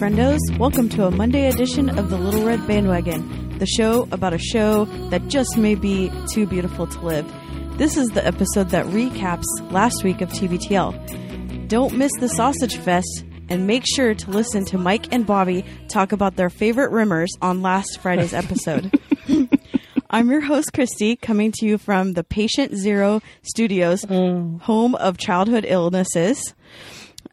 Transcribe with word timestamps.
friendos. 0.00 0.38
Welcome 0.58 0.88
to 0.90 1.04
a 1.04 1.10
Monday 1.10 1.46
edition 1.46 1.98
of 1.98 2.08
the 2.08 2.16
Little 2.16 2.42
Red 2.42 2.66
Bandwagon, 2.66 3.58
the 3.58 3.66
show 3.66 4.08
about 4.12 4.32
a 4.32 4.38
show 4.38 4.86
that 5.10 5.28
just 5.28 5.58
may 5.58 5.74
be 5.74 6.10
too 6.32 6.46
beautiful 6.46 6.86
to 6.86 7.00
live. 7.00 7.30
This 7.76 7.98
is 7.98 8.08
the 8.08 8.26
episode 8.26 8.70
that 8.70 8.86
recaps 8.86 9.44
last 9.70 10.02
week 10.02 10.22
of 10.22 10.30
TBTL. 10.30 11.68
Don't 11.68 11.98
miss 11.98 12.12
the 12.18 12.30
Sausage 12.30 12.76
Fest 12.78 13.26
and 13.50 13.66
make 13.66 13.84
sure 13.86 14.14
to 14.14 14.30
listen 14.30 14.64
to 14.64 14.78
Mike 14.78 15.12
and 15.12 15.26
Bobby 15.26 15.66
talk 15.88 16.12
about 16.12 16.36
their 16.36 16.48
favorite 16.48 16.92
rimmers 16.92 17.28
on 17.42 17.60
last 17.60 17.98
Friday's 18.00 18.32
episode. 18.32 18.98
I'm 20.10 20.30
your 20.30 20.40
host, 20.40 20.72
Christy, 20.72 21.14
coming 21.14 21.52
to 21.56 21.66
you 21.66 21.76
from 21.76 22.14
the 22.14 22.24
Patient 22.24 22.74
Zero 22.74 23.20
Studios, 23.42 24.06
mm. 24.06 24.62
home 24.62 24.94
of 24.94 25.18
childhood 25.18 25.66
illnesses. 25.68 26.54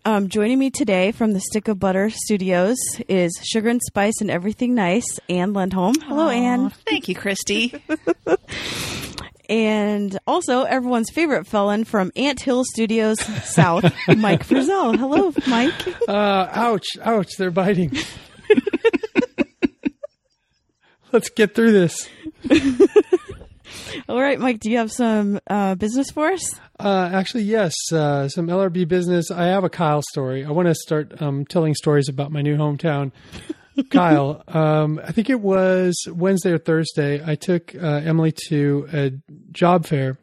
Um, 0.08 0.30
joining 0.30 0.58
me 0.58 0.70
today 0.70 1.12
from 1.12 1.34
the 1.34 1.42
Stick 1.42 1.68
of 1.68 1.82
Butter 1.82 2.10
Studios 2.10 2.78
is 3.10 3.38
Sugar 3.44 3.68
and 3.68 3.82
Spice 3.84 4.22
and 4.22 4.32
Everything 4.32 4.74
Nice, 4.74 5.20
Anne 5.28 5.52
Lindholm. 5.52 5.96
Hello, 6.00 6.30
Anne. 6.30 6.70
Thank 6.88 7.10
you, 7.10 7.16
Christy. 7.16 7.74
And 9.50 10.20
also 10.28 10.64
everyone's 10.64 11.10
favorite 11.10 11.48
felon 11.48 11.86
from 11.86 12.12
Ant 12.18 12.42
Hill 12.42 12.66
Studios 12.66 13.18
South, 13.46 13.84
Mike 14.18 14.46
Frizzell. 14.46 14.98
Hello, 14.98 15.32
Mike. 15.48 15.88
Uh, 16.06 16.50
ouch, 16.52 16.86
ouch, 17.02 17.38
they're 17.38 17.50
biting. 17.50 17.94
Let's 21.14 21.30
get 21.30 21.56
through 21.56 21.72
this. 21.72 22.10
All 24.10 24.22
right, 24.22 24.38
Mike, 24.38 24.60
do 24.60 24.70
you 24.70 24.80
have 24.80 24.92
some 24.92 25.40
uh, 25.48 25.76
business 25.76 26.12
for 26.12 26.28
us? 26.28 26.60
Uh, 26.80 27.10
actually, 27.12 27.44
yes, 27.44 27.74
uh, 27.92 28.30
some 28.30 28.48
LRB 28.48 28.88
business. 28.88 29.32
I 29.32 29.46
have 29.46 29.64
a 29.64 29.70
Kyle 29.70 30.04
story. 30.12 30.46
I 30.46 30.52
want 30.52 30.68
to 30.68 30.76
start 30.76 31.20
um, 31.22 31.46
telling 31.46 31.74
stories 31.74 32.08
about 32.08 32.32
my 32.32 32.42
new 32.42 32.56
hometown. 32.56 33.12
Kyle, 33.90 34.44
um, 34.48 35.00
I 35.04 35.12
think 35.12 35.30
it 35.30 35.40
was 35.40 35.96
Wednesday 36.08 36.52
or 36.52 36.58
Thursday. 36.58 37.22
I 37.24 37.36
took 37.36 37.76
uh, 37.76 38.02
Emily 38.04 38.34
to 38.50 38.88
a 38.92 39.12
job 39.52 39.86
fair 39.86 40.18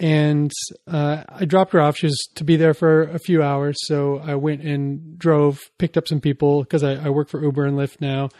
and 0.00 0.52
uh, 0.86 1.24
I 1.28 1.44
dropped 1.44 1.72
her 1.72 1.80
off. 1.80 1.96
She 1.96 2.06
was 2.06 2.18
to 2.34 2.44
be 2.44 2.56
there 2.56 2.74
for 2.74 3.02
a 3.02 3.18
few 3.18 3.42
hours. 3.42 3.76
So 3.86 4.18
I 4.18 4.34
went 4.34 4.62
and 4.62 5.18
drove, 5.18 5.60
picked 5.78 5.96
up 5.96 6.08
some 6.08 6.20
people 6.20 6.62
because 6.62 6.82
I, 6.82 6.94
I 6.94 7.10
work 7.10 7.28
for 7.28 7.42
Uber 7.42 7.64
and 7.64 7.76
Lyft 7.76 8.00
now. 8.00 8.30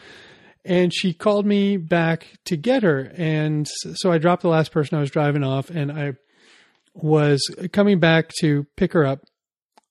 And 0.63 0.93
she 0.93 1.13
called 1.13 1.45
me 1.45 1.77
back 1.77 2.27
to 2.45 2.57
get 2.57 2.83
her. 2.83 3.11
And 3.15 3.67
so 3.67 4.11
I 4.11 4.17
dropped 4.17 4.41
the 4.41 4.49
last 4.49 4.71
person 4.71 4.97
I 4.97 5.01
was 5.01 5.11
driving 5.11 5.43
off 5.43 5.69
and 5.69 5.91
I 5.91 6.13
was 6.95 7.41
coming 7.71 7.99
back 7.99 8.29
to 8.39 8.65
pick 8.75 8.93
her 8.93 9.05
up. 9.05 9.25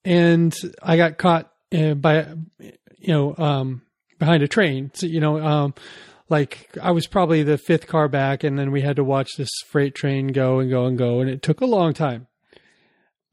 And 0.03 0.55
I 0.83 0.97
got 0.97 1.17
caught 1.17 1.51
uh, 1.73 1.93
by, 1.93 2.27
you 2.59 3.07
know, 3.07 3.35
um, 3.37 3.81
behind 4.19 4.43
a 4.43 4.47
train. 4.47 4.91
So, 4.93 5.07
you 5.07 5.19
know, 5.19 5.39
um, 5.39 5.73
like 6.29 6.69
I 6.81 6.91
was 6.91 7.07
probably 7.07 7.43
the 7.43 7.57
fifth 7.57 7.87
car 7.87 8.07
back, 8.07 8.43
and 8.43 8.57
then 8.57 8.71
we 8.71 8.81
had 8.81 8.95
to 8.95 9.03
watch 9.03 9.29
this 9.37 9.49
freight 9.67 9.95
train 9.95 10.27
go 10.27 10.59
and 10.59 10.69
go 10.69 10.85
and 10.85 10.97
go, 10.97 11.19
and 11.21 11.29
it 11.29 11.41
took 11.41 11.61
a 11.61 11.65
long 11.65 11.93
time. 11.93 12.27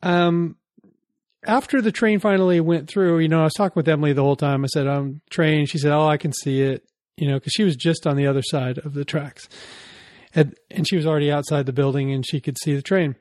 Um, 0.02 0.56
after 1.44 1.80
the 1.80 1.92
train 1.92 2.20
finally 2.20 2.60
went 2.60 2.88
through, 2.88 3.20
you 3.20 3.28
know, 3.28 3.40
I 3.40 3.44
was 3.44 3.54
talking 3.54 3.74
with 3.76 3.88
Emily 3.88 4.12
the 4.12 4.22
whole 4.22 4.36
time. 4.36 4.64
I 4.64 4.68
said, 4.68 4.86
"I'm 4.86 5.22
train." 5.30 5.66
She 5.66 5.78
said, 5.78 5.92
"Oh, 5.92 6.06
I 6.06 6.18
can 6.18 6.32
see 6.32 6.60
it," 6.60 6.84
you 7.16 7.28
know, 7.28 7.34
because 7.34 7.52
she 7.52 7.64
was 7.64 7.76
just 7.76 8.06
on 8.06 8.16
the 8.16 8.26
other 8.26 8.42
side 8.42 8.78
of 8.78 8.92
the 8.94 9.04
tracks, 9.04 9.48
and 10.34 10.54
and 10.70 10.86
she 10.86 10.96
was 10.96 11.06
already 11.06 11.32
outside 11.32 11.66
the 11.66 11.72
building, 11.72 12.12
and 12.12 12.26
she 12.26 12.40
could 12.40 12.58
see 12.58 12.74
the 12.74 12.82
train. 12.82 13.16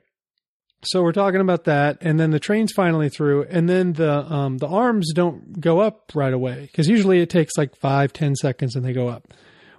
So 0.84 1.02
we're 1.02 1.12
talking 1.12 1.40
about 1.40 1.64
that, 1.64 1.98
and 2.00 2.18
then 2.18 2.32
the 2.32 2.40
train's 2.40 2.72
finally 2.72 3.08
through, 3.08 3.44
and 3.44 3.68
then 3.68 3.92
the 3.92 4.32
um, 4.32 4.58
the 4.58 4.66
arms 4.66 5.12
don't 5.14 5.60
go 5.60 5.80
up 5.80 6.10
right 6.12 6.32
away 6.32 6.62
because 6.62 6.88
usually 6.88 7.20
it 7.20 7.30
takes 7.30 7.56
like 7.56 7.76
five, 7.76 8.12
ten 8.12 8.34
seconds, 8.34 8.74
and 8.74 8.84
they 8.84 8.92
go 8.92 9.08
up. 9.08 9.32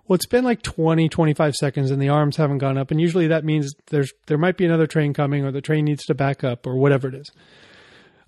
Well, 0.07 0.15
it's 0.15 0.25
been 0.25 0.43
like 0.43 0.61
20, 0.61 1.07
25 1.07 1.55
seconds, 1.55 1.89
and 1.91 2.01
the 2.01 2.09
arms 2.09 2.37
haven't 2.37 2.57
gone 2.59 2.77
up, 2.77 2.89
and 2.91 3.01
usually 3.01 3.27
that 3.27 3.43
means 3.43 3.73
there's 3.87 4.13
there 4.27 4.37
might 4.37 4.55
be 4.55 4.65
another 4.65 4.87
train 4.87 5.13
coming, 5.13 5.43
or 5.43 5.51
the 5.51 5.61
train 5.61 5.83
needs 5.83 6.05
to 6.05 6.13
back 6.13 6.41
up, 6.41 6.65
or 6.65 6.77
whatever 6.77 7.09
it 7.09 7.15
is. 7.15 7.31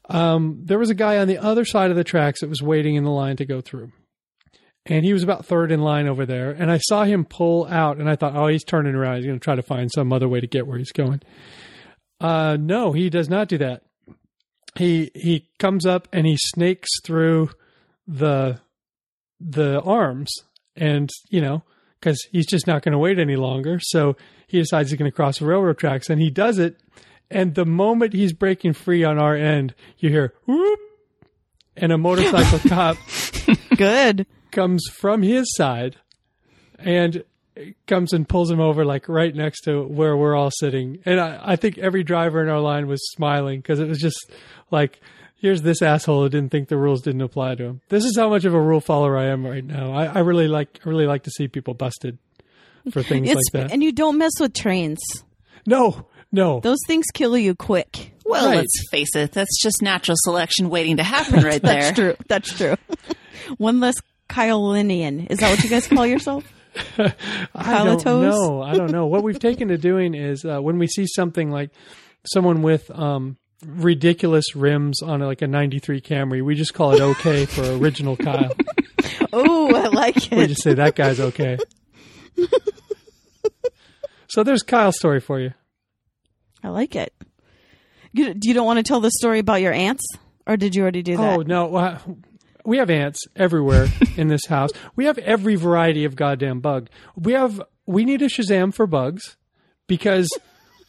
Um, 0.09 0.59
there 0.63 0.79
was 0.79 0.89
a 0.89 0.95
guy 0.95 1.17
on 1.17 1.29
the 1.29 1.37
other 1.37 1.63
side 1.63 1.91
of 1.91 1.95
the 1.95 2.03
tracks 2.03 2.41
that 2.41 2.49
was 2.49 2.61
waiting 2.61 2.95
in 2.95 3.05
the 3.05 3.09
line 3.09 3.37
to 3.37 3.45
go 3.45 3.61
through, 3.61 3.93
and 4.85 5.05
he 5.05 5.13
was 5.13 5.23
about 5.23 5.45
third 5.45 5.71
in 5.71 5.79
line 5.81 6.09
over 6.09 6.25
there, 6.25 6.51
and 6.51 6.69
I 6.69 6.79
saw 6.79 7.05
him 7.05 7.23
pull 7.23 7.67
out, 7.67 7.97
and 7.99 8.09
I 8.09 8.17
thought, 8.17 8.35
oh, 8.35 8.47
he's 8.47 8.65
turning 8.65 8.95
around, 8.95 9.17
he's 9.17 9.25
going 9.25 9.39
to 9.39 9.43
try 9.43 9.55
to 9.55 9.63
find 9.63 9.89
some 9.89 10.11
other 10.11 10.27
way 10.27 10.41
to 10.41 10.47
get 10.47 10.67
where 10.67 10.77
he's 10.77 10.91
going. 10.91 11.21
Uh, 12.19 12.57
no, 12.59 12.91
he 12.93 13.09
does 13.09 13.29
not 13.29 13.47
do 13.47 13.57
that. 13.57 13.83
He 14.77 15.11
he 15.15 15.47
comes 15.57 15.85
up 15.85 16.07
and 16.11 16.25
he 16.25 16.37
snakes 16.37 16.89
through 17.03 17.49
the 18.07 18.59
the 19.39 19.81
arms, 19.81 20.33
and 20.75 21.09
you 21.29 21.41
know 21.41 21.63
because 21.99 22.19
he's 22.31 22.45
just 22.45 22.67
not 22.67 22.83
going 22.83 22.91
to 22.91 22.97
wait 22.97 23.19
any 23.19 23.35
longer. 23.35 23.79
So 23.81 24.15
he 24.47 24.59
decides 24.59 24.91
he's 24.91 24.99
going 24.99 25.09
to 25.09 25.15
cross 25.15 25.39
the 25.39 25.45
railroad 25.45 25.77
tracks, 25.77 26.09
and 26.09 26.21
he 26.21 26.29
does 26.29 26.59
it. 26.59 26.77
And 27.31 27.55
the 27.55 27.65
moment 27.65 28.13
he's 28.13 28.33
breaking 28.33 28.73
free 28.73 29.03
on 29.03 29.17
our 29.17 29.35
end, 29.35 29.73
you 29.97 30.09
hear 30.09 30.33
whoop, 30.45 30.79
and 31.75 31.91
a 31.91 31.97
motorcycle 31.97 32.59
cop 32.69 32.97
Good. 33.75 34.27
comes 34.51 34.83
from 34.91 35.21
his 35.21 35.53
side 35.55 35.97
and 36.79 37.23
comes 37.87 38.13
and 38.13 38.27
pulls 38.27 38.51
him 38.51 38.59
over 38.59 38.83
like 38.85 39.07
right 39.07 39.33
next 39.33 39.61
to 39.61 39.83
where 39.83 40.15
we're 40.17 40.35
all 40.35 40.51
sitting. 40.51 40.99
And 41.05 41.19
I, 41.19 41.39
I 41.43 41.55
think 41.55 41.77
every 41.77 42.03
driver 42.03 42.41
in 42.41 42.49
our 42.49 42.59
line 42.59 42.87
was 42.87 42.99
smiling 43.11 43.59
because 43.59 43.79
it 43.79 43.87
was 43.87 43.99
just 43.99 44.17
like, 44.71 44.99
here's 45.37 45.61
this 45.61 45.81
asshole 45.81 46.23
who 46.23 46.29
didn't 46.29 46.51
think 46.51 46.67
the 46.69 46.77
rules 46.77 47.01
didn't 47.01 47.21
apply 47.21 47.55
to 47.55 47.63
him. 47.63 47.81
This 47.89 48.03
is 48.05 48.17
how 48.17 48.29
much 48.29 48.45
of 48.45 48.53
a 48.53 48.59
rule 48.61 48.81
follower 48.81 49.17
I 49.17 49.27
am 49.27 49.45
right 49.45 49.63
now. 49.63 49.93
I, 49.93 50.05
I 50.05 50.19
really 50.19 50.47
like, 50.47 50.79
I 50.85 50.89
really 50.89 51.07
like 51.07 51.23
to 51.23 51.31
see 51.31 51.47
people 51.47 51.73
busted 51.73 52.17
for 52.91 53.01
things 53.03 53.29
It's, 53.29 53.35
like 53.53 53.63
that. 53.67 53.71
And 53.73 53.83
you 53.83 53.91
don't 53.91 54.17
mess 54.17 54.33
with 54.39 54.53
trains. 54.53 54.99
no, 55.65 56.07
no. 56.31 56.59
Those 56.59 56.79
things 56.87 57.05
kill 57.13 57.37
you 57.37 57.55
quick. 57.55 58.11
Well, 58.25 58.47
Right. 58.47 58.57
let's 58.57 58.89
face 58.91 59.15
it, 59.15 59.31
that's 59.31 59.61
just 59.61 59.81
natural 59.81 60.15
selection 60.19 60.69
waiting 60.69 60.97
to 60.97 61.03
happen 61.03 61.43
right 61.43 61.61
there. 61.61 61.81
That's 61.81 61.95
true. 61.95 62.15
That's 62.27 62.53
true. 62.57 62.75
One 63.57 63.79
less 63.79 63.95
Kylinian. 64.29 65.27
Is 65.29 65.39
that 65.39 65.51
what 65.51 65.63
you 65.63 65.69
guys 65.69 65.87
call 65.87 66.05
yourself? 66.05 66.43
I 67.55 67.83
don't 67.83 68.05
know. 68.05 68.61
I 68.61 68.75
don't 68.75 68.91
know. 68.91 69.05
What 69.07 69.23
we've 69.23 69.39
taken 69.39 69.69
to 69.69 69.77
doing 69.77 70.13
is 70.13 70.45
uh, 70.45 70.59
when 70.59 70.77
we 70.77 70.87
see 70.87 71.05
something 71.07 71.49
like 71.51 71.69
someone 72.25 72.61
with 72.61 72.89
um, 72.91 73.37
ridiculous 73.65 74.55
rims 74.55 75.01
on 75.01 75.21
like 75.21 75.41
a 75.41 75.47
93 75.47 76.01
Camry, 76.01 76.43
we 76.43 76.55
just 76.55 76.73
call 76.73 76.93
it 76.93 77.01
okay 77.01 77.45
for 77.45 77.63
original 77.77 78.17
Kyle. 78.17 78.51
Oh, 79.31 79.73
I 79.75 79.87
like 79.87 80.31
it. 80.31 80.37
We 80.37 80.47
just 80.47 80.63
say 80.63 80.73
that 80.73 80.95
guy's 80.95 81.19
okay. 81.19 81.57
so 84.27 84.43
there's 84.43 84.63
Kyle's 84.63 84.97
story 84.97 85.19
for 85.19 85.39
you. 85.39 85.53
I 86.63 86.69
like 86.69 86.95
it. 86.95 87.13
You, 88.11 88.33
you 88.41 88.53
don't 88.53 88.65
want 88.65 88.77
to 88.77 88.83
tell 88.83 89.01
the 89.01 89.11
story 89.11 89.39
about 89.39 89.61
your 89.61 89.73
aunts, 89.73 90.05
Or 90.47 90.57
did 90.57 90.75
you 90.75 90.81
already 90.81 91.03
do 91.03 91.17
that? 91.17 91.37
Oh 91.37 91.41
no, 91.41 91.75
uh, 91.75 91.99
we 92.65 92.77
have 92.77 92.89
ants 92.89 93.19
everywhere 93.35 93.87
in 94.17 94.27
this 94.27 94.45
house. 94.47 94.71
We 94.95 95.05
have 95.05 95.17
every 95.19 95.55
variety 95.55 96.05
of 96.05 96.15
goddamn 96.15 96.59
bug. 96.59 96.89
We 97.15 97.33
have 97.33 97.61
we 97.85 98.05
need 98.05 98.21
a 98.21 98.27
Shazam 98.27 98.73
for 98.73 98.87
bugs 98.87 99.37
because 99.87 100.29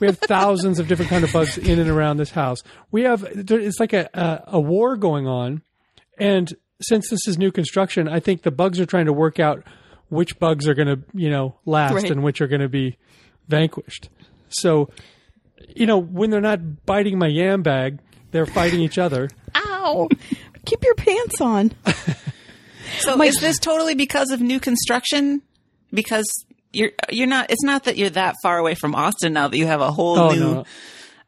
we 0.01 0.07
have 0.07 0.19
thousands 0.27 0.79
of 0.79 0.89
different 0.89 1.11
kind 1.11 1.25
of 1.25 1.33
bugs 1.33 1.59
in 1.59 1.79
and 1.79 1.91
around 1.91 2.17
this 2.17 2.31
house. 2.31 2.59
We 2.91 3.03
have 3.03 3.23
it's 3.25 3.79
like 3.81 3.93
a, 3.93 4.09
a 4.15 4.57
a 4.57 4.61
war 4.61 4.97
going 4.97 5.27
on, 5.27 5.63
and 6.19 6.53
since 6.81 7.09
this 7.11 7.27
is 7.27 7.39
new 7.39 7.51
construction, 7.53 8.09
I 8.09 8.21
think 8.21 8.43
the 8.43 8.51
bugs 8.51 8.79
are 8.81 8.87
trying 8.87 9.07
to 9.07 9.13
work 9.13 9.41
out 9.41 9.63
which 10.09 10.39
bugs 10.39 10.69
are 10.69 10.75
going 10.75 10.89
to 10.89 11.01
you 11.15 11.31
know 11.31 11.57
last 11.65 11.95
Right. 11.95 12.11
and 12.11 12.23
which 12.23 12.41
are 12.41 12.47
going 12.47 12.61
to 12.61 12.69
be 12.69 12.97
vanquished. 13.49 14.09
So, 14.49 14.91
you 15.75 15.87
know, 15.87 15.99
when 15.99 16.31
they're 16.31 16.41
not 16.41 16.85
biting 16.87 17.19
my 17.19 17.27
yam 17.27 17.63
bag, 17.63 17.99
they're 18.31 18.47
fighting 18.47 18.81
each 18.81 18.99
other. 18.99 19.29
Ow! 19.55 20.09
Keep 20.67 20.85
your 20.85 20.95
pants 20.95 21.41
on. 21.41 21.73
So 23.01 23.21
is 23.23 23.37
this 23.41 23.59
totally 23.59 23.95
because 23.95 24.31
of 24.31 24.41
new 24.41 24.61
construction? 24.61 25.43
Because 25.93 26.25
you're 26.73 26.93
you're 27.11 27.27
not. 27.27 27.51
It's 27.51 27.65
not 27.65 27.85
that 27.85 27.97
you're 27.97 28.11
that 28.11 28.37
far 28.43 28.59
away 28.59 28.75
from 28.75 28.95
Austin 28.95 29.33
now 29.33 29.49
that 29.49 29.57
you 29.59 29.67
have 29.67 29.81
a 29.81 29.91
whole 29.91 30.17
Oh, 30.19 30.31
new 30.31 30.39
no. 30.41 30.65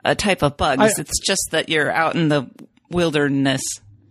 uh, 0.05 0.14
type 0.14 0.43
of 0.43 0.56
bugs. 0.56 0.81
I- 0.81 1.00
it's 1.00 1.19
just 1.26 1.49
that 1.50 1.69
you're 1.69 1.90
out 1.90 2.14
in 2.14 2.29
the 2.29 2.49
wilderness 2.90 3.61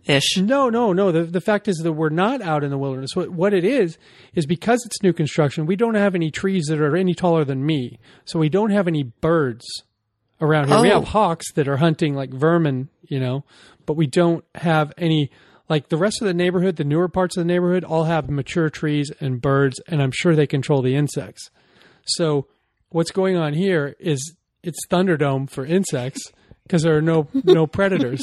ish. 0.06 0.38
No, 0.38 0.70
no, 0.70 0.92
no. 0.94 1.12
The 1.14 1.24
the 1.24 1.42
fact 1.42 1.68
is 1.70 1.78
that 1.78 1.94
we're 1.94 2.10
not 2.10 2.42
out 2.42 2.64
in 2.66 2.70
the 2.70 2.78
wilderness. 2.78 3.16
What 3.16 3.30
what 3.32 3.54
it 3.54 3.64
is 3.64 3.98
is 4.36 4.46
because 4.46 4.84
it's 4.86 5.02
new 5.02 5.14
construction, 5.14 5.66
we 5.66 5.78
don't 5.78 5.96
have 5.96 6.16
any 6.16 6.30
trees 6.30 6.66
that 6.66 6.80
are 6.82 6.98
any 6.98 7.16
taller 7.16 7.46
than 7.46 7.66
me. 7.66 7.98
So 8.26 8.40
we 8.40 8.50
don't 8.50 8.72
have 8.72 8.88
any 8.90 9.04
birds 9.04 9.66
around 10.42 10.68
here. 10.68 10.82
We 10.82 10.92
Oh. 10.92 11.00
have 11.00 11.08
hawks 11.10 11.52
that 11.54 11.68
are 11.68 11.78
hunting 11.78 12.14
like 12.14 12.30
vermin, 12.32 12.90
you 13.08 13.20
know, 13.22 13.46
but 13.88 13.96
we 13.98 14.06
don't 14.06 14.46
have 14.54 14.94
any 15.00 15.32
like 15.68 15.90
the 15.90 15.98
rest 15.98 16.22
of 16.22 16.28
the 16.28 16.34
neighborhood, 16.36 16.76
the 16.76 16.84
newer 16.84 17.10
parts 17.10 17.36
of 17.36 17.42
the 17.42 17.48
neighborhood 17.52 17.84
all 17.84 18.04
have 18.04 18.30
mature 18.30 18.70
trees 18.70 19.12
and 19.20 19.42
birds 19.42 19.82
and 19.88 20.02
I'm 20.02 20.12
sure 20.12 20.36
they 20.36 20.46
control 20.48 20.84
the 20.84 20.96
insects. 20.96 21.50
So 22.06 22.48
what's 22.90 23.12
going 23.12 23.36
on 23.36 23.54
here 23.54 23.96
is 24.00 24.36
it's 24.62 24.86
Thunderdome 24.92 25.50
for 25.50 25.66
insects 25.66 26.32
because 26.64 26.84
there 26.84 26.96
are 26.96 27.02
no 27.02 27.28
no 27.44 27.66
predators. 27.68 28.22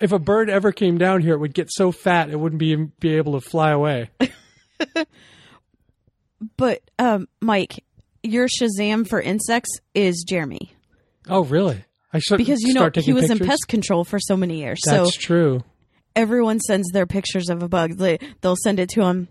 if 0.00 0.10
a 0.10 0.18
bird 0.18 0.50
ever 0.50 0.72
came 0.72 0.98
down 0.98 1.22
here, 1.22 1.34
it 1.34 1.38
would 1.38 1.54
get 1.54 1.70
so 1.70 1.92
fat 1.92 2.30
it 2.30 2.40
wouldn't 2.40 2.58
be 2.58 2.74
be 2.74 3.14
able 3.14 3.38
to 3.40 3.48
fly 3.48 3.70
away. 3.70 4.10
But 6.56 6.80
um, 6.98 7.28
Mike, 7.40 7.84
your 8.22 8.48
Shazam 8.48 9.06
for 9.06 9.20
insects 9.20 9.70
is 9.94 10.24
Jeremy 10.26 10.72
Oh, 11.28 11.44
really? 11.44 11.84
I 12.12 12.18
should 12.18 12.38
because 12.38 12.60
you 12.62 12.74
know 12.74 12.90
he 12.94 13.12
was 13.12 13.28
pictures? 13.28 13.40
in 13.40 13.46
pest 13.46 13.68
control 13.68 14.04
for 14.04 14.18
so 14.18 14.36
many 14.36 14.60
years. 14.60 14.80
That's 14.84 15.14
so 15.14 15.20
true. 15.20 15.64
everyone 16.16 16.58
sends 16.60 16.90
their 16.90 17.06
pictures 17.06 17.48
of 17.48 17.62
a 17.62 17.68
bug. 17.68 17.98
They, 17.98 18.18
they'll 18.40 18.56
send 18.56 18.80
it 18.80 18.88
to 18.90 19.02
him 19.02 19.28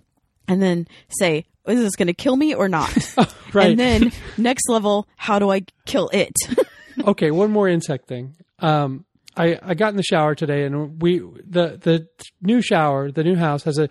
and 0.47 0.61
then 0.61 0.87
say, 1.09 1.45
"Is 1.67 1.79
this 1.79 1.95
going 1.95 2.07
to 2.07 2.13
kill 2.13 2.35
me 2.35 2.53
or 2.53 2.69
not?" 2.69 3.15
Right. 3.51 3.71
And 3.71 3.79
then 3.79 4.11
next 4.37 4.69
level, 4.69 5.07
how 5.15 5.39
do 5.39 5.49
I 5.49 5.61
kill 5.87 6.09
it? 6.09 6.35
okay, 7.07 7.31
one 7.31 7.49
more 7.49 7.67
insect 7.67 8.07
thing. 8.07 8.35
Um, 8.59 9.05
I 9.35 9.57
I 9.63 9.73
got 9.73 9.89
in 9.89 9.95
the 9.95 10.03
shower 10.03 10.35
today, 10.35 10.65
and 10.65 11.01
we 11.01 11.17
the 11.17 11.79
the 11.81 12.07
new 12.41 12.61
shower, 12.61 13.11
the 13.11 13.23
new 13.23 13.35
house 13.35 13.63
has 13.63 13.79
a 13.79 13.89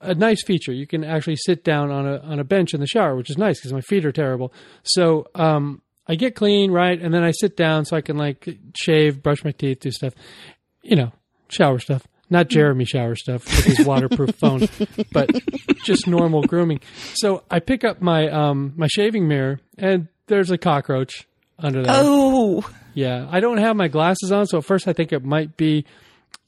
a 0.00 0.14
nice 0.14 0.42
feature. 0.44 0.72
You 0.72 0.86
can 0.86 1.04
actually 1.04 1.36
sit 1.36 1.62
down 1.64 1.90
on 1.90 2.06
a 2.06 2.18
on 2.18 2.40
a 2.40 2.44
bench 2.44 2.74
in 2.74 2.80
the 2.80 2.86
shower, 2.86 3.14
which 3.14 3.30
is 3.30 3.38
nice 3.38 3.60
because 3.60 3.72
my 3.72 3.80
feet 3.80 4.04
are 4.04 4.12
terrible. 4.12 4.52
So 4.82 5.28
um, 5.36 5.82
I 6.08 6.14
get 6.14 6.34
clean, 6.34 6.70
right, 6.70 7.00
and 7.00 7.12
then 7.12 7.24
I 7.24 7.32
sit 7.32 7.56
down 7.56 7.84
so 7.84 7.96
I 7.96 8.00
can 8.00 8.16
like 8.16 8.48
shave, 8.76 9.22
brush 9.22 9.44
my 9.44 9.50
teeth, 9.50 9.80
do 9.80 9.90
stuff, 9.90 10.14
you 10.82 10.96
know, 10.96 11.12
shower 11.48 11.78
stuff. 11.78 12.06
Not 12.28 12.48
Jeremy 12.48 12.84
shower 12.84 13.14
stuff 13.14 13.44
with 13.44 13.64
his 13.64 13.86
waterproof 13.86 14.34
phone, 14.40 14.68
but 15.12 15.30
just 15.84 16.08
normal 16.08 16.42
grooming. 16.42 16.80
So 17.14 17.44
I 17.48 17.60
pick 17.60 17.84
up 17.84 18.00
my 18.02 18.28
um 18.28 18.72
my 18.76 18.88
shaving 18.88 19.28
mirror, 19.28 19.60
and 19.78 20.08
there's 20.26 20.50
a 20.50 20.58
cockroach 20.58 21.28
under 21.58 21.82
there. 21.84 21.92
Oh, 21.96 22.68
Yeah, 22.94 23.28
I 23.30 23.38
don't 23.40 23.58
have 23.58 23.76
my 23.76 23.86
glasses 23.88 24.32
on, 24.32 24.46
so 24.46 24.58
at 24.58 24.64
first 24.64 24.88
I 24.88 24.92
think 24.92 25.12
it 25.12 25.24
might 25.24 25.56
be 25.56 25.84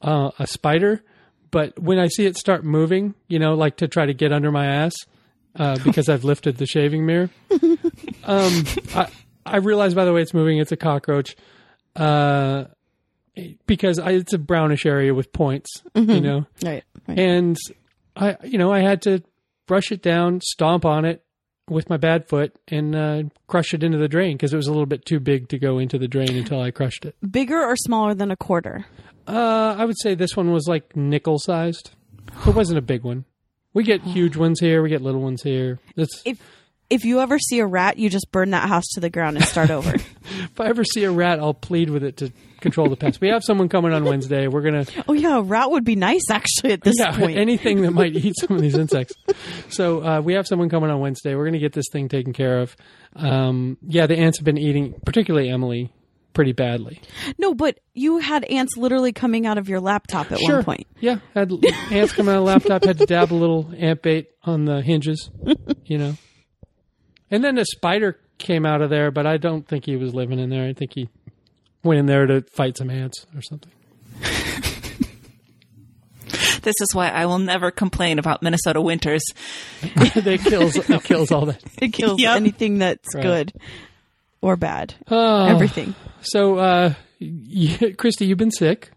uh, 0.02 0.30
a 0.38 0.46
spider. 0.48 1.02
But 1.50 1.78
when 1.78 1.98
I 1.98 2.08
see 2.08 2.26
it 2.26 2.36
start 2.36 2.64
moving, 2.64 3.14
you 3.28 3.38
know, 3.38 3.54
like 3.54 3.76
to 3.76 3.86
try 3.88 4.04
to 4.04 4.14
get 4.14 4.32
under 4.32 4.50
my 4.50 4.66
ass 4.66 4.94
uh, 5.56 5.78
because 5.84 6.08
I've 6.08 6.24
lifted 6.24 6.56
the 6.56 6.66
shaving 6.66 7.06
mirror, 7.06 7.30
um, 8.24 8.64
I, 8.94 9.08
I 9.52 9.56
realize 9.56 9.94
by 9.94 10.04
the 10.04 10.12
way 10.12 10.22
it's 10.22 10.34
moving, 10.34 10.58
it's 10.58 10.72
a 10.72 10.76
cockroach. 10.76 11.36
Uh, 11.96 12.64
because 13.66 13.98
I, 13.98 14.12
it's 14.12 14.32
a 14.32 14.38
brownish 14.38 14.86
area 14.86 15.14
with 15.14 15.32
points, 15.32 15.82
you 15.94 16.20
know, 16.20 16.46
right. 16.62 16.84
right. 17.06 17.18
and 17.18 17.56
I, 18.16 18.36
you 18.42 18.58
know, 18.58 18.72
I 18.72 18.80
had 18.80 19.02
to 19.02 19.22
brush 19.66 19.92
it 19.92 20.02
down, 20.02 20.40
stomp 20.40 20.84
on 20.84 21.04
it 21.04 21.24
with 21.68 21.88
my 21.90 21.96
bad 21.96 22.28
foot, 22.28 22.56
and 22.68 22.96
uh, 22.96 23.22
crush 23.46 23.74
it 23.74 23.82
into 23.82 23.98
the 23.98 24.08
drain 24.08 24.36
because 24.36 24.52
it 24.52 24.56
was 24.56 24.66
a 24.66 24.70
little 24.70 24.86
bit 24.86 25.04
too 25.04 25.20
big 25.20 25.48
to 25.50 25.58
go 25.58 25.78
into 25.78 25.98
the 25.98 26.08
drain 26.08 26.36
until 26.36 26.60
I 26.60 26.70
crushed 26.70 27.04
it. 27.04 27.14
Bigger 27.30 27.60
or 27.60 27.76
smaller 27.76 28.14
than 28.14 28.30
a 28.30 28.36
quarter? 28.36 28.86
Uh, 29.26 29.76
I 29.78 29.84
would 29.84 29.98
say 30.00 30.14
this 30.14 30.36
one 30.36 30.52
was 30.52 30.66
like 30.66 30.96
nickel 30.96 31.38
sized. 31.38 31.90
It 32.46 32.54
wasn't 32.54 32.78
a 32.78 32.82
big 32.82 33.04
one. 33.04 33.24
We 33.74 33.84
get 33.84 34.02
huge 34.02 34.36
ones 34.36 34.58
here. 34.60 34.82
We 34.82 34.88
get 34.88 35.02
little 35.02 35.20
ones 35.20 35.42
here. 35.42 35.78
It's, 35.94 36.22
If 36.24 36.40
if 36.90 37.04
you 37.04 37.20
ever 37.20 37.38
see 37.38 37.58
a 37.58 37.66
rat, 37.66 37.98
you 37.98 38.08
just 38.08 38.30
burn 38.32 38.50
that 38.50 38.68
house 38.68 38.86
to 38.94 39.00
the 39.00 39.10
ground 39.10 39.36
and 39.36 39.44
start 39.44 39.70
over. 39.70 39.94
if 40.24 40.60
I 40.60 40.66
ever 40.66 40.84
see 40.84 41.04
a 41.04 41.10
rat, 41.10 41.38
I'll 41.38 41.54
plead 41.54 41.90
with 41.90 42.02
it 42.02 42.16
to 42.18 42.32
control 42.60 42.88
the 42.88 42.96
pest. 42.96 43.20
We 43.20 43.28
have 43.28 43.42
someone 43.44 43.68
coming 43.68 43.92
on 43.92 44.04
Wednesday. 44.04 44.48
We're 44.48 44.62
gonna 44.62 44.84
oh 45.06 45.12
yeah, 45.12 45.38
a 45.38 45.42
rat 45.42 45.70
would 45.70 45.84
be 45.84 45.96
nice 45.96 46.30
actually 46.30 46.72
at 46.72 46.80
this 46.82 46.96
yeah, 46.98 47.16
point. 47.16 47.38
anything 47.38 47.82
that 47.82 47.92
might 47.92 48.16
eat 48.16 48.34
some 48.38 48.56
of 48.56 48.62
these 48.62 48.76
insects. 48.76 49.14
So 49.68 50.02
uh, 50.04 50.20
we 50.20 50.34
have 50.34 50.46
someone 50.46 50.68
coming 50.68 50.90
on 50.90 51.00
Wednesday. 51.00 51.34
We're 51.34 51.44
going 51.44 51.52
to 51.52 51.58
get 51.58 51.72
this 51.72 51.86
thing 51.92 52.08
taken 52.08 52.32
care 52.32 52.60
of. 52.60 52.76
Um, 53.14 53.76
yeah, 53.86 54.06
the 54.06 54.16
ants 54.18 54.38
have 54.38 54.44
been 54.44 54.58
eating, 54.58 54.94
particularly 55.04 55.48
Emily, 55.50 55.92
pretty 56.32 56.52
badly. 56.52 57.00
no, 57.38 57.54
but 57.54 57.78
you 57.94 58.18
had 58.18 58.44
ants 58.44 58.76
literally 58.76 59.12
coming 59.12 59.46
out 59.46 59.58
of 59.58 59.68
your 59.68 59.80
laptop 59.80 60.30
at 60.32 60.38
Sure. 60.40 60.56
one 60.56 60.64
point. 60.64 60.86
Yeah, 61.00 61.18
had 61.34 61.52
ants 61.90 62.12
coming 62.12 62.34
out 62.34 62.38
of 62.38 62.44
the 62.44 62.50
laptop. 62.52 62.84
Had 62.84 62.98
to 62.98 63.06
dab 63.06 63.32
a 63.32 63.34
little 63.34 63.70
ant 63.76 64.02
bait 64.02 64.28
on 64.42 64.64
the 64.64 64.80
hinges, 64.82 65.30
you 65.84 65.98
know. 65.98 66.14
And 67.30 67.42
then 67.44 67.58
a 67.58 67.64
spider 67.64 68.18
came 68.38 68.64
out 68.64 68.80
of 68.82 68.90
there, 68.90 69.10
but 69.10 69.26
I 69.26 69.36
don't 69.36 69.66
think 69.66 69.84
he 69.86 69.96
was 69.96 70.14
living 70.14 70.38
in 70.38 70.48
there. 70.50 70.66
I 70.68 70.72
think 70.72 70.92
he 70.94 71.08
went 71.82 72.00
in 72.00 72.06
there 72.06 72.26
to 72.26 72.40
fight 72.42 72.76
some 72.76 72.90
ants 72.90 73.26
or 73.34 73.42
something. 73.42 73.72
this 76.62 76.74
is 76.80 76.94
why 76.94 77.08
I 77.08 77.26
will 77.26 77.38
never 77.38 77.70
complain 77.70 78.18
about 78.18 78.42
Minnesota 78.42 78.80
winters. 78.80 79.22
that 79.96 80.40
kills 80.44 80.74
that 80.74 81.04
kills 81.04 81.30
all 81.32 81.46
that. 81.46 81.62
It 81.82 81.92
kills 81.92 82.20
Yep. 82.20 82.36
anything 82.36 82.78
that's 82.78 83.14
Right. 83.14 83.22
good 83.22 83.52
or 84.40 84.56
bad. 84.56 84.94
Oh, 85.10 85.46
Everything. 85.46 85.94
So, 86.20 86.56
uh, 86.58 86.94
y- 87.20 87.94
Christy, 87.96 88.26
you've 88.26 88.38
been 88.38 88.50
sick. 88.50 88.90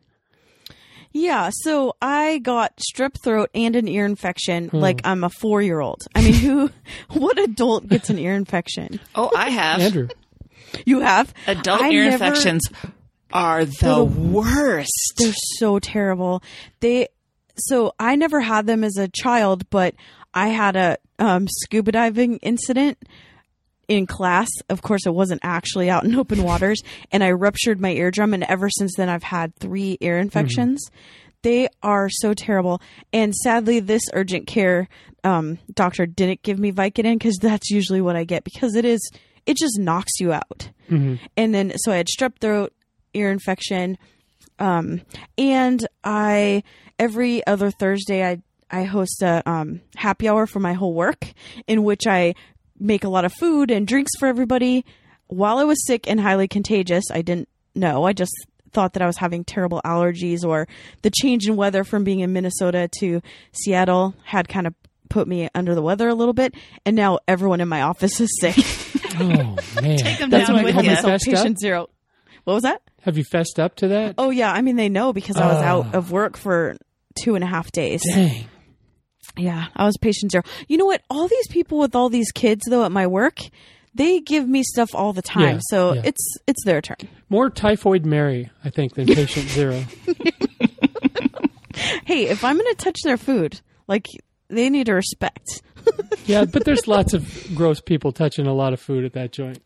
Yeah, 1.13 1.49
so 1.53 1.95
I 2.01 2.37
got 2.37 2.77
strep 2.77 3.15
throat 3.21 3.49
and 3.53 3.75
an 3.75 3.87
ear 3.87 4.05
infection 4.05 4.69
like 4.71 5.01
I'm 5.03 5.23
a 5.23 5.29
4-year-old. 5.29 6.03
I 6.15 6.21
mean, 6.21 6.33
who 6.33 6.71
what 7.19 7.37
adult 7.39 7.87
gets 7.87 8.09
an 8.09 8.17
ear 8.17 8.33
infection? 8.35 8.99
Oh, 9.15 9.29
I 9.35 9.49
have. 9.49 9.81
Andrew. 9.81 10.07
You 10.85 11.01
have 11.01 11.33
Adult 11.47 11.81
I 11.81 11.89
ear 11.91 12.05
never- 12.05 12.13
infections 12.25 12.61
are 13.33 13.65
the 13.65 14.03
worst. 14.03 15.13
They're 15.17 15.33
so 15.57 15.79
terrible. 15.79 16.41
They 16.79 17.07
so 17.57 17.93
I 17.99 18.15
never 18.15 18.39
had 18.39 18.65
them 18.67 18.83
as 18.83 18.95
a 18.97 19.09
child, 19.09 19.69
but 19.69 19.95
I 20.33 20.47
had 20.47 20.75
a 20.77 20.97
um, 21.19 21.47
scuba 21.49 21.91
diving 21.91 22.37
incident 22.37 22.97
in 23.87 24.07
class. 24.07 24.47
Of 24.69 24.81
course, 24.81 25.05
it 25.05 25.13
wasn't 25.13 25.41
actually 25.43 25.89
out 25.89 26.03
in 26.03 26.15
open 26.19 26.43
waters, 26.43 26.81
and 27.11 27.23
I 27.23 27.31
ruptured 27.31 27.79
my 27.79 27.91
eardrum. 27.91 28.33
And 28.33 28.43
ever 28.43 28.69
since 28.69 28.95
then, 28.95 29.09
I've 29.09 29.23
had 29.23 29.55
three 29.55 29.97
ear 30.01 30.17
infections. 30.17 30.89
They 31.43 31.69
are 31.81 32.09
so 32.09 32.33
terrible. 32.33 32.81
And 33.11 33.33
sadly, 33.33 33.79
this 33.79 34.03
urgent 34.13 34.47
care 34.47 34.87
um, 35.23 35.59
doctor 35.73 36.05
didn't 36.05 36.43
give 36.43 36.59
me 36.59 36.71
Vicodin 36.71 37.15
because 37.15 37.37
that's 37.37 37.69
usually 37.69 38.01
what 38.01 38.15
I 38.15 38.23
get 38.23 38.43
because 38.43 38.75
it 38.75 38.85
is 38.85 38.99
it 39.45 39.57
just 39.57 39.79
knocks 39.79 40.19
you 40.19 40.33
out. 40.33 40.69
And 41.37 41.53
then 41.53 41.73
so 41.77 41.91
I 41.91 41.97
had 41.97 42.07
strep 42.07 42.39
throat, 42.39 42.73
ear 43.13 43.31
infection, 43.31 43.97
um, 44.59 45.01
and 45.37 45.85
I 46.03 46.63
every 46.99 47.45
other 47.47 47.71
Thursday 47.71 48.23
I 48.23 48.41
I 48.69 48.83
host 48.83 49.21
a 49.21 49.47
um, 49.49 49.81
happy 49.95 50.29
hour 50.29 50.45
for 50.47 50.59
my 50.59 50.73
whole 50.73 50.93
work 50.93 51.25
in 51.67 51.83
which 51.83 52.07
I 52.07 52.35
make 52.81 53.03
a 53.03 53.09
lot 53.09 53.23
of 53.25 53.31
food 53.33 53.71
and 53.71 53.87
drinks 53.87 54.11
for 54.19 54.27
everybody. 54.27 54.83
While 55.27 55.59
I 55.59 55.63
was 55.63 55.85
sick 55.85 56.09
and 56.09 56.19
highly 56.19 56.47
contagious, 56.47 57.05
I 57.11 57.21
didn't 57.21 57.47
know. 57.75 58.03
I 58.03 58.11
just 58.13 58.33
thought 58.73 58.93
that 58.93 59.03
I 59.03 59.05
was 59.05 59.17
having 59.17 59.43
terrible 59.45 59.81
allergies 59.85 60.43
or 60.43 60.67
the 61.03 61.11
change 61.11 61.47
in 61.47 61.55
weather 61.55 61.83
from 61.83 62.03
being 62.03 62.19
in 62.21 62.33
Minnesota 62.33 62.89
to 62.99 63.21
Seattle 63.53 64.15
had 64.23 64.49
kind 64.49 64.65
of 64.67 64.73
put 65.09 65.27
me 65.27 65.49
under 65.53 65.75
the 65.75 65.81
weather 65.81 66.07
a 66.09 66.15
little 66.15 66.33
bit. 66.33 66.53
And 66.85 66.95
now 66.95 67.19
everyone 67.27 67.61
in 67.61 67.67
my 67.69 67.81
office 67.83 68.19
is 68.19 68.29
sick. 68.39 68.55
Oh 69.13 69.25
man, 69.81 69.97
Take 69.97 70.21
'em 70.21 70.29
That's 70.29 70.47
down 70.47 70.55
what 70.55 70.61
I 70.61 70.63
with 70.63 70.73
call 70.73 70.83
ya. 70.85 70.89
You 70.91 70.95
myself 70.95 71.11
fessed 71.11 71.27
up? 71.27 71.33
patient 71.35 71.59
zero. 71.59 71.89
What 72.45 72.53
was 72.53 72.63
that? 72.63 72.81
Have 73.01 73.17
you 73.17 73.25
fessed 73.25 73.59
up 73.59 73.75
to 73.75 73.89
that? 73.89 74.15
Oh 74.17 74.29
yeah, 74.29 74.51
I 74.51 74.61
mean 74.61 74.77
they 74.77 74.87
know 74.87 75.11
because 75.11 75.35
I 75.35 75.47
was 75.47 75.57
Oh. 75.57 75.61
out 75.65 75.85
ah. 75.93 75.97
of 75.97 76.11
work 76.13 76.37
for 76.37 76.77
two 77.21 77.35
and 77.35 77.43
a 77.43 77.47
half 77.47 77.73
days. 77.73 78.01
Dang. 78.15 78.45
Yeah, 79.37 79.67
I 79.75 79.85
was 79.85 79.97
patient 79.97 80.31
zero. 80.31 80.43
You 80.67 80.77
know 80.77 80.85
what? 80.85 81.01
All 81.09 81.27
these 81.27 81.47
people 81.47 81.79
with 81.79 81.95
all 81.95 82.09
these 82.09 82.31
kids 82.31 82.63
though 82.67 82.83
at 82.83 82.91
my 82.91 83.07
work, 83.07 83.39
they 83.93 84.19
give 84.19 84.47
me 84.47 84.63
stuff 84.63 84.93
all 84.93 85.13
the 85.13 85.21
time. 85.21 85.55
Yeah, 85.55 85.59
so 85.69 85.93
yeah. 85.93 86.01
it's 86.05 86.37
it's 86.47 86.63
their 86.65 86.81
turn. 86.81 86.97
More 87.29 87.49
typhoid 87.49 88.05
Mary, 88.05 88.49
I 88.63 88.69
think, 88.69 88.95
than 88.95 89.07
patient 89.07 89.49
zero. 89.49 89.83
Hey, 92.05 92.27
if 92.27 92.43
I'm 92.43 92.57
going 92.57 92.67
to 92.67 92.75
touch 92.75 92.99
their 93.03 93.17
food, 93.17 93.61
like 93.87 94.05
they 94.49 94.69
need 94.69 94.87
to 94.87 94.93
respect. 94.93 95.61
Yeah, 96.25 96.45
but 96.45 96.65
there's 96.65 96.87
lots 96.87 97.15
of 97.15 97.55
gross 97.55 97.81
people 97.81 98.11
touching 98.11 98.45
a 98.45 98.53
lot 98.53 98.73
of 98.73 98.79
food 98.79 99.03
at 99.03 99.13
that 99.13 99.31
joint, 99.31 99.57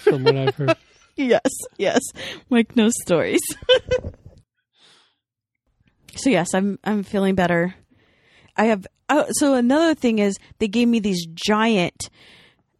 from 0.00 0.22
what 0.22 0.36
I've 0.36 0.54
heard. 0.54 0.76
yes, 1.16 1.48
yes. 1.78 2.02
like 2.50 2.76
no 2.76 2.90
stories. 2.90 3.40
so 6.14 6.28
yes, 6.28 6.52
I'm 6.52 6.78
I'm 6.84 7.04
feeling 7.04 7.34
better. 7.34 7.74
I 8.58 8.64
have 8.64 8.86
oh, 9.08 9.26
so 9.30 9.54
another 9.54 9.94
thing 9.94 10.18
is 10.18 10.36
they 10.58 10.68
gave 10.68 10.88
me 10.88 10.98
these 10.98 11.26
giant 11.26 12.10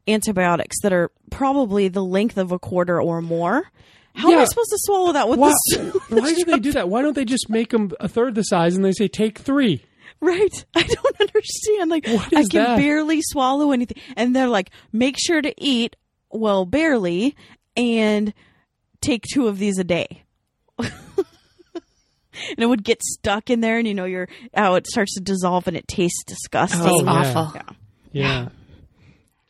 antibiotics 0.06 0.76
that 0.82 0.92
are 0.92 1.10
probably 1.30 1.88
the 1.88 2.04
length 2.04 2.36
of 2.36 2.52
a 2.52 2.58
quarter 2.58 3.00
or 3.00 3.22
more. 3.22 3.70
How 4.14 4.32
am 4.32 4.38
I 4.40 4.44
supposed 4.46 4.70
to 4.70 4.78
swallow 4.80 5.12
that 5.12 5.28
with 5.28 5.38
Why, 5.38 5.54
this? 5.70 5.94
why 6.08 6.34
do 6.34 6.44
they 6.44 6.58
do 6.58 6.72
that? 6.72 6.88
Why 6.88 7.02
don't 7.02 7.14
they 7.14 7.24
just 7.24 7.48
make 7.48 7.70
them 7.70 7.92
a 8.00 8.08
third 8.08 8.34
the 8.34 8.42
size 8.42 8.74
and 8.74 8.84
they 8.84 8.92
say 8.92 9.06
take 9.06 9.38
three? 9.38 9.84
Right. 10.20 10.64
I 10.74 10.82
don't 10.82 11.20
understand. 11.20 11.90
Like 11.90 12.08
I 12.08 12.44
can 12.50 12.64
that? 12.64 12.78
barely 12.78 13.20
swallow 13.22 13.70
anything. 13.70 13.98
And 14.16 14.34
they're 14.34 14.48
like, 14.48 14.70
make 14.92 15.16
sure 15.18 15.40
to 15.40 15.54
eat, 15.56 15.94
well, 16.30 16.66
barely, 16.66 17.36
and 17.76 18.34
take 19.00 19.22
two 19.32 19.46
of 19.46 19.58
these 19.58 19.78
a 19.78 19.84
day. 19.84 20.24
and 22.50 22.58
it 22.58 22.66
would 22.66 22.84
get 22.84 23.02
stuck 23.02 23.50
in 23.50 23.60
there 23.60 23.78
and 23.78 23.86
you 23.86 23.94
know, 23.94 24.04
you're 24.04 24.28
how 24.54 24.74
it 24.74 24.86
starts 24.86 25.14
to 25.14 25.20
dissolve 25.20 25.66
and 25.68 25.76
it 25.76 25.86
tastes 25.88 26.22
disgusting. 26.26 26.80
Oh, 26.82 27.04
yeah. 27.04 27.10
awful. 27.10 27.52
Yeah. 27.54 27.62
Yeah. 28.12 28.48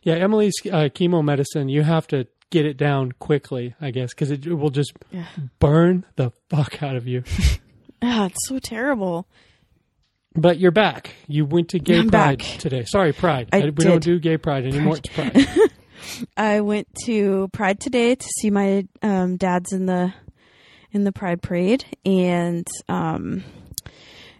Yeah, 0.01 0.13
Emily's 0.15 0.53
uh, 0.65 0.89
chemo 0.93 1.23
medicine, 1.23 1.67
you 1.69 1.83
have 1.83 2.07
to 2.07 2.25
get 2.51 2.65
it 2.65 2.77
down 2.77 3.11
quickly, 3.13 3.75
I 3.81 3.91
guess, 3.91 4.13
because 4.13 4.31
it, 4.31 4.45
it 4.45 4.53
will 4.53 4.69
just 4.69 4.93
burn 5.59 6.05
the 6.15 6.31
fuck 6.49 6.81
out 6.81 6.95
of 6.95 7.07
you. 7.07 7.23
Ah, 8.01 8.27
it's 8.27 8.47
so 8.47 8.59
terrible. 8.59 9.27
But 10.33 10.57
you're 10.57 10.71
back. 10.71 11.15
You 11.27 11.43
went 11.43 11.67
to 11.71 11.79
Gay 11.79 11.99
I'm 11.99 12.09
Pride 12.09 12.37
back. 12.39 12.47
today. 12.59 12.85
Sorry, 12.85 13.11
Pride. 13.11 13.49
I 13.51 13.59
we 13.61 13.71
don't 13.71 14.01
do 14.01 14.19
Gay 14.19 14.37
Pride 14.37 14.65
anymore. 14.65 14.95
It's 14.95 15.09
Pride. 15.13 15.45
I 16.37 16.61
went 16.61 16.87
to 17.05 17.49
Pride 17.51 17.81
today 17.81 18.15
to 18.15 18.27
see 18.39 18.51
my 18.51 18.87
um, 19.01 19.35
dad's 19.35 19.73
in 19.73 19.85
the 19.85 20.13
in 20.91 21.03
the 21.03 21.11
Pride 21.11 21.41
parade, 21.41 21.85
and 22.05 22.67
um, 22.87 23.43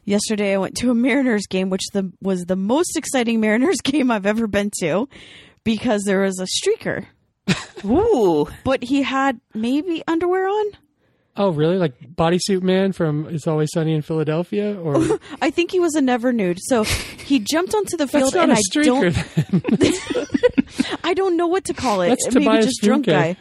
yesterday 0.05 0.53
I 0.53 0.57
went 0.57 0.75
to 0.77 0.91
a 0.91 0.95
Mariners 0.95 1.45
game, 1.47 1.69
which 1.69 1.83
the 1.93 2.11
was 2.21 2.45
the 2.45 2.55
most 2.55 2.97
exciting 2.97 3.39
Mariners 3.41 3.77
game 3.83 4.11
I've 4.11 4.25
ever 4.25 4.47
been 4.47 4.71
to, 4.81 5.07
because 5.63 6.03
there 6.05 6.21
was 6.21 6.39
a 6.39 6.47
streaker, 6.67 7.05
Ooh. 7.85 8.47
but 8.63 8.83
he 8.83 9.01
had 9.03 9.39
maybe 9.53 10.03
underwear 10.07 10.47
on. 10.47 10.65
oh, 11.37 11.49
really? 11.51 11.77
Like 11.77 11.93
Bodysuit 12.15 12.61
Man 12.61 12.91
from 12.91 13.27
It's 13.27 13.47
Always 13.47 13.69
Sunny 13.73 13.93
in 13.93 14.01
Philadelphia? 14.01 14.77
Or 14.79 15.19
I 15.41 15.51
think 15.51 15.71
he 15.71 15.79
was 15.79 15.95
a 15.95 16.01
never 16.01 16.33
nude. 16.33 16.57
So 16.61 16.83
he 16.83 17.39
jumped 17.39 17.73
onto 17.73 17.95
the 17.95 18.05
that's 18.07 18.11
field, 18.11 18.35
not 18.35 18.49
and 18.49 18.51
a 18.51 18.55
I 18.55 18.61
streaker. 18.73 19.13
don't, 19.61 19.79
then. 19.79 20.97
I 21.03 21.13
don't 21.13 21.37
know 21.37 21.47
what 21.47 21.65
to 21.65 21.73
call 21.73 22.01
it. 22.01 22.09
That's 22.09 22.25
Maybe 22.33 22.45
Tobias 22.45 22.65
just 22.65 22.81
drunk 22.81 23.05
guy. 23.05 23.37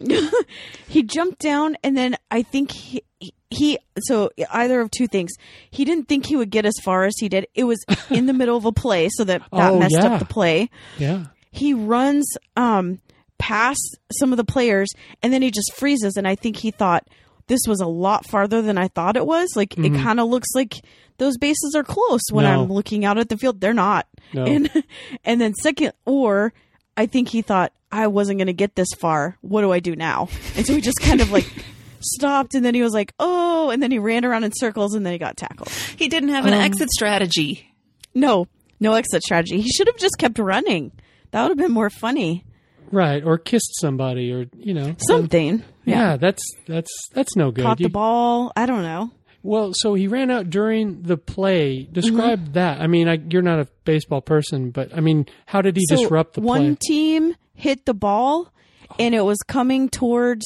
he 0.88 1.02
jumped 1.02 1.40
down, 1.40 1.76
and 1.82 1.96
then 1.96 2.16
I 2.30 2.42
think 2.42 2.70
he, 2.72 3.02
he. 3.50 3.78
So 4.00 4.30
either 4.50 4.80
of 4.80 4.90
two 4.90 5.06
things. 5.08 5.32
He 5.70 5.84
didn't 5.84 6.06
think 6.08 6.26
he 6.26 6.36
would 6.36 6.50
get 6.50 6.64
as 6.66 6.74
far 6.84 7.04
as 7.04 7.14
he 7.18 7.28
did. 7.28 7.46
It 7.54 7.64
was 7.64 7.78
in 8.10 8.26
the 8.26 8.32
middle 8.32 8.56
of 8.56 8.64
a 8.64 8.72
play, 8.72 9.08
so 9.10 9.24
that 9.24 9.42
that 9.52 9.72
Oh, 9.72 9.78
messed 9.78 9.94
yeah. 9.98 10.06
up 10.14 10.18
the 10.18 10.24
play. 10.26 10.70
yeah. 10.98 11.26
He 11.50 11.74
runs 11.74 12.26
um 12.56 13.00
past 13.38 13.98
some 14.12 14.32
of 14.32 14.36
the 14.36 14.44
players, 14.44 14.88
and 15.22 15.32
then 15.32 15.42
he 15.42 15.50
just 15.50 15.72
freezes. 15.76 16.16
And 16.16 16.26
I 16.28 16.34
think 16.34 16.56
he 16.56 16.70
thought 16.70 17.06
this 17.46 17.60
was 17.66 17.80
a 17.80 17.86
lot 17.86 18.26
farther 18.26 18.60
than 18.62 18.76
I 18.78 18.88
thought 18.88 19.16
it 19.16 19.26
was. 19.26 19.50
Like 19.56 19.76
it 19.78 19.94
kind 19.94 20.20
of 20.20 20.28
looks 20.28 20.48
like 20.54 20.74
those 21.16 21.38
bases 21.38 21.74
are 21.74 21.82
close 21.84 22.20
when 22.30 22.44
Mm-hmm. 22.44 22.54
No. 22.54 22.62
I'm 22.64 22.72
looking 22.72 23.04
out 23.04 23.18
at 23.18 23.28
the 23.30 23.36
field. 23.38 23.60
They're 23.60 23.72
not. 23.74 24.06
No. 24.34 24.44
And 24.44 24.70
and 25.24 25.40
then 25.40 25.54
second, 25.54 25.92
or 26.04 26.52
I 26.98 27.06
think 27.06 27.28
he 27.28 27.40
thought 27.42 27.72
I 27.90 28.06
wasn't 28.08 28.38
going 28.38 28.48
to 28.48 28.52
get 28.52 28.74
this 28.74 28.88
far. 28.98 29.38
What 29.40 29.62
do 29.62 29.72
I 29.72 29.80
do 29.80 29.96
now? 29.96 30.28
And 30.56 30.66
so 30.66 30.74
he 30.74 30.80
just 30.80 31.00
kind 31.00 31.20
of 31.20 31.30
like 31.30 31.50
stopped, 32.00 32.54
and 32.54 32.64
then 32.64 32.74
he 32.74 32.82
was 32.82 32.92
like, 32.92 33.12
"Oh!" 33.18 33.70
And 33.70 33.82
then 33.82 33.90
he 33.90 33.98
ran 33.98 34.24
around 34.24 34.44
in 34.44 34.52
circles, 34.54 34.94
and 34.94 35.06
then 35.06 35.12
he 35.12 35.18
got 35.18 35.36
tackled. 35.36 35.68
He 35.70 36.08
didn't 36.08 36.30
have 36.30 36.44
an 36.46 36.54
Um, 36.54 36.60
exit 36.60 36.90
strategy. 36.90 37.72
No, 38.14 38.46
no 38.80 38.92
exit 38.94 39.22
strategy. 39.22 39.60
He 39.60 39.70
should 39.70 39.86
have 39.86 39.96
just 39.96 40.18
kept 40.18 40.38
running. 40.38 40.92
That 41.30 41.42
would 41.42 41.50
have 41.50 41.58
been 41.58 41.72
more 41.72 41.90
funny. 41.90 42.44
Right. 42.90 43.22
Or 43.22 43.36
kissed 43.36 43.78
somebody 43.80 44.32
or, 44.32 44.46
you 44.56 44.72
know. 44.72 44.96
Something. 45.06 45.62
Yeah, 45.84 46.16
that's 46.16 46.42
that's 46.66 46.90
that's 47.12 47.36
no 47.36 47.50
good. 47.50 47.64
Caught 47.64 47.80
You- 47.80 47.86
the 47.86 47.92
ball. 47.92 48.52
I 48.56 48.66
don't 48.66 48.82
know. 48.82 49.10
Well, 49.48 49.72
so 49.74 49.94
he 49.94 50.08
ran 50.08 50.30
out 50.30 50.50
during 50.50 51.00
the 51.02 51.16
play. 51.16 51.84
Describe 51.90 52.40
Mm-hmm. 52.44 52.52
that. 52.52 52.80
I 52.82 52.86
mean, 52.86 53.08
I, 53.08 53.14
you're 53.30 53.40
not 53.40 53.58
a 53.60 53.66
baseball 53.84 54.20
person, 54.20 54.70
but 54.70 54.94
I 54.94 55.00
mean, 55.00 55.24
how 55.46 55.62
did 55.62 55.74
he 55.76 55.84
So 55.88 55.96
disrupt 55.96 56.34
the 56.34 56.42
one 56.42 56.58
play? 56.58 56.66
One 56.66 56.76
team 56.76 57.34
hit 57.54 57.86
the 57.86 57.94
ball, 57.94 58.52
and 58.98 59.14
it 59.14 59.22
was 59.22 59.38
coming 59.46 59.88
towards 59.88 60.44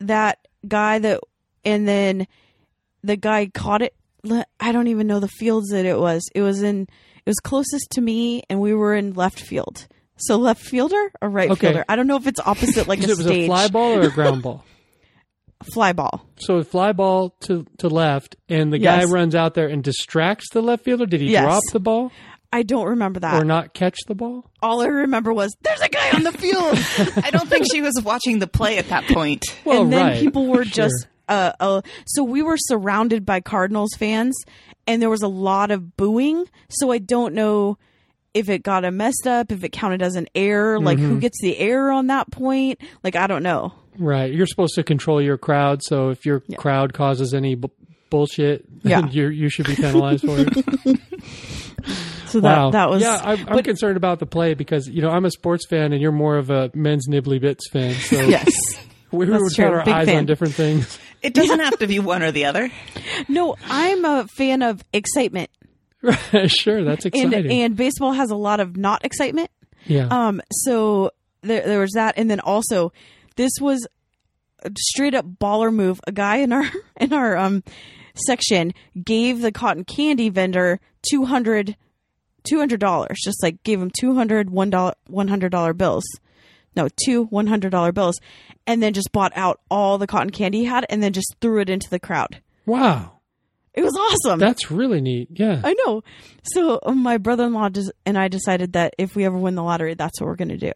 that 0.00 0.38
guy 0.66 0.98
that, 0.98 1.20
and 1.64 1.86
then 1.86 2.26
the 3.02 3.16
guy 3.16 3.46
caught 3.52 3.82
it. 3.82 3.94
I 4.58 4.72
don't 4.72 4.88
even 4.88 5.06
know 5.06 5.20
the 5.20 5.28
fields 5.28 5.68
that 5.68 5.84
it 5.84 5.98
was. 5.98 6.22
It 6.34 6.40
was 6.40 6.62
in. 6.62 6.82
It 7.26 7.28
was 7.30 7.38
closest 7.40 7.90
to 7.92 8.00
me, 8.00 8.42
and 8.48 8.60
we 8.60 8.72
were 8.74 8.94
in 8.94 9.12
left 9.12 9.40
field. 9.40 9.86
So 10.16 10.36
left 10.36 10.62
fielder 10.62 11.10
or 11.20 11.28
right 11.28 11.50
Okay. 11.50 11.66
fielder? 11.68 11.84
I 11.88 11.96
don't 11.96 12.06
know 12.06 12.16
if 12.16 12.26
it's 12.26 12.40
opposite 12.40 12.86
like 12.88 12.98
a 13.02 13.04
it 13.04 13.08
was 13.08 13.20
stage 13.20 13.44
a 13.44 13.46
fly 13.46 13.68
ball 13.68 13.96
or 13.96 14.02
a 14.02 14.10
ground 14.10 14.42
ball? 14.42 14.64
fly 15.72 15.92
ball. 15.92 16.26
So 16.36 16.56
a 16.56 16.64
fly 16.64 16.92
ball 16.92 17.30
to 17.42 17.66
to 17.78 17.88
left, 17.88 18.36
and 18.48 18.72
the 18.72 18.78
guy 18.78 19.04
runs 19.04 19.34
out 19.34 19.54
there 19.54 19.68
and 19.68 19.82
distracts 19.82 20.50
the 20.52 20.60
left 20.62 20.84
fielder. 20.84 21.06
Did 21.06 21.20
he 21.20 21.30
Yes. 21.30 21.44
drop 21.44 21.62
the 21.72 21.80
ball 21.80 22.12
I 22.52 22.62
don't 22.62 22.86
remember 22.86 23.18
that. 23.20 23.34
or 23.42 23.44
not 23.44 23.74
catch 23.74 23.98
the 24.06 24.14
ball? 24.14 24.48
All 24.62 24.80
I 24.82 24.86
remember 24.86 25.32
was 25.32 25.52
there's 25.62 25.80
a 25.80 25.88
guy 25.88 26.10
on 26.12 26.22
the 26.22 26.30
field. 26.32 26.78
I 27.24 27.30
don't 27.30 27.48
think 27.48 27.66
she 27.72 27.82
was 27.82 27.94
watching 28.04 28.38
the 28.38 28.46
play 28.46 28.78
at 28.78 28.88
that 28.90 29.04
point. 29.08 29.42
Well, 29.64 29.82
and 29.82 29.92
then 29.92 30.06
right. 30.06 30.20
people 30.20 30.46
were 30.46 30.64
Sure. 30.64 30.84
just 30.84 31.06
uh, 31.28 31.52
uh 31.58 31.80
so 32.06 32.22
we 32.22 32.42
were 32.42 32.56
surrounded 32.58 33.24
by 33.26 33.40
Cardinals 33.40 33.94
fans 33.98 34.36
and 34.86 35.00
there 35.02 35.10
was 35.10 35.22
a 35.22 35.28
lot 35.28 35.70
of 35.70 35.96
booing 35.96 36.44
so 36.68 36.92
I 36.92 36.98
don't 36.98 37.34
know 37.34 37.78
if 38.34 38.48
it 38.50 38.62
got 38.62 38.84
a 38.84 38.90
messed 38.90 39.26
up 39.26 39.50
if 39.50 39.64
it 39.64 39.70
counted 39.72 40.02
as 40.02 40.16
an 40.16 40.26
error 40.34 40.78
like 40.78 40.98
Mm-hmm. 40.98 41.08
who 41.08 41.20
gets 41.20 41.40
the 41.40 41.56
error 41.58 41.90
on 41.90 42.08
that 42.08 42.30
point 42.30 42.80
like 43.02 43.16
I 43.16 43.26
don't 43.26 43.42
know 43.42 43.72
Right. 43.98 44.32
You're 44.32 44.46
supposed 44.46 44.74
to 44.74 44.82
control 44.82 45.20
your 45.22 45.38
crowd, 45.38 45.82
so 45.82 46.08
if 46.10 46.26
your 46.26 46.40
crowd 46.56 46.92
causes 46.94 47.32
any 47.34 47.54
bu- 47.54 47.68
bullshit, 48.10 48.64
Yeah. 48.82 49.06
you 49.08 49.28
you 49.28 49.48
should 49.48 49.66
be 49.66 49.76
penalized 49.76 50.24
for 50.24 50.36
it. 50.38 51.00
so 52.26 52.40
wow. 52.40 52.70
that 52.70 52.72
that 52.78 52.90
was 52.90 53.02
yeah. 53.02 53.20
I'm, 53.24 53.48
I'm 53.48 53.62
concerned 53.62 53.96
about 53.96 54.18
the 54.18 54.26
play 54.26 54.54
because 54.54 54.88
you 54.88 55.02
know 55.02 55.10
I'm 55.10 55.24
a 55.24 55.30
sports 55.30 55.66
fan 55.66 55.92
and 55.92 56.00
you're 56.02 56.12
more 56.12 56.36
of 56.36 56.50
a 56.50 56.70
men's 56.74 57.06
nibbly 57.08 57.40
bits 57.40 57.68
fan. 57.70 57.94
So 57.94 58.16
yes 58.22 58.52
we 59.12 59.26
That's 59.26 59.40
were 59.42 59.50
true. 59.50 59.64
got 59.66 59.74
our 59.74 59.84
Big 59.84 59.94
eyes 59.94 60.06
fan. 60.06 60.16
on 60.18 60.26
different 60.26 60.54
things. 60.54 60.98
It 61.22 61.32
doesn't 61.34 61.60
have 61.60 61.78
to 61.78 61.86
be 61.86 62.00
one 62.00 62.22
or 62.22 62.32
the 62.32 62.46
other. 62.46 62.70
no 63.28 63.56
I'm 63.66 64.04
a 64.04 64.26
fan 64.36 64.62
of 64.62 64.82
excitement 64.92 65.50
sure, 66.46 66.84
that's 66.84 67.06
and 67.06 67.14
exciting. 67.14 67.50
and 67.62 67.76
baseball 67.76 68.12
has 68.12 68.30
a 68.30 68.36
lot 68.36 68.60
of 68.60 68.76
not 68.76 69.04
excitement 69.04 69.50
yeah. 69.86 70.08
Um, 70.10 70.40
so 70.50 71.10
there, 71.42 71.62
there 71.66 71.78
was 71.80 71.92
that, 71.92 72.14
and 72.16 72.30
then 72.30 72.40
also 72.40 72.92
this 73.36 73.52
was 73.60 73.86
a 74.62 74.70
straight 74.78 75.14
up 75.14 75.26
baller 75.26 75.72
move. 75.72 76.00
A 76.06 76.12
guy 76.12 76.36
in 76.36 76.52
our 76.52 76.64
in 77.00 77.12
our 77.12 77.36
um 77.36 77.62
section 78.26 78.72
gave 79.02 79.40
the 79.40 79.52
cotton 79.52 79.84
candy 79.84 80.28
vendor 80.28 80.80
two 81.08 81.24
hundred 81.24 81.76
two 82.48 82.58
hundred 82.58 82.80
dollars, 82.80 83.18
just 83.24 83.42
like 83.42 83.62
gave 83.62 83.80
him 83.80 83.90
two 83.90 84.14
hundred 84.14 84.50
one 84.50 84.70
dollar 84.70 84.94
one 85.06 85.28
hundred 85.28 85.50
dollar 85.50 85.72
bills. 85.72 86.04
No, 86.76 86.88
two 87.04 87.24
one 87.26 87.46
hundred 87.46 87.70
dollar 87.70 87.92
bills, 87.92 88.18
and 88.66 88.82
then 88.82 88.92
just 88.92 89.12
bought 89.12 89.32
out 89.36 89.60
all 89.70 89.98
the 89.98 90.06
cotton 90.06 90.30
candy 90.30 90.58
he 90.60 90.64
had, 90.64 90.86
and 90.88 91.02
then 91.02 91.12
just 91.12 91.36
threw 91.40 91.60
it 91.60 91.70
into 91.70 91.90
the 91.90 92.00
crowd. 92.00 92.40
wow. 92.66 93.10
It 93.76 93.82
was 93.82 93.96
awesome. 93.96 94.38
That's 94.38 94.70
really 94.70 95.00
neat. 95.00 95.30
Yeah. 95.32 95.60
I 95.64 95.74
know. 95.84 96.04
So 96.44 96.78
my 96.94 97.18
brother 97.18 97.44
in 97.44 97.54
law 97.54 97.68
and 98.06 98.16
I 98.16 98.28
decided 98.28 98.74
that 98.74 98.94
if 98.98 99.16
we 99.16 99.24
ever 99.24 99.36
win 99.36 99.56
the 99.56 99.64
lottery, 99.64 99.94
that's 99.94 100.20
what 100.20 100.28
we're 100.28 100.36
going 100.36 100.50
to 100.50 100.56
do. 100.56 100.72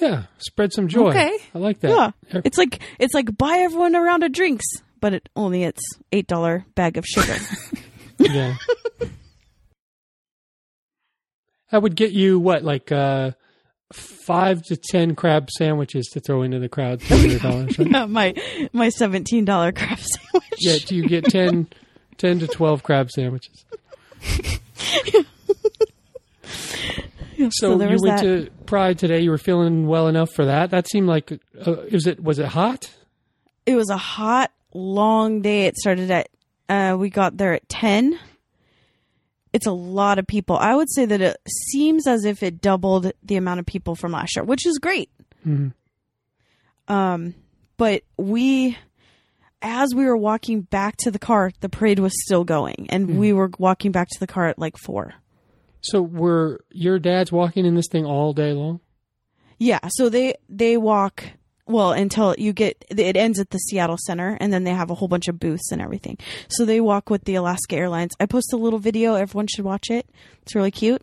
Yeah. 0.00 0.24
Spread 0.38 0.72
some 0.72 0.88
joy. 0.88 1.10
Okay. 1.10 1.36
I 1.54 1.58
like 1.58 1.80
that. 1.80 1.90
Yeah, 2.32 2.40
it's 2.44 2.58
like 2.58 2.80
it's 2.98 3.14
like 3.14 3.36
buy 3.36 3.58
everyone 3.58 3.94
a 3.94 4.00
round 4.00 4.22
of 4.24 4.32
drinks, 4.32 4.64
but 5.00 5.12
it 5.14 5.28
only 5.36 5.64
it's 5.64 5.82
eight 6.12 6.26
dollar 6.26 6.64
bag 6.74 6.96
of 6.96 7.04
sugar. 7.06 7.36
Yeah. 8.18 8.54
I 11.72 11.78
would 11.78 11.96
get 11.96 12.12
you 12.12 12.38
what, 12.38 12.62
like 12.62 12.92
uh, 12.92 13.32
five 13.92 14.62
to 14.66 14.76
ten 14.76 15.16
crab 15.16 15.50
sandwiches 15.50 16.06
to 16.12 16.20
throw 16.20 16.42
into 16.42 16.60
the 16.60 16.68
crowd. 16.68 17.00
Dollars. 17.08 17.42
Right? 17.78 17.90
Yeah, 17.90 18.06
my 18.06 18.34
my 18.72 18.88
seventeen 18.90 19.44
dollar 19.44 19.72
crab 19.72 19.98
sandwich. 19.98 20.52
yeah. 20.60 20.76
Do 20.86 20.94
you 20.94 21.08
get 21.08 21.24
10, 21.24 21.66
10 22.18 22.38
to 22.38 22.46
twelve 22.46 22.84
crab 22.84 23.10
sandwiches? 23.10 23.64
Yeah, 27.44 27.50
So, 27.52 27.72
you 27.72 27.98
went 28.02 28.02
that. 28.02 28.22
to 28.22 28.50
Pride 28.66 28.98
today. 28.98 29.20
You 29.20 29.30
were 29.30 29.38
feeling 29.38 29.86
well 29.86 30.08
enough 30.08 30.30
for 30.32 30.44
that. 30.46 30.70
That 30.70 30.88
seemed 30.88 31.06
like 31.06 31.32
uh, 31.66 31.82
is 31.86 32.06
it 32.06 32.22
was 32.22 32.38
it 32.38 32.46
hot? 32.46 32.90
It 33.66 33.76
was 33.76 33.88
a 33.90 33.96
hot, 33.96 34.50
long 34.74 35.40
day. 35.42 35.66
It 35.66 35.76
started 35.76 36.10
at 36.10 36.28
uh, 36.68 36.96
we 36.98 37.10
got 37.10 37.36
there 37.36 37.52
at 37.54 37.68
ten. 37.68 38.18
It's 39.52 39.66
a 39.66 39.72
lot 39.72 40.18
of 40.18 40.26
people. 40.26 40.56
I 40.56 40.74
would 40.74 40.90
say 40.92 41.04
that 41.04 41.20
it 41.20 41.36
seems 41.70 42.06
as 42.08 42.24
if 42.24 42.42
it 42.42 42.60
doubled 42.60 43.12
the 43.22 43.36
amount 43.36 43.60
of 43.60 43.66
people 43.66 43.94
from 43.94 44.12
last 44.12 44.34
year, 44.36 44.44
which 44.44 44.66
is 44.66 44.78
great. 44.78 45.10
Mhm. 45.46 45.72
Um, 46.88 47.34
but 47.76 48.02
we, 48.16 48.76
as 49.62 49.94
we 49.94 50.04
were 50.06 50.16
walking 50.16 50.62
back 50.62 50.96
to 50.98 51.10
the 51.10 51.18
car, 51.18 51.52
the 51.60 51.68
parade 51.68 51.98
was 52.00 52.12
still 52.24 52.44
going, 52.44 52.86
and 52.90 53.18
we 53.18 53.32
were 53.32 53.50
walking 53.58 53.92
back 53.92 54.08
to 54.08 54.20
the 54.20 54.26
car 54.26 54.48
at 54.48 54.58
like 54.58 54.76
four. 54.76 55.14
So 55.84 56.00
were 56.02 56.64
your 56.70 56.98
dads 56.98 57.30
walking 57.30 57.66
in 57.66 57.74
this 57.74 57.88
thing 57.88 58.06
all 58.06 58.32
day 58.32 58.52
long? 58.52 58.80
Yeah, 59.58 59.80
so 59.88 60.08
they 60.08 60.34
they 60.48 60.76
walk 60.76 61.24
well 61.66 61.92
until 61.92 62.34
you 62.36 62.52
get 62.52 62.84
it 62.88 63.16
ends 63.16 63.38
at 63.38 63.50
the 63.50 63.58
Seattle 63.58 63.98
Center, 63.98 64.36
and 64.40 64.52
then 64.52 64.64
they 64.64 64.72
have 64.72 64.90
a 64.90 64.94
whole 64.94 65.08
bunch 65.08 65.28
of 65.28 65.38
booths 65.38 65.70
and 65.70 65.80
everything. 65.80 66.18
So 66.48 66.64
they 66.64 66.80
walk 66.80 67.10
with 67.10 67.24
the 67.24 67.34
Alaska 67.34 67.76
Airlines. 67.76 68.14
I 68.18 68.26
posted 68.26 68.58
a 68.58 68.62
little 68.62 68.78
video. 68.78 69.14
Everyone 69.14 69.46
should 69.46 69.64
watch 69.64 69.90
it. 69.90 70.08
It's 70.42 70.54
really 70.54 70.70
cute. 70.70 71.02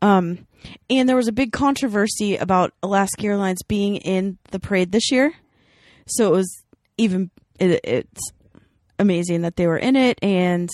Um, 0.00 0.46
and 0.88 1.08
there 1.08 1.16
was 1.16 1.28
a 1.28 1.32
big 1.32 1.52
controversy 1.52 2.36
about 2.36 2.72
Alaska 2.82 3.24
Airlines 3.24 3.62
being 3.62 3.96
in 3.96 4.38
the 4.50 4.60
parade 4.60 4.92
this 4.92 5.10
year. 5.10 5.34
So 6.06 6.28
it 6.28 6.36
was 6.36 6.64
even 6.98 7.30
it, 7.58 7.80
it's 7.84 8.32
amazing 8.98 9.42
that 9.42 9.56
they 9.56 9.66
were 9.66 9.78
in 9.78 9.96
it, 9.96 10.18
and 10.22 10.70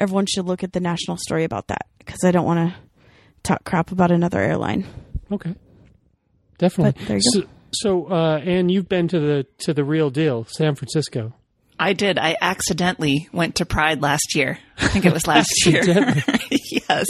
everyone 0.00 0.26
should 0.26 0.46
look 0.46 0.62
at 0.62 0.72
the 0.72 0.80
national 0.80 1.16
story 1.16 1.44
about 1.44 1.68
that 1.68 1.86
because 1.98 2.24
I 2.24 2.30
don't 2.30 2.46
want 2.46 2.70
to 2.70 2.76
talk 3.42 3.64
crap 3.64 3.92
about 3.92 4.10
another 4.10 4.40
airline. 4.40 4.86
Okay, 5.30 5.54
definitely. 6.58 6.92
But 6.98 7.08
there 7.08 7.16
you 7.16 7.22
so, 7.32 7.42
so 7.72 8.06
uh, 8.10 8.40
and 8.44 8.70
you've 8.70 8.88
been 8.88 9.08
to 9.08 9.20
the 9.20 9.46
to 9.58 9.74
the 9.74 9.84
real 9.84 10.10
deal, 10.10 10.44
San 10.44 10.74
Francisco. 10.74 11.34
I 11.78 11.92
did. 11.92 12.18
I 12.18 12.36
accidentally 12.40 13.28
went 13.32 13.56
to 13.56 13.66
Pride 13.66 14.00
last 14.00 14.36
year. 14.36 14.58
I 14.78 14.86
think 14.88 15.04
it 15.04 15.12
was 15.12 15.26
last 15.26 15.50
year. 15.66 15.82
yes. 16.88 17.06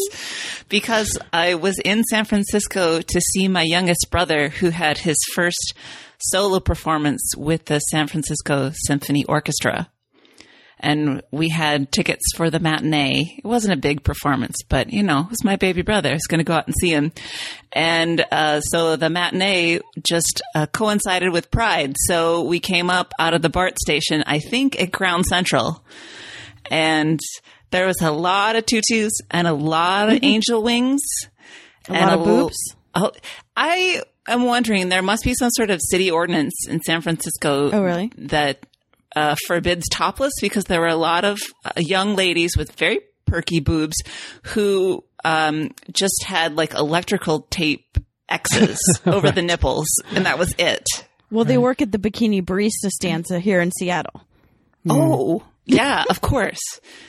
Because 0.71 1.19
I 1.33 1.57
was 1.57 1.79
in 1.85 2.03
San 2.05 2.25
Francisco 2.25 3.03
to 3.03 3.21
see 3.21 3.47
my 3.47 3.62
youngest 3.62 4.09
brother 4.11 4.49
who 4.49 4.71
had 4.71 4.99
his 4.99 5.19
first 5.35 5.75
solo 6.19 6.61
performance 6.61 7.33
with 7.37 7.67
the 7.67 7.79
San 7.79 8.07
Francisco 8.07 8.73
Symphony 8.87 9.25
Orchestra 9.26 9.91
and 10.85 11.23
we 11.31 11.49
had 11.49 11.91
tickets 11.91 12.23
for 12.37 12.50
the 12.50 12.61
matinee. 12.61 13.37
It 13.38 13.45
wasn't 13.45 13.73
a 13.73 13.81
big 13.81 14.05
performance, 14.05 14.57
but 14.69 14.93
you 14.93 15.03
know, 15.03 15.21
it 15.21 15.31
was 15.31 15.43
my 15.43 15.57
baby 15.57 15.83
brother. 15.83 16.11
I 16.11 16.12
was 16.14 16.26
going 16.29 16.38
to 16.38 16.45
go 16.45 16.53
out 16.53 16.67
and 16.67 16.75
see 16.79 16.91
him. 16.91 17.11
And, 17.73 18.25
uh, 18.31 18.61
so 18.61 18.97
the 18.97 19.09
matinee 19.11 19.81
just 20.03 20.43
uh, 20.55 20.67
coincided 20.67 21.33
with 21.33 21.50
Pride. 21.50 21.97
So 22.07 22.43
we 22.43 22.61
came 22.61 22.91
up 22.91 23.12
out 23.19 23.35
of 23.35 23.43
the 23.43 23.49
BART 23.49 23.79
station, 23.79 24.23
I 24.26 24.38
think 24.38 24.81
at 24.81 24.93
Crown 24.93 25.25
Central. 25.25 25.85
And 26.71 27.19
there 27.71 27.87
was 27.87 28.00
a 28.00 28.12
lot 28.12 28.55
of 28.55 28.67
tutus 28.67 29.12
and 29.31 29.49
a 29.49 29.55
lot 29.55 30.11
of 30.11 30.21
angel 30.23 30.62
wings. 30.62 31.03
A 31.88 31.93
lot 31.95 32.12
of 32.12 32.25
boobs. 32.25 32.57
Oh, 32.95 33.11
I 33.57 34.03
am 34.29 34.45
wondering, 34.45 34.88
there 34.88 35.03
must 35.03 35.25
be 35.25 35.35
some 35.35 35.50
sort 35.50 35.71
of 35.71 35.81
city 35.83 36.11
ordinance 36.11 36.69
in 36.69 36.81
San 36.83 37.00
Francisco. 37.00 37.71
Oh, 37.73 37.83
really? 37.83 38.12
That 38.17 38.64
uh, 39.16 39.37
forbids 39.47 39.88
topless 39.90 40.33
because 40.40 40.64
there 40.64 40.80
were 40.80 40.88
a 40.88 40.97
lot 40.97 41.25
of 41.25 41.38
uh, 41.64 41.71
young 41.76 42.16
ladies 42.16 42.56
with 42.56 42.73
very 42.73 43.00
perky 43.26 43.61
boobs 43.61 43.97
who 44.42 45.04
um, 45.25 45.71
just 45.92 46.25
had 46.25 46.56
like 46.56 46.75
electrical 46.75 47.47
tape 47.50 47.99
X's 48.28 48.78
over 49.06 49.30
the 49.30 49.42
nipples, 49.42 49.88
and 50.14 50.26
that 50.26 50.38
was 50.38 50.54
it. 50.59 50.85
Well, 51.30 51.44
they 51.44 51.59
work 51.59 51.83
at 51.83 51.90
the 51.90 51.99
bikini 51.99 52.42
barista 52.42 52.88
stanza 52.90 53.40
here 53.40 53.61
in 53.61 53.73
Seattle. 53.73 54.23
Oh, 54.88 55.42
yeah, 55.64 56.04
of 56.11 56.21
course. 56.21 56.61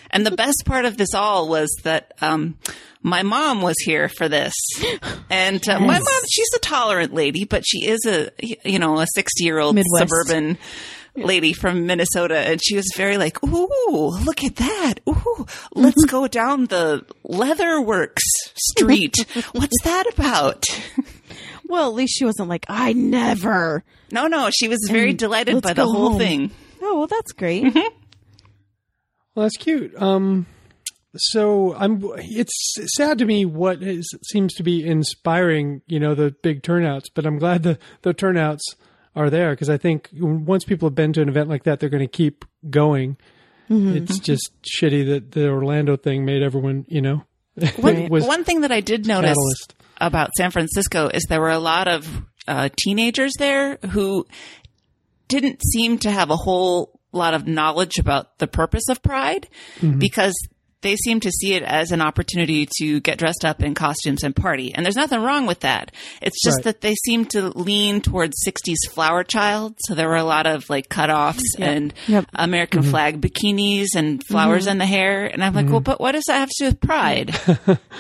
And 0.10 0.26
the 0.26 0.32
best 0.32 0.64
part 0.66 0.86
of 0.86 0.98
this 0.98 1.14
all 1.14 1.50
was 1.50 1.70
that 1.84 2.14
um, 2.22 2.58
my 3.04 3.22
mom 3.22 3.62
was 3.62 3.76
here 3.84 4.10
for 4.10 4.30
this, 4.30 4.54
and 5.30 5.68
uh, 5.68 5.80
my 5.80 6.00
mom 6.00 6.22
she's 6.32 6.54
a 6.56 6.60
tolerant 6.60 7.14
lady, 7.14 7.44
but 7.44 7.64
she 7.68 7.86
is 7.86 8.06
a 8.06 8.32
you 8.64 8.80
know 8.80 9.00
a 9.00 9.06
sixty 9.14 9.44
year 9.44 9.60
old 9.60 9.76
Midwest. 9.76 10.10
suburban 10.10 10.58
lady 11.26 11.54
from 11.54 11.86
Minnesota, 11.86 12.38
and 12.38 12.62
she 12.64 12.76
was 12.76 12.92
very 12.96 13.18
like, 13.18 13.42
"Ooh, 13.44 14.10
look 14.24 14.44
at 14.44 14.56
that! 14.58 14.96
Ooh, 15.08 15.46
let's 15.74 16.04
go 16.06 16.28
down 16.28 16.66
the 16.66 17.06
Leatherworks 17.26 18.24
Street. 18.56 19.16
What's 19.54 19.82
that 19.84 20.06
about?" 20.14 20.66
Well, 21.68 21.90
at 21.90 21.96
least 21.96 22.14
she 22.18 22.26
wasn't 22.26 22.48
like, 22.48 22.66
I 22.70 22.94
never. 22.94 23.84
No, 24.12 24.28
no, 24.28 24.52
she 24.52 24.68
was 24.68 24.78
very 24.88 25.10
And 25.10 25.18
delighted 25.20 25.56
let's 25.56 25.66
by 25.68 25.74
the 25.74 25.86
whole 25.88 26.10
home. 26.12 26.20
thing. 26.20 26.52
Oh, 26.80 27.00
well, 27.00 27.08
that's 27.08 27.32
great. 27.32 27.74
Well, 27.74 29.46
that's 29.46 29.58
cute. 29.58 30.00
Um, 30.02 30.46
so 31.16 31.74
I'm. 31.76 32.02
It's 32.18 32.76
sad 32.96 33.18
to 33.18 33.26
me 33.26 33.46
what 33.46 33.82
is, 33.82 34.08
seems 34.32 34.54
to 34.56 34.64
be 34.64 34.86
inspiring. 34.86 35.82
You 35.88 36.00
know, 36.00 36.14
the 36.16 36.36
big 36.44 36.62
turnouts. 36.64 37.10
But 37.10 37.26
I'm 37.26 37.38
glad 37.40 37.64
the 37.64 37.80
the 38.04 38.14
turnouts 38.14 38.64
are 39.16 39.30
there 39.30 39.52
because 39.52 39.70
I 39.70 39.78
think 39.78 40.10
once 40.14 40.64
people 40.66 40.88
have 40.90 40.96
been 40.96 41.14
to 41.14 41.22
an 41.22 41.30
event 41.30 41.50
like 41.50 41.64
that, 41.64 41.80
they're 41.80 41.90
going 41.90 42.08
to 42.08 42.08
keep 42.08 42.46
going. 42.70 43.18
It's 43.68 44.20
just 44.20 44.52
shitty 44.80 45.08
that 45.08 45.32
the 45.32 45.48
Orlando 45.50 45.98
thing 45.98 46.24
made 46.26 46.44
everyone. 46.44 46.86
You 46.88 47.02
know, 47.02 47.24
One, 47.78 48.10
was 48.10 48.26
one 48.28 48.44
thing 48.44 48.62
that 48.62 48.72
I 48.72 48.82
did 48.82 49.08
notice 49.08 49.30
catalyst. 49.36 49.76
about 50.00 50.30
San 50.38 50.52
Francisco 50.52 51.08
is 51.08 51.24
there 51.30 51.42
were 51.42 51.50
a 51.50 51.58
lot 51.60 51.88
of 51.88 52.08
uh, 52.48 52.70
teenagers 52.78 53.34
there 53.40 53.78
who 53.90 54.28
didn't 55.28 55.62
seem 55.74 55.98
to 56.00 56.12
have 56.12 56.30
a 56.30 56.36
whole 56.36 57.00
lot 57.12 57.34
of 57.34 57.48
knowledge 57.48 57.98
about 57.98 58.38
the 58.38 58.46
purpose 58.48 58.84
of 58.90 59.02
Pride 59.02 59.48
Mm-hmm. 59.80 59.98
because 60.00 60.36
they 60.86 60.96
seem 60.96 61.20
to 61.20 61.32
see 61.32 61.54
it 61.56 61.64
as 61.64 61.92
an 61.92 62.00
opportunity 62.02 62.68
to 62.80 63.00
get 63.02 63.18
dressed 63.18 63.44
up 63.44 63.62
in 63.62 63.74
costumes 63.74 64.24
and 64.24 64.36
party. 64.36 64.74
And 64.74 64.86
there's 64.86 64.96
nothing 64.96 65.20
wrong 65.22 65.46
with 65.48 65.62
that. 65.62 65.92
It's 66.22 66.42
just 66.44 66.60
Right. 66.60 66.64
that 66.66 66.82
they 66.82 66.94
seem 67.06 67.26
to 67.28 67.50
lean 67.50 68.00
towards 68.02 68.38
60s 68.46 68.78
flower 68.94 69.24
child. 69.24 69.76
So 69.80 69.96
there 69.96 70.08
were 70.08 70.16
a 70.16 70.24
lot 70.24 70.48
of 70.48 70.70
like 70.70 70.88
cutoffs 70.88 71.42
and 71.60 71.94
Yep. 72.08 72.28
American 72.36 72.82
Mm-hmm. 72.82 72.90
flag 72.92 73.20
bikinis 73.22 73.88
and 73.96 74.24
flowers 74.28 74.68
in 74.68 74.78
the 74.78 74.86
hair. 74.86 75.26
And 75.26 75.44
I'm 75.44 75.54
like, 75.54 75.68
well, 75.70 75.80
but 75.82 76.00
what 76.00 76.14
does 76.14 76.24
that 76.28 76.38
have 76.40 76.50
to 76.50 76.56
do 76.60 76.66
with 76.68 76.80
Pride? 76.80 77.36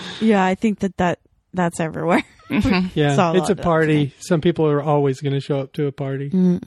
yeah, 0.21 0.45
I 0.45 0.55
think 0.55 0.79
that, 0.79 0.95
that 0.97 1.19
that's 1.53 1.79
everywhere. 1.79 2.23
Yeah, 2.47 2.59
a 2.61 3.09
it's 3.09 3.17
a 3.17 3.33
lot 3.33 3.49
of 3.49 3.57
party. 3.57 4.13
Some 4.19 4.39
people 4.39 4.67
are 4.67 4.79
always 4.81 5.19
going 5.19 5.33
to 5.33 5.39
show 5.39 5.59
up 5.61 5.73
to 5.73 5.87
a 5.87 5.91
party. 5.91 6.59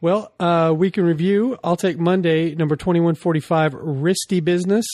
Well, 0.00 0.32
uh, 0.40 0.72
week 0.76 0.98
in 0.98 1.04
review. 1.04 1.58
I'll 1.64 1.76
take 1.76 1.98
Monday, 1.98 2.54
number 2.54 2.76
2145, 2.76 3.72
Risty 3.74 4.42
Business, 4.44 4.86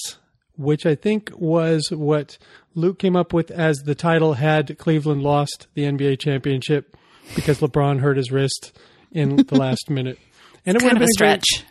which 0.57 0.87
I 0.87 0.95
think 0.95 1.31
was 1.37 1.89
what 1.91 2.39
Luke 2.75 2.99
came 2.99 3.17
up 3.17 3.33
with 3.33 3.51
as 3.51 3.79
the 3.79 3.95
title 3.95 4.35
had 4.35 4.77
Cleveland 4.79 5.23
lost 5.23 5.67
the 5.75 5.83
NBA 5.83 6.19
championship 6.19 6.97
because 7.35 7.61
LeBron 7.61 8.01
hurt 8.01 8.17
his 8.17 8.31
wrist 8.33 8.77
in 9.11 9.37
the 9.37 9.57
last 9.59 9.89
minute. 9.91 10.19
And 10.65 10.77
it 10.77 10.83
would 10.83 10.93
have 10.93 11.03
of 11.03 11.03
a 11.03 11.07
been 11.07 11.17
great- 11.19 11.43
stretch. 11.45 11.65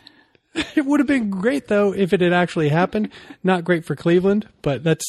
it 0.76 0.84
would 0.84 1.00
have 1.00 1.06
been 1.06 1.30
great 1.30 1.68
though 1.68 1.94
if 1.94 2.12
it 2.12 2.20
had 2.20 2.32
actually 2.32 2.68
happened. 2.68 3.10
Not 3.42 3.64
great 3.64 3.84
for 3.84 3.96
Cleveland, 3.96 4.46
but 4.60 4.84
that's 4.84 5.04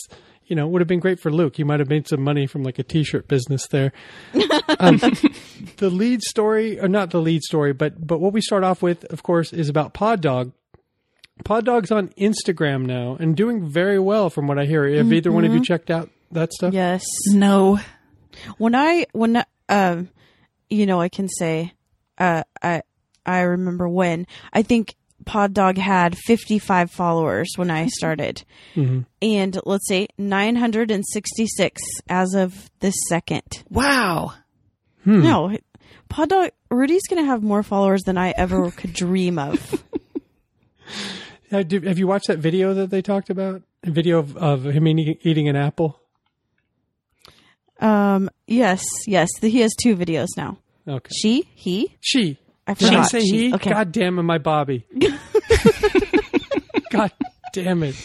you 0.45 0.55
know 0.55 0.67
would 0.67 0.79
have 0.81 0.87
been 0.87 0.99
great 1.01 1.19
for 1.19 1.31
Luke. 1.31 1.57
He 1.57 1.63
might 1.65 1.79
have 1.79 1.89
made 1.89 2.07
some 2.07 2.21
money 2.21 2.47
from 2.47 2.63
like 2.63 2.79
a 2.79 2.83
T-shirt 2.83 3.27
business 3.27 3.67
there. 3.67 3.91
Um, 4.79 4.97
the 5.77 5.89
lead 5.89 6.23
story, 6.23 6.79
or 6.79 6.87
not 6.87 7.11
the 7.11 7.19
lead 7.21 7.43
story, 7.43 7.73
but 7.73 8.05
but 8.05 8.19
what 8.19 8.33
we 8.33 8.41
start 8.41 8.63
off 8.63 8.81
with, 8.81 9.05
of 9.05 9.21
course, 9.23 9.53
is 9.53 9.69
about 9.69 9.93
Pod 9.93 10.19
Dog. 10.21 10.51
Pod 11.43 11.65
Dog's 11.65 11.91
on 11.91 12.09
Instagram 12.09 12.85
now 12.85 13.17
and 13.19 13.35
doing 13.35 13.67
very 13.67 13.99
well, 13.99 14.29
from 14.29 14.47
what 14.47 14.59
I 14.59 14.65
hear. 14.65 14.87
Have 14.95 15.11
either 15.11 15.31
one 15.31 15.43
of 15.45 15.53
you 15.53 15.63
checked 15.63 15.89
out 15.91 16.09
that 16.31 16.53
stuff? 16.53 16.73
yes. 16.73 17.03
No. 17.31 17.79
When 18.57 18.75
I, 18.75 19.05
when, 19.13 19.37
I- 19.37 19.45
um, 19.69 20.09
you 20.69 20.85
know, 20.85 20.99
I 21.01 21.09
can 21.09 21.27
say, 21.29 21.73
uh, 22.17 22.43
I, 22.61 22.81
I 23.25 23.41
remember 23.41 23.87
when 23.89 24.25
I 24.51 24.61
think 24.63 24.95
Pod 25.25 25.53
Dog 25.53 25.77
had 25.77 26.17
55 26.17 26.91
followers 26.91 27.53
when 27.55 27.71
I 27.71 27.87
started. 27.87 28.43
And 28.75 29.59
let's 29.65 29.87
say 29.87 30.07
966 30.17 31.81
as 32.09 32.33
of 32.33 32.69
this 32.79 32.95
second. 33.09 33.63
Wow. 33.69 34.33
No, 35.05 35.57
Pod 36.09 36.29
Dog, 36.29 36.51
Rudy's 36.69 37.07
going 37.09 37.21
to 37.23 37.27
have 37.27 37.41
more 37.43 37.63
followers 37.63 38.03
than 38.03 38.17
I 38.17 38.31
ever 38.37 38.71
could 38.71 38.93
dream 38.93 39.37
of. 39.39 39.83
Uh, 41.53 41.63
did- 41.63 41.83
have 41.83 41.99
you 41.99 42.07
watched 42.07 42.27
that 42.27 42.39
video 42.39 42.73
that 42.73 42.89
they 42.89 43.01
talked 43.01 43.29
about? 43.29 43.61
A 43.83 43.91
video 43.91 44.19
of, 44.19 44.35
of 44.37 44.63
him 44.65 44.87
eating, 44.87 45.17
eating 45.21 45.49
an 45.49 45.55
apple. 45.55 45.99
Um, 47.79 48.29
yes, 48.47 48.83
yes. 49.07 49.29
He 49.41 49.59
has 49.61 49.73
two 49.81 49.95
videos 49.95 50.27
now. 50.37 50.57
Okay. 50.87 51.11
She, 51.13 51.49
he, 51.53 51.95
She. 52.01 52.37
I 52.65 52.73
Did 52.75 52.87
I 52.87 52.91
forgot. 52.91 53.09
say 53.11 53.19
She. 53.21 53.49
he? 53.49 53.53
Okay. 53.55 53.71
God 53.71 53.91
damn 53.91 54.19
it, 54.19 54.23
my 54.23 54.37
Bobby. 54.37 54.85
God 56.89 57.11
damn 57.53 57.83
it. 57.83 57.95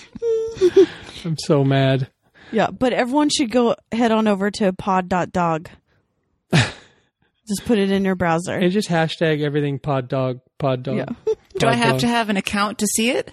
I'm 1.24 1.36
so 1.38 1.64
mad. 1.64 2.08
Yeah, 2.50 2.70
but 2.70 2.92
everyone 2.92 3.28
should 3.28 3.50
go 3.50 3.76
head 3.92 4.10
on 4.10 4.26
over 4.26 4.50
to 4.52 4.72
pod.dog. 4.72 5.68
Just 6.52 7.64
put 7.66 7.78
it 7.78 7.90
in 7.90 8.04
your 8.04 8.14
browser. 8.14 8.54
And 8.54 8.72
just 8.72 8.88
hashtag 8.88 9.42
everything 9.42 9.78
pod 9.78 10.08
dog, 10.08 10.40
pod 10.58 10.82
dog. 10.82 10.96
Yeah. 10.96 11.34
Do 11.58 11.66
I 11.66 11.74
have 11.74 11.92
dog. 11.92 12.00
to 12.00 12.08
have 12.08 12.28
an 12.30 12.36
account 12.36 12.78
to 12.80 12.86
see 12.86 13.10
it? 13.10 13.32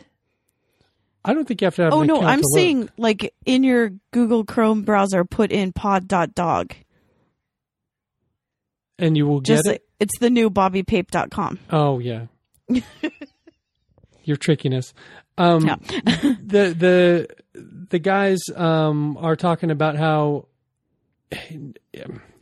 I 1.26 1.34
don't 1.34 1.48
think 1.48 1.62
you 1.62 1.66
have 1.66 1.76
to 1.76 1.84
have 1.84 1.94
oh 1.94 2.04
no, 2.04 2.22
I'm 2.22 2.42
saying 2.54 2.90
like 2.98 3.34
in 3.46 3.64
your 3.64 3.92
Google 4.12 4.46
Chrome 4.46 4.84
browser, 4.84 5.26
put 5.26 5.52
in 5.52 5.74
pod.dog. 5.74 6.74
And 8.98 9.18
you 9.18 9.26
will 9.28 9.42
get 9.42 9.56
Just 9.56 9.68
it? 9.68 9.86
it's 10.00 10.18
the 10.20 10.30
new 10.30 10.50
bobbypape.com. 10.50 11.60
Oh, 11.70 12.00
yeah. 12.00 12.28
Your 14.24 14.38
trickiness. 14.38 14.94
Um, 15.38 15.66
Yeah. 15.66 15.76
the 15.84 16.74
the 16.78 17.28
the 17.54 18.00
guys 18.00 18.40
um, 18.56 19.18
are 19.18 19.36
talking 19.36 19.70
about 19.70 19.98
how 19.98 20.48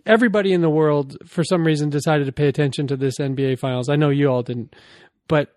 everybody 0.06 0.54
in 0.54 0.62
the 0.62 0.70
world, 0.70 1.18
for 1.26 1.44
some 1.44 1.66
reason, 1.66 1.90
decided 1.90 2.26
to 2.26 2.32
pay 2.32 2.48
attention 2.48 2.88
to 2.88 2.96
this 2.96 3.18
NBA 3.20 3.60
Finals. 3.60 3.90
I 3.90 3.96
know 3.96 4.10
you 4.10 4.28
all 4.28 4.44
didn't, 4.44 4.76
but 5.28 5.56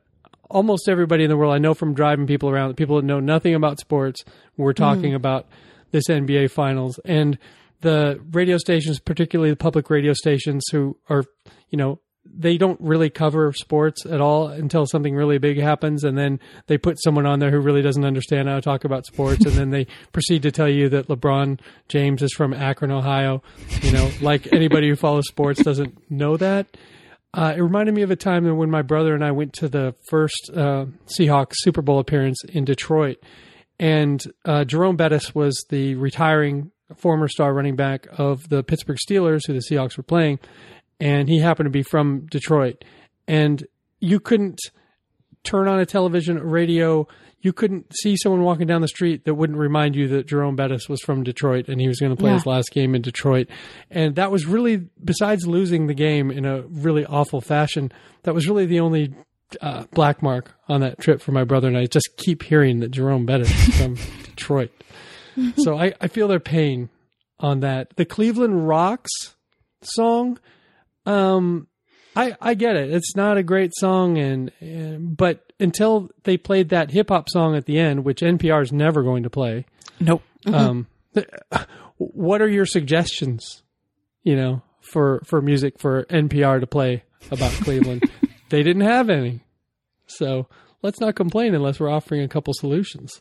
almost 0.50 0.88
everybody 0.88 1.24
in 1.24 1.30
the 1.30 1.36
world, 1.36 1.54
I 1.54 1.58
know 1.58 1.74
from 1.74 1.94
driving 1.94 2.26
people 2.26 2.48
around, 2.48 2.74
people 2.76 2.96
that 2.96 3.04
know 3.04 3.20
nothing 3.20 3.54
about 3.54 3.80
sports, 3.80 4.24
were 4.56 4.72
mm. 4.72 4.76
talking 4.76 5.14
about 5.14 5.46
this 5.90 6.08
NBA 6.08 6.50
Finals 6.50 6.98
and 7.04 7.38
the 7.80 8.20
radio 8.32 8.58
stations, 8.58 8.98
particularly 8.98 9.50
the 9.50 9.56
public 9.56 9.90
radio 9.90 10.12
stations, 10.12 10.64
who 10.70 10.96
are 11.08 11.24
you 11.70 11.78
know 11.78 12.00
they 12.38 12.58
don't 12.58 12.80
really 12.80 13.08
cover 13.08 13.52
sports 13.52 14.04
at 14.04 14.20
all 14.20 14.48
until 14.48 14.86
something 14.86 15.14
really 15.14 15.38
big 15.38 15.58
happens 15.58 16.04
and 16.04 16.18
then 16.18 16.40
they 16.66 16.76
put 16.76 17.00
someone 17.02 17.24
on 17.24 17.38
there 17.38 17.50
who 17.50 17.60
really 17.60 17.82
doesn't 17.82 18.04
understand 18.04 18.48
how 18.48 18.56
to 18.56 18.60
talk 18.60 18.84
about 18.84 19.06
sports 19.06 19.44
and 19.44 19.54
then 19.54 19.70
they 19.70 19.86
proceed 20.12 20.42
to 20.42 20.50
tell 20.50 20.68
you 20.68 20.88
that 20.88 21.08
LeBron 21.08 21.60
James 21.88 22.22
is 22.22 22.32
from 22.32 22.52
Akron, 22.52 22.90
Ohio. 22.90 23.42
You 23.82 23.92
know, 23.92 24.10
like 24.20 24.52
anybody 24.52 24.88
who 24.88 24.96
follows 24.96 25.26
sports 25.28 25.62
doesn't 25.62 26.10
know 26.10 26.36
that. 26.36 26.66
Uh, 27.36 27.52
it 27.54 27.60
reminded 27.60 27.94
me 27.94 28.00
of 28.00 28.10
a 28.10 28.16
time 28.16 28.56
when 28.56 28.70
my 28.70 28.80
brother 28.80 29.14
and 29.14 29.22
I 29.22 29.30
went 29.30 29.52
to 29.54 29.68
the 29.68 29.94
first 30.08 30.50
uh, 30.54 30.86
Seahawks 31.06 31.56
Super 31.56 31.82
Bowl 31.82 31.98
appearance 31.98 32.42
in 32.44 32.64
Detroit, 32.64 33.18
and 33.78 34.24
uh, 34.46 34.64
Jerome 34.64 34.96
Bettis 34.96 35.34
was 35.34 35.66
the 35.68 35.96
retiring 35.96 36.72
former 36.96 37.28
star 37.28 37.52
running 37.52 37.76
back 37.76 38.06
of 38.16 38.48
the 38.48 38.62
Pittsburgh 38.62 38.96
Steelers, 38.96 39.46
who 39.46 39.52
the 39.52 39.62
Seahawks 39.70 39.98
were 39.98 40.02
playing, 40.02 40.38
and 40.98 41.28
he 41.28 41.38
happened 41.38 41.66
to 41.66 41.70
be 41.70 41.82
from 41.82 42.24
Detroit, 42.30 42.82
and 43.28 43.66
you 44.00 44.18
couldn't 44.18 44.58
turn 45.44 45.68
on 45.68 45.78
a 45.78 45.86
television, 45.86 46.38
or 46.38 46.46
radio. 46.46 47.06
You 47.40 47.52
couldn't 47.52 47.94
see 47.94 48.16
someone 48.16 48.42
walking 48.42 48.66
down 48.66 48.80
the 48.80 48.88
street 48.88 49.24
that 49.24 49.34
wouldn't 49.34 49.58
remind 49.58 49.94
you 49.94 50.08
that 50.08 50.26
Jerome 50.26 50.56
Bettis 50.56 50.88
was 50.88 51.00
from 51.02 51.22
Detroit 51.22 51.68
and 51.68 51.80
he 51.80 51.86
was 51.86 52.00
going 52.00 52.10
to 52.10 52.16
play 52.16 52.30
Yeah. 52.30 52.36
his 52.38 52.46
last 52.46 52.70
game 52.72 52.94
in 52.94 53.02
Detroit. 53.02 53.48
And 53.90 54.16
that 54.16 54.32
was 54.32 54.46
really, 54.46 54.88
besides 55.04 55.46
losing 55.46 55.86
the 55.86 55.94
game 55.94 56.30
in 56.30 56.44
a 56.44 56.62
really 56.62 57.04
awful 57.06 57.40
fashion, 57.40 57.92
that 58.24 58.34
was 58.34 58.48
really 58.48 58.66
the 58.66 58.80
only 58.80 59.14
uh, 59.60 59.84
black 59.92 60.22
mark 60.22 60.54
on 60.68 60.80
that 60.80 60.98
trip 60.98 61.20
for 61.20 61.30
my 61.30 61.44
brother 61.44 61.68
and 61.68 61.76
I. 61.76 61.86
Just 61.86 62.16
keep 62.16 62.42
hearing 62.42 62.80
that 62.80 62.90
Jerome 62.90 63.26
Bettis 63.26 63.68
is 63.68 63.80
from 63.80 63.94
Detroit. 64.24 64.70
So 65.58 65.78
I, 65.78 65.92
I 66.00 66.08
feel 66.08 66.28
their 66.28 66.40
pain 66.40 66.88
on 67.38 67.60
that. 67.60 67.94
The 67.96 68.06
Cleveland 68.06 68.66
Rocks 68.66 69.10
song, 69.82 70.38
um, 71.04 71.68
I, 72.16 72.34
I 72.40 72.54
get 72.54 72.76
it. 72.76 72.90
It's 72.90 73.14
not 73.14 73.36
a 73.36 73.42
great 73.42 73.72
song, 73.76 74.16
and, 74.16 74.50
and 74.60 75.14
but 75.14 75.45
until 75.60 76.10
they 76.24 76.36
played 76.36 76.68
that 76.70 76.90
hip 76.90 77.08
hop 77.08 77.28
song 77.30 77.56
at 77.56 77.66
the 77.66 77.78
end, 77.78 78.04
which 78.04 78.20
NPR 78.20 78.62
is 78.62 78.72
never 78.72 79.02
going 79.02 79.22
to 79.22 79.30
play, 79.30 79.64
Nope. 80.00 80.22
um, 80.46 80.86
th- 81.14 81.26
what 81.96 82.40
are 82.42 82.48
your 82.48 82.66
suggestions? 82.66 83.62
You 84.22 84.36
know, 84.36 84.62
for 84.80 85.22
for 85.24 85.40
music 85.40 85.78
for 85.78 86.04
NPR 86.04 86.60
to 86.60 86.66
play 86.66 87.04
about 87.30 87.50
Cleveland, 87.62 88.02
they 88.50 88.62
didn't 88.62 88.82
have 88.82 89.08
any. 89.10 89.40
So 90.06 90.46
let's 90.82 91.00
not 91.00 91.14
complain 91.16 91.54
unless 91.54 91.80
we're 91.80 91.90
offering 91.90 92.22
a 92.22 92.28
couple 92.28 92.52
solutions. 92.54 93.20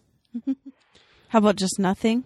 How 1.30 1.39
about 1.39 1.56
just 1.56 1.80
nothing? 1.80 2.26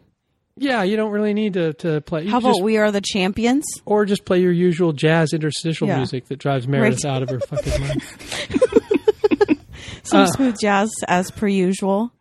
Yeah, 0.61 0.83
you 0.83 0.97
don't 0.97 1.11
really 1.11 1.33
need 1.33 1.53
to 1.53 1.73
to 1.73 2.01
play. 2.01 2.23
You 2.23 2.31
How 2.31 2.39
just- 2.41 2.57
about 2.59 2.63
we 2.65 2.77
are 2.77 2.91
the 2.91 3.01
champions? 3.01 3.65
or 3.85 4.05
just 4.05 4.25
play 4.25 4.41
your 4.41 4.51
usual 4.51 4.91
jazz 4.93 5.31
interstitial 5.33 5.87
Yeah. 5.87 5.97
music 5.97 6.25
that 6.27 6.37
drives 6.39 6.67
Meredith 6.67 7.03
Right. 7.05 7.11
out 7.15 7.23
of 7.23 7.29
her 7.29 7.39
fucking 7.39 7.81
mind. 7.81 8.01
Some 10.09 10.21
Uh. 10.21 10.25
smooth 10.27 10.57
jazz 10.59 10.89
as 11.07 11.31
per 11.31 11.47
usual. 11.47 12.11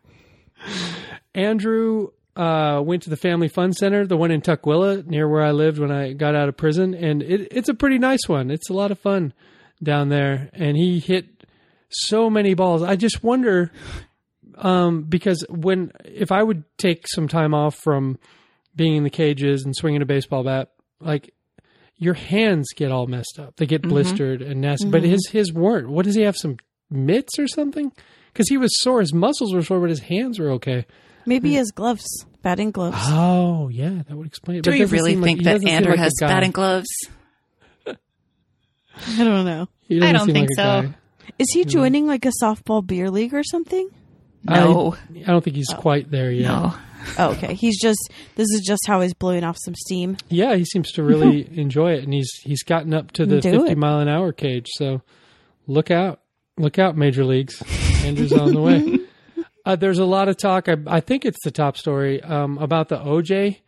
Andrew 1.35 2.09
uh, 2.37 2.81
went 2.85 3.03
to 3.05 3.11
the 3.11 3.17
Family 3.17 3.49
Fun 3.49 3.73
Center, 3.73 4.07
the 4.07 4.17
one 4.17 4.31
in 4.31 4.41
Tukwila, 4.41 5.07
near 5.07 5.29
where 5.29 5.43
I 5.43 5.51
lived 5.53 5.79
when 5.79 5.91
I 5.91 6.13
got 6.13 6.35
out 6.35 6.49
of 6.49 6.57
prison, 6.57 6.95
and 6.95 7.23
it, 7.23 7.49
it's 7.51 7.69
a 7.69 7.75
pretty 7.75 7.99
nice 7.99 8.29
one. 8.29 8.51
It's 8.51 8.71
a 8.71 8.75
lot 8.75 8.91
of 8.91 8.99
fun 8.99 9.33
down 9.83 10.09
there, 10.09 10.51
and 10.53 10.77
he 10.77 10.99
hit 11.01 11.27
so 11.91 12.29
many 12.31 12.55
balls. 12.55 12.83
I 12.83 12.97
just 12.97 13.23
wonder 13.25 13.71
um, 14.57 15.03
because 15.03 15.45
when 15.49 15.93
if 16.05 16.31
I 16.33 16.43
would 16.43 16.65
take 16.79 17.07
some 17.09 17.29
time 17.29 17.55
off 17.55 17.77
from 17.77 18.19
being 18.75 18.97
in 18.97 19.05
the 19.05 19.11
cages 19.11 19.65
and 19.65 19.75
swinging 19.75 20.03
a 20.03 20.07
baseball 20.07 20.45
bat, 20.45 20.71
like 21.01 21.33
your 21.97 22.15
hands 22.15 22.69
get 22.77 22.93
all 22.93 23.07
messed 23.07 23.39
up. 23.41 23.57
They 23.57 23.67
get 23.67 23.83
blistered 23.83 24.43
and 24.43 24.61
nasty. 24.61 24.89
But 24.91 25.03
his 25.03 25.29
his 25.31 25.53
weren't. 25.53 25.89
What 25.89 26.05
does 26.05 26.15
he 26.15 26.23
have? 26.23 26.37
Some 26.37 26.57
mitts 26.91 27.39
or 27.39 27.47
something? 27.47 27.93
Because 28.33 28.49
he 28.49 28.57
was 28.57 28.71
sore. 28.81 29.01
His 29.01 29.13
muscles 29.13 29.55
were 29.55 29.63
sore, 29.63 29.81
but 29.81 29.91
his 29.91 30.01
hands 30.01 30.39
were 30.39 30.51
okay. 30.53 30.87
Maybe 31.27 31.51
hmm. 31.51 31.57
his 31.57 31.73
gloves, 31.73 32.07
batting 32.43 32.71
gloves. 32.71 32.97
Oh, 33.01 33.69
yeah, 33.69 34.03
that 34.09 34.17
would 34.17 34.27
explain 34.27 34.59
it. 34.59 34.63
Do 34.65 34.71
But 34.71 34.75
it 34.75 34.79
you 34.79 34.85
doesn't 34.85 34.99
really 34.99 35.13
seem 35.13 35.21
like- 35.21 35.29
think 35.29 35.39
he 35.41 35.45
that 35.45 35.53
doesn't 35.53 35.67
seem 35.67 35.77
Andrew 35.77 35.91
like 35.93 35.99
a 35.99 36.03
has 36.03 36.13
guy. 36.21 36.27
batting 36.29 36.51
gloves? 36.53 36.89
I 37.87 37.97
don't 39.25 39.45
know. 39.45 39.69
He 39.89 39.99
doesn't 39.99 40.15
I 40.15 40.19
don't 40.19 40.27
seem 40.27 40.35
think 40.35 40.49
like 40.57 40.65
a 40.67 40.83
so. 40.83 40.89
guy. 40.89 40.95
Is 41.39 41.47
he 41.53 41.65
joining 41.65 42.07
like 42.07 42.25
a 42.25 42.33
softball 42.43 42.85
beer 42.87 43.11
league 43.11 43.35
or 43.35 43.45
something? 43.45 43.89
No. 44.45 44.97
I, 45.15 45.19
I 45.21 45.27
don't 45.27 45.45
think 45.45 45.57
he's 45.57 45.73
oh. 45.73 45.77
quite 45.77 46.11
there 46.11 46.31
yet. 46.31 46.49
No. 46.49 46.75
Oh, 47.17 47.31
okay. 47.31 47.55
He's 47.55 47.81
just 47.81 48.11
this 48.35 48.49
is 48.51 48.61
just 48.67 48.83
how 48.87 49.01
he's 49.01 49.15
blowing 49.15 49.43
off 49.45 49.57
some 49.65 49.75
steam. 49.75 50.17
Yeah, 50.29 50.57
he 50.57 50.65
seems 50.65 50.91
to 50.93 51.03
really 51.03 51.49
enjoy 51.59 51.93
it, 51.93 52.05
and 52.05 52.13
he's 52.13 52.31
he's 52.43 52.63
gotten 52.65 52.93
up 52.93 53.13
to 53.13 53.25
the 53.25 53.41
Do 53.41 53.51
fifty 53.51 53.73
it. 53.73 53.79
mile 53.79 54.01
an 54.01 54.09
hour 54.09 54.33
cage. 54.33 54.67
So 54.73 55.01
look 55.67 55.91
out, 55.91 56.21
look 56.59 56.79
out, 56.79 56.97
major 56.97 57.25
leagues. 57.25 57.63
Andrew's 58.05 58.33
on 58.33 58.53
the 58.55 58.61
way. 58.61 58.99
Uh, 59.67 59.77
there's 59.77 59.99
a 59.99 60.05
lot 60.07 60.29
of 60.29 60.37
talk. 60.39 60.67
I, 60.67 60.77
I 60.87 61.01
think 61.01 61.27
it's 61.27 61.45
the 61.45 61.51
top 61.51 61.77
story 61.77 62.23
um, 62.23 62.57
about 62.57 62.89
the 62.89 62.97
OJ 62.97 63.59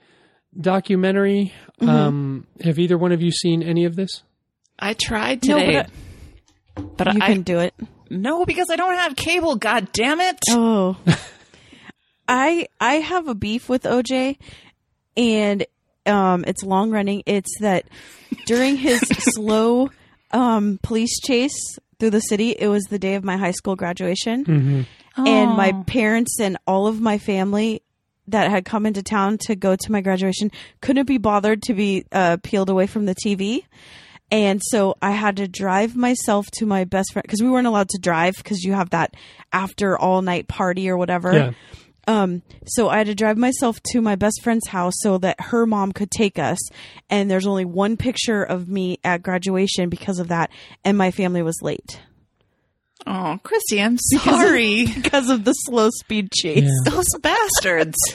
documentary. 0.58 1.52
Mm-hmm. 1.78 1.88
Um, 1.90 2.46
have 2.62 2.78
either 2.78 2.96
one 2.96 3.12
of 3.12 3.20
you 3.20 3.30
seen 3.30 3.62
any 3.62 3.84
of 3.84 3.96
this? 3.96 4.22
I 4.78 4.94
tried 4.94 5.44
No, 5.46 5.58
today. 5.58 5.84
but 6.74 6.96
but 6.96 7.14
You 7.14 7.20
I 7.20 7.26
can 7.34 7.42
do 7.42 7.58
it. 7.58 7.74
no 8.08 8.46
because 8.46 8.68
I 8.70 8.76
don't 8.76 8.94
have 8.94 9.14
cable. 9.14 9.56
God 9.56 9.92
damn 9.92 10.20
it! 10.22 10.38
Oh. 10.48 10.96
I 12.28 12.66
I 12.80 12.94
have 12.94 13.28
a 13.28 13.34
beef 13.34 13.68
with 13.68 13.82
OJ 13.82 14.38
and 15.18 15.66
um 16.06 16.44
it's 16.46 16.62
long 16.62 16.90
running. 16.90 17.22
It's 17.26 17.58
that 17.60 17.84
during 18.46 18.76
his 18.76 19.00
slow 19.34 19.90
um 20.30 20.78
police 20.82 21.20
chase 21.20 21.78
through 22.00 22.10
the 22.10 22.20
city, 22.20 22.50
it 22.50 22.66
was 22.68 22.82
the 22.84 22.98
day 22.98 23.14
of 23.14 23.22
my 23.22 23.36
high 23.36 23.50
school 23.52 23.76
graduation. 23.76 24.44
Mm-hmm. 24.44 25.26
And 25.26 25.56
my 25.56 25.72
Oh. 25.74 25.84
parents 25.86 26.40
and 26.40 26.56
all 26.66 26.86
of 26.86 27.00
my 27.00 27.18
family 27.18 27.82
that 28.28 28.50
had 28.50 28.64
come 28.64 28.86
into 28.86 29.02
town 29.02 29.38
to 29.46 29.54
go 29.56 29.74
to 29.76 29.92
my 29.92 30.00
graduation 30.00 30.50
couldn't 30.80 31.06
be 31.06 31.18
bothered 31.18 31.62
to 31.64 31.74
be 31.74 32.04
uh, 32.12 32.36
peeled 32.42 32.70
away 32.70 32.86
from 32.86 33.06
the 33.06 33.14
TV. 33.14 33.64
And 34.30 34.60
so 34.64 34.96
I 35.02 35.10
had 35.10 35.36
to 35.38 35.48
drive 35.48 35.96
myself 35.96 36.46
to 36.52 36.66
my 36.66 36.84
best 36.84 37.12
friend 37.12 37.24
because 37.24 37.42
we 37.42 37.50
weren't 37.50 37.66
allowed 37.66 37.88
to 37.90 37.98
drive 37.98 38.34
because 38.36 38.62
you 38.62 38.72
have 38.74 38.90
that 38.90 39.14
after 39.52 39.98
all 39.98 40.22
night 40.22 40.46
party 40.46 40.88
or 40.88 40.96
whatever. 40.96 41.32
Yeah. 41.32 41.50
Um, 42.10 42.42
so 42.66 42.88
I 42.88 42.98
had 42.98 43.06
to 43.06 43.14
drive 43.14 43.36
myself 43.38 43.80
to 43.92 44.00
my 44.00 44.16
best 44.16 44.40
friend's 44.42 44.66
house 44.68 44.94
so 44.98 45.18
that 45.18 45.40
her 45.40 45.64
mom 45.66 45.92
could 45.92 46.10
take 46.10 46.38
us. 46.38 46.58
And 47.08 47.30
there's 47.30 47.46
only 47.46 47.64
one 47.64 47.96
picture 47.96 48.42
of 48.42 48.68
me 48.68 48.98
at 49.04 49.22
graduation 49.22 49.88
because 49.88 50.18
of 50.18 50.28
that. 50.28 50.50
And 50.84 50.98
my 50.98 51.10
family 51.10 51.42
was 51.42 51.58
late 51.62 52.00
Oh, 53.06 53.38
Christy, 53.42 53.80
I'm 53.80 53.96
sorry. 54.18 54.86
because 54.86 55.30
of 55.30 55.44
the 55.44 55.52
slow 55.52 55.88
speed 55.90 56.30
chase. 56.32 56.64
Yeah. 56.64 56.90
Those 56.92 57.06
bastards. 57.22 57.96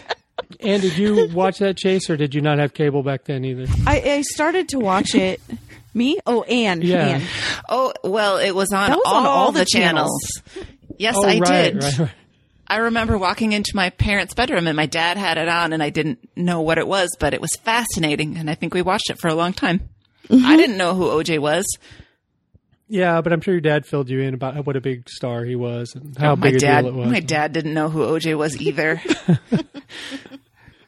And 0.60 0.82
did 0.82 0.98
you 0.98 1.30
watch 1.34 1.60
that 1.60 1.78
chase, 1.78 2.10
or 2.10 2.18
did 2.18 2.36
you 2.36 2.42
not 2.42 2.60
have 2.60 2.74
cable 2.74 3.02
back 3.04 3.24
then 3.24 3.46
either? 3.46 3.66
I, 3.88 4.02
I 4.02 4.22
started 4.22 4.68
to 4.70 4.80
watch 4.80 5.16
it. 5.16 5.40
Me? 5.94 6.20
Oh, 6.28 6.44
Anne. 6.44 6.82
Yeah. 6.82 7.08
Anne. 7.08 7.22
Oh 7.70 7.94
well, 8.04 8.38
it 8.38 8.52
was 8.54 8.72
on, 8.74 8.90
was 8.92 9.02
all, 9.06 9.16
on 9.16 9.26
all 9.26 9.52
the, 9.54 9.60
the 9.60 9.66
channels. 9.66 10.12
Yes, 11.00 11.16
Oh, 11.18 11.26
I 11.26 11.40
right, 11.40 11.74
did. 11.74 11.84
right, 11.84 12.00
right. 12.00 12.12
I 12.68 12.78
remember 12.78 13.18
walking 13.18 13.52
into 13.54 13.72
my 13.76 13.90
parents' 13.92 14.34
bedroom 14.34 14.68
and 14.68 14.76
my 14.76 14.86
dad 14.88 15.18
had 15.18 15.38
it 15.38 15.48
on, 15.48 15.72
and 15.74 15.84
I 15.84 15.90
didn't 15.90 16.28
know 16.36 16.62
what 16.62 16.78
it 16.78 16.88
was, 16.88 17.16
but 17.20 17.34
it 17.34 17.42
was 17.42 17.56
fascinating, 17.58 18.38
and 18.38 18.50
I 18.50 18.56
think 18.56 18.74
we 18.74 18.82
watched 18.82 19.10
it 19.10 19.20
for 19.20 19.28
a 19.28 19.36
long 19.36 19.54
time. 19.54 19.90
Mm-hmm. 20.30 20.46
I 20.46 20.58
didn't 20.58 20.78
know 20.78 20.96
who 20.96 21.06
OJ 21.06 21.38
was. 21.40 21.66
Yeah, 22.88 23.22
but 23.22 23.34
I'm 23.34 23.42
sure 23.42 23.54
your 23.56 23.62
dad 23.62 23.86
filled 23.86 24.10
you 24.10 24.22
in 24.22 24.34
about 24.36 24.66
what 24.66 24.76
a 24.76 24.82
big 24.82 25.10
star 25.10 25.44
he 25.44 25.56
was 25.56 25.94
and 25.96 26.16
how 26.18 26.34
Oh, 26.34 26.36
my 26.36 26.48
big 26.48 26.56
a 26.58 26.60
dad, 26.60 26.82
deal 26.82 26.90
it 26.90 26.96
was. 26.96 27.12
my 27.12 27.20
dad 27.20 27.52
didn't 27.54 27.74
know 27.74 27.90
who 27.90 28.02
OJ 28.02 28.38
was 28.38 28.60
either. 28.62 29.02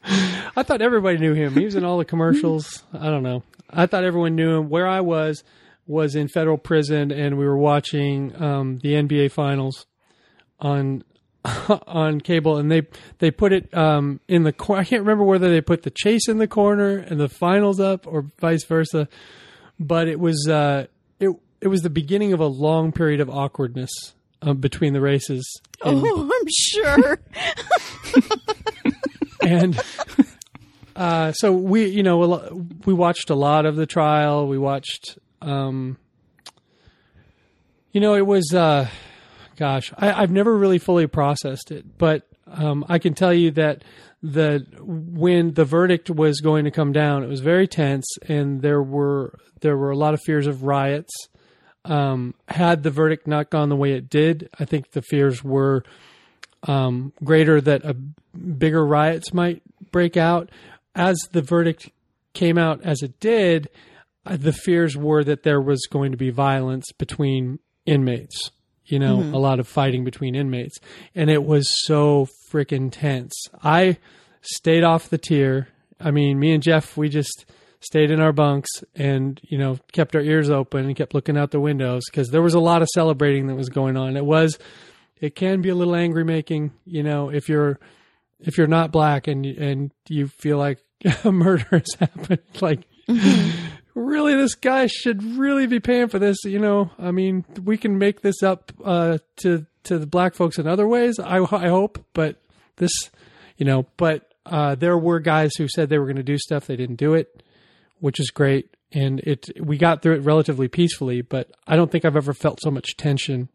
I 0.04 0.62
thought 0.62 0.80
everybody 0.80 1.18
knew 1.18 1.34
him. 1.34 1.54
He 1.54 1.64
was 1.64 1.74
in 1.74 1.84
all 1.84 1.98
the 1.98 2.04
commercials. 2.04 2.82
I 2.92 3.06
don't 3.06 3.22
know. 3.22 3.42
I 3.70 3.86
thought 3.86 4.04
everyone 4.04 4.36
knew 4.36 4.58
him. 4.58 4.68
Where 4.70 4.86
I 4.86 5.00
was 5.00 5.44
was 5.86 6.14
in 6.14 6.28
federal 6.28 6.56
prison, 6.56 7.10
and 7.10 7.36
we 7.36 7.44
were 7.44 7.56
watching 7.58 8.40
um, 8.42 8.78
the 8.78 8.92
NBA 8.94 9.32
finals 9.32 9.86
on 10.60 11.02
on 11.86 12.20
cable, 12.20 12.56
and 12.58 12.70
they 12.70 12.82
they 13.18 13.30
put 13.30 13.52
it 13.52 13.72
um, 13.76 14.20
in 14.28 14.42
the 14.44 14.52
corner. 14.52 14.80
I 14.82 14.84
can't 14.84 15.00
remember 15.02 15.24
whether 15.24 15.48
they 15.48 15.60
put 15.60 15.82
the 15.82 15.90
chase 15.90 16.28
in 16.28 16.38
the 16.38 16.48
corner 16.48 16.96
and 16.98 17.18
the 17.20 17.28
finals 17.28 17.80
up, 17.80 18.06
or 18.06 18.26
vice 18.40 18.64
versa. 18.64 19.08
But 19.80 20.08
it 20.08 20.18
was 20.20 20.48
uh, 20.48 20.86
it 21.20 21.30
it 21.60 21.68
was 21.68 21.82
the 21.82 21.90
beginning 21.90 22.32
of 22.32 22.40
a 22.40 22.46
long 22.46 22.92
period 22.92 23.20
of 23.20 23.28
awkwardness 23.30 23.90
uh, 24.42 24.52
between 24.54 24.92
the 24.92 25.00
races. 25.00 25.60
And- 25.84 26.02
Oh, 26.04 26.30
I'm 26.40 26.48
sure. 26.48 27.18
and 29.42 29.80
uh, 30.96 31.32
so 31.32 31.52
we, 31.52 31.86
you 31.86 32.02
know, 32.02 32.66
we 32.84 32.92
watched 32.92 33.30
a 33.30 33.34
lot 33.36 33.66
of 33.66 33.76
the 33.76 33.86
trial. 33.86 34.48
We 34.48 34.58
watched, 34.58 35.18
um, 35.40 35.96
you 37.92 38.00
know, 38.00 38.14
it 38.16 38.26
was, 38.26 38.52
uh, 38.52 38.88
gosh, 39.58 39.92
I, 39.98 40.12
I've 40.12 40.30
never 40.30 40.56
really 40.56 40.78
fully 40.78 41.06
processed 41.06 41.70
it, 41.70 41.98
but 41.98 42.26
um, 42.46 42.84
I 42.88 42.98
can 42.98 43.14
tell 43.14 43.34
you 43.34 43.50
that 43.52 43.82
the 44.22 44.64
when 44.80 45.54
the 45.54 45.64
verdict 45.64 46.10
was 46.10 46.40
going 46.40 46.64
to 46.64 46.70
come 46.70 46.92
down, 46.92 47.22
it 47.24 47.28
was 47.28 47.40
very 47.40 47.66
tense, 47.66 48.06
and 48.28 48.62
there 48.62 48.82
were 48.82 49.38
there 49.60 49.76
were 49.76 49.90
a 49.90 49.96
lot 49.96 50.14
of 50.14 50.20
fears 50.24 50.46
of 50.46 50.62
riots. 50.62 51.12
Um, 51.84 52.34
had 52.48 52.82
the 52.82 52.90
verdict 52.90 53.26
not 53.26 53.50
gone 53.50 53.68
the 53.68 53.76
way 53.76 53.92
it 53.92 54.10
did, 54.10 54.48
I 54.58 54.64
think 54.64 54.92
the 54.92 55.02
fears 55.02 55.42
were 55.42 55.84
um, 56.64 57.12
greater 57.24 57.60
that 57.60 57.84
a 57.84 57.94
bigger 57.94 58.84
riots 58.84 59.32
might 59.32 59.62
break 59.90 60.16
out. 60.16 60.50
As 60.94 61.16
the 61.32 61.42
verdict 61.42 61.90
came 62.34 62.58
out 62.58 62.82
as 62.84 63.02
it 63.02 63.18
did, 63.20 63.68
uh, 64.26 64.36
the 64.36 64.52
fears 64.52 64.96
were 64.96 65.24
that 65.24 65.44
there 65.44 65.60
was 65.60 65.86
going 65.90 66.10
to 66.10 66.18
be 66.18 66.30
violence 66.30 66.86
between 66.98 67.60
inmates. 67.86 68.50
You 68.88 68.98
know, 68.98 69.18
mm-hmm. 69.18 69.34
a 69.34 69.38
lot 69.38 69.60
of 69.60 69.68
fighting 69.68 70.04
between 70.04 70.34
inmates, 70.34 70.78
and 71.14 71.30
it 71.30 71.44
was 71.44 71.68
so 71.84 72.26
freaking 72.50 72.90
tense. 72.90 73.34
I 73.62 73.98
stayed 74.40 74.82
off 74.82 75.10
the 75.10 75.18
tier. 75.18 75.68
I 76.00 76.10
mean, 76.10 76.38
me 76.38 76.52
and 76.52 76.62
Jeff, 76.62 76.96
we 76.96 77.08
just 77.08 77.44
stayed 77.80 78.10
in 78.10 78.20
our 78.20 78.32
bunks 78.32 78.68
and 78.96 79.40
you 79.44 79.56
know 79.56 79.78
kept 79.92 80.16
our 80.16 80.20
ears 80.20 80.50
open 80.50 80.84
and 80.86 80.96
kept 80.96 81.14
looking 81.14 81.36
out 81.36 81.52
the 81.52 81.60
windows 81.60 82.02
because 82.10 82.30
there 82.30 82.42
was 82.42 82.54
a 82.54 82.60
lot 82.60 82.82
of 82.82 82.88
celebrating 82.92 83.46
that 83.46 83.54
was 83.54 83.68
going 83.68 83.96
on. 83.96 84.16
It 84.16 84.24
was, 84.24 84.58
it 85.20 85.34
can 85.34 85.60
be 85.60 85.68
a 85.68 85.74
little 85.74 85.94
angry 85.94 86.24
making. 86.24 86.72
You 86.84 87.02
know, 87.02 87.30
if 87.30 87.48
you're 87.48 87.78
if 88.40 88.56
you're 88.56 88.66
not 88.66 88.92
black 88.92 89.26
and 89.26 89.44
and 89.44 89.92
you 90.08 90.28
feel 90.28 90.58
like 90.58 90.78
a 91.24 91.32
murder 91.32 91.66
has 91.70 91.94
happened, 91.98 92.40
like 92.60 92.80
mm-hmm. 93.08 93.67
Really 93.98 94.34
this 94.34 94.54
guy 94.54 94.86
should 94.86 95.22
really 95.22 95.66
be 95.66 95.80
paying 95.80 96.08
for 96.08 96.18
this. 96.18 96.38
You 96.44 96.58
know, 96.58 96.90
I 96.98 97.10
mean, 97.10 97.44
we 97.64 97.76
can 97.76 97.98
make 97.98 98.20
this 98.22 98.42
up 98.42 98.72
uh, 98.84 99.18
to 99.42 99.66
to 99.84 99.98
the 99.98 100.06
black 100.06 100.34
folks 100.34 100.58
in 100.58 100.66
other 100.66 100.86
ways. 100.86 101.18
I 101.18 101.38
I 101.38 101.68
hope, 101.68 102.04
but 102.14 102.36
this, 102.76 102.92
you 103.56 103.64
know, 103.66 103.86
but 103.96 104.32
uh, 104.46 104.74
there 104.74 104.96
were 104.96 105.20
guys 105.20 105.54
who 105.56 105.68
said 105.68 105.88
they 105.88 105.98
were 105.98 106.06
going 106.06 106.16
to 106.16 106.22
do 106.22 106.38
stuff, 106.38 106.66
they 106.66 106.76
didn't 106.76 106.96
do 106.96 107.14
it, 107.14 107.42
which 108.00 108.18
is 108.20 108.30
great, 108.30 108.74
and 108.92 109.20
it 109.20 109.46
we 109.60 109.76
got 109.78 110.02
through 110.02 110.14
it 110.14 110.20
relatively 110.22 110.68
peacefully. 110.68 111.20
But 111.22 111.50
I 111.66 111.76
don't 111.76 111.90
think 111.90 112.04
I've 112.04 112.16
ever 112.16 112.32
felt 112.34 112.60
so 112.62 112.70
much 112.70 112.96
tension 112.96 113.48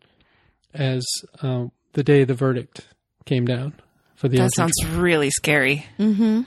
as 0.73 1.05
um, 1.41 1.71
the 1.93 2.03
day 2.03 2.23
the 2.23 2.33
verdict 2.33 2.87
came 3.25 3.45
down 3.45 3.73
for 4.15 4.27
the 4.27 4.37
That 4.37 4.53
sounds 4.53 4.73
trial. 4.81 4.99
really 5.01 5.29
scary. 5.29 5.85
Mm-hmm. 5.99 6.41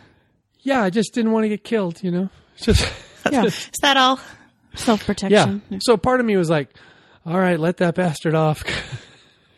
Yeah, 0.61 0.83
I 0.83 0.91
just 0.91 1.15
didn't 1.15 1.31
want 1.33 1.45
to 1.45 1.49
get 1.49 1.63
killed. 1.65 2.03
You 2.03 2.11
know, 2.11 2.31
It's 2.57 2.67
just. 2.67 2.93
Yeah. 3.33 3.45
Is 3.45 3.71
that 3.83 3.97
all? 3.97 4.21
Self 4.75 5.05
protection. 5.07 5.33
Yeah. 5.33 5.45
protection. 5.45 5.81
So 5.83 5.97
part 5.97 6.21
of 6.21 6.27
me 6.27 6.37
was 6.37 6.51
like, 6.51 6.71
all 7.25 7.39
right, 7.39 7.59
let 7.59 7.79
that 7.79 7.95
bastard 7.95 8.35
off. 8.35 8.65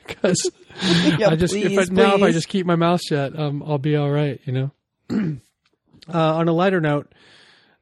Because 0.09 0.51
I 0.81 1.37
just, 1.37 1.55
if 1.55 1.79
I, 1.79 1.93
now 1.93 2.17
if 2.17 2.23
I 2.23 2.33
just 2.33 2.49
keep 2.49 2.65
my 2.65 2.77
mouth 2.77 3.01
shut, 3.03 3.39
um, 3.39 3.63
I'll 3.63 3.77
be 3.77 3.95
all 3.95 4.11
right, 4.11 4.41
you 4.47 4.53
know? 4.53 4.71
uh, 5.13 6.37
on 6.37 6.49
a 6.49 6.53
lighter 6.53 6.81
note, 6.81 7.13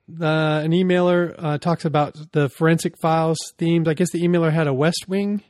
the, 0.09 0.61
an 0.65 0.73
emailer 0.73 1.35
uh, 1.39 1.59
talks 1.59 1.85
about 1.85 2.17
the 2.33 2.49
forensic 2.49 2.99
files 2.99 3.39
themes. 3.59 3.87
I 3.87 3.95
guess 3.95 4.11
the 4.11 4.23
emailer 4.23 4.53
had 4.53 4.67
a 4.67 4.75
West 4.75 5.05
Wing 5.07 5.43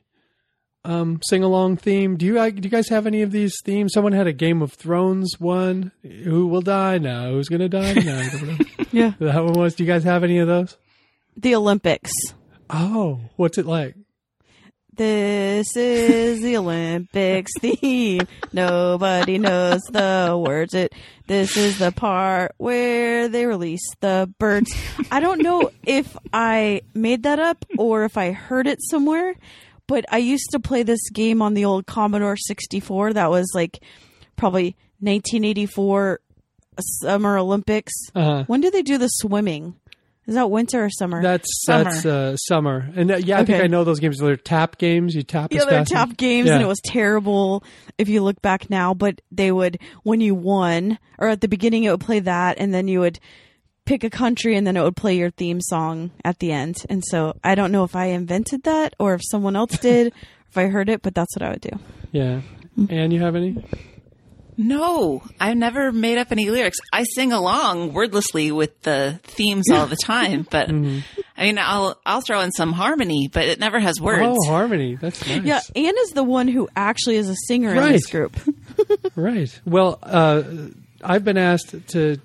um, 0.86 1.20
sing 1.28 1.42
along 1.42 1.76
theme. 1.78 2.16
Do 2.16 2.24
you 2.26 2.50
do 2.52 2.62
you 2.62 2.70
guys 2.70 2.88
have 2.88 3.06
any 3.06 3.22
of 3.22 3.32
these 3.32 3.54
themes? 3.64 3.92
Someone 3.92 4.12
had 4.12 4.26
a 4.26 4.32
Game 4.32 4.62
of 4.62 4.72
Thrones 4.72 5.34
one. 5.38 5.92
Who 6.02 6.46
will 6.46 6.60
die 6.62 6.98
now? 6.98 7.30
Who's 7.30 7.48
gonna 7.48 7.68
die 7.68 7.94
now? 7.94 8.28
Yeah. 8.92 9.12
that 9.18 9.44
one 9.44 9.52
was. 9.54 9.74
Do 9.74 9.84
you 9.84 9.92
guys 9.92 10.04
have 10.04 10.24
any 10.24 10.38
of 10.38 10.46
those? 10.48 10.78
The 11.36 11.54
Olympics. 11.56 12.12
Oh, 12.70 13.20
what's 13.36 13.58
it 13.58 13.66
like? 13.66 13.94
This 14.94 15.76
is 15.76 16.40
the 16.40 16.56
Olympics 16.56 17.52
theme. 17.60 18.22
Nobody 18.54 19.36
knows 19.36 19.82
the 19.90 20.40
words. 20.42 20.72
It. 20.72 20.94
This 21.26 21.58
is 21.58 21.78
the 21.78 21.92
part 21.92 22.52
where 22.56 23.28
they 23.28 23.44
release 23.44 23.86
the 24.00 24.32
birds. 24.38 24.74
I 25.10 25.20
don't 25.20 25.42
know 25.42 25.70
if 25.84 26.16
I 26.32 26.80
made 26.94 27.24
that 27.24 27.38
up 27.38 27.66
or 27.76 28.04
if 28.04 28.16
I 28.16 28.30
heard 28.30 28.66
it 28.66 28.78
somewhere, 28.80 29.34
but 29.86 30.04
I 30.10 30.18
used 30.18 30.50
to 30.52 30.60
play 30.60 30.82
this 30.82 31.10
game 31.10 31.42
on 31.42 31.54
the 31.54 31.64
old 31.64 31.86
Commodore 31.86 32.36
64. 32.36 33.14
That 33.14 33.30
was 33.30 33.50
like 33.54 33.82
probably 34.36 34.76
1984 35.00 36.20
Summer 37.00 37.38
Olympics. 37.38 37.92
Uh-huh. 38.14 38.44
When 38.46 38.60
do 38.60 38.70
they 38.70 38.82
do 38.82 38.98
the 38.98 39.08
swimming? 39.08 39.74
Is 40.26 40.34
that 40.34 40.50
winter 40.50 40.84
or 40.84 40.90
summer? 40.90 41.22
That's 41.22 41.46
Summer. 41.64 41.84
that's 41.84 42.04
uh, 42.04 42.36
summer, 42.36 42.90
and 42.96 43.12
uh, 43.12 43.16
yeah, 43.18 43.38
I 43.38 43.44
think 43.44 43.62
I 43.62 43.68
know 43.68 43.84
those 43.84 44.00
games. 44.00 44.18
They're 44.18 44.34
tap 44.36 44.76
games. 44.76 45.14
You 45.14 45.22
tap 45.22 45.52
Yeah, 45.52 45.60
as 45.60 45.66
they're 45.66 45.78
fast 45.78 45.92
as- 45.92 45.96
tap 46.08 46.16
games, 46.16 46.48
Yeah. 46.48 46.54
and 46.54 46.64
it 46.64 46.66
was 46.66 46.80
terrible 46.84 47.62
if 47.96 48.08
you 48.08 48.22
look 48.24 48.42
back 48.42 48.68
now. 48.68 48.92
But 48.92 49.20
they 49.30 49.52
would, 49.52 49.78
when 50.02 50.20
you 50.20 50.34
won, 50.34 50.98
or 51.18 51.28
at 51.28 51.40
the 51.42 51.46
beginning, 51.48 51.84
it 51.84 51.92
would 51.92 52.00
play 52.00 52.18
that, 52.18 52.56
and 52.58 52.74
then 52.74 52.88
you 52.88 52.98
would 53.00 53.20
pick 53.86 54.04
a 54.04 54.10
country, 54.10 54.54
and 54.56 54.66
then 54.66 54.76
it 54.76 54.82
would 54.82 54.96
play 54.96 55.16
your 55.16 55.30
theme 55.30 55.60
song 55.62 56.10
at 56.24 56.38
the 56.40 56.52
end. 56.52 56.76
And 56.90 57.02
so 57.06 57.34
I 57.42 57.54
don't 57.54 57.72
know 57.72 57.84
if 57.84 57.96
I 57.96 58.06
invented 58.06 58.64
that 58.64 58.94
or 58.98 59.14
if 59.14 59.22
someone 59.24 59.56
else 59.56 59.78
did, 59.78 60.08
if 60.50 60.58
I 60.58 60.66
heard 60.66 60.88
it, 60.90 61.00
but 61.02 61.14
that's 61.14 61.34
what 61.34 61.42
I 61.42 61.50
would 61.52 61.60
do. 61.62 61.70
Yeah. 62.12 62.42
Mm. 62.78 62.92
And 62.92 63.12
you 63.12 63.20
have 63.20 63.34
any? 63.36 63.64
No, 64.58 65.22
I've 65.38 65.56
never 65.58 65.92
made 65.92 66.16
up 66.16 66.32
any 66.32 66.48
lyrics. 66.48 66.78
I 66.90 67.04
sing 67.04 67.30
along 67.30 67.92
wordlessly 67.92 68.50
with 68.52 68.80
the 68.82 69.20
themes 69.24 69.70
all 69.70 69.86
the 69.86 69.96
time, 70.02 70.46
but 70.50 70.68
Mm-hmm. 70.68 71.00
I 71.38 71.42
mean, 71.44 71.58
I'll 71.58 72.00
I'll 72.06 72.22
throw 72.22 72.40
in 72.40 72.50
some 72.52 72.72
harmony, 72.72 73.28
but 73.30 73.44
it 73.44 73.60
never 73.60 73.78
has 73.78 74.00
words. 74.00 74.22
Oh, 74.26 74.48
harmony. 74.48 74.96
That's 74.96 75.26
nice. 75.28 75.42
Yeah, 75.44 75.60
Anne 75.74 75.94
is 75.98 76.12
the 76.12 76.24
one 76.24 76.48
who 76.48 76.66
actually 76.74 77.16
is 77.16 77.28
a 77.28 77.34
singer 77.46 77.72
in 77.72 77.76
Right. 77.76 77.92
this 77.92 78.06
group. 78.06 78.34
Right. 79.16 79.58
Well, 79.66 79.98
uh, 80.02 80.42
I've 81.02 81.24
been 81.24 81.36
asked 81.38 81.74
to 81.88 82.16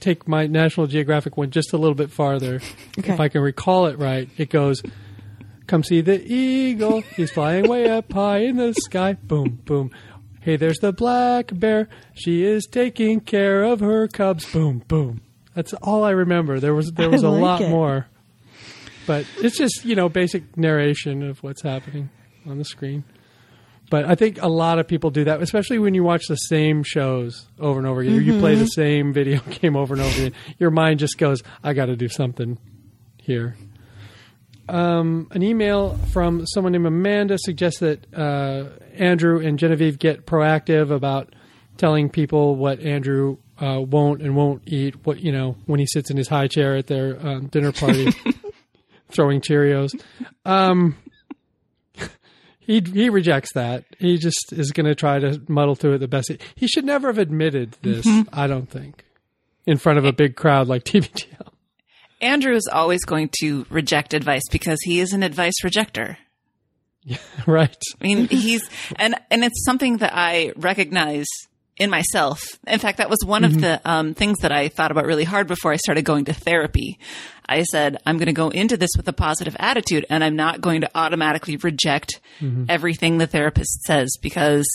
take 0.00 0.26
my 0.28 0.46
National 0.46 0.86
Geographic 0.86 1.36
one 1.36 1.50
just 1.50 1.72
a 1.72 1.76
little 1.76 1.94
bit 1.94 2.10
farther. 2.10 2.60
Okay. 2.98 3.12
If 3.12 3.20
I 3.20 3.28
can 3.28 3.42
recall 3.42 3.86
it 3.86 3.96
right, 3.98 4.28
it 4.38 4.50
goes, 4.50 4.82
"Come 5.68 5.84
see 5.84 6.00
the 6.00 6.20
eagle. 6.20 7.02
He's 7.02 7.30
flying 7.30 7.68
way 7.68 7.88
up 7.88 8.12
high 8.12 8.38
in 8.38 8.56
the 8.56 8.74
sky. 8.74 9.12
Boom, 9.12 9.60
boom." 9.64 9.92
Hey, 10.40 10.56
there's 10.56 10.78
the 10.78 10.92
black 10.92 11.50
bear. 11.52 11.88
She 12.14 12.42
is 12.44 12.66
taking 12.66 13.20
care 13.20 13.62
of 13.62 13.78
her 13.80 14.08
cubs. 14.08 14.50
Boom, 14.50 14.82
boom. 14.88 15.20
That's 15.54 15.74
all 15.74 16.02
I 16.04 16.10
remember. 16.10 16.58
There 16.58 16.74
was 16.74 16.90
there 16.92 17.10
was 17.10 17.22
a 17.22 17.28
like 17.28 17.42
lot 17.42 17.60
it. 17.62 17.68
more, 17.70 18.06
but 19.06 19.26
it's 19.38 19.56
just 19.56 19.84
you 19.84 19.94
know 19.94 20.08
basic 20.08 20.56
narration 20.56 21.22
of 21.22 21.42
what's 21.42 21.62
happening 21.62 22.10
on 22.46 22.58
the 22.58 22.64
screen. 22.64 23.04
But 23.90 24.04
I 24.04 24.14
think 24.14 24.42
a 24.42 24.48
lot 24.48 24.78
of 24.78 24.86
people 24.86 25.10
do 25.10 25.24
that, 25.24 25.40
especially 25.40 25.78
when 25.78 25.94
you 25.94 26.04
watch 26.04 26.26
the 26.28 26.36
same 26.36 26.82
shows 26.82 27.46
over 27.58 27.78
and 27.78 27.86
over 27.88 28.00
again. 28.02 28.16
or 28.16 28.20
You 28.20 28.38
play 28.38 28.54
the 28.54 28.66
same 28.66 29.12
video 29.12 29.40
game 29.60 29.76
over 29.76 29.94
and 29.94 30.02
over 30.02 30.14
again. 30.20 30.32
Your 30.58 30.70
mind 30.70 31.00
just 31.00 31.16
goes, 31.18 31.42
"I 31.64 31.72
got 31.72 31.86
to 31.86 31.96
do 31.96 32.08
something 32.08 32.58
here." 33.16 33.56
Um, 34.68 35.28
an 35.30 35.42
email 35.42 35.96
from 36.12 36.46
someone 36.46 36.72
named 36.72 36.86
Amanda 36.86 37.38
suggests 37.38 37.80
that 37.80 38.06
uh, 38.14 38.64
Andrew 38.94 39.40
and 39.40 39.58
Genevieve 39.58 39.98
get 39.98 40.26
proactive 40.26 40.90
about 40.90 41.34
telling 41.78 42.10
people 42.10 42.56
what 42.56 42.80
Andrew 42.80 43.38
uh, 43.58 43.80
won't 43.80 44.20
and 44.20 44.36
won't 44.36 44.62
eat. 44.66 45.06
What 45.06 45.20
you 45.20 45.32
know 45.32 45.56
when 45.64 45.80
he 45.80 45.86
sits 45.86 46.10
in 46.10 46.18
his 46.18 46.28
high 46.28 46.48
chair 46.48 46.76
at 46.76 46.86
their 46.88 47.18
um, 47.26 47.46
dinner 47.46 47.72
party, 47.72 48.12
throwing 49.10 49.40
Cheerios. 49.40 49.98
Um, 50.44 50.96
he 52.68 52.80
he 52.80 53.08
rejects 53.08 53.54
that. 53.54 53.84
He 53.98 54.18
just 54.18 54.52
is 54.52 54.70
going 54.72 54.86
to 54.86 54.94
try 54.94 55.18
to 55.18 55.40
muddle 55.48 55.74
through 55.74 55.94
it 55.94 55.98
the 55.98 56.06
best. 56.06 56.28
He, 56.28 56.38
he 56.54 56.68
should 56.68 56.84
never 56.84 57.08
have 57.08 57.18
admitted 57.18 57.76
this. 57.82 58.06
Mm-hmm. 58.06 58.28
I 58.32 58.46
don't 58.46 58.70
think 58.70 59.06
in 59.66 59.78
front 59.78 59.98
of 59.98 60.04
a 60.04 60.12
big 60.12 60.36
crowd 60.36 60.68
like 60.68 60.84
TBTL. 60.84 61.48
Andrew 62.20 62.54
is 62.54 62.68
always 62.70 63.04
going 63.04 63.30
to 63.40 63.64
reject 63.70 64.12
advice 64.12 64.42
because 64.52 64.78
he 64.82 65.00
is 65.00 65.12
an 65.12 65.22
advice 65.22 65.64
rejector. 65.64 66.18
right. 67.46 67.82
I 68.00 68.04
mean, 68.04 68.28
he's 68.28 68.68
and 68.96 69.14
and 69.30 69.42
it's 69.42 69.64
something 69.64 69.96
that 69.98 70.12
I 70.14 70.52
recognize 70.54 71.26
in 71.78 71.90
myself. 71.90 72.40
In 72.66 72.78
fact, 72.78 72.98
that 72.98 73.10
was 73.10 73.20
one 73.24 73.44
of 73.44 73.52
mm-hmm. 73.52 73.60
the 73.60 73.80
um, 73.84 74.14
things 74.14 74.38
that 74.40 74.52
I 74.52 74.68
thought 74.68 74.90
about 74.90 75.06
really 75.06 75.24
hard 75.24 75.46
before 75.46 75.72
I 75.72 75.76
started 75.76 76.04
going 76.04 76.26
to 76.26 76.32
therapy. 76.32 76.98
I 77.48 77.62
said 77.62 77.98
I'm 78.04 78.18
going 78.18 78.26
to 78.26 78.32
go 78.32 78.50
into 78.50 78.76
this 78.76 78.90
with 78.96 79.08
a 79.08 79.12
positive 79.12 79.56
attitude, 79.58 80.04
and 80.10 80.22
I'm 80.22 80.36
not 80.36 80.60
going 80.60 80.82
to 80.82 80.90
automatically 80.94 81.56
reject 81.56 82.20
mm-hmm. 82.40 82.64
everything 82.68 83.18
the 83.18 83.26
therapist 83.26 83.82
says 83.82 84.10
because 84.20 84.66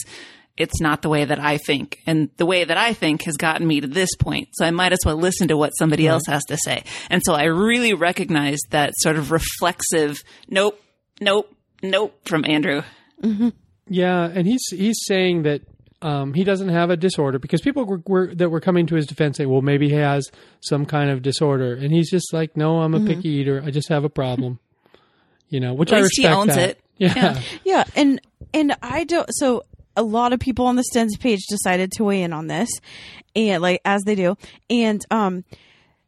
it's 0.55 0.79
not 0.79 1.01
the 1.01 1.09
way 1.09 1.25
that 1.25 1.39
I 1.39 1.57
think, 1.57 1.99
and 2.05 2.29
the 2.37 2.45
way 2.45 2.63
that 2.63 2.77
I 2.77 2.93
think 2.93 3.23
has 3.23 3.37
gotten 3.37 3.65
me 3.67 3.81
to 3.81 3.87
this 3.87 4.15
point. 4.15 4.49
So 4.53 4.65
I 4.65 4.71
might 4.71 4.93
as 4.93 4.99
well 5.05 5.17
listen 5.17 5.47
to 5.47 5.57
what 5.57 5.71
somebody 5.71 6.07
else 6.07 6.23
has 6.27 6.43
to 6.45 6.57
say. 6.63 6.83
And 7.09 7.21
so 7.25 7.33
I 7.33 7.45
really 7.45 7.93
recognized 7.93 8.67
that 8.69 8.93
sort 8.97 9.15
of 9.15 9.31
reflexive, 9.31 10.21
nope, 10.47 10.79
nope, 11.19 11.51
nope 11.81 12.19
from 12.25 12.45
Andrew. 12.45 12.83
Mm-hmm. 13.21 13.49
Yeah, 13.87 14.25
and 14.25 14.47
he's 14.47 14.63
he's 14.69 14.97
saying 15.05 15.43
that 15.43 15.61
um, 16.03 16.33
he 16.33 16.43
doesn't 16.43 16.69
have 16.69 16.89
a 16.89 16.97
disorder 16.97 17.39
because 17.39 17.61
people 17.61 17.85
were, 17.85 18.01
were 18.05 18.35
that 18.35 18.49
were 18.49 18.59
coming 18.59 18.85
to 18.87 18.95
his 18.95 19.07
defense 19.07 19.37
say, 19.37 19.45
well, 19.45 19.61
maybe 19.61 19.87
he 19.89 19.95
has 19.95 20.29
some 20.59 20.85
kind 20.85 21.09
of 21.09 21.21
disorder, 21.21 21.73
and 21.73 21.91
he's 21.93 22.11
just 22.11 22.33
like, 22.33 22.57
no, 22.57 22.81
I'm 22.81 22.93
a 22.93 22.99
picky 22.99 23.29
eater. 23.29 23.63
I 23.65 23.71
just 23.71 23.89
have 23.89 24.03
a 24.03 24.09
problem. 24.09 24.59
You 25.49 25.59
know, 25.59 25.75
which 25.75 25.91
At 25.91 25.99
I 25.99 26.01
least 26.01 26.17
he 26.17 26.25
owns 26.25 26.55
that. 26.55 26.69
it. 26.71 26.79
Yeah. 26.97 27.13
Yeah. 27.15 27.41
Yeah, 27.63 27.83
and 27.95 28.19
and 28.55 28.75
I 28.81 29.03
don't. 29.03 29.29
So 29.33 29.61
a 29.95 30.01
lot 30.01 30.33
of 30.33 30.39
people 30.39 30.65
on 30.65 30.77
the 30.77 30.83
Stens 30.91 31.19
page 31.19 31.41
decided 31.47 31.91
to 31.91 32.03
weigh 32.03 32.23
in 32.23 32.33
on 32.33 32.47
this, 32.47 32.69
and 33.35 33.61
like 33.61 33.79
as 33.85 34.01
they 34.01 34.15
do, 34.15 34.35
and 34.71 34.99
um, 35.11 35.43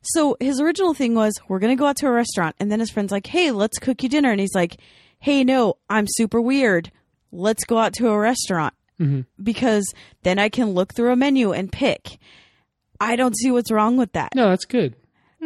so 0.01 0.35
his 0.39 0.59
original 0.59 0.95
thing 0.95 1.13
was 1.13 1.33
we're 1.47 1.59
gonna 1.59 1.75
go 1.75 1.85
out 1.85 1.97
to 1.97 2.07
a 2.07 2.11
restaurant, 2.11 2.55
and 2.59 2.71
then 2.71 2.79
his 2.79 2.89
friend's 2.89 3.11
like, 3.11 3.27
hey, 3.27 3.51
let's 3.51 3.77
cook 3.77 4.01
you 4.01 4.09
dinner, 4.09 4.31
and 4.31 4.39
he's 4.39 4.55
like, 4.55 4.77
hey, 5.19 5.43
no, 5.43 5.77
I'm 5.91 6.05
super 6.07 6.41
weird. 6.41 6.91
Let's 7.31 7.65
go 7.65 7.77
out 7.77 7.93
to 7.95 8.07
a 8.07 8.17
restaurant 8.17 8.73
Mm-hmm. 8.99 9.21
because 9.43 9.85
then 10.23 10.39
I 10.39 10.49
can 10.49 10.69
look 10.69 10.93
through 10.93 11.11
a 11.11 11.15
menu 11.15 11.51
and 11.51 11.71
pick. 11.71 12.17
I 12.99 13.15
don't 13.15 13.37
see 13.37 13.51
what's 13.51 13.71
wrong 13.71 13.97
with 13.97 14.13
that. 14.13 14.33
No, 14.33 14.49
that's 14.49 14.65
good. 14.65 14.95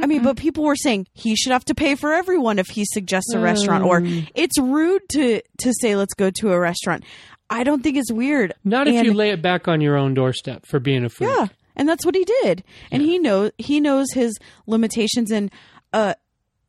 I 0.01 0.05
mean, 0.05 0.19
mm-hmm. 0.19 0.27
but 0.27 0.38
people 0.38 0.63
were 0.63 0.75
saying 0.75 1.07
he 1.13 1.35
should 1.35 1.51
have 1.51 1.65
to 1.65 1.75
pay 1.75 1.95
for 1.95 2.13
everyone 2.13 2.59
if 2.59 2.67
he 2.67 2.85
suggests 2.85 3.33
a 3.33 3.38
mm. 3.38 3.43
restaurant, 3.43 3.83
or 3.83 4.01
it's 4.35 4.57
rude 4.57 5.01
to 5.09 5.41
to 5.59 5.73
say 5.73 5.95
let's 5.95 6.13
go 6.13 6.29
to 6.29 6.51
a 6.51 6.59
restaurant. 6.59 7.03
I 7.49 7.63
don't 7.63 7.81
think 7.81 7.97
it's 7.97 8.12
weird. 8.12 8.53
Not 8.63 8.88
if 8.88 8.95
And- 8.95 9.05
you 9.05 9.13
lay 9.13 9.31
it 9.31 9.41
back 9.41 9.67
on 9.67 9.81
your 9.81 9.97
own 9.97 10.13
doorstep 10.13 10.65
for 10.65 10.79
being 10.79 11.03
a 11.03 11.09
freak. 11.09 11.31
Yeah, 11.35 11.47
and 11.75 11.89
that's 11.89 12.05
what 12.05 12.15
he 12.15 12.23
did. 12.23 12.63
And 12.91 13.01
he 13.01 13.19
knows 13.19 13.51
he 13.57 13.79
knows 13.79 14.12
his 14.13 14.38
limitations 14.67 15.31
and 15.31 15.51
uh 15.91 16.13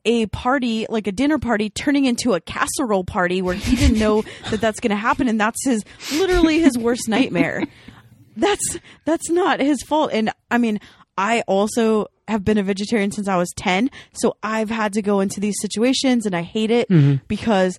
a 0.04 0.26
party 0.26 0.86
like 0.88 1.06
a 1.06 1.12
dinner 1.12 1.38
party 1.38 1.70
turning 1.70 2.04
into 2.04 2.34
a 2.34 2.40
casserole 2.40 3.04
party 3.04 3.42
where 3.42 3.54
he 3.54 3.76
didn't 3.76 3.98
know 3.98 4.22
that 4.50 4.60
that's 4.60 4.80
going 4.80 4.90
to 4.90 4.96
happen 4.96 5.28
and 5.28 5.40
that's 5.40 5.64
his 5.64 5.84
literally 6.12 6.60
his 6.60 6.76
worst 6.78 7.08
nightmare. 7.08 7.64
That's 8.36 8.78
that's 9.04 9.30
not 9.30 9.60
his 9.60 9.82
fault 9.82 10.10
and 10.12 10.30
I 10.50 10.58
mean 10.58 10.80
I 11.18 11.42
also 11.42 12.06
have 12.28 12.44
been 12.44 12.58
a 12.58 12.62
vegetarian 12.62 13.10
since 13.10 13.28
I 13.28 13.36
was 13.36 13.50
10, 13.56 13.90
so 14.14 14.36
I've 14.42 14.70
had 14.70 14.94
to 14.94 15.02
go 15.02 15.20
into 15.20 15.40
these 15.40 15.56
situations 15.60 16.24
and 16.24 16.34
I 16.34 16.42
hate 16.42 16.70
it 16.70 16.88
mm-hmm. 16.88 17.16
because 17.28 17.78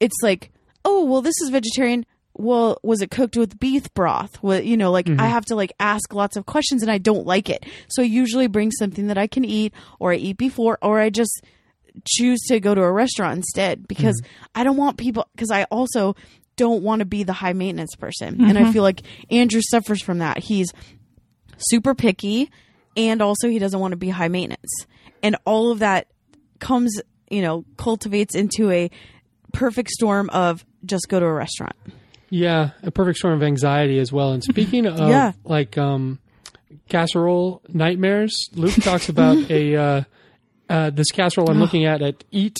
it's 0.00 0.16
like, 0.22 0.50
oh, 0.84 1.04
well 1.04 1.20
this 1.20 1.34
is 1.42 1.50
vegetarian. 1.50 2.06
Well, 2.34 2.78
was 2.84 3.02
it 3.02 3.10
cooked 3.10 3.36
with 3.36 3.58
beef 3.58 3.92
broth? 3.94 4.40
Well, 4.42 4.62
you 4.62 4.76
know, 4.76 4.92
like 4.92 5.08
I 5.08 5.10
mm-hmm. 5.10 5.20
have 5.20 5.44
to 5.46 5.56
like 5.56 5.72
ask 5.80 6.14
lots 6.14 6.36
of 6.36 6.46
questions 6.46 6.82
and 6.82 6.90
I 6.90 6.98
don't 6.98 7.26
like 7.26 7.50
it. 7.50 7.66
So 7.88 8.00
I 8.00 8.06
usually 8.06 8.46
bring 8.46 8.70
something 8.70 9.08
that 9.08 9.18
I 9.18 9.26
can 9.26 9.44
eat 9.44 9.74
or 9.98 10.12
I 10.12 10.16
eat 10.16 10.36
before 10.36 10.78
or 10.80 11.00
I 11.00 11.10
just 11.10 11.42
choose 12.06 12.40
to 12.48 12.60
go 12.60 12.74
to 12.74 12.82
a 12.82 12.92
restaurant 12.92 13.36
instead 13.38 13.86
because 13.88 14.20
I 14.54 14.64
don't 14.64 14.76
want 14.76 14.96
people 14.98 15.26
because 15.34 15.50
I 15.50 15.64
also 15.64 16.14
don't 16.56 16.82
want 16.82 17.00
to 17.00 17.06
be 17.06 17.22
the 17.22 17.32
high 17.32 17.52
maintenance 17.52 17.94
person. 17.94 18.44
And 18.44 18.58
I 18.58 18.72
feel 18.72 18.82
like 18.82 19.02
Andrew 19.30 19.60
suffers 19.62 20.02
from 20.02 20.18
that. 20.18 20.38
He's 20.38 20.72
super 21.56 21.94
picky 21.94 22.50
and 22.96 23.22
also 23.22 23.48
he 23.48 23.58
doesn't 23.58 23.78
want 23.78 23.92
to 23.92 23.96
be 23.96 24.08
high 24.08 24.28
maintenance. 24.28 24.72
And 25.22 25.36
all 25.44 25.70
of 25.70 25.78
that 25.80 26.08
comes, 26.58 27.00
you 27.30 27.42
know, 27.42 27.64
cultivates 27.76 28.34
into 28.34 28.70
a 28.70 28.90
perfect 29.52 29.90
storm 29.90 30.30
of 30.30 30.64
just 30.84 31.08
go 31.08 31.20
to 31.20 31.26
a 31.26 31.32
restaurant. 31.32 31.76
Yeah, 32.30 32.70
a 32.82 32.90
perfect 32.90 33.18
storm 33.18 33.34
of 33.34 33.42
anxiety 33.42 33.98
as 33.98 34.12
well. 34.12 34.32
And 34.32 34.42
speaking 34.42 34.84
of 34.86 34.98
Yeah. 34.98 35.32
like 35.44 35.78
um, 35.78 36.18
casserole 36.88 37.62
nightmares, 37.68 38.36
Luke 38.54 38.74
talks 38.74 39.08
about 39.08 39.36
a 39.50 39.76
uh, 39.76 40.02
uh, 40.68 40.90
this 40.90 41.10
casserole 41.10 41.50
I'm 41.50 41.60
looking 41.60 41.84
at 41.84 42.02
at 42.02 42.24
Eat 42.30 42.58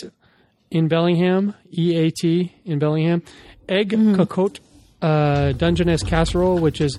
in 0.70 0.88
Bellingham, 0.88 1.54
E 1.76 1.96
A 1.96 2.10
T 2.10 2.54
in 2.64 2.78
Bellingham, 2.78 3.22
egg 3.68 3.90
cocotte 4.16 4.60
uh, 5.02 5.52
Dungeness 5.52 6.02
casserole, 6.02 6.58
which 6.58 6.80
is 6.80 6.98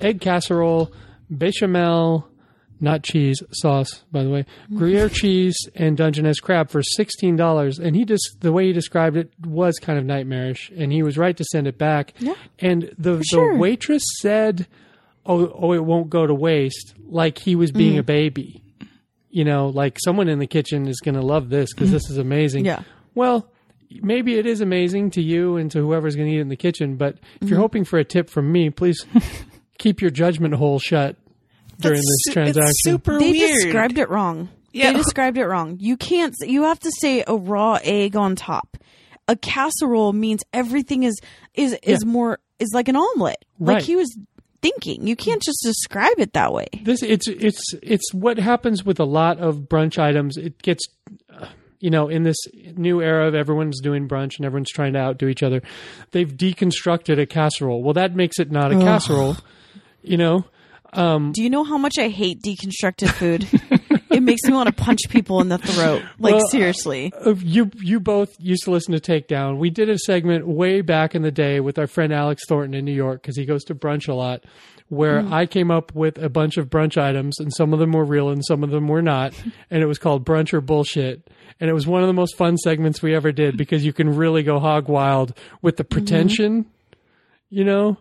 egg 0.00 0.20
casserole, 0.20 0.92
bechamel, 1.30 2.28
not 2.80 3.02
cheese 3.02 3.42
sauce, 3.52 4.04
by 4.10 4.22
the 4.22 4.30
way, 4.30 4.46
Gruyere 4.74 5.10
cheese 5.10 5.56
and 5.74 5.96
Dungeness 5.96 6.40
crab 6.40 6.70
for 6.70 6.82
sixteen 6.82 7.36
dollars. 7.36 7.78
And 7.78 7.94
he 7.94 8.04
just 8.04 8.38
the 8.40 8.52
way 8.52 8.66
he 8.66 8.72
described 8.72 9.16
it 9.16 9.30
was 9.44 9.78
kind 9.78 9.98
of 9.98 10.04
nightmarish, 10.04 10.70
and 10.76 10.92
he 10.92 11.02
was 11.02 11.18
right 11.18 11.36
to 11.36 11.44
send 11.44 11.66
it 11.66 11.76
back. 11.78 12.14
Yeah. 12.18 12.34
And 12.58 12.94
the 12.98 13.22
sure. 13.22 13.52
the 13.52 13.58
waitress 13.58 14.02
said, 14.20 14.66
"Oh, 15.26 15.46
oh, 15.48 15.72
it 15.72 15.84
won't 15.84 16.08
go 16.08 16.26
to 16.26 16.34
waste," 16.34 16.94
like 17.06 17.38
he 17.38 17.54
was 17.54 17.70
being 17.70 17.98
a 17.98 18.02
baby. 18.02 18.62
You 19.30 19.44
know, 19.44 19.68
like 19.68 19.98
someone 20.04 20.28
in 20.28 20.38
the 20.40 20.46
kitchen 20.46 20.88
is 20.88 20.98
going 21.00 21.14
to 21.14 21.22
love 21.22 21.48
this 21.50 21.72
because 21.72 21.90
this 21.90 22.10
is 22.10 22.18
amazing. 22.18 22.64
Yeah. 22.64 22.82
Well, 23.14 23.48
maybe 23.90 24.36
it 24.38 24.46
is 24.46 24.60
amazing 24.60 25.10
to 25.12 25.22
you 25.22 25.56
and 25.56 25.70
to 25.70 25.78
whoever's 25.80 26.16
going 26.16 26.28
to 26.28 26.34
eat 26.34 26.38
it 26.38 26.42
in 26.42 26.48
the 26.48 26.56
kitchen, 26.56 26.96
but 26.96 27.14
if 27.14 27.20
Mm-hmm. 27.20 27.48
you're 27.48 27.58
hoping 27.58 27.84
for 27.84 27.98
a 27.98 28.04
tip 28.04 28.28
from 28.28 28.50
me, 28.50 28.70
please 28.70 29.06
keep 29.78 30.00
your 30.00 30.10
judgment 30.10 30.54
hole 30.54 30.78
shut 30.78 31.16
during 31.78 31.96
That's 31.96 32.06
this 32.06 32.22
su- 32.24 32.32
transaction. 32.32 32.62
It's 32.70 32.82
super 32.84 33.18
They 33.18 33.30
weird. 33.30 33.50
described 33.62 33.98
it 33.98 34.10
wrong. 34.10 34.48
Yeah. 34.72 34.92
They 34.92 34.98
described 35.02 35.38
it 35.38 35.46
wrong. 35.46 35.76
You 35.80 35.96
can't. 35.96 36.34
You 36.40 36.64
have 36.64 36.80
to 36.80 36.90
say 37.00 37.22
a 37.26 37.36
raw 37.36 37.78
egg 37.82 38.16
on 38.16 38.36
top. 38.36 38.76
A 39.28 39.36
casserole 39.36 40.12
means 40.12 40.42
everything 40.52 41.04
is 41.04 41.16
is 41.54 41.72
is 41.84 42.02
Yeah. 42.04 42.10
more 42.10 42.38
is 42.58 42.70
like 42.74 42.88
an 42.88 42.96
omelet. 42.96 43.44
Right. 43.60 43.74
Like 43.74 43.84
he 43.84 43.94
was 43.96 44.12
thinking. 44.62 45.06
You 45.06 45.16
can't 45.16 45.42
just 45.42 45.60
describe 45.62 46.18
it 46.18 46.32
that 46.34 46.52
way. 46.52 46.66
this 46.82 47.02
it's 47.02 47.26
it's 47.28 47.62
it's 47.82 48.12
what 48.14 48.38
happens 48.38 48.84
with 48.84 49.00
a 49.00 49.04
lot 49.04 49.38
of 49.38 49.60
brunch 49.68 49.98
items. 49.98 50.36
It 50.36 50.60
gets 50.62 50.86
uh, 51.32 51.46
you 51.78 51.90
know 51.90 52.08
in 52.08 52.22
this 52.22 52.36
new 52.76 53.00
era 53.00 53.26
of 53.28 53.34
everyone's 53.34 53.80
doing 53.80 54.08
brunch 54.08 54.36
and 54.36 54.44
everyone's 54.46 54.70
trying 54.70 54.92
to 54.94 54.98
outdo 54.98 55.28
each 55.28 55.42
other. 55.42 55.62
They've 56.12 56.30
deconstructed 56.30 57.20
a 57.20 57.26
casserole. 57.26 57.82
Well, 57.82 57.94
that 57.94 58.14
makes 58.14 58.38
it 58.38 58.50
not 58.50 58.72
a 58.72 58.78
casserole. 58.78 59.36
You 60.02 60.16
know, 60.16 60.44
Um, 60.92 61.32
Do 61.32 61.42
you 61.42 61.50
know 61.50 61.62
how 61.64 61.78
much 61.78 61.94
I 61.98 62.08
hate 62.08 62.42
deconstructed 62.42 63.10
food? 63.12 63.46
it 64.10 64.22
makes 64.22 64.42
me 64.44 64.52
want 64.52 64.68
to 64.68 64.72
punch 64.72 65.00
people 65.08 65.40
in 65.40 65.48
the 65.48 65.58
throat. 65.58 66.02
Like 66.18 66.34
Well, 66.34 66.44
uh, 66.44 66.48
seriously. 66.48 67.12
Uh, 67.24 67.34
you 67.34 67.70
you 67.80 68.00
both 68.00 68.34
used 68.38 68.64
to 68.64 68.70
listen 68.70 68.98
to 68.98 69.00
Takedown. 69.00 69.58
We 69.58 69.70
did 69.70 69.88
a 69.88 69.98
segment 69.98 70.46
way 70.46 70.80
back 70.80 71.14
in 71.14 71.22
the 71.22 71.30
day 71.30 71.60
with 71.60 71.78
our 71.78 71.86
friend 71.86 72.12
Alex 72.12 72.42
Thornton 72.48 72.74
in 72.74 72.84
New 72.84 72.92
York 72.92 73.22
because 73.22 73.36
he 73.36 73.44
goes 73.44 73.64
to 73.64 73.74
brunch 73.74 74.08
a 74.08 74.14
lot. 74.14 74.44
Where 74.88 75.22
mm. 75.22 75.32
I 75.32 75.46
came 75.46 75.70
up 75.70 75.94
with 75.94 76.18
a 76.18 76.28
bunch 76.28 76.56
of 76.56 76.68
brunch 76.68 77.00
items, 77.00 77.38
and 77.38 77.54
some 77.54 77.72
of 77.72 77.78
them 77.78 77.92
were 77.92 78.04
real 78.04 78.28
and 78.28 78.44
some 78.44 78.64
of 78.64 78.70
them 78.70 78.88
were 78.88 79.02
not, 79.02 79.34
and 79.70 79.82
it 79.82 79.86
was 79.86 79.98
called 79.98 80.24
Brunch 80.24 80.52
or 80.52 80.60
Bullshit. 80.60 81.28
And 81.60 81.70
it 81.70 81.74
was 81.74 81.86
one 81.86 82.02
of 82.02 82.06
the 82.06 82.14
most 82.14 82.36
fun 82.36 82.56
segments 82.56 83.02
we 83.02 83.14
ever 83.14 83.32
did 83.32 83.56
because 83.56 83.84
you 83.84 83.92
can 83.92 84.16
really 84.16 84.42
go 84.42 84.58
hog 84.58 84.88
wild 84.88 85.36
with 85.62 85.76
the 85.76 85.84
mm-hmm. 85.84 85.94
pretension, 85.94 86.66
you 87.50 87.64
know. 87.64 87.98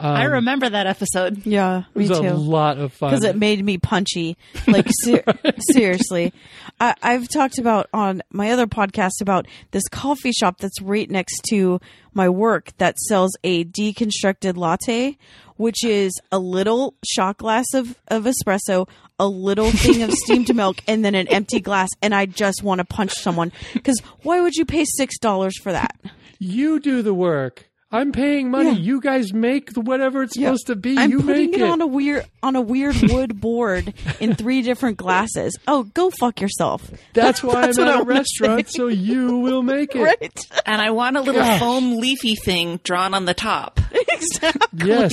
I 0.00 0.26
um, 0.26 0.32
remember 0.32 0.68
that 0.68 0.86
episode. 0.86 1.44
Yeah, 1.46 1.84
It 1.94 1.98
me 1.98 2.08
too. 2.08 2.14
a 2.14 2.34
lot 2.34 2.78
of 2.78 2.92
fun. 2.92 3.10
because 3.10 3.24
it 3.24 3.36
made 3.36 3.64
me 3.64 3.78
punchy. 3.78 4.36
Like 4.66 4.86
ser- 5.02 5.24
seriously, 5.72 6.32
I- 6.80 6.94
I've 7.02 7.28
talked 7.28 7.58
about 7.58 7.88
on 7.92 8.22
my 8.30 8.50
other 8.50 8.66
podcast 8.66 9.20
about 9.20 9.46
this 9.72 9.82
coffee 9.90 10.32
shop 10.32 10.58
that's 10.58 10.80
right 10.80 11.10
next 11.10 11.42
to 11.50 11.80
my 12.14 12.28
work 12.28 12.72
that 12.78 12.98
sells 12.98 13.36
a 13.44 13.64
deconstructed 13.64 14.56
latte, 14.56 15.16
which 15.56 15.84
is 15.84 16.12
a 16.32 16.38
little 16.38 16.94
shot 17.04 17.38
glass 17.38 17.66
of 17.74 17.96
of 18.08 18.24
espresso, 18.24 18.88
a 19.18 19.26
little 19.26 19.70
thing 19.70 20.02
of 20.02 20.12
steamed 20.12 20.54
milk, 20.56 20.78
and 20.86 21.04
then 21.04 21.14
an 21.14 21.28
empty 21.28 21.60
glass. 21.60 21.88
And 22.02 22.14
I 22.14 22.26
just 22.26 22.62
want 22.62 22.78
to 22.80 22.84
punch 22.84 23.12
someone 23.14 23.52
because 23.74 24.00
why 24.22 24.40
would 24.40 24.54
you 24.54 24.64
pay 24.64 24.84
six 24.84 25.18
dollars 25.18 25.58
for 25.60 25.72
that? 25.72 25.96
you 26.40 26.78
do 26.78 27.02
the 27.02 27.12
work. 27.14 27.67
I'm 27.90 28.12
paying 28.12 28.50
money. 28.50 28.72
Yeah. 28.72 28.76
You 28.76 29.00
guys 29.00 29.32
make 29.32 29.72
the- 29.72 29.80
whatever 29.80 30.22
it's 30.22 30.34
supposed 30.34 30.66
to 30.66 30.76
be. 30.76 30.98
I'm 30.98 31.10
you 31.10 31.20
putting 31.22 31.52
make 31.52 31.60
it, 31.60 31.62
on 31.62 31.80
a 31.80 31.86
weird 31.86 32.26
on 32.42 32.54
a 32.54 32.60
weird 32.60 32.96
wood 33.10 33.40
board 33.40 33.94
in 34.20 34.34
three 34.34 34.60
different 34.60 34.98
glasses. 34.98 35.56
Oh, 35.66 35.84
go 35.84 36.10
fuck 36.10 36.40
yourself. 36.42 36.90
That's 37.14 37.42
why 37.42 37.62
That's 37.66 37.78
I'm 37.78 37.84
at 37.84 37.90
I 37.90 37.94
a 37.94 37.98
wanna 38.00 38.10
restaurant, 38.18 38.68
so 38.70 38.88
you 38.88 39.38
will 39.38 39.62
make 39.62 39.94
it. 39.96 40.02
Right? 40.02 40.38
And 40.66 40.82
I 40.82 40.90
want 40.90 41.16
a 41.16 41.22
little 41.22 41.40
Gosh. 41.40 41.60
foam 41.60 41.96
leafy 41.96 42.34
thing 42.34 42.78
drawn 42.84 43.14
on 43.14 43.24
the 43.24 43.32
top. 43.34 43.80
exactly. 44.08 44.88
Yes. 44.88 45.12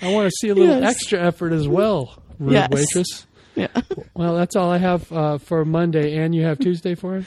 I 0.00 0.12
want 0.12 0.30
to 0.30 0.36
see 0.40 0.48
a 0.50 0.54
little 0.54 0.80
Yes. 0.80 0.92
extra 0.96 1.20
effort 1.20 1.52
as 1.52 1.66
well, 1.66 2.22
rude 2.38 2.52
Yes. 2.52 2.68
waitress. 2.70 3.26
Yeah. 3.60 3.82
Well, 4.14 4.34
that's 4.36 4.54
all 4.54 4.70
I 4.70 4.76
have 4.76 5.10
uh, 5.10 5.38
for 5.38 5.64
Monday. 5.64 6.18
And 6.18 6.34
you 6.34 6.42
have 6.44 6.58
Tuesday 6.58 6.94
for 6.94 7.16
it? 7.18 7.24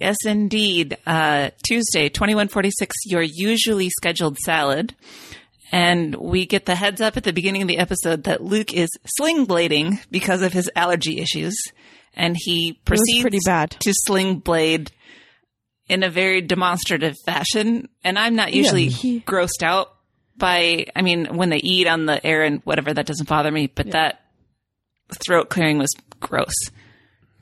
Yes, 0.00 0.16
indeed. 0.26 0.96
Uh, 1.06 1.50
Tuesday, 1.64 2.08
2146, 2.08 2.96
your 3.06 3.22
usually 3.22 3.88
scheduled 3.90 4.36
salad. 4.38 4.96
And 5.70 6.16
we 6.16 6.44
get 6.46 6.66
the 6.66 6.74
heads 6.74 7.00
up 7.00 7.16
at 7.16 7.22
the 7.22 7.32
beginning 7.32 7.62
of 7.62 7.68
the 7.68 7.78
episode 7.78 8.24
that 8.24 8.42
Luke 8.42 8.72
is 8.72 8.88
sling 9.16 9.46
blading 9.46 10.00
because 10.10 10.42
of 10.42 10.52
his 10.52 10.68
allergy 10.74 11.20
issues. 11.20 11.54
And 12.14 12.36
he 12.36 12.80
proceeds 12.84 13.20
pretty 13.20 13.38
bad. 13.44 13.70
to 13.80 13.92
sling 13.94 14.38
blade 14.38 14.90
in 15.88 16.02
a 16.02 16.10
very 16.10 16.40
demonstrative 16.40 17.14
fashion. 17.26 17.88
And 18.02 18.18
I'm 18.18 18.34
not 18.34 18.52
usually 18.52 18.88
he- 18.88 19.20
grossed 19.20 19.62
out 19.62 19.92
by, 20.36 20.86
I 20.96 21.02
mean, 21.02 21.36
when 21.36 21.50
they 21.50 21.58
eat 21.58 21.86
on 21.86 22.06
the 22.06 22.24
air 22.26 22.42
and 22.42 22.60
whatever, 22.64 22.92
that 22.92 23.06
doesn't 23.06 23.28
bother 23.28 23.52
me. 23.52 23.68
But 23.68 23.92
that 23.92 24.20
throat 25.26 25.48
clearing 25.50 25.78
was 25.78 25.90
gross. 26.20 26.54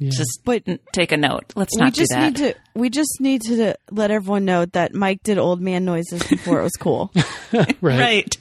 Just 0.01 0.41
But 0.45 0.65
n- 0.67 0.81
take 0.93 1.13
a 1.13 1.17
note. 1.17 1.45
Let's 1.55 1.77
we 1.77 1.81
not 1.83 1.93
do 1.95 2.01
just 2.01 2.11
that. 2.11 2.25
need 2.27 2.37
to 2.37 2.55
we 2.75 2.91
just 2.91 3.21
need 3.21 3.43
to 3.43 3.77
let 3.93 4.11
everyone 4.11 4.45
know 4.45 4.65
that 4.67 4.95
Mike 4.95 5.23
did 5.23 5.39
old 5.39 5.61
man 5.61 5.85
noises 5.85 6.25
before 6.25 6.59
it 6.59 6.65
was 6.65 6.73
cool. 6.73 7.13
Right. 7.53 7.77
Right. 7.81 8.37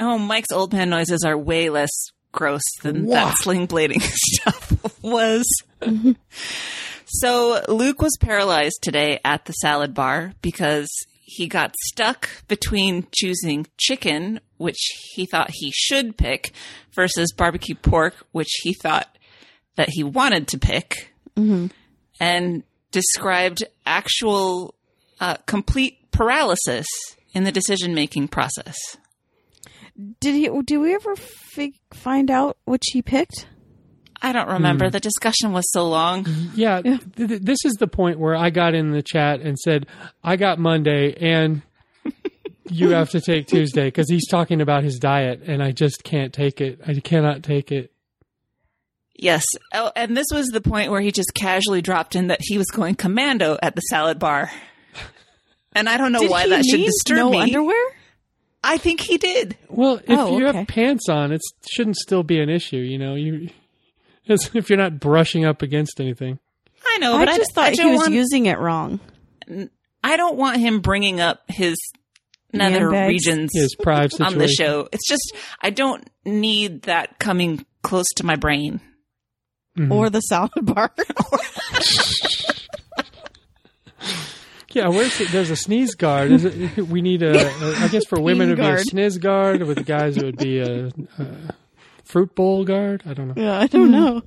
Oh, 0.00 0.18
Mike's 0.18 0.52
old 0.52 0.72
man 0.74 0.90
noises 0.90 1.24
are 1.24 1.38
way 1.38 1.70
less 1.70 1.88
gross 2.32 2.60
than 2.82 3.06
that 3.06 3.34
sling 3.38 3.66
blading 3.68 4.02
stuff 4.02 5.02
was. 5.02 5.44
so 7.06 7.60
Luke 7.68 8.02
was 8.02 8.16
paralyzed 8.20 8.78
today 8.82 9.20
at 9.24 9.44
the 9.44 9.52
salad 9.54 9.94
bar 9.94 10.32
because 10.42 10.88
he 11.24 11.46
got 11.46 11.74
stuck 11.84 12.28
between 12.48 13.06
choosing 13.14 13.66
chicken, 13.78 14.40
which 14.62 14.78
he 15.14 15.26
thought 15.26 15.50
he 15.52 15.70
should 15.74 16.16
pick, 16.16 16.52
versus 16.94 17.32
barbecue 17.36 17.74
pork, 17.74 18.14
which 18.32 18.50
he 18.62 18.72
thought 18.72 19.18
that 19.76 19.88
he 19.90 20.02
wanted 20.04 20.48
to 20.48 20.58
pick, 20.58 21.12
and 22.20 22.62
described 22.90 23.64
actual 23.86 24.74
uh, 25.20 25.36
complete 25.46 26.10
paralysis 26.10 26.86
in 27.34 27.44
the 27.44 27.52
decision 27.52 27.94
making 27.94 28.28
process. 28.28 28.76
Did 30.20 30.34
he? 30.34 30.48
Did 30.64 30.78
we 30.78 30.94
ever 30.94 31.16
fig- 31.16 31.78
find 31.92 32.30
out 32.30 32.56
which 32.64 32.82
he 32.92 33.02
picked? 33.02 33.46
I 34.24 34.32
don't 34.32 34.48
remember. 34.48 34.88
The 34.88 35.00
discussion 35.00 35.52
was 35.52 35.64
so 35.72 35.88
long. 35.88 36.26
Yeah, 36.54 36.80
th- 36.82 37.00
th- 37.16 37.40
this 37.42 37.64
is 37.64 37.72
the 37.74 37.88
point 37.88 38.20
where 38.20 38.36
I 38.36 38.50
got 38.50 38.74
in 38.74 38.92
the 38.92 39.02
chat 39.02 39.40
and 39.40 39.58
said, 39.58 39.86
I 40.22 40.36
got 40.36 40.58
Monday 40.60 41.14
and 41.20 41.62
you 42.68 42.90
have 42.90 43.10
to 43.10 43.20
take 43.20 43.46
Tuesday 43.46 43.84
because 43.86 44.08
he's 44.08 44.26
talking 44.28 44.60
about 44.60 44.84
his 44.84 44.98
diet 44.98 45.42
and 45.46 45.62
I 45.62 45.72
just 45.72 46.04
can't 46.04 46.32
take 46.32 46.60
it. 46.60 46.80
I 46.86 46.94
cannot 46.94 47.42
take 47.42 47.72
it. 47.72 47.92
Yes. 49.14 49.44
Oh, 49.74 49.92
and 49.94 50.16
this 50.16 50.26
was 50.32 50.46
the 50.48 50.60
point 50.60 50.90
where 50.90 51.00
he 51.00 51.12
just 51.12 51.34
casually 51.34 51.82
dropped 51.82 52.16
in 52.16 52.28
that 52.28 52.40
he 52.42 52.58
was 52.58 52.66
going 52.68 52.94
commando 52.94 53.58
at 53.62 53.74
the 53.74 53.80
salad 53.82 54.18
bar. 54.18 54.50
And 55.74 55.88
I 55.88 55.96
don't 55.96 56.12
know 56.12 56.18
Did 56.20 56.30
why 56.30 56.46
that 56.48 56.66
should 56.66 56.84
disturb 56.84 57.16
no 57.16 57.30
me. 57.30 57.40
underwear? 57.40 57.82
I 58.62 58.76
think 58.76 59.00
he 59.00 59.16
did. 59.16 59.56
Well, 59.70 59.96
if 59.96 60.04
Oh, 60.10 60.36
you 60.38 60.46
okay. 60.46 60.58
have 60.58 60.68
pants 60.68 61.08
on, 61.08 61.32
it 61.32 61.40
shouldn't 61.70 61.96
still 61.96 62.22
be 62.22 62.38
an 62.40 62.50
issue. 62.50 62.76
You 62.76 62.98
know, 62.98 63.14
you 63.14 63.48
as 64.28 64.50
if 64.54 64.68
you're 64.68 64.76
not 64.78 65.00
brushing 65.00 65.46
up 65.46 65.62
against 65.62 65.98
anything. 65.98 66.38
I 66.86 66.98
know, 66.98 67.16
but 67.16 67.30
I 67.30 67.38
just 67.38 67.52
I, 67.52 67.70
thought 67.72 67.80
I 67.80 67.82
he 67.84 67.90
was 67.90 68.00
want, 68.00 68.12
using 68.12 68.44
it 68.44 68.58
wrong. 68.58 69.00
I 70.04 70.16
don't 70.18 70.36
want 70.36 70.58
him 70.58 70.80
bringing 70.80 71.20
up 71.22 71.40
his 71.48 71.76
nether 72.52 72.90
Handbags? 72.92 73.08
regions 73.08 73.50
His 73.54 73.74
private 73.76 74.20
on 74.20 74.38
the 74.38 74.48
show. 74.48 74.88
It's 74.92 75.06
just 75.08 75.34
I 75.60 75.70
don't 75.70 76.08
need 76.24 76.82
that 76.82 77.18
coming 77.18 77.64
close 77.82 78.06
to 78.16 78.24
my 78.26 78.36
brain. 78.36 78.80
Mhm. 79.78 79.90
Or 79.90 80.10
the 80.10 80.20
salad 80.20 80.52
bar. 80.62 80.92
Yeah, 84.74 84.88
where's 84.88 85.18
the, 85.18 85.26
there's 85.26 85.50
a 85.50 85.56
sneeze 85.56 85.94
guard? 85.94 86.32
Is 86.32 86.46
it, 86.46 86.88
we 86.88 87.02
need 87.02 87.22
a, 87.22 87.46
a. 87.46 87.76
I 87.84 87.88
guess 87.88 88.06
for 88.06 88.18
women 88.22 88.48
it 88.48 88.52
would 88.52 88.58
guard. 88.58 88.76
be 88.76 88.80
a 88.80 88.84
sneeze 88.84 89.18
guard. 89.18 89.62
With 89.64 89.76
the 89.76 89.84
guys 89.84 90.16
it 90.16 90.24
would 90.24 90.38
be 90.38 90.60
a, 90.60 90.86
a 90.86 90.92
fruit 92.04 92.34
bowl 92.34 92.64
guard. 92.64 93.02
I 93.06 93.12
don't 93.12 93.28
know. 93.28 93.34
yeah, 93.36 93.58
I 93.60 93.66
don't 93.66 93.90
know. 93.90 94.22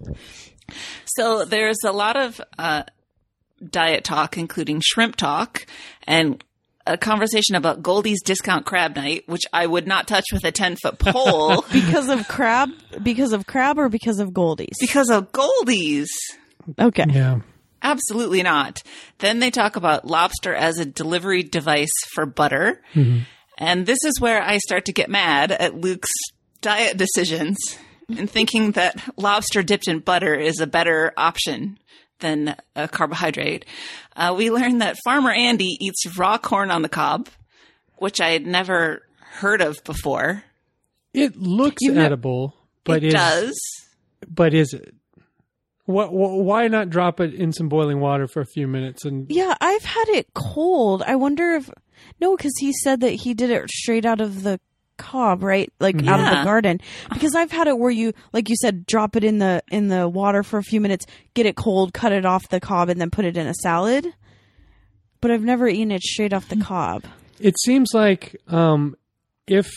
So 1.05 1.45
there's 1.45 1.79
a 1.83 1.91
lot 1.91 2.15
of 2.15 2.39
uh, 2.59 2.83
diet 3.67 4.03
talk, 4.03 4.37
including 4.37 4.81
shrimp 4.85 5.15
talk, 5.15 5.65
and 6.05 6.43
a 6.87 6.97
conversation 6.97 7.55
about 7.55 7.81
Goldie's 7.81 8.21
discount 8.23 8.65
crab 8.65 8.95
night, 8.95 9.23
which 9.27 9.43
I 9.51 9.65
would 9.65 9.87
not 9.87 10.07
touch 10.07 10.25
with 10.31 10.43
a 10.43 10.51
ten 10.51 10.75
foot 10.75 10.99
pole 10.99 11.63
Because 11.71 12.09
of 12.09 12.27
crab? 12.27 12.69
Because 13.01 13.33
of 13.33 13.45
crab 13.47 13.77
or 13.79 13.89
because 13.89 14.19
of 14.19 14.29
Goldies? 14.29 14.73
because 14.79 15.09
of 15.09 15.31
Goldie's. 15.31 16.09
Okay. 16.79 17.05
Yeah. 17.09 17.39
Absolutely 17.81 18.41
not. 18.41 18.81
Then 19.19 19.39
they 19.39 19.51
talk 19.51 19.75
about 19.75 20.05
lobster 20.07 20.53
as 20.55 20.79
a 20.79 20.85
delivery 20.85 21.43
device 21.43 21.93
for 22.13 22.25
butter. 22.25 22.81
Mm-hmm. 22.95 23.19
And 23.59 23.85
this 23.85 23.99
is 24.03 24.19
where 24.19 24.41
I 24.41 24.57
start 24.57 24.85
to 24.85 24.93
get 24.93 25.09
mad 25.09 25.51
at 25.51 25.75
Luke's 25.75 26.09
diet 26.61 26.97
decisions 26.97 27.57
and 28.09 28.29
thinking 28.29 28.71
that 28.71 29.01
lobster 29.17 29.61
dipped 29.61 29.87
in 29.87 29.99
butter 29.99 30.33
is 30.33 30.59
a 30.59 30.67
better 30.67 31.13
option 31.15 31.77
than 32.19 32.55
a 32.75 32.87
carbohydrate. 32.87 33.65
Uh, 34.15 34.33
we 34.37 34.49
learned 34.49 34.81
that 34.81 34.97
Farmer 35.03 35.31
Andy 35.31 35.77
eats 35.79 36.05
raw 36.17 36.37
corn 36.37 36.71
on 36.71 36.81
the 36.81 36.89
cob, 36.89 37.27
which 37.97 38.21
I 38.21 38.29
had 38.29 38.45
never 38.45 39.01
heard 39.19 39.61
of 39.61 39.83
before. 39.83 40.43
It 41.13 41.35
looks 41.37 41.81
You 41.81 41.93
know- 41.93 42.01
edible, 42.03 42.55
but 42.83 43.03
it 43.03 43.07
is 43.07 43.13
does. 43.13 43.59
but 44.27 44.53
is 44.53 44.73
it? 44.73 44.93
What, 45.85 46.11
why 46.13 46.67
not 46.67 46.89
drop 46.89 47.19
it 47.19 47.35
in 47.35 47.51
some 47.51 47.69
boiling 47.69 47.99
water 47.99 48.27
for 48.27 48.41
a 48.41 48.45
few 48.45 48.67
minutes 48.67 49.05
and 49.05 49.29
Yeah, 49.29 49.53
I've 49.61 49.83
had 49.85 50.09
it 50.09 50.33
cold. 50.33 51.03
I 51.05 51.15
wonder 51.15 51.51
if 51.53 51.69
no, 52.19 52.35
because 52.35 52.53
he 52.59 52.73
said 52.73 53.01
that 53.01 53.11
he 53.11 53.33
did 53.35 53.51
it 53.51 53.69
straight 53.69 54.03
out 54.05 54.19
of 54.19 54.41
the 54.43 54.59
cob, 54.97 55.43
right? 55.43 55.71
Like 55.79 55.95
out 56.07 56.19
of 56.19 56.37
the 56.37 56.43
garden. 56.43 56.79
Because 57.11 57.35
I've 57.35 57.51
had 57.51 57.67
it 57.67 57.77
where 57.77 57.91
you, 57.91 58.13
like 58.33 58.49
you 58.49 58.55
said, 58.55 58.85
drop 58.85 59.15
it 59.15 59.23
in 59.23 59.39
the 59.39 59.63
in 59.69 59.87
the 59.87 60.07
water 60.07 60.43
for 60.43 60.57
a 60.57 60.63
few 60.63 60.81
minutes, 60.81 61.05
get 61.33 61.45
it 61.45 61.55
cold, 61.55 61.93
cut 61.93 62.11
it 62.11 62.25
off 62.25 62.49
the 62.49 62.59
cob, 62.59 62.89
and 62.89 62.99
then 62.99 63.09
put 63.09 63.25
it 63.25 63.37
in 63.37 63.47
a 63.47 63.53
salad. 63.55 64.13
But 65.21 65.31
I've 65.31 65.43
never 65.43 65.67
eaten 65.67 65.91
it 65.91 66.01
straight 66.01 66.33
off 66.33 66.49
the 66.49 66.57
cob. 66.57 67.03
It 67.39 67.55
seems 67.59 67.89
like 67.93 68.35
um, 68.47 68.95
if 69.47 69.69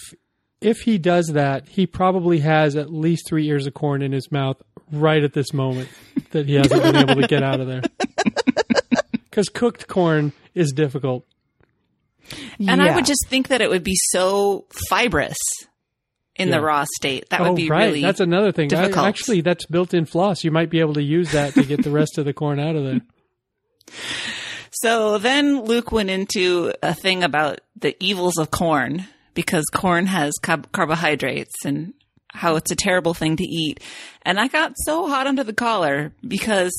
if 0.61 0.81
he 0.81 0.99
does 0.99 1.29
that, 1.29 1.69
he 1.69 1.87
probably 1.87 2.41
has 2.41 2.77
at 2.77 2.93
least 2.93 3.29
three 3.29 3.49
ears 3.49 3.67
of 3.67 3.75
corn 3.75 4.03
in 4.03 4.13
his 4.13 4.31
mouth 4.33 4.61
right 4.91 5.23
at 5.23 5.33
this 5.33 5.53
moment 5.53 5.89
that 6.31 6.47
he 6.47 6.55
hasn't 6.55 6.83
been 6.83 6.97
able 6.97 7.21
to 7.21 7.27
get 7.27 7.43
out 7.43 7.61
of 7.61 7.67
there. 7.67 7.83
Because 9.31 9.51
cooked 9.51 9.87
corn 9.87 10.33
is 10.53 10.73
difficult. 10.73 11.25
And 12.59 12.83
I 12.83 12.95
would 12.95 13.07
just 13.07 13.27
think 13.29 13.49
that 13.49 13.61
it 13.61 13.71
would 13.71 13.85
be 13.85 13.97
so 14.11 14.67
fibrous 14.89 15.37
in 16.37 16.49
Yeah. 16.49 16.57
the 16.57 16.61
raw 16.63 16.85
state. 16.97 17.29
That 17.31 17.41
oh, 17.41 17.49
would 17.49 17.57
be 17.57 17.69
right. 17.69 17.87
really 17.87 18.03
that's 18.03 18.21
another 18.21 18.53
thing. 18.53 18.73
I- 18.75 19.09
actually, 19.09 19.41
that's 19.41 19.67
built-in 19.67 20.07
floss. 20.07 20.45
You 20.45 20.51
might 20.51 20.71
be 20.71 20.81
able 20.81 20.95
to 20.95 21.03
use 21.03 21.33
that 21.33 21.55
to 21.55 21.65
get 21.65 21.83
the 21.83 21.91
rest 21.91 22.19
of 22.19 22.25
the 22.25 22.33
corn 22.33 22.61
out 22.61 22.77
of 22.77 22.85
there. 22.85 23.01
So 24.71 25.19
then 25.19 25.65
Luke 25.65 25.91
went 25.91 26.11
into 26.11 26.73
a 26.83 26.95
thing 26.95 27.25
about 27.25 27.61
the 27.75 27.97
evils 28.01 28.37
of 28.39 28.51
corn 28.51 29.07
because 29.35 29.65
corn 29.75 30.07
has 30.07 30.35
carb- 30.43 30.71
carbohydrates 30.73 31.65
and 31.65 31.95
how 32.33 32.57
it's 32.57 32.71
a 32.71 32.77
terrible 32.77 33.15
thing 33.15 33.37
to 33.37 33.45
eat. 33.45 33.81
And 34.23 34.39
I 34.39 34.47
got 34.47 34.75
so 34.77 35.09
hot 35.09 35.27
under 35.27 35.43
the 35.43 35.53
collar 35.55 36.13
because 36.27 36.73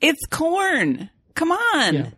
it's 0.00 0.24
corn. 0.30 1.10
Come 1.34 1.50
on. 1.50 1.94
Yeah. 1.94 2.10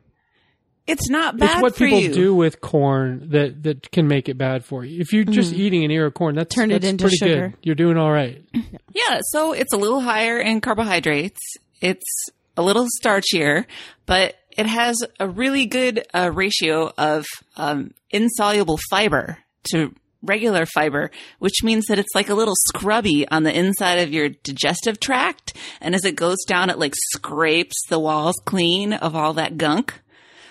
It's 0.88 1.08
not 1.10 1.36
bad 1.36 1.56
it's 1.56 1.62
what 1.62 1.76
people 1.76 1.98
you. 2.00 2.12
do 2.12 2.34
with 2.34 2.60
corn 2.60 3.28
that, 3.30 3.62
that 3.64 3.90
can 3.92 4.08
make 4.08 4.28
it 4.28 4.38
bad 4.38 4.64
for 4.64 4.84
you. 4.84 5.00
If 5.00 5.12
you're 5.12 5.24
just 5.24 5.52
eating 5.52 5.84
an 5.84 5.90
ear 5.90 6.06
of 6.06 6.14
corn, 6.14 6.34
that's 6.34 6.54
Turn 6.54 6.70
it 6.70 6.80
that's 6.80 6.90
into 6.90 7.04
pretty 7.04 7.16
sugar. 7.18 7.48
good. 7.50 7.58
You're 7.62 7.74
doing 7.74 7.96
all 7.98 8.10
right. 8.10 8.42
Yeah, 8.94 9.20
so 9.30 9.52
it's 9.52 9.72
a 9.72 9.76
little 9.76 10.00
higher 10.00 10.40
in 10.40 10.60
carbohydrates. 10.60 11.38
It's 11.80 12.26
a 12.56 12.62
little 12.62 12.86
starchier, 13.00 13.64
but 14.06 14.34
it 14.56 14.66
has 14.66 14.96
a 15.20 15.28
really 15.28 15.66
good 15.66 16.04
uh, 16.12 16.32
ratio 16.34 16.92
of 16.98 17.24
um, 17.56 17.92
insoluble 18.10 18.78
fiber 18.90 19.38
to 19.70 19.94
regular 20.20 20.66
fiber, 20.66 21.12
which 21.38 21.62
means 21.62 21.86
that 21.86 21.98
it's 22.00 22.12
like 22.14 22.28
a 22.28 22.34
little 22.34 22.56
scrubby 22.74 23.28
on 23.28 23.44
the 23.44 23.56
inside 23.56 24.00
of 24.00 24.12
your 24.12 24.30
digestive 24.30 24.98
tract. 24.98 25.56
And 25.80 25.94
as 25.94 26.04
it 26.04 26.16
goes 26.16 26.38
down, 26.46 26.70
it 26.70 26.78
like 26.78 26.94
scrapes 27.14 27.76
the 27.88 28.00
walls 28.00 28.34
clean 28.46 28.92
of 28.94 29.14
all 29.14 29.34
that 29.34 29.58
gunk. 29.58 30.00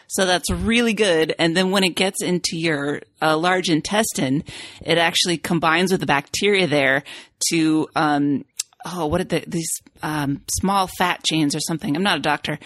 So 0.08 0.26
that's 0.26 0.50
really 0.50 0.94
good. 0.94 1.36
And 1.38 1.56
then 1.56 1.72
when 1.72 1.84
it 1.84 1.96
gets 1.96 2.24
into 2.24 2.58
your 2.58 3.02
uh, 3.22 3.38
large 3.38 3.70
intestine, 3.70 4.44
it 4.84 4.98
actually 4.98 5.38
combines 5.38 5.92
with 5.92 6.00
the 6.00 6.06
bacteria 6.06 6.66
there 6.66 7.04
to, 7.50 7.90
um, 7.96 8.46
oh, 8.86 9.08
what 9.08 9.22
are 9.22 9.26
the, 9.26 9.44
these 9.46 9.70
um, 10.02 10.42
small 10.60 10.88
fat 10.98 11.24
chains 11.24 11.56
or 11.56 11.60
something? 11.60 11.96
I'm 11.96 12.04
not 12.04 12.20
a 12.20 12.22
doctor. 12.22 12.58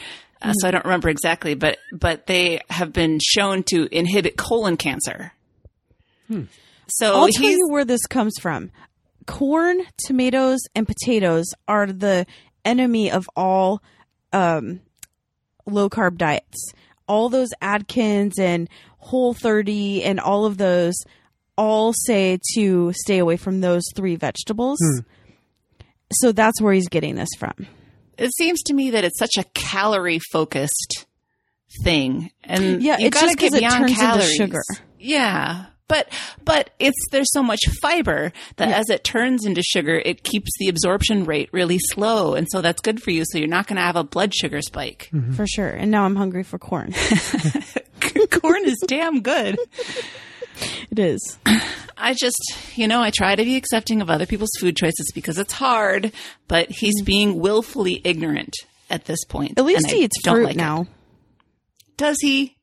Uh, 0.42 0.54
so 0.54 0.68
I 0.68 0.72
don't 0.72 0.86
remember 0.86 1.10
exactly, 1.10 1.54
but 1.54 1.78
but 1.92 2.26
they 2.26 2.62
have 2.70 2.92
been 2.92 3.20
shown 3.22 3.62
to 3.64 3.88
inhibit 3.92 4.38
colon 4.38 4.76
cancer. 4.76 5.34
So 6.88 7.16
I'll 7.16 7.28
tell 7.28 7.50
you 7.50 7.68
where 7.70 7.86
this 7.86 8.06
comes 8.08 8.34
from. 8.40 8.72
Corn, 9.28 9.82
tomatoes, 10.06 10.60
and 10.74 10.88
potatoes 10.88 11.46
are 11.68 11.86
the 11.86 12.26
enemy 12.66 13.12
of 13.12 13.30
all 13.36 13.84
um, 14.34 14.82
low 15.68 15.90
carb 15.90 16.18
diets. 16.18 16.74
All 17.12 17.28
those 17.30 17.50
Atkins 17.62 18.40
and 18.40 18.70
Whole 19.00 19.34
30 19.34 20.04
and 20.04 20.20
all 20.20 20.46
of 20.46 20.58
those 20.58 20.94
all 21.58 21.92
say 21.94 22.40
to 22.54 22.94
stay 22.94 23.18
away 23.18 23.36
from 23.36 23.60
those 23.62 23.84
three 23.96 24.16
vegetables. 24.16 24.80
Hmm. 24.82 25.00
So 26.14 26.32
that's 26.32 26.62
where 26.62 26.74
he's 26.74 26.88
getting 26.88 27.16
this 27.16 27.30
from. 27.38 27.54
it 28.18 28.32
seems 28.36 28.62
to 28.64 28.74
me 28.74 28.92
that 28.92 29.04
it's 29.04 29.18
such 29.18 29.38
a 29.38 29.44
calorie 29.54 30.20
focused 30.32 31.06
thing, 31.84 32.30
and 32.44 32.84
Yeah, 32.84 32.98
you 33.00 33.08
it's 33.08 33.16
gotta 33.16 33.28
just 33.28 33.40
'cause 33.40 33.50
get 33.50 33.58
it 33.58 33.60
beyond 33.62 33.80
turns 33.80 33.92
into 33.92 34.02
calories. 34.02 34.36
sugar. 34.36 34.62
Yeah. 35.00 35.66
But 35.92 36.08
but 36.46 36.70
it's 36.80 36.96
there's 37.12 37.28
so 37.34 37.44
much 37.44 37.60
fiber 37.82 38.32
that 38.56 38.70
as 38.70 38.90
it 38.90 39.04
turns 39.04 39.46
into 39.46 39.62
sugar, 39.62 40.02
it 40.06 40.24
keeps 40.24 40.50
the 40.58 40.70
absorption 40.70 41.26
rate 41.26 41.50
really 41.52 41.80
slow, 41.80 42.34
and 42.34 42.48
so 42.50 42.62
that's 42.62 42.82
good 42.82 43.04
for 43.04 43.12
you. 43.12 43.26
So 43.26 43.38
you're 43.38 43.50
not 43.50 43.68
going 43.68 43.76
to 43.76 43.82
have 43.82 43.98
a 43.98 44.04
blood 44.06 44.34
sugar 44.34 44.62
spike. 44.62 45.10
For 45.36 45.46
sure. 45.46 45.68
And 45.68 45.92
now 45.92 46.06
I'm 46.06 46.16
hungry 46.16 46.44
for 46.44 46.58
corn. 46.58 46.94
Corn 48.32 48.66
is 48.66 48.82
damn 48.88 49.22
good. 49.22 49.58
it 50.90 51.00
is. 51.00 51.38
I 51.98 52.14
just, 52.14 52.40
you 52.76 52.88
know, 52.88 53.02
I 53.02 53.12
try 53.12 53.36
to 53.36 53.44
be 53.44 53.58
accepting 53.58 54.02
of 54.02 54.10
other 54.10 54.26
people's 54.26 54.52
food 54.60 54.78
choices 54.78 55.12
because 55.14 55.38
it's 55.38 55.54
hard, 55.54 56.14
but 56.48 56.70
he's 56.72 57.02
being 57.02 57.40
willfully 57.40 58.02
ignorant 58.04 58.54
at 58.90 59.06
this 59.06 59.24
point. 59.26 59.52
Mm-hmm. 59.52 59.60
At 59.60 59.66
least 59.66 59.92
he 59.92 60.04
eats 60.04 60.22
don't 60.24 60.36
fruit 60.36 60.46
like 60.46 60.56
it. 60.56 60.58
now. 60.58 60.88
Does 61.98 62.18
he? 62.22 62.56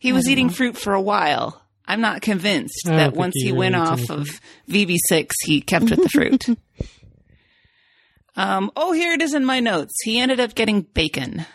He 0.00 0.12
was 0.12 0.28
eating 0.28 0.48
fruit 0.48 0.76
for 0.76 0.94
a 0.94 1.00
while. 1.00 1.60
I'm 1.90 2.00
not 2.00 2.22
convinced 2.22 2.82
that 2.84 3.14
once 3.14 3.34
he 3.34 3.46
he, 3.46 3.50
really 3.50 3.58
went 3.58 3.74
off 3.74 3.98
anything. 3.98 4.20
of 4.20 4.40
VB6, 4.68 5.30
he 5.44 5.60
kept 5.60 5.90
with 5.90 6.00
the 6.00 6.08
fruit. 6.08 6.46
um, 8.36 8.70
oh, 8.76 8.92
here 8.92 9.12
it 9.12 9.20
is 9.20 9.34
in 9.34 9.44
my 9.44 9.58
notes. 9.58 9.94
He 10.04 10.20
ended 10.20 10.38
up 10.38 10.54
getting 10.54 10.82
bacon. 10.82 11.46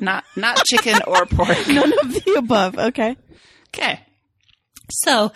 not 0.00 0.24
not 0.34 0.64
chicken 0.64 0.98
or 1.06 1.24
pork. 1.24 1.68
None 1.68 1.92
of 2.00 2.14
the 2.14 2.34
above. 2.36 2.78
Okay. 2.78 3.16
Okay. 3.68 4.00
So, 4.90 5.30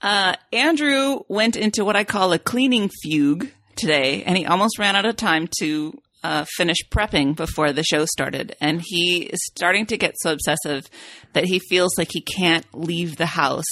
uh, 0.00 0.34
Andrew 0.52 1.20
went 1.28 1.54
into 1.54 1.84
what 1.84 1.94
I 1.94 2.02
call 2.02 2.32
a 2.32 2.38
cleaning 2.40 2.90
fugue 3.04 3.48
today, 3.76 4.24
and 4.24 4.36
he 4.36 4.44
almost 4.44 4.80
ran 4.80 4.96
out 4.96 5.04
of 5.04 5.14
time 5.14 5.48
to 5.60 6.01
uh, 6.22 6.44
finish 6.56 6.78
prepping 6.90 7.34
before 7.36 7.72
the 7.72 7.82
show 7.82 8.04
started. 8.04 8.56
And 8.60 8.82
he 8.84 9.24
is 9.24 9.40
starting 9.46 9.86
to 9.86 9.96
get 9.96 10.14
so 10.18 10.32
obsessive 10.32 10.84
that 11.32 11.44
he 11.44 11.58
feels 11.68 11.96
like 11.98 12.10
he 12.12 12.20
can't 12.20 12.66
leave 12.72 13.16
the 13.16 13.26
house 13.26 13.64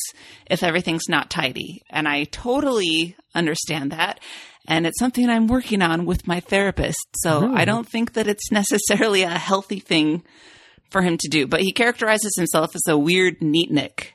if 0.46 0.62
everything's 0.62 1.08
not 1.08 1.30
tidy. 1.30 1.82
And 1.90 2.08
I 2.08 2.24
totally 2.24 3.16
understand 3.34 3.92
that. 3.92 4.20
And 4.66 4.86
it's 4.86 4.98
something 4.98 5.28
I'm 5.28 5.46
working 5.46 5.82
on 5.82 6.06
with 6.06 6.26
my 6.26 6.40
therapist. 6.40 6.98
So 7.16 7.52
I 7.52 7.64
don't 7.64 7.88
think 7.88 8.12
that 8.14 8.26
it's 8.26 8.50
necessarily 8.52 9.22
a 9.22 9.30
healthy 9.30 9.80
thing 9.80 10.22
for 10.90 11.02
him 11.02 11.16
to 11.18 11.28
do. 11.28 11.46
But 11.46 11.60
he 11.60 11.72
characterizes 11.72 12.34
himself 12.36 12.74
as 12.74 12.82
a 12.86 12.98
weird 12.98 13.40
neatnik. 13.40 14.08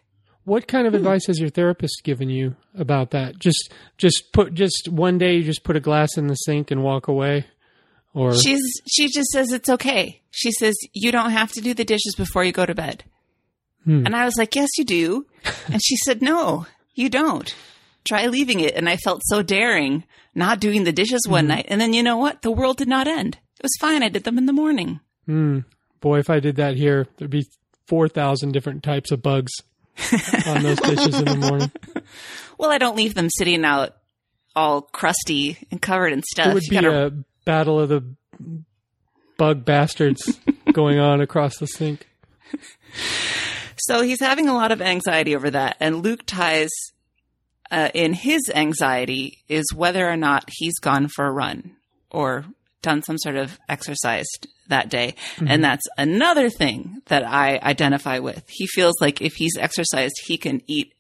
What 0.44 0.68
kind 0.68 0.86
of 0.86 0.94
advice 0.94 1.26
has 1.26 1.40
your 1.40 1.50
therapist 1.50 2.04
given 2.04 2.30
you 2.30 2.56
about 2.78 3.10
that? 3.12 3.40
Just 3.40 3.74
just 3.98 4.32
put 4.32 4.54
just 4.54 4.88
one 4.92 5.18
day 5.18 5.38
you 5.38 5.44
just 5.44 5.64
put 5.64 5.76
a 5.76 5.80
glass 5.80 6.18
in 6.18 6.28
the 6.28 6.36
sink 6.36 6.70
and 6.70 6.84
walk 6.84 7.08
away? 7.08 7.48
Or 8.16 8.34
She's 8.34 8.62
she 8.88 9.10
just 9.10 9.30
says 9.30 9.52
it's 9.52 9.70
okay. 9.70 10.22
She 10.32 10.52
says 10.54 10.74
you 10.94 11.12
don't 11.12 11.32
have 11.32 11.52
to 11.52 11.62
do 11.62 11.74
the 11.74 11.84
dishes 11.84 12.16
before 12.16 12.46
you 12.46 12.54
go 12.54 12.66
to 12.66 12.74
bed. 12.74 13.04
Hmm. 13.84 14.06
And 14.06 14.16
I 14.16 14.24
was 14.24 14.38
like, 14.38 14.56
"Yes, 14.56 14.70
you 14.78 14.86
do." 14.86 15.26
and 15.68 15.84
she 15.84 15.98
said, 15.98 16.22
"No, 16.22 16.66
you 16.94 17.10
don't. 17.10 17.54
Try 18.06 18.28
leaving 18.28 18.62
it." 18.62 18.74
And 18.76 18.88
I 18.88 18.96
felt 18.96 19.22
so 19.26 19.44
daring 19.44 20.06
not 20.34 20.62
doing 20.62 20.86
the 20.86 20.94
dishes 20.94 21.28
one 21.28 21.44
hmm. 21.44 21.50
night. 21.50 21.66
And 21.68 21.80
then 21.80 21.94
you 21.94 22.02
know 22.04 22.18
what? 22.18 22.42
The 22.42 22.52
world 22.52 22.78
did 22.78 22.88
not 22.88 23.08
end. 23.08 23.38
It 23.60 23.64
was 23.64 23.76
fine. 23.80 24.02
I 24.02 24.10
did 24.10 24.24
them 24.24 24.38
in 24.38 24.46
the 24.46 24.54
morning. 24.54 25.02
Hmm. 25.26 25.60
boy, 26.02 26.20
if 26.20 26.30
I 26.30 26.40
did 26.40 26.58
that 26.58 26.76
here, 26.76 27.08
there'd 27.18 27.32
be 27.32 27.48
4,000 27.88 28.52
different 28.52 28.84
types 28.84 29.12
of 29.12 29.24
bugs 29.24 29.52
on 30.46 30.62
those 30.62 30.80
dishes 30.80 31.20
in 31.20 31.26
the 31.26 31.36
morning. 31.36 31.72
Well, 32.60 32.70
I 32.70 32.78
don't 32.78 32.96
leave 32.96 33.16
them 33.16 33.30
sitting 33.30 33.66
out 33.66 33.96
all 34.56 34.82
crusty 34.82 35.58
and 35.72 35.82
covered 35.82 36.14
in 36.14 36.22
stuff. 36.22 36.48
It 36.48 36.54
would 36.54 36.64
You 36.64 36.70
be 36.70 36.76
gotta- 36.76 37.08
a 37.08 37.12
battle 37.46 37.80
of 37.80 37.90
the 37.90 38.04
bug 39.38 39.66
bastards 39.66 40.40
going 40.74 41.00
on 41.00 41.22
across 41.22 41.58
the 41.58 41.68
sink. 41.68 42.08
So 43.78 44.02
he's 44.02 44.20
having 44.20 44.48
a 44.48 44.54
lot 44.54 44.72
of 44.72 44.82
anxiety 44.82 45.36
over 45.36 45.50
that. 45.52 45.78
And 45.80 46.04
Luke 46.04 46.24
ties 46.26 46.70
uh, 47.72 47.90
in 47.94 48.14
his 48.14 48.42
anxiety 48.54 49.44
is 49.48 49.66
whether 49.76 50.10
or 50.10 50.18
not 50.18 50.50
he's 50.58 50.80
gone 50.80 51.08
for 51.08 51.26
a 51.26 51.32
run 51.32 51.76
or 52.10 52.46
done 52.82 53.02
some 53.04 53.18
sort 53.18 53.36
of 53.36 53.60
exercise 53.68 54.28
that 54.68 54.90
day. 54.90 55.16
And 55.46 55.64
that's 55.64 55.84
another 55.98 56.50
thing 56.50 57.02
that 57.08 57.24
I 57.24 57.58
identify 57.58 58.20
with. 58.20 58.44
He 58.48 58.68
feels 58.68 58.96
like 59.02 59.22
if 59.22 59.34
he's 59.34 59.58
exercised, 59.58 60.16
he 60.26 60.38
can 60.38 60.62
eat 60.68 60.94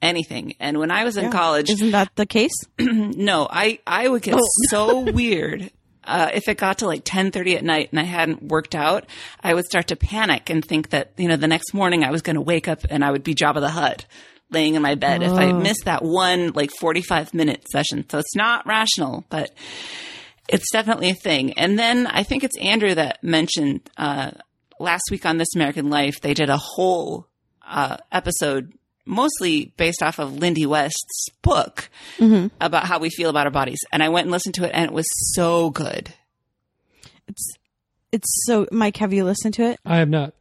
anything. 0.00 0.54
And 0.60 0.78
when 0.78 0.90
I 0.90 1.04
was 1.04 1.16
in 1.16 1.30
college, 1.30 1.70
Isn't 1.70 1.90
that 1.90 2.10
the 2.14 2.26
case? 2.26 2.52
no, 2.78 3.48
I, 3.50 3.80
I 3.86 4.08
would 4.08 4.22
get 4.22 4.38
so 4.68 5.00
weird. 5.12 5.70
Uh, 6.04 6.30
if 6.32 6.48
it 6.48 6.56
got 6.56 6.78
to 6.78 6.86
like 6.86 7.00
1030 7.00 7.56
at 7.56 7.64
night 7.64 7.88
and 7.90 8.00
I 8.00 8.04
hadn't 8.04 8.42
worked 8.42 8.74
out, 8.74 9.06
I 9.42 9.54
would 9.54 9.66
start 9.66 9.88
to 9.88 9.96
panic 9.96 10.48
and 10.48 10.64
think 10.64 10.90
that, 10.90 11.12
you 11.16 11.28
know, 11.28 11.36
the 11.36 11.46
next 11.48 11.74
morning 11.74 12.04
I 12.04 12.10
was 12.10 12.22
going 12.22 12.36
to 12.36 12.40
wake 12.40 12.68
up 12.68 12.80
and 12.88 13.04
I 13.04 13.10
would 13.10 13.22
be 13.22 13.34
Jabba 13.34 13.60
the 13.60 13.70
Hutt 13.70 14.06
laying 14.50 14.74
in 14.74 14.82
my 14.82 14.94
bed 14.94 15.22
if 15.22 15.30
I 15.32 15.52
missed 15.52 15.84
that 15.84 16.02
one 16.02 16.52
like 16.52 16.70
45 16.72 17.34
minute 17.34 17.64
session. 17.70 18.04
So 18.08 18.18
it's 18.18 18.34
not 18.34 18.66
rational, 18.66 19.24
but 19.28 19.50
it's 20.48 20.70
definitely 20.72 21.10
a 21.10 21.14
thing. 21.14 21.52
And 21.52 21.78
then 21.78 22.06
I 22.06 22.22
think 22.24 22.42
it's 22.44 22.58
Andrew 22.58 22.94
that 22.94 23.22
mentioned, 23.22 23.88
uh, 23.96 24.32
last 24.80 25.04
week 25.10 25.24
on 25.24 25.36
This 25.36 25.54
American 25.54 25.90
Life, 25.90 26.20
they 26.20 26.34
did 26.34 26.50
a 26.50 26.56
whole, 26.56 27.28
uh, 27.64 27.98
episode 28.10 28.72
mostly 29.06 29.72
based 29.76 30.02
off 30.02 30.18
of 30.18 30.36
Lindy 30.36 30.66
West's 30.66 31.28
book 31.42 31.88
about 32.60 32.84
how 32.84 32.98
we 32.98 33.10
feel 33.10 33.30
about 33.30 33.46
our 33.46 33.50
bodies. 33.50 33.80
And 33.92 34.02
I 34.02 34.08
went 34.08 34.26
and 34.26 34.32
listened 34.32 34.54
to 34.56 34.64
it 34.64 34.70
and 34.74 34.84
it 34.86 34.92
was 34.92 35.06
so 35.34 35.70
good. 35.70 36.14
It's 37.28 37.54
it's 38.12 38.44
so 38.46 38.66
Mike, 38.72 38.96
have 38.98 39.12
you 39.12 39.24
listened 39.24 39.54
to 39.54 39.62
it? 39.62 39.80
I 39.84 39.96
have 39.98 40.08
not. 40.08 40.34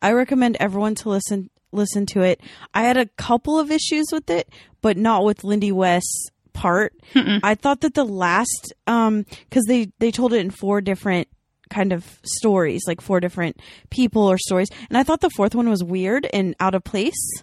I 0.00 0.12
recommend 0.12 0.56
everyone 0.60 0.94
to 0.96 1.08
listen 1.10 1.50
listen 1.72 2.06
to 2.06 2.22
it. 2.22 2.40
I 2.72 2.82
had 2.82 2.96
a 2.96 3.06
couple 3.06 3.58
of 3.58 3.70
issues 3.70 4.06
with 4.12 4.30
it, 4.30 4.48
but 4.80 4.96
not 4.96 5.24
with 5.24 5.44
Lindy 5.44 5.72
West's 5.72 6.30
part. 6.52 6.92
I 7.14 7.54
thought 7.54 7.80
that 7.82 7.94
the 7.94 8.04
last 8.04 8.72
um 8.86 9.26
cuz 9.50 9.64
they 9.66 9.92
they 9.98 10.10
told 10.10 10.32
it 10.32 10.40
in 10.40 10.50
four 10.50 10.80
different 10.80 11.28
kind 11.70 11.92
of 11.92 12.18
stories, 12.22 12.82
like 12.86 13.00
four 13.00 13.20
different 13.20 13.60
people 13.90 14.22
or 14.22 14.38
stories. 14.38 14.68
And 14.88 14.96
I 14.96 15.02
thought 15.02 15.20
the 15.20 15.30
fourth 15.30 15.54
one 15.54 15.68
was 15.68 15.84
weird 15.84 16.26
and 16.32 16.54
out 16.60 16.74
of 16.74 16.82
place. 16.82 17.42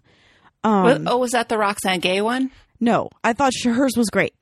Wa- 0.69 0.99
oh, 1.07 1.17
was 1.17 1.31
that 1.31 1.49
the 1.49 1.57
Roxane 1.57 1.99
Gay 1.99 2.21
one? 2.21 2.51
No, 2.79 3.09
I 3.23 3.33
thought 3.33 3.53
hers 3.63 3.95
was 3.95 4.09
great. 4.09 4.33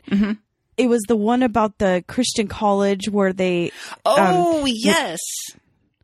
It 0.76 0.88
was 0.88 1.02
the 1.08 1.16
one 1.16 1.44
about 1.44 1.78
the 1.78 2.04
Christian 2.08 2.48
college 2.48 3.08
where 3.10 3.32
they 3.32 3.72
Oh, 4.06 4.66
yes. 4.66 5.20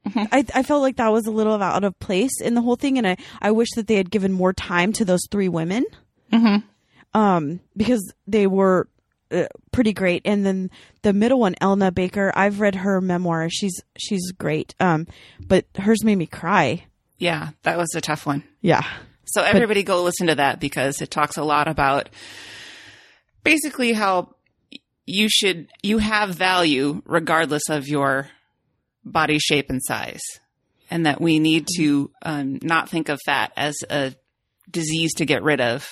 I, 0.06 0.46
I 0.56 0.64
felt 0.64 0.82
like 0.82 0.98
that 0.98 1.12
was 1.12 1.26
a 1.28 1.32
little 1.32 1.62
out 1.62 1.84
of 1.84 1.98
place 2.00 2.40
in 2.42 2.54
the 2.56 2.62
whole 2.62 2.76
thing, 2.76 2.98
and 2.98 3.08
I, 3.08 3.18
I 3.42 3.52
wish 3.52 3.70
that 3.76 3.88
they 3.88 3.96
had 3.96 4.10
given 4.12 4.32
more 4.32 4.54
time 4.54 4.94
to 4.94 5.06
those 5.06 5.22
three 5.32 5.50
women, 5.50 5.86
um, 7.14 7.60
because 7.76 8.14
they 8.28 8.48
were 8.48 8.88
uh, 9.32 9.46
pretty 9.72 9.94
great. 9.94 10.22
And 10.26 10.46
then 10.46 10.72
the 11.02 11.14
middle 11.14 11.40
one, 11.40 11.56
Elna 11.62 11.94
Baker, 11.94 12.32
I've 12.36 12.60
read 12.60 12.76
her 12.76 13.02
memoir. 13.02 13.50
She's 13.50 13.82
she's 13.98 14.32
great, 14.32 14.74
um, 14.80 15.08
but 15.46 15.66
hers 15.78 16.04
made 16.04 16.16
me 16.18 16.26
cry. 16.26 16.86
Yeah, 17.18 17.50
that 17.64 17.78
was 17.78 17.90
a 17.96 18.02
tough 18.02 18.26
one. 18.26 18.44
Yeah, 18.62 18.84
So 19.32 19.44
everybody 19.44 19.84
go 19.84 20.04
listen 20.04 20.28
to 20.28 20.36
that 20.36 20.60
because 20.60 21.02
it 21.02 21.12
talks 21.12 21.38
a 21.38 21.44
lot 21.44 21.68
about 21.68 22.10
basically 23.44 23.94
how 23.94 24.36
you 25.06 25.28
should 25.30 25.68
you 25.82 25.98
have 25.98 26.36
value 26.36 27.02
regardless 27.06 27.64
of 27.70 27.88
your 27.88 28.30
body 29.04 29.40
shape 29.40 29.70
and 29.70 29.82
size, 29.84 30.22
and 30.90 31.06
that 31.06 31.20
we 31.20 31.40
need 31.40 31.68
to 31.78 32.12
um, 32.22 32.60
not 32.62 32.90
think 32.90 33.10
of 33.10 33.20
fat 33.26 33.52
as 33.58 33.76
a 33.90 34.14
disease 34.70 35.14
to 35.16 35.26
get 35.26 35.44
rid 35.44 35.62
of. 35.62 35.88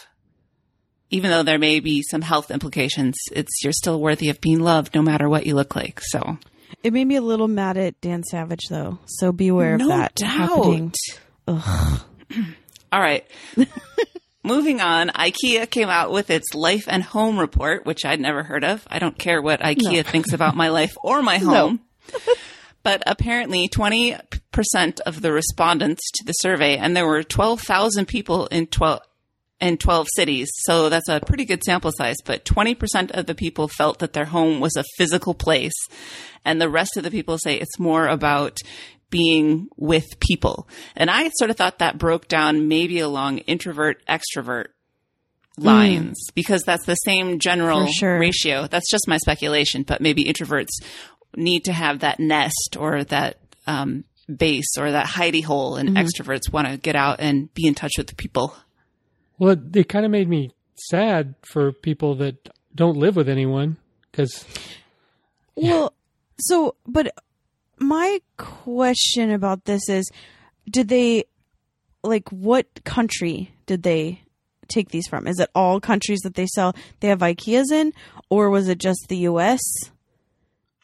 Even 1.10 1.32
though 1.32 1.44
there 1.44 1.58
may 1.58 1.80
be 1.80 2.04
some 2.04 2.22
health 2.22 2.52
implications, 2.52 3.16
it's 3.32 3.64
you're 3.64 3.72
still 3.72 4.00
worthy 4.02 4.30
of 4.30 4.42
being 4.42 4.60
loved 4.60 4.94
no 4.94 5.02
matter 5.02 5.30
what 5.30 5.46
you 5.46 5.56
look 5.56 5.76
like. 5.76 6.02
So 6.02 6.38
it 6.84 6.92
made 6.92 7.06
me 7.06 7.16
a 7.16 7.22
little 7.22 7.48
mad 7.48 7.78
at 7.78 8.00
Dan 8.02 8.24
Savage 8.24 8.68
though. 8.70 9.00
So 9.06 9.32
beware 9.32 9.78
no 9.78 9.86
of 9.86 9.90
that 9.90 10.16
doubt. 10.16 10.30
happening. 10.30 10.94
All 12.92 13.02
right. 13.02 13.26
Moving 14.44 14.80
on, 14.80 15.10
IKEA 15.10 15.70
came 15.70 15.90
out 15.90 16.12
with 16.12 16.30
its 16.30 16.54
life 16.54 16.86
and 16.88 17.04
home 17.04 17.38
report, 17.38 17.86
which 17.86 18.06
I'd 18.06 18.22
never 18.22 18.44
heard 18.44 18.64
of. 18.64 18.88
I 18.90 18.98
don't 19.00 19.18
care 19.18 19.42
what 19.42 19.60
IKEA 19.60 20.06
thinks 20.06 20.32
about 20.32 20.56
my 20.56 20.70
life 20.70 20.96
or 21.04 21.22
my 21.22 21.38
home. 21.40 21.82
but 22.82 23.04
apparently 23.06 23.68
20% 23.68 24.22
of 25.06 25.22
the 25.22 25.34
respondents 25.34 26.02
to 26.14 26.26
the 26.26 26.32
survey, 26.34 26.78
and 26.78 26.96
there 26.96 27.06
were 27.06 27.24
12,000 27.24 28.06
people 28.06 28.46
in 28.48 28.68
12, 28.68 29.02
in 29.60 29.78
12 29.78 30.08
cities. 30.16 30.50
So 30.60 30.88
that's 30.88 31.10
a 31.10 31.20
pretty 31.20 31.44
good 31.44 31.64
sample 31.64 31.92
size, 31.92 32.18
but 32.24 32.46
20% 32.46 33.12
of 33.12 33.26
the 33.26 33.36
people 33.36 33.68
felt 33.68 34.00
that 34.00 34.14
their 34.14 34.26
home 34.26 34.62
was 34.62 34.78
a 34.78 34.86
physical 34.98 35.34
place. 35.34 35.74
And 36.46 36.62
the 36.62 36.70
rest 36.70 36.96
of 36.96 37.04
the 37.04 37.12
people 37.12 37.38
say 37.38 37.56
it's 37.56 37.80
more 37.80 38.08
about 38.08 38.60
being 39.10 39.68
with 39.78 40.20
people. 40.20 40.68
And 40.96 41.10
I 41.10 41.30
sort 41.38 41.50
of 41.50 41.58
thought 41.58 41.80
that 41.80 41.98
broke 41.98 42.28
down 42.28 42.68
maybe 42.68 43.00
along 43.00 43.40
introvert, 43.40 44.04
extrovert 44.08 44.68
lines 45.58 46.18
because 46.36 46.64
that's 46.64 46.86
the 46.86 46.96
same 46.96 47.40
general 47.40 47.88
sure. 47.88 48.20
ratio. 48.20 48.68
That's 48.68 48.90
just 48.90 49.08
my 49.08 49.18
speculation, 49.18 49.84
but 49.84 50.02
maybe 50.02 50.26
introverts 50.26 50.70
need 51.36 51.66
to 51.66 51.74
have 51.74 52.00
that 52.00 52.20
nest 52.20 52.78
or 52.80 53.04
that 53.06 53.38
um, 53.66 54.04
base 54.34 54.78
or 54.78 54.92
that 54.92 55.08
hidey 55.08 55.44
hole, 55.44 55.76
and 55.76 55.90
extroverts 55.98 56.52
want 56.52 56.68
to 56.68 56.78
get 56.78 56.96
out 56.96 57.20
and 57.20 57.54
be 57.54 57.66
in 57.66 57.76
touch 57.76 57.94
with 57.98 58.08
the 58.08 58.16
people. 58.16 58.56
Well, 59.38 59.52
it, 59.52 59.76
it 59.76 59.90
kind 59.90 60.06
of 60.06 60.12
made 60.12 60.30
me 60.30 60.52
sad 60.90 61.36
for 61.44 61.72
people 61.72 62.16
that 62.16 62.50
don't 62.76 62.98
live 62.98 63.16
with 63.16 63.30
anyone 63.30 63.78
because 64.12 64.46
Well, 65.56 65.94
so, 66.40 66.76
but 66.86 67.14
my 67.80 68.20
question 68.38 69.32
about 69.32 69.66
this 69.66 69.90
is 69.90 70.10
did 70.70 70.88
they, 70.90 71.26
like, 72.04 72.30
what 72.30 72.84
country 72.84 73.52
did 73.66 73.84
they 73.84 74.22
take 74.68 74.90
these 74.90 75.08
from? 75.08 75.28
Is 75.28 75.40
it 75.40 75.50
all 75.56 75.80
countries 75.80 76.20
that 76.24 76.36
they 76.36 76.48
sell, 76.48 76.76
they 77.00 77.08
have 77.08 77.20
IKEAs 77.20 77.72
in, 77.72 77.94
or 78.30 78.50
was 78.50 78.68
it 78.68 78.80
just 78.80 79.06
the 79.08 79.18
US? 79.18 79.62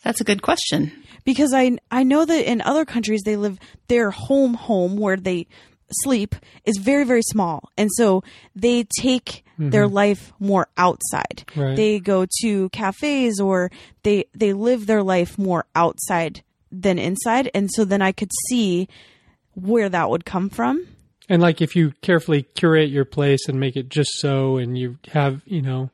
That's 0.04 0.22
a 0.22 0.26
good 0.26 0.42
question. 0.42 0.92
Because 1.24 1.54
I, 1.54 1.78
I 1.90 2.04
know 2.04 2.26
that 2.26 2.50
in 2.50 2.62
other 2.62 2.86
countries 2.86 3.22
they 3.24 3.38
live, 3.38 3.58
their 3.88 4.12
home 4.12 4.54
home 4.54 4.98
where 4.98 5.18
they 5.18 5.48
sleep 6.02 6.36
is 6.66 6.78
very, 6.78 7.06
very 7.06 7.22
small. 7.22 7.70
And 7.78 7.90
so 7.94 8.24
they 8.56 8.84
take 9.00 9.44
mm-hmm. 9.54 9.70
their 9.70 9.88
life 9.88 10.34
more 10.40 10.68
outside. 10.76 11.46
Right. 11.56 11.76
They 11.76 12.00
go 12.00 12.26
to 12.42 12.70
cafes 12.70 13.40
or 13.40 13.72
they, 14.04 14.26
they 14.34 14.54
live 14.54 14.86
their 14.86 15.04
life 15.04 15.38
more 15.38 15.66
outside 15.76 16.44
than 16.74 16.98
inside. 17.00 17.50
And 17.54 17.70
so 17.72 17.86
then 17.86 18.02
I 18.02 18.12
could 18.12 18.32
see 18.50 18.88
where 19.54 19.88
that 19.90 20.10
would 20.10 20.26
come 20.26 20.50
from. 20.50 20.88
And 21.30 21.42
like 21.42 21.62
if 21.62 21.76
you 21.76 21.94
carefully 22.02 22.44
curate 22.44 22.90
your 22.90 23.06
place 23.06 23.48
and 23.48 23.60
make 23.60 23.76
it 23.78 23.88
just 23.90 24.12
so 24.18 24.58
and 24.58 24.78
you 24.78 24.98
have, 25.14 25.42
you 25.46 25.62
know, 25.62 25.92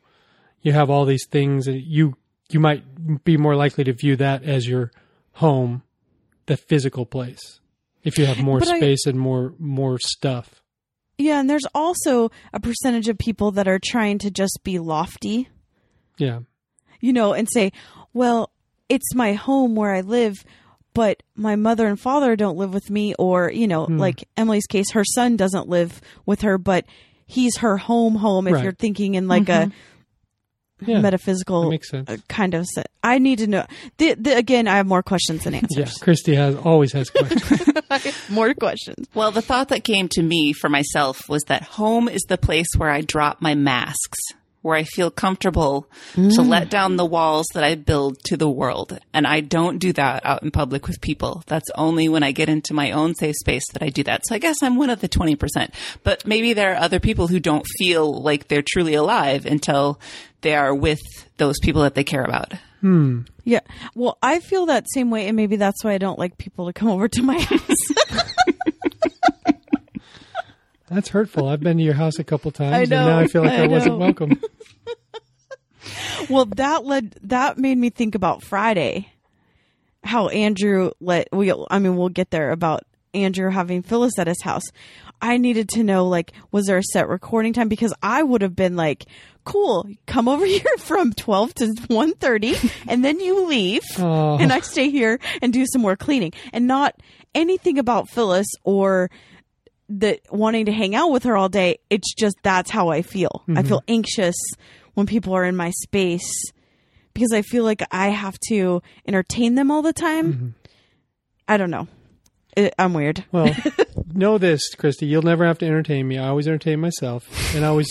you 0.61 0.71
have 0.71 0.89
all 0.89 1.05
these 1.05 1.27
things 1.29 1.67
and 1.67 1.79
you 1.81 2.15
you 2.49 2.59
might 2.59 3.23
be 3.23 3.37
more 3.37 3.55
likely 3.55 3.83
to 3.83 3.93
view 3.93 4.15
that 4.15 4.43
as 4.43 4.67
your 4.67 4.91
home, 5.33 5.83
the 6.47 6.57
physical 6.57 7.05
place, 7.05 7.59
if 8.03 8.17
you 8.17 8.25
have 8.25 8.39
more 8.41 8.57
But 8.59 8.69
I- 8.69 8.77
space 8.79 9.05
and 9.05 9.19
more 9.19 9.53
more 9.59 9.99
stuff. 9.99 10.55
Yeah, 11.19 11.41
and 11.41 11.49
there's 11.49 11.67
also 11.75 12.31
a 12.53 12.59
percentage 12.61 13.09
of 13.09 13.17
people 13.17 13.51
that 13.51 13.67
are 13.67 13.77
trying 13.83 14.19
to 14.19 14.31
just 14.31 14.61
be 14.63 14.79
lofty, 14.79 15.49
Yeah, 16.17 16.39
you 17.01 17.11
know, 17.13 17.33
and 17.33 17.45
say, 17.51 17.71
"Well, 18.13 18.51
it's 18.87 19.13
my 19.13 19.33
home 19.33 19.75
where 19.75 19.93
I 19.93 19.99
live." 20.01 20.43
But 20.93 21.23
my 21.35 21.55
mother 21.55 21.87
and 21.87 21.99
father 21.99 22.35
don't 22.35 22.57
live 22.57 22.73
with 22.73 22.89
me, 22.89 23.13
or 23.19 23.51
you 23.51 23.67
know, 23.67 23.83
like 23.83 24.27
Emily's 24.37 24.65
case, 24.67 24.91
her 24.91 25.03
son 25.05 25.37
doesn't 25.37 25.69
live 25.69 26.01
with 26.25 26.41
her, 26.41 26.57
but 26.57 26.85
he's 27.25 27.57
her 27.57 27.77
home. 27.77 28.15
Home, 28.15 28.47
if 28.47 28.53
Right. 28.55 28.63
you're 28.63 28.73
thinking 28.73 29.15
in 29.15 29.27
like 29.27 29.49
a 29.49 29.71
yeah, 30.85 30.99
metaphysical 31.01 31.69
makes 31.69 31.89
sense. 31.89 32.09
uh, 32.09 32.15
kind 32.29 32.53
of 32.53 32.65
se- 32.65 32.85
I 33.03 33.19
need 33.19 33.39
to 33.39 33.47
know. 33.47 33.65
The, 33.97 34.13
the, 34.13 34.37
again, 34.37 34.65
I 34.67 34.77
have 34.77 34.87
more 34.87 35.03
questions 35.03 35.43
than 35.43 35.53
Yeah, 35.53 35.59
answers. 35.63 35.97
Christy 35.97 36.35
has 36.35 36.55
always 36.55 36.93
has 36.93 37.09
questions. 37.09 37.69
more 38.29 38.53
questions. 38.53 39.07
Well, 39.13 39.31
the 39.31 39.41
thought 39.41 39.67
that 39.69 39.83
came 39.83 40.07
to 40.09 40.23
me 40.23 40.53
for 40.53 40.69
myself 40.69 41.27
was 41.27 41.43
that 41.47 41.63
home 41.63 42.07
is 42.07 42.21
the 42.29 42.37
place 42.37 42.67
where 42.77 42.89
I 42.89 43.01
drop 43.01 43.41
my 43.41 43.55
masks, 43.55 44.19
where 44.61 44.75
I 44.75 44.83
feel 44.83 45.09
comfortable 45.09 45.87
to 46.15 46.19
mm. 46.19 46.47
let 46.47 46.69
down 46.69 46.97
the 46.97 47.05
walls 47.05 47.47
that 47.53 47.63
I 47.63 47.75
build 47.75 48.21
to 48.25 48.35
the 48.35 48.49
world. 48.49 48.99
And 49.13 49.25
I 49.25 49.39
don't 49.39 49.79
do 49.79 49.93
that 49.93 50.25
out 50.25 50.43
in 50.43 50.51
public 50.51 50.87
with 50.87 50.99
people. 51.01 51.43
That's 51.47 51.69
only 51.75 52.09
when 52.09 52.23
I 52.23 52.31
get 52.31 52.49
into 52.49 52.73
my 52.73 52.91
own 52.91 53.15
safe 53.15 53.35
space 53.35 53.63
that 53.71 53.81
I 53.81 53.89
do 53.89 54.03
that. 54.03 54.25
So 54.25 54.35
I 54.35 54.39
guess 54.39 54.61
I'm 54.61 54.75
one 54.75 54.89
of 54.89 54.99
the 54.99 55.09
20%. 55.09 55.73
But 56.03 56.25
maybe 56.27 56.53
there 56.53 56.73
are 56.73 56.81
other 56.81 56.99
people 56.99 57.27
who 57.27 57.39
don't 57.39 57.65
feel 57.77 58.21
like 58.21 58.47
they're 58.47 58.61
truly 58.61 58.95
alive 58.95 59.45
until 59.45 59.99
they 60.41 60.55
are 60.55 60.75
with 60.75 60.99
those 61.37 61.59
people 61.61 61.83
that 61.83 61.95
they 61.95 62.03
care 62.03 62.23
about. 62.23 62.53
Hmm. 62.81 63.21
Yeah. 63.43 63.61
Well, 63.95 64.17
I 64.21 64.39
feel 64.39 64.67
that 64.67 64.85
same 64.93 65.09
way, 65.09 65.27
and 65.27 65.35
maybe 65.35 65.55
that's 65.55 65.83
why 65.83 65.93
I 65.93 65.97
don't 65.97 66.19
like 66.19 66.37
people 66.37 66.67
to 66.67 66.73
come 66.73 66.89
over 66.89 67.07
to 67.07 67.21
my 67.23 67.39
house. 67.39 68.29
That's 70.89 71.09
hurtful. 71.09 71.47
I've 71.47 71.59
been 71.61 71.77
to 71.77 71.83
your 71.83 71.93
house 71.93 72.19
a 72.19 72.23
couple 72.23 72.51
times, 72.51 72.73
I 72.73 72.79
and 72.81 72.89
now 72.89 73.19
I 73.19 73.27
feel 73.27 73.43
like 73.43 73.59
I, 73.59 73.63
I 73.63 73.67
wasn't 73.67 73.97
welcome. 73.99 74.41
well, 76.29 76.45
that 76.45 76.85
led 76.85 77.15
that 77.23 77.57
made 77.57 77.77
me 77.77 77.89
think 77.89 78.15
about 78.15 78.43
Friday. 78.43 79.11
How 80.03 80.27
Andrew 80.29 80.91
let 80.99 81.27
we 81.31 81.51
I 81.69 81.79
mean 81.79 81.95
we'll 81.97 82.09
get 82.09 82.31
there 82.31 82.51
about 82.51 82.83
Andrew 83.13 83.49
having 83.49 83.81
Phyllis 83.81 84.17
at 84.17 84.27
his 84.27 84.41
house. 84.41 84.63
I 85.21 85.37
needed 85.37 85.67
to 85.69 85.83
know 85.83 86.07
like 86.07 86.31
was 86.51 86.65
there 86.67 86.77
a 86.77 86.83
set 86.83 87.09
recording 87.09 87.51
time 87.53 87.67
because 87.67 87.93
I 88.01 88.23
would 88.23 88.41
have 88.41 88.55
been 88.55 88.75
like 88.77 89.05
cool 89.43 89.85
come 90.05 90.27
over 90.29 90.45
here 90.45 90.63
from 90.77 91.11
12 91.13 91.53
to 91.55 91.65
1:30 91.89 92.71
and 92.87 93.03
then 93.03 93.19
you 93.19 93.45
leave 93.47 93.83
Oh. 93.97 94.37
and 94.37 94.53
I 94.53 94.61
stay 94.61 94.89
here 94.89 95.19
and 95.41 95.51
do 95.51 95.65
some 95.65 95.81
more 95.81 95.97
cleaning 95.97 96.31
and 96.53 96.67
not 96.67 96.95
anything 97.35 97.77
about 97.79 98.09
Phyllis 98.09 98.47
or 98.63 99.09
the 99.89 100.19
wanting 100.29 100.65
to 100.65 100.71
hang 100.71 100.95
out 100.95 101.11
with 101.11 101.23
her 101.23 101.35
all 101.35 101.49
day. 101.49 101.79
It's 101.89 102.13
just 102.13 102.37
that's 102.43 102.69
how 102.69 102.89
I 102.89 103.01
feel. 103.01 103.43
I 103.47 103.51
mm-hmm. 103.51 103.67
feel 103.67 103.83
anxious 103.87 104.35
when 104.93 105.07
people 105.07 105.33
are 105.33 105.43
in 105.43 105.55
my 105.55 105.71
space 105.71 106.31
because 107.13 107.33
I 107.33 107.41
feel 107.41 107.63
like 107.63 107.81
I 107.91 108.09
have 108.09 108.39
to 108.49 108.81
entertain 109.07 109.55
them 109.55 109.71
all 109.71 109.81
the 109.81 109.93
time. 109.93 110.33
Mm-hmm. 110.33 110.47
I 111.47 111.57
don't 111.57 111.71
know. 111.71 111.87
It, 112.55 112.73
I'm 112.77 112.93
weird. 112.93 113.23
Well, 113.31 113.55
know 114.13 114.37
this, 114.37 114.73
Christy. 114.75 115.05
You'll 115.05 115.23
never 115.23 115.45
have 115.45 115.57
to 115.59 115.65
entertain 115.65 116.07
me. 116.07 116.17
I 116.17 116.27
always 116.27 116.47
entertain 116.47 116.79
myself, 116.79 117.55
and 117.55 117.65
I 117.65 117.69
always 117.69 117.89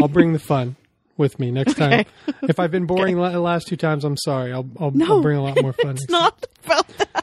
I'll 0.00 0.08
bring 0.08 0.32
the 0.32 0.38
fun 0.38 0.76
with 1.16 1.38
me 1.38 1.50
next 1.50 1.74
time. 1.74 2.06
If 2.42 2.58
I've 2.58 2.70
been 2.70 2.86
boring 2.86 3.18
la- 3.18 3.30
the 3.30 3.40
last 3.40 3.68
two 3.68 3.76
times, 3.76 4.04
I'm 4.04 4.16
sorry. 4.16 4.52
I'll 4.52 4.68
I'll, 4.78 4.90
No, 4.90 5.06
I'll 5.06 5.22
bring 5.22 5.36
a 5.36 5.42
lot 5.42 5.60
more 5.60 5.72
fun. 5.72 5.90
It's 5.96 6.06
time. 6.06 6.20
not 6.20 6.46
about 6.64 6.88
that. 6.98 7.19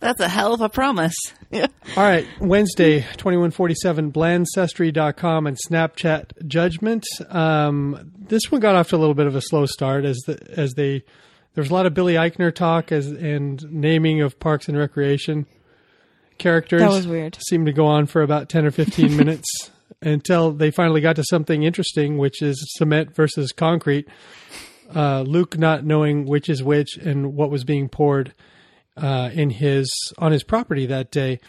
That's 0.00 0.20
a 0.20 0.28
hell 0.28 0.54
of 0.54 0.60
a 0.60 0.68
promise. 0.68 1.14
All 1.52 1.62
right, 1.96 2.26
Wednesday, 2.40 3.00
2147, 3.00 4.12
blandancestry.com 4.12 5.46
and 5.46 5.56
Snapchat 5.68 6.46
Judgment. 6.46 7.04
Um, 7.28 8.12
this 8.18 8.42
one 8.50 8.60
got 8.60 8.74
off 8.74 8.88
to 8.88 8.96
a 8.96 8.98
little 8.98 9.14
bit 9.14 9.26
of 9.26 9.36
a 9.36 9.40
slow 9.40 9.66
start 9.66 10.04
as 10.04 10.18
the, 10.26 10.38
as 10.56 10.74
they 10.74 11.04
there 11.54 11.62
was 11.62 11.70
a 11.70 11.74
lot 11.74 11.86
of 11.86 11.94
Billy 11.94 12.14
Eichner 12.14 12.52
talk 12.52 12.90
as 12.90 13.06
and 13.06 13.62
naming 13.70 14.20
of 14.20 14.40
Parks 14.40 14.68
and 14.68 14.76
Recreation 14.76 15.46
characters. 16.38 16.80
That 16.80 16.90
was 16.90 17.06
weird. 17.06 17.38
Seemed 17.48 17.66
to 17.66 17.72
go 17.72 17.86
on 17.86 18.06
for 18.06 18.22
about 18.22 18.48
10 18.48 18.66
or 18.66 18.72
15 18.72 19.16
minutes 19.16 19.70
until 20.02 20.52
they 20.52 20.72
finally 20.72 21.00
got 21.00 21.16
to 21.16 21.24
something 21.24 21.62
interesting, 21.62 22.18
which 22.18 22.42
is 22.42 22.62
cement 22.76 23.14
versus 23.14 23.52
concrete. 23.52 24.08
Uh, 24.94 25.22
Luke 25.22 25.56
not 25.56 25.84
knowing 25.84 26.26
which 26.26 26.48
is 26.48 26.62
which 26.62 26.96
and 26.96 27.34
what 27.34 27.50
was 27.50 27.64
being 27.64 27.88
poured 27.88 28.34
uh, 28.96 29.30
in 29.32 29.50
his 29.50 29.88
on 30.18 30.32
his 30.32 30.42
property 30.44 30.86
that 30.86 31.10
day. 31.10 31.40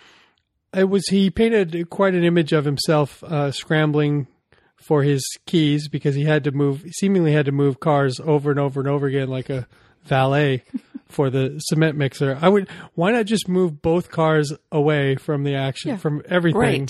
It 0.74 0.90
was 0.90 1.08
he 1.08 1.30
painted 1.30 1.90
quite 1.90 2.14
an 2.16 2.24
image 2.24 2.52
of 2.52 2.66
himself 2.66 3.24
uh, 3.24 3.52
scrambling 3.52 4.28
for 4.76 5.04
his 5.04 5.24
keys 5.46 5.88
because 5.88 6.16
he 6.16 6.26
had 6.26 6.44
to 6.44 6.52
move, 6.52 6.84
seemingly 6.92 7.32
had 7.32 7.46
to 7.46 7.52
move 7.52 7.80
cars 7.80 8.20
over 8.20 8.52
and 8.52 8.60
over 8.60 8.80
and 8.82 8.90
over 8.90 9.08
again 9.08 9.30
like 9.30 9.50
a 9.50 9.68
valet 10.04 10.64
for 11.08 11.30
the 11.30 11.58
cement 11.60 11.98
mixer. 11.98 12.38
I 12.42 12.50
would 12.50 12.68
why 12.94 13.12
not 13.12 13.26
just 13.26 13.48
move 13.48 13.82
both 13.82 14.10
cars 14.12 14.52
away 14.72 15.16
from 15.16 15.44
the 15.44 15.56
action 15.56 15.92
Yeah. 15.92 15.98
from 15.98 16.22
everything 16.28 16.88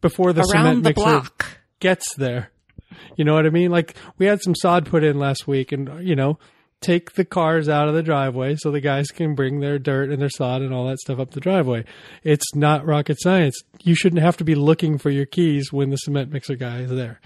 before 0.00 0.32
the 0.32 0.42
cement 0.42 0.82
the 0.82 0.90
mixer 0.90 1.02
block. 1.04 1.46
gets 1.78 2.14
there. 2.16 2.50
You 3.16 3.24
know 3.24 3.34
what 3.34 3.46
I 3.46 3.50
mean? 3.50 3.70
Like 3.70 3.94
we 4.18 4.26
had 4.26 4.42
some 4.42 4.54
sod 4.56 4.86
put 4.86 5.04
in 5.04 5.18
last 5.18 5.46
week, 5.46 5.70
and 5.72 6.06
you 6.06 6.16
know, 6.16 6.38
take 6.82 7.14
the 7.14 7.24
cars 7.24 7.68
out 7.68 7.88
of 7.88 7.94
the 7.94 8.02
driveway 8.02 8.56
so 8.56 8.70
the 8.70 8.80
guys 8.80 9.08
can 9.08 9.34
bring 9.34 9.60
their 9.60 9.78
dirt 9.78 10.10
and 10.10 10.20
their 10.20 10.28
sod 10.28 10.62
and 10.62 10.74
all 10.74 10.86
that 10.86 10.98
stuff 10.98 11.18
up 11.18 11.30
the 11.30 11.40
driveway. 11.40 11.84
It's 12.22 12.54
not 12.54 12.84
rocket 12.84 13.20
science. 13.20 13.60
You 13.82 13.94
shouldn't 13.94 14.22
have 14.22 14.36
to 14.38 14.44
be 14.44 14.54
looking 14.54 14.98
for 14.98 15.10
your 15.10 15.26
keys 15.26 15.72
when 15.72 15.90
the 15.90 15.96
cement 15.96 16.30
mixer 16.30 16.56
guy 16.56 16.80
is 16.80 16.90
there. 16.90 17.20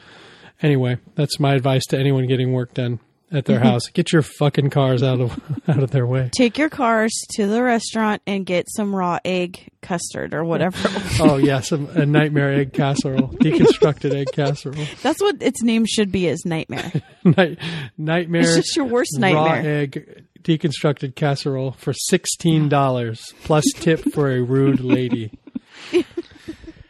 Anyway, 0.62 0.98
that's 1.14 1.40
my 1.40 1.54
advice 1.54 1.84
to 1.86 1.98
anyone 1.98 2.26
getting 2.26 2.52
work 2.52 2.74
done 2.74 3.00
at 3.32 3.44
their 3.44 3.58
mm-hmm. 3.58 3.68
house. 3.68 3.88
Get 3.88 4.12
your 4.12 4.22
fucking 4.22 4.70
cars 4.70 5.02
out 5.02 5.20
of 5.20 5.38
out 5.68 5.82
of 5.82 5.90
their 5.90 6.06
way. 6.06 6.30
Take 6.36 6.58
your 6.58 6.68
cars 6.68 7.12
to 7.34 7.46
the 7.46 7.62
restaurant 7.62 8.22
and 8.26 8.46
get 8.46 8.66
some 8.70 8.94
raw 8.94 9.18
egg 9.24 9.68
custard 9.82 10.34
or 10.34 10.44
whatever. 10.44 10.76
Oh 11.18 11.36
yeah, 11.36 11.60
some 11.60 11.86
a 11.90 12.04
nightmare 12.04 12.52
egg 12.52 12.72
casserole, 12.72 13.28
deconstructed 13.40 14.14
egg 14.14 14.28
casserole. 14.32 14.86
That's 15.02 15.20
what 15.20 15.42
its 15.42 15.62
name 15.62 15.86
should 15.86 16.12
be 16.12 16.26
is 16.26 16.44
nightmare. 16.44 16.92
Night, 17.24 17.58
nightmare. 17.96 18.42
It's 18.42 18.54
just 18.56 18.76
your 18.76 18.84
worst 18.84 19.18
nightmare. 19.18 19.62
raw 19.62 19.68
egg 19.68 20.24
deconstructed 20.42 21.14
casserole 21.14 21.72
for 21.72 21.94
sixteen 21.94 22.68
dollars 22.68 23.32
plus 23.44 23.64
tip 23.76 24.00
for 24.12 24.30
a 24.30 24.42
rude 24.42 24.80
lady. 24.80 25.32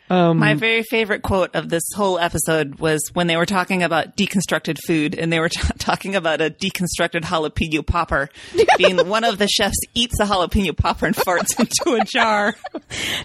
Um, 0.09 0.39
my 0.39 0.55
very 0.55 0.83
favorite 0.85 1.23
quote 1.23 1.55
of 1.55 1.69
this 1.69 1.83
whole 1.97 2.19
episode 2.19 2.79
was 2.79 3.11
when 3.13 3.27
they 3.27 3.37
were 3.37 3.47
talking 3.47 3.83
about 3.83 4.17
deconstructed 4.17 4.79
food 4.87 5.15
and 5.15 5.33
they 5.33 5.41
were 5.41 5.49
t- 5.51 5.61
talking 5.79 6.15
about 6.15 6.41
a 6.41 6.51
deconstructed 6.51 7.23
jalapeno 7.23 7.85
popper 7.85 8.29
being 8.79 9.09
one 9.09 9.25
of 9.25 9.39
the 9.39 9.49
chefs 9.49 9.79
eats 9.95 10.19
a 10.21 10.25
jalapeno 10.25 10.77
popper 10.77 11.07
and 11.07 11.17
farts 11.17 11.59
into 11.59 12.01
a 12.01 12.05
jar. 12.05 12.55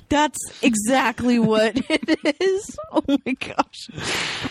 That's 0.10 0.40
exactly 0.64 1.38
what 1.40 1.74
it 1.90 2.20
is. 2.42 2.78
Oh 2.92 3.04
my 3.08 3.34
gosh. 3.34 3.90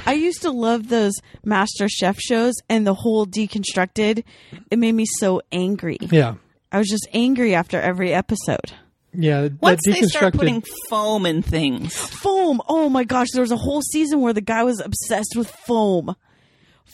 I 0.06 0.12
used 0.12 0.42
to 0.42 0.50
love 0.50 0.88
those 0.88 1.14
Master 1.44 1.88
Chef 1.88 2.18
shows 2.20 2.54
and 2.68 2.86
the 2.86 2.94
whole 2.94 3.26
deconstructed. 3.26 4.22
It 4.70 4.78
made 4.78 4.92
me 4.92 5.06
so 5.18 5.42
angry. 5.50 5.98
Yeah, 6.00 6.34
I 6.70 6.78
was 6.78 6.88
just 6.88 7.08
angry 7.12 7.54
after 7.54 7.80
every 7.80 8.12
episode. 8.12 8.72
Yeah. 9.12 9.48
Once 9.60 9.80
that 9.84 9.92
they 9.92 10.02
start 10.02 10.34
putting 10.34 10.62
foam 10.88 11.26
in 11.26 11.42
things. 11.42 11.94
Foam. 11.96 12.60
Oh 12.68 12.88
my 12.88 13.04
gosh. 13.04 13.28
There 13.32 13.42
was 13.42 13.50
a 13.52 13.56
whole 13.56 13.82
season 13.82 14.20
where 14.20 14.32
the 14.32 14.40
guy 14.40 14.62
was 14.64 14.80
obsessed 14.80 15.34
with 15.36 15.50
foam. 15.66 16.14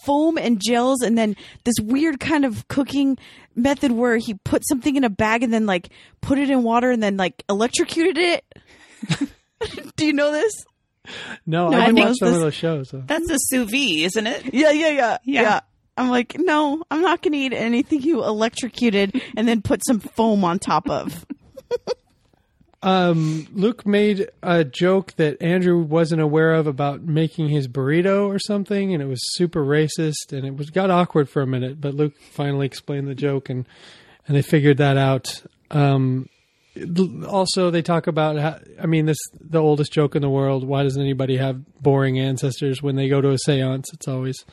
Foam 0.05 0.39
and 0.39 0.61
gels, 0.63 1.03
and 1.03 1.19
then 1.19 1.35
this 1.65 1.75
weird 1.83 2.21
kind 2.21 2.45
of 2.45 2.69
cooking 2.69 3.19
method 3.57 3.91
where 3.91 4.17
he 4.19 4.35
put 4.35 4.63
something 4.69 4.95
in 4.95 5.03
a 5.03 5.11
bag 5.11 5.43
and 5.43 5.53
then 5.53 5.67
like 5.67 5.89
put 6.21 6.39
it 6.39 6.49
in 6.49 6.63
water 6.63 6.91
and 6.91 7.03
then 7.03 7.17
like 7.17 7.43
electrocuted 7.49 8.17
it. 8.19 8.45
Do 9.97 10.07
you 10.07 10.13
know 10.13 10.31
this? 10.31 10.53
no, 11.47 11.71
No, 11.71 11.77
I 11.77 11.81
I 11.83 11.87
didn't 11.87 11.97
think 11.97 12.07
watch 12.09 12.17
some 12.19 12.29
of 12.29 12.35
this- 12.35 12.43
those 12.43 12.55
shows. 12.55 12.91
though. 12.91 13.03
That's 13.07 13.29
a 13.31 13.37
sous 13.39 13.69
vide, 13.71 14.05
isn't 14.05 14.27
it? 14.27 14.55
Yeah, 14.55 14.71
yeah, 14.71 14.89
yeah, 14.91 15.19
Yeah. 15.25 15.43
yeah. 15.43 15.61
I'm 15.97 16.09
like, 16.11 16.37
no, 16.39 16.83
I'm 16.91 17.01
not 17.01 17.23
going 17.23 17.33
to 17.33 17.39
eat 17.39 17.53
anything 17.55 18.03
you 18.03 18.23
electrocuted 18.23 19.21
and 19.37 19.49
then 19.49 19.63
put 19.63 19.81
some 19.87 19.99
foam 19.99 20.45
on 20.45 20.59
top 20.59 20.89
of. 20.91 21.25
Um, 22.83 23.49
Luke 23.53 23.87
made 23.87 24.31
a 24.43 24.63
joke 24.63 25.15
that 25.17 25.41
Andrew 25.43 25.79
wasn't 25.83 26.21
aware 26.21 26.55
of 26.55 26.67
about 26.67 27.03
making 27.03 27.49
his 27.49 27.69
burrito 27.69 28.29
or 28.29 28.39
something, 28.39 28.93
and 28.93 29.03
it 29.03 29.07
was 29.07 29.21
super 29.35 29.65
racist, 29.65 30.33
and 30.33 30.45
it 30.45 30.57
was 30.57 30.71
got 30.71 30.91
awkward 30.91 31.29
for 31.29 31.43
a 31.43 31.47
minute. 31.47 31.81
But 31.81 31.95
Luke 31.95 32.15
finally 32.33 32.67
explained 32.67 33.09
the 33.09 33.15
joke, 33.15 33.49
and 33.49 33.67
and 34.27 34.37
they 34.37 34.43
figured 34.43 34.79
that 34.79 34.97
out. 34.97 35.43
Um, 35.71 36.29
also, 37.27 37.71
they 37.71 37.83
talk 37.83 38.07
about 38.07 38.37
how, 38.37 38.59
I 38.81 38.87
mean, 38.87 39.07
this 39.07 39.19
the 39.41 39.63
oldest 39.63 39.93
joke 39.93 40.15
in 40.15 40.23
the 40.23 40.31
world. 40.31 40.65
Why 40.65 40.83
doesn't 40.83 41.01
anybody 41.01 41.39
have 41.39 41.61
boring 41.83 42.19
ancestors 42.19 42.83
when 42.83 42.97
they 42.97 43.09
go 43.09 43.21
to 43.21 43.31
a 43.31 43.39
séance? 43.47 43.85
It's 43.93 44.09
always 44.09 44.45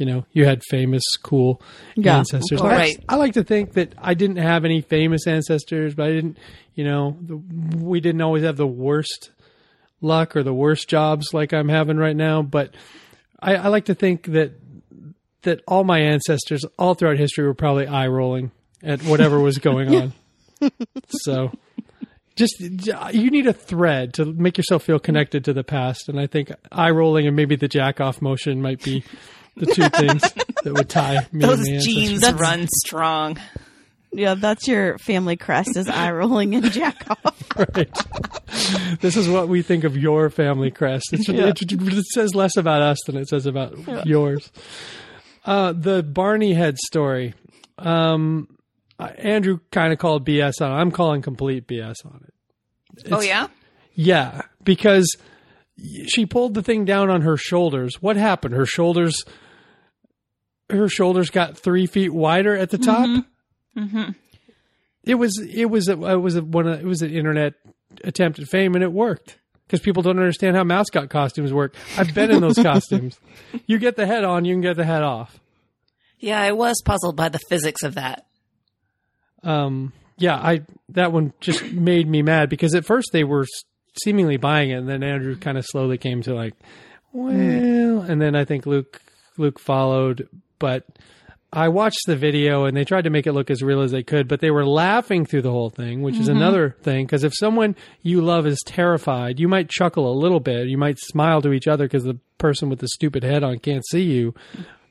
You 0.00 0.06
know, 0.06 0.24
you 0.32 0.46
had 0.46 0.62
famous, 0.70 1.02
cool 1.22 1.60
Yeah, 1.94 2.18
ancestors. 2.18 2.52
of 2.58 2.60
course. 2.62 2.72
I, 2.72 2.76
Right. 2.76 3.04
I 3.08 3.16
like 3.16 3.34
to 3.34 3.44
think 3.44 3.74
that 3.74 3.94
I 3.98 4.14
didn't 4.14 4.38
have 4.38 4.64
any 4.64 4.80
famous 4.80 5.26
ancestors, 5.26 5.94
but 5.94 6.06
I 6.06 6.12
didn't, 6.12 6.38
you 6.74 6.84
know, 6.84 7.18
the, 7.20 7.36
we 7.36 8.00
didn't 8.00 8.22
always 8.22 8.42
have 8.42 8.56
the 8.56 8.66
worst 8.66 9.30
luck 10.00 10.34
or 10.36 10.42
the 10.42 10.54
worst 10.54 10.88
jobs 10.88 11.34
like 11.34 11.52
I'm 11.52 11.68
having 11.68 11.98
right 11.98 12.16
now. 12.16 12.40
But 12.40 12.74
I, 13.40 13.56
I 13.56 13.68
like 13.68 13.84
to 13.86 13.94
think 13.94 14.24
that 14.28 14.52
that 15.42 15.60
all 15.68 15.84
my 15.84 16.00
ancestors, 16.00 16.64
all 16.78 16.94
throughout 16.94 17.18
history, 17.18 17.46
were 17.46 17.54
probably 17.54 17.86
eye 17.86 18.08
rolling 18.08 18.50
at 18.82 19.02
whatever 19.02 19.38
was 19.40 19.58
going 19.58 19.94
on. 20.60 20.72
so 21.08 21.50
just 22.36 22.58
you 22.60 23.30
need 23.30 23.46
a 23.46 23.52
thread 23.52 24.14
to 24.14 24.24
make 24.24 24.56
yourself 24.56 24.82
feel 24.84 24.98
connected 24.98 25.44
to 25.44 25.52
the 25.52 25.64
past 25.64 26.08
and 26.08 26.18
i 26.20 26.26
think 26.26 26.50
eye 26.70 26.90
rolling 26.90 27.26
and 27.26 27.34
maybe 27.34 27.56
the 27.56 27.66
jack 27.68 28.00
off 28.00 28.22
motion 28.22 28.60
might 28.62 28.82
be 28.82 29.02
the 29.60 29.66
two 29.66 29.88
things 29.98 30.22
that 30.64 30.72
would 30.74 30.88
tie 30.88 31.26
me 31.32 31.40
Those 31.40 31.60
and 31.60 31.68
my 31.68 31.74
ancestors. 31.74 32.20
That's- 32.20 32.40
run 32.40 32.68
strong. 32.84 33.38
Yeah, 34.12 34.34
that's 34.34 34.66
your 34.66 34.98
family 34.98 35.36
crest 35.36 35.76
is 35.76 35.88
eye 35.88 36.10
rolling 36.10 36.56
and 36.56 36.72
jack 36.72 37.06
off. 37.24 37.36
right 37.56 37.88
this 39.00 39.16
is 39.16 39.28
what 39.28 39.48
we 39.48 39.62
think 39.62 39.84
of 39.84 39.96
your 39.96 40.30
family 40.30 40.72
crest 40.72 41.12
it's, 41.12 41.28
Yeah. 41.28 41.46
it, 41.46 41.62
it 41.62 42.04
says 42.06 42.34
less 42.34 42.56
about 42.56 42.82
us 42.82 42.98
than 43.06 43.16
it 43.16 43.28
says 43.28 43.46
about 43.46 44.06
yours 44.06 44.50
uh, 45.44 45.72
the 45.72 46.02
barney 46.02 46.54
head 46.54 46.76
story 46.78 47.34
um, 47.78 48.48
andrew 48.98 49.60
kind 49.70 49.92
of 49.92 50.00
called 50.00 50.26
bs 50.26 50.60
on 50.60 50.72
it 50.72 50.74
i'm 50.74 50.90
calling 50.90 51.22
complete 51.22 51.68
bs 51.68 52.04
on 52.04 52.24
it 52.96 53.06
oh 53.12 53.20
yeah. 53.20 53.46
Yeah, 53.94 54.42
because 54.64 55.08
she 56.08 56.26
pulled 56.26 56.54
the 56.54 56.62
thing 56.62 56.84
down 56.84 57.10
on 57.10 57.20
her 57.22 57.36
shoulders. 57.36 57.96
What 58.00 58.16
happened? 58.16 58.54
Her 58.54 58.64
shoulders, 58.66 59.24
her 60.70 60.88
shoulders 60.88 61.30
got 61.30 61.56
three 61.58 61.86
feet 61.86 62.12
wider 62.12 62.56
at 62.56 62.70
the 62.70 62.78
top. 62.78 63.24
Mm-hmm. 63.76 64.10
It 65.04 65.14
was 65.14 65.38
it 65.38 65.66
was 65.66 65.88
a, 65.88 65.92
it 65.92 66.16
was 66.20 66.36
a, 66.36 66.42
one 66.42 66.66
of, 66.66 66.80
it 66.80 66.84
was 66.86 67.02
an 67.02 67.10
internet 67.10 67.54
attempt 68.04 68.38
at 68.38 68.48
fame, 68.48 68.74
and 68.74 68.84
it 68.84 68.92
worked 68.92 69.38
because 69.66 69.80
people 69.80 70.02
don't 70.02 70.18
understand 70.18 70.56
how 70.56 70.64
mascot 70.64 71.08
costumes 71.10 71.52
work. 71.52 71.74
I've 71.96 72.14
been 72.14 72.30
in 72.30 72.40
those 72.40 72.56
costumes. 72.62 73.18
You 73.66 73.78
get 73.78 73.96
the 73.96 74.06
head 74.06 74.24
on, 74.24 74.44
you 74.44 74.54
can 74.54 74.60
get 74.60 74.76
the 74.76 74.84
head 74.84 75.02
off. 75.02 75.38
Yeah, 76.18 76.40
I 76.40 76.52
was 76.52 76.82
puzzled 76.84 77.16
by 77.16 77.28
the 77.30 77.38
physics 77.48 77.82
of 77.82 77.94
that. 77.94 78.26
um 79.42 79.92
yeah 80.18 80.36
i 80.36 80.60
that 80.90 81.12
one 81.12 81.32
just 81.40 81.64
made 81.72 82.06
me 82.06 82.20
mad 82.20 82.50
because 82.50 82.74
at 82.74 82.84
first 82.84 83.08
they 83.12 83.24
were 83.24 83.46
seemingly 84.04 84.36
buying 84.36 84.68
it 84.70 84.74
and 84.74 84.86
then 84.86 85.02
andrew 85.02 85.34
kind 85.34 85.56
of 85.56 85.64
slowly 85.64 85.96
came 85.96 86.20
to 86.20 86.34
like 86.34 86.52
well 87.14 88.02
and 88.02 88.20
then 88.20 88.36
i 88.36 88.44
think 88.44 88.66
luke 88.66 89.00
luke 89.38 89.58
followed 89.58 90.28
but 90.60 90.86
i 91.52 91.66
watched 91.66 92.06
the 92.06 92.14
video 92.14 92.64
and 92.64 92.76
they 92.76 92.84
tried 92.84 93.02
to 93.02 93.10
make 93.10 93.26
it 93.26 93.32
look 93.32 93.50
as 93.50 93.62
real 93.62 93.82
as 93.82 93.90
they 93.90 94.04
could 94.04 94.28
but 94.28 94.40
they 94.40 94.52
were 94.52 94.64
laughing 94.64 95.26
through 95.26 95.42
the 95.42 95.50
whole 95.50 95.70
thing 95.70 96.02
which 96.02 96.14
is 96.14 96.28
mm-hmm. 96.28 96.36
another 96.36 96.76
thing 96.82 97.04
because 97.04 97.24
if 97.24 97.32
someone 97.34 97.74
you 98.02 98.20
love 98.20 98.46
is 98.46 98.62
terrified 98.64 99.40
you 99.40 99.48
might 99.48 99.68
chuckle 99.68 100.08
a 100.08 100.14
little 100.14 100.40
bit 100.40 100.68
you 100.68 100.78
might 100.78 100.98
smile 101.00 101.42
to 101.42 101.52
each 101.52 101.66
other 101.66 101.86
because 101.86 102.04
the 102.04 102.18
person 102.38 102.68
with 102.68 102.78
the 102.78 102.88
stupid 102.88 103.24
head 103.24 103.42
on 103.42 103.58
can't 103.58 103.84
see 103.88 104.02
you 104.02 104.32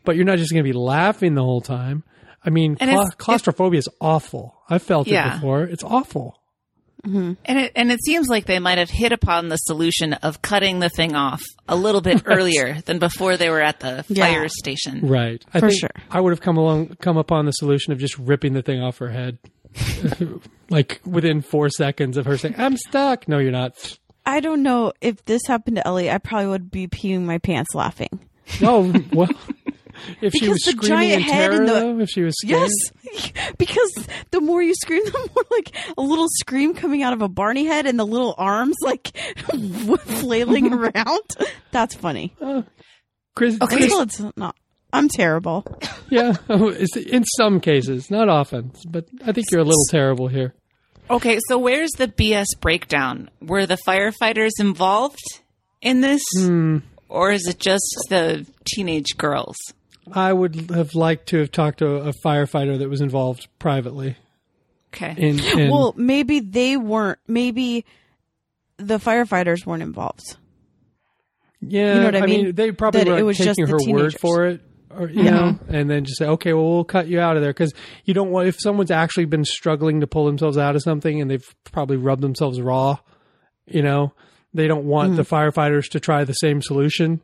but 0.04 0.18
you're 0.18 0.26
not 0.26 0.38
just 0.38 0.52
going 0.52 0.64
to 0.64 0.70
be 0.70 0.78
laughing 0.78 1.36
the 1.36 1.44
whole 1.44 1.62
time 1.62 2.04
I 2.44 2.52
mean, 2.52 2.76
cla- 2.76 3.12
claustrophobia 3.18 3.80
is 3.80 3.90
awful. 4.00 4.56
I've 4.70 4.84
felt 4.84 5.08
Yeah. 5.08 5.34
it 5.34 5.36
before. 5.36 5.64
It's 5.64 5.84
awful. 5.84 6.39
Mm-hmm. 7.06 7.34
And 7.46 7.60
it 7.60 7.72
and 7.76 7.92
it 7.92 8.00
seems 8.04 8.28
like 8.28 8.46
they 8.46 8.60
might 8.60 8.78
have 8.78 8.90
hit 8.90 9.12
upon 9.14 9.48
the 9.50 9.56
solution 9.58 10.14
of 10.14 10.42
cutting 10.42 10.80
the 10.80 10.90
thing 10.90 11.16
off 11.16 11.42
a 11.68 11.76
little 11.76 12.02
bit 12.02 12.24
earlier 12.26 12.82
than 12.82 13.00
before 13.00 13.38
they 13.38 13.50
were 13.50 13.62
at 13.62 13.80
the 13.80 14.04
Yeah. 14.10 14.26
fire 14.26 14.48
station. 14.50 15.08
Right. 15.08 15.44
I 15.54 15.60
For 15.62 15.70
think 15.70 15.80
sure. 15.80 15.90
I 16.12 16.20
would 16.20 16.32
have 16.32 16.42
come 16.42 16.58
along, 16.58 16.98
come 17.00 17.16
upon 17.18 17.46
the 17.46 17.52
solution 17.54 17.94
of 17.94 18.00
just 18.00 18.18
ripping 18.18 18.54
the 18.54 18.62
thing 18.62 18.82
off 18.82 18.98
her 18.98 19.10
head, 19.10 19.38
like 20.70 21.00
within 21.06 21.42
four 21.42 21.70
seconds 21.70 22.18
of 22.18 22.26
her 22.26 22.38
saying, 22.38 22.56
"I'm 22.58 22.78
stuck." 22.78 23.28
No, 23.28 23.38
you're 23.40 23.52
not. 23.52 23.98
I 24.26 24.42
don't 24.42 24.62
know 24.64 24.94
if 25.02 25.24
this 25.26 25.42
happened 25.48 25.78
to 25.78 25.88
Ellie. 25.88 26.12
I 26.12 26.18
probably 26.18 26.48
would 26.48 26.70
be 26.70 26.88
peeing 26.88 27.22
my 27.22 27.38
pants 27.40 27.74
laughing. 27.74 28.20
No, 28.62 28.94
well, 29.14 29.30
if 30.22 30.34
she 30.34 30.40
Because 30.42 30.48
was 30.50 30.62
the 30.64 30.72
screaming 30.72 30.88
giant 30.88 31.14
in 31.14 31.22
head 31.22 31.40
terror, 31.52 31.56
and 31.60 31.68
the- 31.68 31.74
though, 31.74 32.00
if 32.00 32.10
she 32.10 32.22
was 32.22 32.36
scared, 32.40 32.70
Yes, 33.14 33.54
because 33.58 34.08
the 34.32 34.42
more 34.42 34.62
you 34.62 34.74
scream, 34.76 35.04
the 35.06 35.30
more 35.36 35.46
like 35.52 35.76
a 35.98 36.02
little 36.02 36.28
scream 36.40 36.74
coming 36.74 37.04
out 37.04 37.14
of 37.14 37.22
a 37.22 37.28
Barney 37.30 37.66
head 37.66 37.86
and 37.86 38.00
the 38.00 38.06
little 38.06 38.36
arms 38.38 38.76
like 38.84 39.08
flailing 39.98 40.74
around. 40.74 41.22
That's 41.72 41.96
funny. 41.96 42.36
Oh, 42.42 42.64
Chris, 43.36 43.56
Okay. 43.62 43.76
Chris- 43.78 43.84
Until 43.86 44.02
it's 44.02 44.38
not. 44.38 44.56
I'm 44.92 45.08
terrible. 45.08 45.66
yeah, 46.10 46.34
oh, 46.50 46.70
in 46.72 47.24
some 47.38 47.60
cases, 47.60 48.10
not 48.10 48.28
often, 48.28 48.72
but 48.88 49.06
I 49.24 49.32
think 49.34 49.52
you're 49.52 49.62
a 49.62 49.64
little 49.64 49.86
terrible 49.92 50.28
here. 50.28 50.56
Okay, 51.12 51.40
so 51.48 51.60
where's 51.60 51.92
the 51.92 52.08
BS 52.08 52.46
breakdown? 52.60 53.30
Were 53.42 53.66
the 53.68 53.78
firefighters 53.88 54.52
involved 54.60 55.20
in 55.82 56.02
this? 56.02 56.24
Hmm. 56.36 56.78
Or 57.08 57.32
is 57.32 57.48
it 57.48 57.60
just 57.60 57.84
the 58.10 58.46
teenage 58.66 59.16
girls? 59.18 59.58
I 60.14 60.34
would 60.34 60.72
have 60.72 60.96
liked 60.96 61.30
to 61.30 61.40
have 61.40 61.52
talked 61.52 61.80
to 61.80 61.88
a 61.88 62.14
firefighter 62.14 62.80
that 62.80 62.90
was 62.90 63.02
involved 63.02 63.48
privately. 63.60 64.18
Okay. 64.94 65.14
In, 65.18 65.40
in 65.40 65.72
Well, 65.72 65.94
maybe 65.96 66.40
they 66.40 66.78
weren't. 66.78 67.20
Maybe 67.28 67.86
the 68.78 68.98
firefighters 68.98 69.66
weren't 69.66 69.84
involved. 69.84 70.38
Yeah, 71.62 71.96
You 71.96 72.00
know 72.00 72.06
what 72.06 72.16
I 72.16 72.26
mean? 72.26 72.56
they 72.56 72.72
probably 72.72 73.04
That 73.04 73.12
were 73.12 73.20
it 73.20 73.24
was 73.24 73.38
taking 73.38 73.56
just 73.56 73.72
the 73.72 73.86
her 73.86 73.94
word 73.94 74.18
for 74.20 74.46
it, 74.46 74.62
or 74.90 75.10
you 75.10 75.24
know, 75.24 75.60
and 75.68 75.90
then 75.90 76.06
just 76.06 76.18
say, 76.18 76.26
okay, 76.26 76.54
well, 76.54 76.70
we'll 76.70 76.84
cut 76.86 77.08
you 77.08 77.20
out 77.20 77.36
of 77.36 77.42
there 77.44 77.52
because 77.52 77.74
you 78.06 78.14
don't 78.14 78.32
want 78.32 78.48
if 78.48 78.56
someone's 78.60 78.92
actually 78.92 79.26
been 79.26 79.44
struggling 79.44 80.00
to 80.00 80.08
pull 80.08 80.26
themselves 80.26 80.58
out 80.58 80.76
of 80.76 80.82
something 80.82 81.20
and 81.20 81.30
they've 81.30 81.56
probably 81.66 81.98
rubbed 81.98 82.22
themselves 82.22 82.62
raw, 82.62 82.98
you 83.68 83.84
know, 83.84 84.14
they 84.54 84.68
don't 84.68 84.86
want 84.86 85.14
mm. 85.14 85.16
the 85.18 85.24
firefighters 85.24 85.90
to 85.90 86.00
try 86.00 86.24
the 86.24 86.34
same 86.34 86.62
solution 86.62 87.22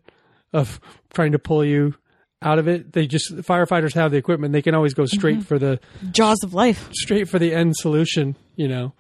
of 0.51 0.79
trying 1.13 1.31
to 1.31 1.39
pull 1.39 1.63
you 1.63 1.95
out 2.41 2.59
of 2.59 2.67
it. 2.67 2.93
They 2.93 3.07
just 3.07 3.35
firefighters 3.37 3.93
have 3.93 4.11
the 4.11 4.17
equipment; 4.17 4.53
they 4.53 4.61
can 4.61 4.75
always 4.75 4.93
go 4.93 5.05
straight 5.05 5.37
mm-hmm. 5.37 5.45
for 5.45 5.59
the 5.59 5.79
Jaws 6.11 6.43
of 6.43 6.53
life. 6.53 6.89
straight 6.93 7.27
for 7.27 7.39
the 7.39 7.53
end 7.53 7.75
solution, 7.75 8.35
you 8.55 8.67
know. 8.67 8.93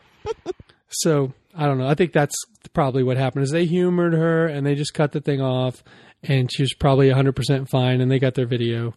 so 0.89 1.33
I 1.55 1.65
don't 1.65 1.77
know. 1.77 1.87
I 1.87 1.95
think 1.95 2.13
that's 2.13 2.35
probably 2.73 3.03
what 3.03 3.17
happened. 3.17 3.43
Is 3.43 3.51
they 3.51 3.65
humored 3.65 4.13
her 4.13 4.47
and 4.47 4.65
they 4.65 4.75
just 4.75 4.93
cut 4.93 5.11
the 5.11 5.21
thing 5.21 5.41
off, 5.41 5.83
and 6.23 6.51
she 6.51 6.63
was 6.63 6.73
probably 6.73 7.07
100 7.07 7.35
percent 7.35 7.69
fine. 7.69 8.01
And 8.01 8.11
they 8.11 8.19
got 8.19 8.35
their 8.35 8.47
video 8.47 8.93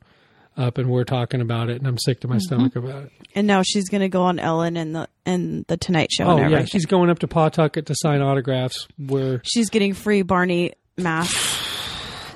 up, 0.56 0.78
and 0.78 0.90
we're 0.90 1.04
talking 1.04 1.40
about 1.40 1.70
it, 1.70 1.76
and 1.76 1.86
I'm 1.86 1.98
sick 1.98 2.20
to 2.20 2.28
my 2.28 2.36
mm-hmm. 2.36 2.40
stomach 2.40 2.76
about 2.76 3.04
it. 3.04 3.12
And 3.34 3.46
now 3.46 3.62
she's 3.62 3.88
going 3.88 4.00
to 4.00 4.08
go 4.08 4.22
on 4.22 4.38
Ellen 4.38 4.76
and 4.76 4.94
the 4.94 5.08
and 5.24 5.64
the 5.68 5.76
Tonight 5.76 6.10
Show 6.10 6.24
Oh 6.24 6.48
yeah, 6.48 6.64
she's 6.64 6.86
going 6.86 7.10
up 7.10 7.20
to 7.20 7.28
Pawtucket 7.28 7.86
to 7.86 7.94
sign 7.96 8.20
autographs. 8.20 8.88
Where 8.98 9.40
she's 9.44 9.70
getting 9.70 9.94
free 9.94 10.22
Barney 10.22 10.72
masks. 10.96 11.67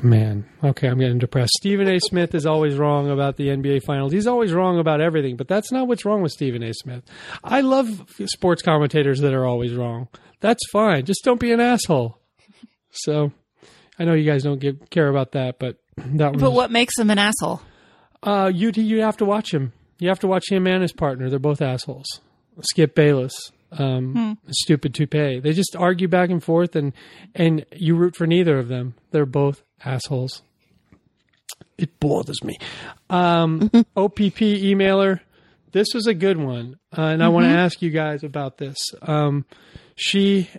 Man, 0.03 0.45
okay, 0.63 0.89
I'm 0.89 0.99
getting 0.99 1.19
depressed. 1.19 1.53
Stephen 1.55 1.89
A. 1.89 1.99
Smith 2.01 2.35
is 2.35 2.47
always 2.47 2.77
wrong 2.77 3.11
about 3.11 3.37
the 3.37 3.49
NBA 3.49 3.83
Finals. 3.85 4.13
He's 4.13 4.27
always 4.27 4.53
wrong 4.53 4.79
about 4.79 5.01
everything, 5.01 5.37
but 5.37 5.49
that's 5.49 5.71
not 5.73 5.87
what's 5.89 6.05
wrong 6.05 6.23
with 6.23 6.33
Stephen 6.33 6.63
A. 6.63 6.73
Smith. 6.75 7.03
I 7.45 7.61
love 7.61 8.05
sports 8.27 8.63
commentators 8.63 9.21
that 9.21 9.33
are 9.35 9.47
always 9.47 9.73
wrong. 9.75 10.09
That's 10.41 10.63
fine. 10.73 11.05
Just 11.05 11.23
don't 11.25 11.41
be 11.41 11.53
an 11.53 11.61
asshole. 11.61 12.19
So, 12.91 13.33
I 13.99 14.05
know 14.05 14.15
you 14.15 14.29
guys 14.31 14.43
don't 14.43 14.59
give, 14.61 14.91
care 14.91 15.09
about 15.09 15.33
that, 15.33 15.59
but 15.59 15.77
that 15.97 16.33
But 16.33 16.43
was. 16.43 16.53
what 16.53 16.71
makes 16.71 16.99
him 16.99 17.11
an 17.11 17.19
asshole? 17.19 17.63
Uh, 18.23 18.51
you 18.55 18.71
you 18.75 19.01
have 19.03 19.17
to 19.19 19.25
watch 19.25 19.53
him. 19.53 19.73
You 19.99 20.09
have 20.09 20.21
to 20.21 20.27
watch 20.29 20.51
him 20.51 20.67
and 20.67 20.83
his 20.83 20.93
partner. 20.93 21.29
They're 21.31 21.39
both 21.39 21.61
assholes. 21.63 22.07
Skip 22.61 22.95
Bayless, 22.95 23.33
um, 23.73 24.39
stupid 24.51 24.95
toupee. 24.95 25.41
They 25.41 25.53
just 25.53 25.75
argue 25.77 26.07
back 26.09 26.31
and 26.31 26.43
forth, 26.43 26.77
and 26.77 26.93
and 27.35 27.65
you 27.75 27.95
root 27.97 28.15
for 28.15 28.27
neither 28.27 28.59
of 28.59 28.69
them. 28.69 28.95
They're 29.11 29.27
both 29.27 29.63
assholes. 29.85 30.43
It 31.79 31.99
bothers 32.01 32.43
me. 32.45 32.59
Um, 33.11 33.71
OPP 33.97 34.39
emailer. 34.41 35.21
This 35.73 35.89
was 35.95 36.07
a 36.07 36.15
good 36.15 36.37
one, 36.37 36.77
uh, 36.97 37.03
and 37.03 37.23
I 37.25 37.29
want 37.29 37.45
to 37.47 37.51
ask 37.51 37.81
you 37.81 37.89
guys 37.91 38.23
about 38.25 38.59
this. 38.59 38.77
Um, 39.01 39.47
she 39.97 40.51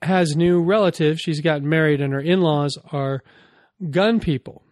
has 0.00 0.36
new 0.36 0.62
relatives. 0.62 1.20
She's 1.20 1.40
gotten 1.40 1.68
married, 1.68 2.00
and 2.00 2.12
her 2.12 2.20
in-laws 2.20 2.78
are 2.92 3.22
gun 3.90 4.20
people. 4.20 4.62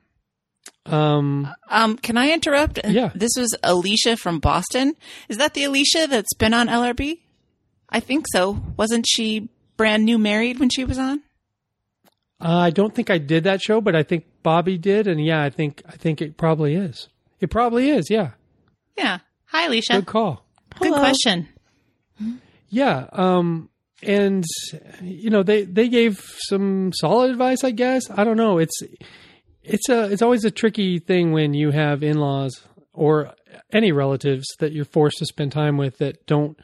Um, 0.87 1.49
Um, 1.69 1.97
can 1.99 2.17
I 2.17 2.31
interrupt? 2.31 2.79
Yeah. 2.87 3.11
This 3.15 3.33
was 3.37 3.55
Alicia 3.65 4.17
from 4.17 4.39
Boston. 4.39 4.95
Is 5.29 5.37
that 5.39 5.55
the 5.55 5.65
Alicia 5.65 6.07
that's 6.09 6.33
been 6.35 6.55
on 6.55 6.69
LRB? 6.69 7.19
I 7.91 8.01
think 8.01 8.27
so. 8.33 8.63
Wasn't 8.77 9.05
she 9.09 9.49
brand 9.77 10.05
new 10.05 10.17
married 10.19 10.61
when 10.61 10.71
she 10.71 10.85
was 10.85 10.99
on? 10.99 11.23
I 12.41 12.71
don't 12.71 12.95
think 12.95 13.11
I 13.11 13.19
did 13.19 13.45
that 13.45 13.61
show, 13.61 13.81
but 13.81 13.97
I 13.97 14.03
think 14.03 14.25
Bobby 14.43 14.79
did, 14.79 15.07
and 15.07 15.25
yeah, 15.25 15.43
I 15.43 15.51
think 15.51 15.83
I 15.87 15.93
think 15.97 16.23
it 16.23 16.37
probably 16.37 16.75
is. 16.75 17.09
It 17.41 17.51
probably 17.51 17.91
is. 17.91 18.11
Yeah, 18.11 18.31
Yeah. 18.97 19.19
Hi, 19.47 19.67
Alicia. 19.67 19.95
good 19.95 20.07
call. 20.07 20.45
Good 20.79 20.93
question. 20.93 21.49
Yeah, 22.69 23.07
um, 23.13 23.71
and 24.03 24.45
you 25.03 25.31
know 25.31 25.43
they 25.43 25.65
they 25.65 25.89
gave 25.89 26.23
some 26.49 26.93
solid 26.95 27.31
advice. 27.31 27.65
I 27.65 27.71
guess 27.71 28.03
I 28.11 28.25
don't 28.25 28.37
know. 28.37 28.59
It's 28.59 28.79
it's 29.63 29.89
a 29.89 30.11
it's 30.13 30.23
always 30.23 30.45
a 30.45 30.51
tricky 30.51 30.99
thing 30.99 31.33
when 31.33 31.55
you 31.55 31.71
have 31.71 32.03
in-laws 32.03 32.61
or 32.93 33.33
any 33.73 33.93
relatives 33.93 34.47
that 34.61 34.73
you're 34.73 34.85
forced 34.85 35.19
to 35.19 35.27
spend 35.27 35.53
time 35.53 35.77
with 35.77 35.99
that 35.99 36.27
don't 36.27 36.59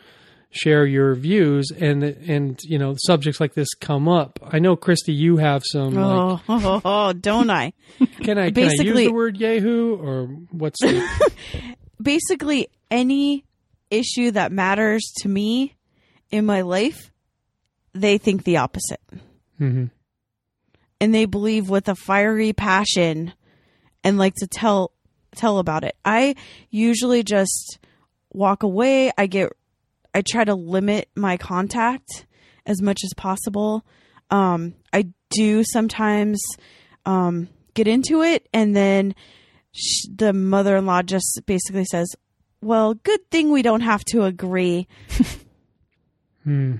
share 0.55 0.87
your 0.87 1.15
views 1.17 1.71
and 1.77 2.05
and 2.05 2.61
you 2.63 2.79
know 2.79 2.95
subjects 2.97 3.41
like 3.41 3.55
this 3.55 3.75
come 3.75 4.09
up. 4.09 4.39
I 4.43 4.61
know 4.61 4.77
Christy, 4.77 5.13
you 5.13 5.37
have 5.39 5.63
some. 5.65 5.99
Oh, 5.99 6.41
Like, 6.47 6.65
oh, 6.65 6.81
oh, 6.85 7.13
don't 7.21 7.51
I? 7.51 7.73
can 8.23 8.39
I 8.39 8.51
can 8.51 8.69
I 8.69 8.73
use 8.83 8.97
the 8.97 9.13
word 9.13 9.37
yahoo 9.37 9.97
or 9.97 10.27
what's 10.51 10.81
the, 10.81 11.35
Basically, 12.03 12.69
any 12.91 13.45
issue 13.91 14.31
that 14.33 14.53
matters 14.53 15.13
to 15.19 15.29
me 15.29 15.75
in 16.31 16.47
my 16.47 16.61
life, 16.63 17.11
they 17.93 18.19
think 18.19 18.45
the 18.45 18.57
opposite. 18.59 19.01
Mhm. 19.61 19.91
and 21.01 21.15
they 21.15 21.27
believe 21.27 21.69
with 21.71 21.89
a 21.89 21.95
fiery 21.95 22.53
passion 22.53 23.33
and 24.03 24.19
like 24.19 24.35
to 24.37 24.47
tell 24.49 24.91
tell 25.37 25.59
about 25.59 25.85
it. 25.85 25.97
I 26.05 26.35
usually 26.71 27.23
just 27.23 27.79
walk 28.33 28.63
away. 28.65 29.13
I 29.17 29.27
get 29.27 29.53
I 30.15 30.23
try 30.23 30.45
to 30.45 30.55
limit 30.55 31.09
my 31.17 31.37
contact 31.37 32.27
as 32.67 32.81
much 32.81 33.01
as 33.05 33.13
possible. 33.17 33.85
Um 34.31 34.75
I 34.93 35.09
do 35.31 35.63
sometimes 35.65 36.41
um 37.05 37.49
get 37.75 37.89
into 37.89 38.23
it 38.23 38.49
and 38.55 38.75
then 38.77 39.15
sh- 39.73 40.07
the 40.15 40.33
mother-in-law 40.33 41.03
just 41.03 41.41
basically 41.47 41.85
says, 41.85 42.07
"Well, 42.63 42.95
good 42.95 43.29
thing 43.31 43.51
we 43.51 43.63
don't 43.63 43.81
have 43.83 44.05
to 44.07 44.23
agree." 44.25 44.87
Hmm. 46.45 46.77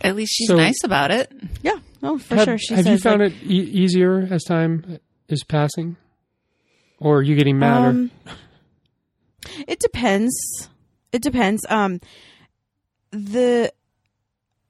At 0.00 0.16
least 0.16 0.32
she's 0.34 0.48
So- 0.48 0.56
nice 0.56 0.82
about 0.84 1.10
it. 1.10 1.32
Yeah, 1.62 1.78
no, 2.02 2.18
for 2.18 2.34
have, 2.36 2.44
sure. 2.44 2.58
She 2.58 2.74
have 2.74 2.84
says 2.84 2.92
you 2.92 2.98
found 2.98 3.22
like, 3.22 3.32
it 3.32 3.50
e- 3.50 3.70
easier 3.82 4.26
as 4.30 4.42
time 4.44 4.98
is 5.28 5.44
passing, 5.44 5.96
or 6.98 7.18
are 7.18 7.22
you 7.22 7.36
getting 7.36 7.58
madder? 7.58 7.90
Um, 7.90 8.10
it 9.66 9.78
depends. 9.80 10.34
It 11.12 11.22
depends. 11.22 11.64
Um, 11.68 12.00
the 13.10 13.72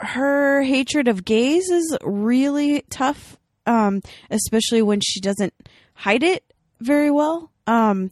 her 0.01 0.63
hatred 0.63 1.09
of 1.09 1.25
gays 1.25 1.71
is 1.71 1.97
really 2.03 2.83
tough. 2.91 3.37
Um, 3.67 4.01
especially 4.31 4.81
when 4.81 5.01
she 5.03 5.21
doesn't 5.21 5.53
hide 5.93 6.23
it 6.23 6.43
very 6.81 7.11
well. 7.11 7.51
Um, 7.67 8.11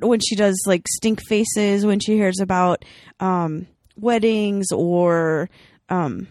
when 0.00 0.20
she 0.20 0.36
does 0.36 0.62
like 0.66 0.86
stink 0.88 1.20
faces 1.26 1.86
when 1.86 2.00
she 2.00 2.14
hears 2.14 2.40
about 2.40 2.84
um 3.20 3.66
weddings 3.96 4.72
or 4.72 5.48
um 5.88 6.26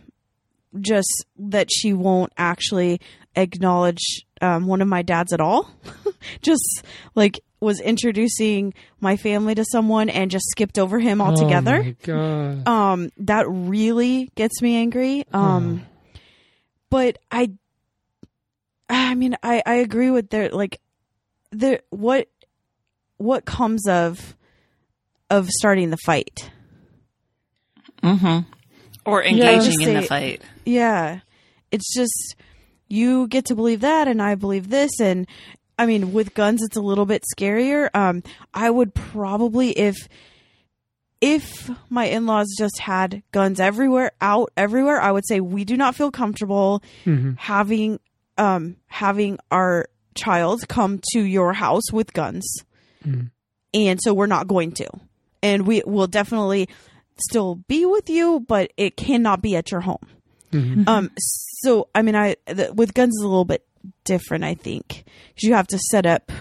just 0.82 1.26
that 1.38 1.70
she 1.72 1.94
won't 1.94 2.34
actually 2.38 3.00
acknowledge 3.36 4.26
um, 4.42 4.68
one 4.68 4.82
of 4.82 4.88
my 4.88 5.02
dads 5.02 5.34
at 5.34 5.42
all. 5.42 5.70
just 6.42 6.84
like 7.14 7.40
was 7.60 7.80
introducing 7.80 8.74
my 9.00 9.18
family 9.18 9.56
to 9.56 9.66
someone 9.66 10.10
and 10.10 10.30
just 10.30 10.46
skipped 10.50 10.78
over 10.78 11.00
him 11.00 11.22
altogether. 11.22 11.78
Oh 11.78 11.84
my 11.84 11.96
god! 12.04 12.68
um, 12.68 13.10
that 13.18 13.46
really 13.50 14.30
gets 14.36 14.62
me 14.62 14.76
angry. 14.78 15.26
Um, 15.34 15.86
but 16.90 17.18
I, 17.32 17.52
I 18.90 19.16
mean, 19.16 19.36
I 19.42 19.64
I 19.66 19.76
agree 19.76 20.12
with 20.12 20.30
their 20.30 20.50
like, 20.50 20.80
the 21.52 21.82
what 21.90 22.28
what 23.18 23.46
comes 23.46 23.88
of 23.88 24.36
of 25.30 25.50
starting 25.50 25.90
the 25.90 25.98
fight. 26.06 26.52
Mm-hmm. 28.04 28.50
Or 29.06 29.24
Yeah. 29.24 29.30
engaging 29.30 29.72
Just 29.72 29.82
in 29.82 29.94
the 29.96 30.02
fight. 30.04 30.42
Yeah. 30.66 31.22
It's 31.72 31.94
just 31.94 32.36
you 32.88 33.28
get 33.28 33.46
to 33.46 33.56
believe 33.56 33.82
that 33.82 34.08
and 34.08 34.22
I 34.22 34.36
believe 34.36 34.70
this 34.70 35.00
and 35.00 35.28
I 35.78 35.86
mean 35.86 36.14
with 36.14 36.34
guns 36.34 36.64
it's 36.64 36.78
a 36.78 36.82
little 36.82 37.06
bit 37.06 37.24
scarier. 37.36 37.90
Um 37.94 38.24
I 38.54 38.70
would 38.70 38.94
probably 38.94 39.72
if 39.72 39.96
if 41.22 41.70
my 41.90 42.06
in-laws 42.06 42.54
just 42.58 42.80
had 42.80 43.24
guns 43.32 43.60
everywhere 43.60 44.12
out 44.22 44.52
everywhere, 44.58 45.02
I 45.02 45.12
would 45.12 45.26
say 45.28 45.40
we 45.40 45.64
do 45.66 45.78
not 45.78 45.96
feel 45.96 46.12
comfortable 46.12 46.84
Mhm. 47.06 47.38
having 47.40 48.00
um 48.38 48.76
having 48.88 49.40
our 49.52 49.88
child 50.16 50.68
come 50.68 51.00
to 51.14 51.22
your 51.22 51.54
house 51.54 51.92
with 51.92 52.14
guns. 52.14 52.46
Mhm. 53.06 53.32
And 53.74 54.00
so 54.02 54.14
we're 54.14 54.28
not 54.28 54.48
going 54.48 54.72
to. 54.74 54.88
And 55.44 55.66
we 55.68 55.82
will 55.86 56.08
definitely 56.08 56.70
still 57.18 57.56
be 57.68 57.86
with 57.86 58.10
you, 58.10 58.42
but 58.48 58.72
it 58.78 58.98
cannot 58.98 59.42
be 59.42 59.56
at 59.56 59.72
your 59.72 59.82
home. 59.82 60.06
Mhm. 60.52 60.88
Um, 60.88 61.12
so 61.18 61.88
I 61.96 62.02
mean, 62.02 62.16
I 62.16 62.36
the, 62.46 62.74
with 62.74 62.94
guns 62.94 63.16
is 63.18 63.24
a 63.24 63.28
little 63.28 63.46
bit 63.46 63.66
different, 64.04 64.44
I 64.44 64.56
think, 64.56 65.04
because 65.30 65.44
you 65.44 65.54
have 65.54 65.68
to 65.68 65.78
set 65.78 66.06
up. 66.06 66.32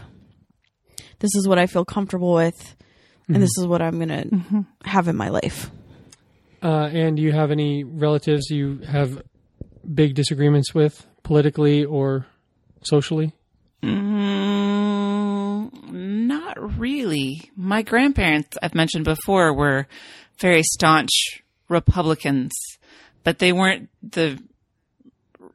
This 1.19 1.35
is 1.35 1.49
what 1.49 1.59
I 1.59 1.67
feel 1.67 1.85
comfortable 1.85 2.35
with, 2.35 2.77
and 3.29 3.43
this 3.43 3.57
is 3.59 3.67
what 3.67 3.81
I'm 3.81 3.99
gonna 3.99 4.67
have 4.85 5.09
in 5.09 5.17
my 5.17 5.29
life. 5.29 5.71
Uh, 6.63 6.89
and 6.93 7.17
do 7.17 7.23
you 7.23 7.33
have 7.33 7.51
any 7.51 7.85
relatives 7.85 8.51
you 8.51 8.79
have 8.89 9.23
big 9.93 10.15
disagreements 10.15 10.75
with 10.75 11.07
politically 11.23 11.85
or 11.85 12.27
socially? 12.83 13.33
Mm, 13.83 15.71
not 15.93 16.79
really. 16.79 17.51
My 17.57 17.83
grandparents, 17.83 18.57
I've 18.63 18.75
mentioned 18.75 19.05
before, 19.05 19.53
were 19.53 19.87
very 20.39 20.63
staunch 20.63 21.43
Republicans, 21.69 22.53
but 23.25 23.39
they 23.39 23.53
weren't 23.53 23.91
the 24.03 24.39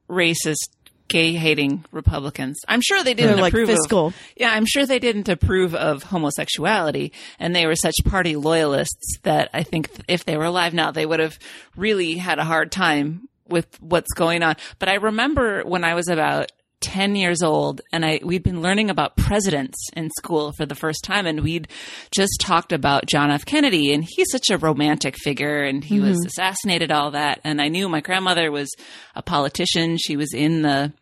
racist, 0.07 0.69
gay 1.09 1.33
hating 1.33 1.83
Republicans. 1.91 2.57
I'm 2.67 2.81
sure 2.81 3.03
they 3.03 3.13
didn't 3.13 3.33
They're 3.35 3.41
like 3.41 3.51
approve 3.53 3.69
fiscal. 3.69 4.07
of. 4.07 4.15
Yeah, 4.37 4.51
I'm 4.51 4.65
sure 4.65 4.85
they 4.85 4.99
didn't 4.99 5.27
approve 5.27 5.75
of 5.75 6.03
homosexuality, 6.03 7.11
and 7.39 7.53
they 7.55 7.65
were 7.65 7.75
such 7.75 7.95
party 8.05 8.35
loyalists 8.37 9.17
that 9.23 9.49
I 9.53 9.63
think 9.63 9.89
if 10.07 10.23
they 10.23 10.37
were 10.37 10.45
alive 10.45 10.73
now, 10.73 10.91
they 10.91 11.05
would 11.05 11.19
have 11.19 11.37
really 11.75 12.15
had 12.15 12.39
a 12.39 12.45
hard 12.45 12.71
time 12.71 13.27
with 13.47 13.67
what's 13.81 14.13
going 14.13 14.43
on. 14.43 14.55
But 14.77 14.89
I 14.89 14.95
remember 14.95 15.63
when 15.63 15.83
I 15.83 15.95
was 15.95 16.07
about 16.07 16.51
10 16.81 17.15
years 17.15 17.41
old 17.41 17.81
and 17.91 18.05
I 18.05 18.19
we'd 18.23 18.43
been 18.43 18.61
learning 18.61 18.89
about 18.89 19.17
presidents 19.17 19.77
in 19.95 20.09
school 20.11 20.53
for 20.53 20.65
the 20.65 20.75
first 20.75 21.03
time 21.03 21.25
and 21.25 21.41
we'd 21.41 21.67
just 22.11 22.39
talked 22.39 22.71
about 22.71 23.05
John 23.05 23.31
F 23.31 23.45
Kennedy 23.45 23.93
and 23.93 24.03
he's 24.03 24.31
such 24.31 24.49
a 24.49 24.57
romantic 24.57 25.17
figure 25.17 25.63
and 25.63 25.83
he 25.83 25.99
was 25.99 26.23
assassinated 26.25 26.91
all 26.91 27.11
that 27.11 27.41
and 27.43 27.61
I 27.61 27.67
knew 27.67 27.89
my 27.89 28.01
grandmother 28.01 28.51
was 28.51 28.69
a 29.15 29.21
politician 29.21 29.97
she 29.97 30.15
was 30.15 30.33
in 30.33 30.61
the 30.61 30.93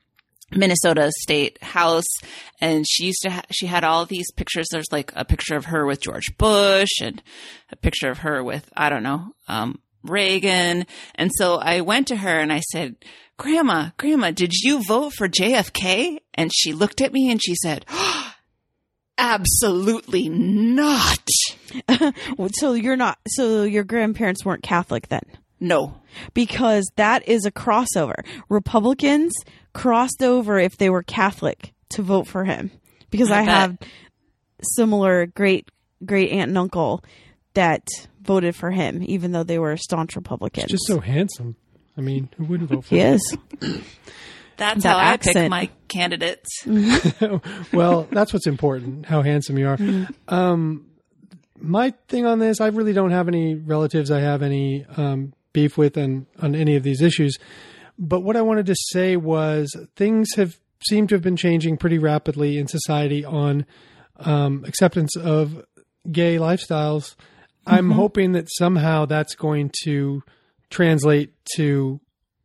Minnesota 0.50 1.12
State 1.24 1.62
House, 1.62 2.06
and 2.62 2.86
she 2.88 3.08
used 3.08 3.22
to 3.24 3.30
ha- 3.30 3.44
she 3.52 3.66
had 3.66 3.84
all 3.84 4.06
these 4.06 4.32
pictures. 4.32 4.68
There's 4.72 4.92
like 4.94 5.12
a 5.14 5.26
picture 5.26 5.58
of 5.58 5.66
her 5.66 5.86
with 5.86 6.00
George 6.00 6.38
Bush 6.38 7.02
and 7.02 7.22
a 7.70 7.76
picture 7.76 8.10
of 8.10 8.20
her 8.20 8.42
with 8.42 8.72
I 8.74 8.88
don't 8.90 9.04
know 9.04 9.34
um, 9.50 9.82
Reagan. 10.04 10.86
And 11.16 11.32
so 11.34 11.58
I 11.58 11.82
went 11.82 12.08
to 12.08 12.16
her 12.16 12.40
and 12.40 12.52
I 12.52 12.62
said, 12.62 12.96
"Grandma, 13.38 13.90
Grandma, 13.98 14.32
did 14.32 14.54
you 14.54 14.84
vote 14.84 15.14
for 15.14 15.28
JFK?" 15.30 16.20
And 16.34 16.52
she 16.54 16.74
looked 16.74 17.02
at 17.02 17.14
me 17.14 17.32
and 17.32 17.42
she 17.42 17.56
said, 17.56 17.86
"Absolutely 19.18 20.30
not. 20.30 21.20
So 22.54 22.74
you're 22.74 22.96
not. 22.96 23.18
So 23.28 23.64
your 23.64 23.84
grandparents 23.84 24.46
weren't 24.46 24.64
Catholic 24.64 25.10
then, 25.10 25.24
No." 25.60 26.02
because 26.34 26.90
that 26.96 27.28
is 27.28 27.46
a 27.46 27.52
crossover. 27.52 28.26
Republicans 28.50 29.34
crossed 29.74 30.24
over 30.24 30.58
if 30.58 30.78
they 30.78 30.90
were 30.90 31.04
Catholic 31.04 31.74
to 31.90 32.02
vote 32.02 32.28
for 32.28 32.44
him, 32.46 32.72
because 33.12 33.30
I 33.32 33.40
I, 33.40 33.44
have 33.44 33.78
similar 34.76 35.26
great 35.28 35.70
great 36.06 36.32
aunt 36.32 36.50
and 36.50 36.58
uncle 36.58 37.04
that 37.54 37.88
voted 38.22 38.56
for 38.56 38.72
him, 38.72 39.04
even 39.04 39.32
though 39.32 39.44
they 39.44 39.60
were 39.60 39.78
staunch 39.78 40.16
Republicans. 40.16 40.70
Just 40.70 40.88
so 40.88 41.00
handsome. 41.00 41.56
I 41.98 42.02
mean, 42.02 42.30
who 42.38 42.46
wouldn't 42.46 42.70
vote 42.70 42.86
for 42.86 42.96
he 42.96 43.02
him? 43.02 43.16
is. 43.16 43.38
That's 44.58 44.84
That 44.84 44.90
how 44.90 44.98
I 44.98 45.18
pick 45.18 45.50
my 45.50 45.70
candidates. 45.88 46.66
well, 47.74 48.08
that's 48.12 48.34
what's 48.34 48.48
important, 48.48 49.06
how 49.06 49.22
handsome 49.22 49.58
you 49.58 49.68
are. 49.68 49.78
Um, 50.28 50.88
my 51.60 51.94
thing 52.08 52.26
on 52.26 52.40
this, 52.40 52.60
I 52.60 52.68
really 52.68 52.94
don't 52.94 53.12
have 53.12 53.28
any 53.28 53.56
relatives 53.56 54.12
I 54.12 54.20
have 54.22 54.42
any 54.42 54.86
um, 54.96 55.34
beef 55.54 55.78
with 55.78 55.98
on, 55.98 56.28
on 56.40 56.56
any 56.56 56.76
of 56.76 56.84
these 56.84 57.02
issues. 57.02 57.38
But 58.00 58.22
what 58.22 58.36
I 58.36 58.42
wanted 58.42 58.68
to 58.68 58.76
say 58.76 59.16
was 59.16 59.74
things 59.96 60.30
have 60.36 60.60
seemed 60.88 61.10
to 61.10 61.16
have 61.16 61.24
been 61.24 61.38
changing 61.38 61.78
pretty 61.78 61.98
rapidly 61.98 62.58
in 62.58 62.68
society 62.68 63.26
on 63.26 63.66
um, 64.18 64.64
acceptance 64.68 65.16
of 65.16 65.64
gay 66.12 66.38
lifestyles. 66.38 67.16
I'm 67.66 67.92
hoping 67.92 68.32
that 68.32 68.48
somehow 68.50 69.06
that's 69.06 69.36
going 69.36 69.72
to 69.84 70.24
translate 70.70 71.34
to 71.56 72.00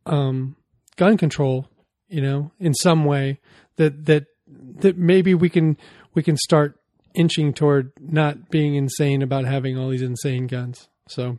um, 0.05 0.55
gun 0.95 1.17
control, 1.17 1.67
you 2.07 2.21
know, 2.21 2.51
in 2.59 2.73
some 2.73 3.05
way 3.05 3.39
that 3.77 4.05
that 4.05 4.25
that 4.47 4.97
maybe 4.97 5.33
we 5.33 5.49
can 5.49 5.77
we 6.13 6.23
can 6.23 6.37
start 6.37 6.79
inching 7.15 7.53
toward 7.53 7.91
not 7.99 8.49
being 8.49 8.75
insane 8.75 9.21
about 9.21 9.45
having 9.45 9.77
all 9.77 9.89
these 9.89 10.01
insane 10.01 10.47
guns. 10.47 10.87
So 11.07 11.37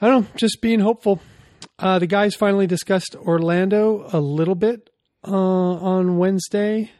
I 0.00 0.08
don't 0.08 0.22
know, 0.22 0.28
just 0.36 0.60
being 0.60 0.80
hopeful. 0.80 1.20
Uh, 1.78 1.98
the 1.98 2.06
guys 2.06 2.34
finally 2.34 2.66
discussed 2.66 3.16
Orlando 3.16 4.08
a 4.12 4.20
little 4.20 4.54
bit 4.54 4.90
uh, 5.26 5.32
on 5.32 6.18
Wednesday. 6.18 6.90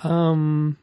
Um, 0.00 0.78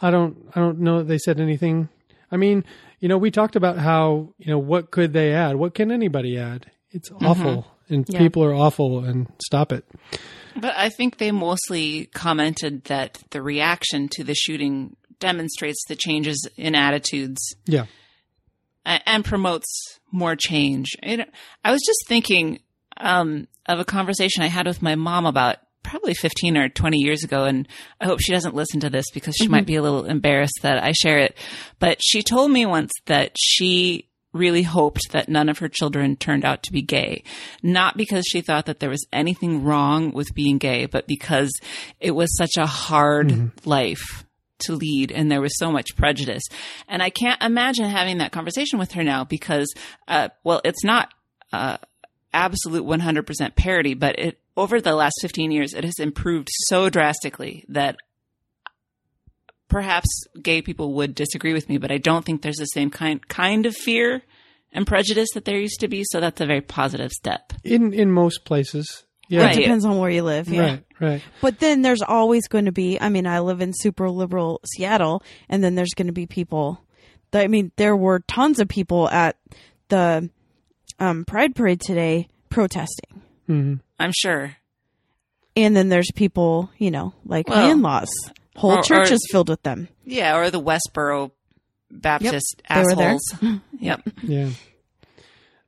I 0.00 0.10
don't, 0.10 0.48
I 0.54 0.60
don't 0.60 0.80
know 0.80 0.98
that 0.98 1.08
they 1.08 1.18
said 1.18 1.40
anything. 1.40 1.88
I 2.30 2.36
mean, 2.36 2.64
you 3.00 3.08
know, 3.08 3.18
we 3.18 3.30
talked 3.30 3.56
about 3.56 3.78
how, 3.78 4.34
you 4.38 4.46
know, 4.50 4.58
what 4.58 4.90
could 4.90 5.12
they 5.12 5.32
add? 5.32 5.56
What 5.56 5.74
can 5.74 5.90
anybody 5.92 6.38
add? 6.38 6.70
It's 6.90 7.10
awful 7.20 7.66
and 7.88 8.04
Yeah. 8.08 8.18
people 8.18 8.42
are 8.44 8.54
awful 8.54 9.04
and 9.04 9.26
stop 9.44 9.72
it. 9.72 9.84
But 10.56 10.74
I 10.76 10.88
think 10.88 11.18
they 11.18 11.30
mostly 11.30 12.06
commented 12.06 12.84
that 12.84 13.22
the 13.30 13.40
reaction 13.42 14.08
to 14.12 14.24
the 14.24 14.34
shooting 14.34 14.96
demonstrates 15.20 15.82
the 15.88 15.96
changes 15.96 16.48
in 16.56 16.74
attitudes 16.74 17.54
Yeah. 17.66 17.86
and 18.84 19.24
promotes 19.24 19.66
more 20.10 20.34
change. 20.36 20.88
I 21.02 21.70
was 21.70 21.82
just 21.86 22.00
thinking 22.08 22.60
um, 22.96 23.46
of 23.66 23.78
a 23.78 23.84
conversation 23.84 24.42
I 24.42 24.46
had 24.48 24.66
with 24.66 24.82
my 24.82 24.96
mom 24.96 25.24
about 25.26 25.58
probably 25.82 26.14
15 26.14 26.56
or 26.56 26.68
20 26.68 26.98
years 26.98 27.24
ago, 27.24 27.44
and 27.44 27.66
I 28.00 28.06
hope 28.06 28.20
she 28.20 28.32
doesn't 28.32 28.54
listen 28.54 28.80
to 28.80 28.90
this 28.90 29.10
because 29.12 29.34
she 29.36 29.48
might 29.48 29.66
be 29.66 29.76
a 29.76 29.82
little 29.82 30.04
embarrassed 30.04 30.58
that 30.62 30.82
I 30.82 30.92
share 30.92 31.18
it. 31.18 31.36
But 31.78 31.98
she 32.02 32.22
told 32.22 32.50
me 32.50 32.66
once 32.66 32.92
that 33.06 33.32
she 33.38 34.08
really 34.32 34.62
hoped 34.62 35.00
that 35.12 35.28
none 35.28 35.48
of 35.48 35.58
her 35.58 35.68
children 35.68 36.16
turned 36.16 36.44
out 36.44 36.62
to 36.62 36.72
be 36.72 36.82
gay. 36.82 37.22
Not 37.62 37.96
because 37.96 38.24
she 38.26 38.40
thought 38.40 38.66
that 38.66 38.80
there 38.80 38.90
was 38.90 39.06
anything 39.12 39.64
wrong 39.64 40.12
with 40.12 40.34
being 40.34 40.58
gay, 40.58 40.86
but 40.86 41.06
because 41.06 41.50
it 42.00 42.12
was 42.12 42.36
such 42.36 42.56
a 42.56 42.66
hard 42.66 43.50
life 43.66 44.24
to 44.60 44.74
lead 44.74 45.12
and 45.12 45.30
there 45.30 45.40
was 45.40 45.56
so 45.58 45.70
much 45.70 45.96
prejudice. 45.96 46.42
And 46.88 47.02
I 47.02 47.10
can't 47.10 47.42
imagine 47.42 47.86
having 47.86 48.18
that 48.18 48.32
conversation 48.32 48.78
with 48.78 48.92
her 48.92 49.04
now 49.04 49.24
because, 49.24 49.72
uh, 50.08 50.28
well, 50.44 50.60
it's 50.64 50.84
not, 50.84 51.12
uh, 51.52 51.78
absolute 52.34 52.84
100% 52.84 53.56
parity, 53.56 53.94
but 53.94 54.18
it, 54.18 54.38
over 54.58 54.80
the 54.80 54.94
last 54.94 55.18
15 55.20 55.50
years, 55.50 55.74
it 55.74 55.84
has 55.84 55.98
improved 55.98 56.48
so 56.66 56.90
drastically 56.90 57.64
that 57.68 57.96
perhaps 59.68 60.08
gay 60.42 60.62
people 60.62 60.94
would 60.94 61.14
disagree 61.14 61.52
with 61.52 61.68
me, 61.68 61.78
but 61.78 61.92
I 61.92 61.98
don't 61.98 62.24
think 62.24 62.42
there's 62.42 62.56
the 62.56 62.66
same 62.66 62.90
kind, 62.90 63.26
kind 63.28 63.66
of 63.66 63.76
fear 63.76 64.22
and 64.72 64.86
prejudice 64.86 65.28
that 65.34 65.44
there 65.44 65.58
used 65.58 65.80
to 65.80 65.88
be. 65.88 66.04
So 66.04 66.20
that's 66.20 66.40
a 66.40 66.46
very 66.46 66.60
positive 66.60 67.12
step. 67.12 67.52
In, 67.64 67.92
in 67.92 68.10
most 68.10 68.44
places. 68.44 69.04
Yeah. 69.28 69.44
Right. 69.44 69.54
Depends 69.54 69.84
on 69.84 69.98
where 69.98 70.10
you 70.10 70.22
live. 70.22 70.48
Yeah. 70.48 70.60
Right. 70.60 70.84
Right. 71.00 71.22
But 71.40 71.60
then 71.60 71.82
there's 71.82 72.02
always 72.02 72.48
going 72.48 72.64
to 72.64 72.72
be, 72.72 73.00
I 73.00 73.08
mean, 73.08 73.26
I 73.26 73.40
live 73.40 73.60
in 73.60 73.72
super 73.72 74.10
liberal 74.10 74.60
Seattle, 74.64 75.22
and 75.48 75.62
then 75.62 75.74
there's 75.74 75.94
going 75.94 76.08
to 76.08 76.12
be 76.12 76.26
people. 76.26 76.82
That, 77.30 77.44
I 77.44 77.46
mean, 77.46 77.70
there 77.76 77.94
were 77.94 78.20
tons 78.20 78.58
of 78.58 78.68
people 78.68 79.08
at 79.10 79.36
the 79.88 80.28
um, 80.98 81.24
Pride 81.24 81.54
Parade 81.54 81.80
today 81.80 82.28
protesting. 82.48 83.17
Hmm 83.48 83.74
I'm 83.98 84.12
sure. 84.16 84.54
And 85.56 85.74
then 85.76 85.88
there's 85.88 86.10
people, 86.14 86.70
you 86.78 86.92
know, 86.92 87.12
like 87.24 87.48
Well, 87.48 87.64
my 87.66 87.72
in 87.72 87.82
laws. 87.82 88.08
Whole 88.54 88.78
or- 88.78 88.82
church 88.82 89.10
or- 89.10 89.14
is 89.14 89.26
filled 89.32 89.48
with 89.48 89.62
them. 89.64 89.88
Yeah. 90.04 90.36
Or 90.38 90.50
the 90.50 90.60
Westboro 90.60 91.32
Baptist 91.90 92.62
they 92.68 92.82
were 92.82 92.94
there. 92.94 93.16
assholes. 93.40 93.60
yep. 93.80 94.02
Yeah. 94.22 94.50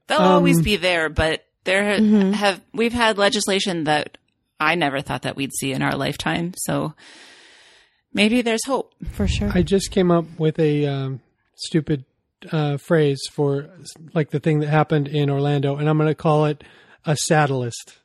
They'll 0.06 0.20
Um, 0.20 0.32
always 0.32 0.60
be 0.62 0.76
there, 0.76 1.08
but 1.08 1.44
there 1.64 1.82
ha- 1.84 2.00
Mhm. 2.00 2.32
have 2.34 2.60
we've 2.72 2.92
had 2.92 3.16
legislation 3.18 3.84
that 3.84 4.16
I 4.60 4.74
never 4.74 5.00
thought 5.00 5.22
that 5.22 5.34
we'd 5.36 5.52
see 5.54 5.72
in 5.72 5.82
our 5.82 5.96
lifetime. 5.96 6.52
So 6.56 6.94
maybe 8.12 8.42
there's 8.42 8.64
hope. 8.66 8.92
For 9.12 9.26
sure. 9.26 9.50
I 9.54 9.62
just 9.62 9.90
came 9.90 10.10
up 10.10 10.26
with 10.38 10.58
a 10.58 10.86
um, 10.86 11.20
stupid 11.56 12.04
uh, 12.52 12.76
phrase 12.76 13.20
for 13.30 13.68
like 14.14 14.30
the 14.30 14.40
thing 14.40 14.60
that 14.60 14.68
happened 14.68 15.08
in 15.08 15.30
Orlando, 15.30 15.76
and 15.76 15.88
I'm 15.88 15.96
going 15.96 16.08
to 16.08 16.14
call 16.14 16.46
it 16.46 16.62
a 17.04 17.16
saddleist. 17.16 17.98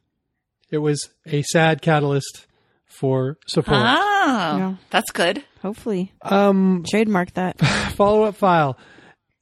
It 0.71 0.79
was 0.79 1.09
a 1.25 1.41
sad 1.43 1.81
catalyst 1.81 2.47
for 2.85 3.37
support. 3.47 3.77
Ah, 3.79 4.57
Yeah. 4.57 4.75
that's 4.89 5.11
good. 5.11 5.43
Hopefully. 5.61 6.13
Um, 6.21 6.83
Trademark 6.89 7.33
that. 7.33 7.59
follow 7.95 8.23
up 8.23 8.35
file. 8.35 8.77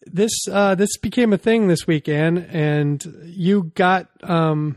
This 0.05 0.33
uh, 0.51 0.75
this 0.75 0.97
became 0.97 1.31
a 1.31 1.37
thing 1.37 1.67
this 1.67 1.87
weekend, 1.87 2.39
and 2.51 3.03
you 3.25 3.71
got 3.75 4.09
um, 4.21 4.75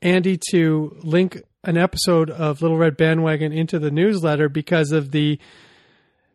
Andy 0.00 0.38
to 0.50 0.96
link 1.02 1.42
an 1.62 1.76
episode 1.76 2.30
of 2.30 2.62
Little 2.62 2.78
Red 2.78 2.96
Bandwagon 2.96 3.52
into 3.52 3.78
the 3.78 3.90
newsletter 3.90 4.48
because 4.48 4.92
of 4.92 5.10
the 5.10 5.38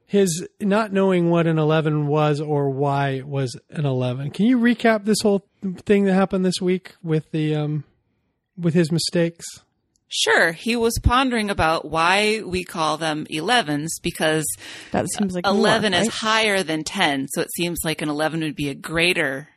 his 0.06 0.48
not 0.60 0.94
knowing 0.94 1.30
what 1.30 1.48
an 1.48 1.58
eleven 1.58 2.08
was 2.08 2.40
or 2.40 2.70
why 2.70 3.10
it 3.10 3.28
was 3.28 3.58
an 3.70 3.86
eleven. 3.86 4.32
Can 4.32 4.46
you 4.46 4.58
recap 4.58 5.06
this 5.06 5.22
whole 5.22 5.46
thing 5.86 6.06
that 6.06 6.14
happened 6.14 6.46
this 6.46 6.62
week 6.62 6.96
with 7.04 7.32
the 7.32 7.56
um, 7.56 7.84
with 8.58 8.74
his 8.74 8.92
mistakes? 8.92 9.46
Sure. 10.08 10.52
He 10.52 10.76
was 10.76 10.98
pondering 11.02 11.50
about 11.50 11.86
why 11.86 12.42
we 12.46 12.64
call 12.64 12.98
them 12.98 13.26
11s 13.26 13.90
because 14.02 14.46
That 14.92 15.08
seems 15.10 15.34
like 15.34 15.46
more, 15.46 15.56
11 15.56 15.94
is 15.94 16.08
higher 16.08 16.64
than 16.64 16.84
10. 16.84 17.28
So 17.30 17.42
it 17.42 17.52
seems 17.54 17.80
like 17.84 18.02
an 18.02 18.10
11 18.10 18.42
would 18.42 18.56
be 18.56 18.70
a 18.70 18.76
greater 18.76 19.50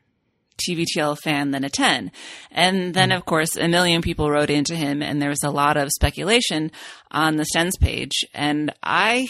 TBTL 0.58 1.18
fan 1.18 1.50
than 1.50 1.64
a 1.64 1.70
10. 1.70 2.10
And 2.50 2.94
then, 2.94 3.12
of 3.12 3.24
course, 3.24 3.56
a 3.56 3.68
million 3.68 4.02
people 4.02 4.30
wrote 4.30 4.50
into 4.50 4.74
him 4.74 5.02
and 5.02 5.20
there 5.20 5.28
was 5.28 5.44
a 5.44 5.50
lot 5.50 5.76
of 5.76 5.92
speculation 5.92 6.72
on 7.10 7.36
the 7.36 7.46
Stens 7.54 7.78
page. 7.78 8.24
And 8.34 8.72
I, 8.82 9.28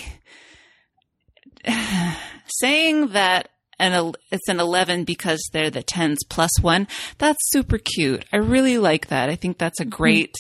saying 2.47 3.09
that 3.09 3.49
an, 3.79 4.13
it's 4.31 4.49
an 4.49 4.61
11 4.61 5.05
because 5.05 5.41
they're 5.53 5.71
the 5.71 5.83
10s 5.83 6.17
plus 6.29 6.51
one, 6.61 6.89
that's 7.19 7.39
super 7.51 7.79
cute. 7.79 8.25
I 8.33 8.39
really 8.39 8.79
like 8.79 9.09
that. 9.09 9.31
I 9.31 9.37
think 9.37 9.59
that's 9.59 9.81
a 9.81 9.85
great 9.85 10.35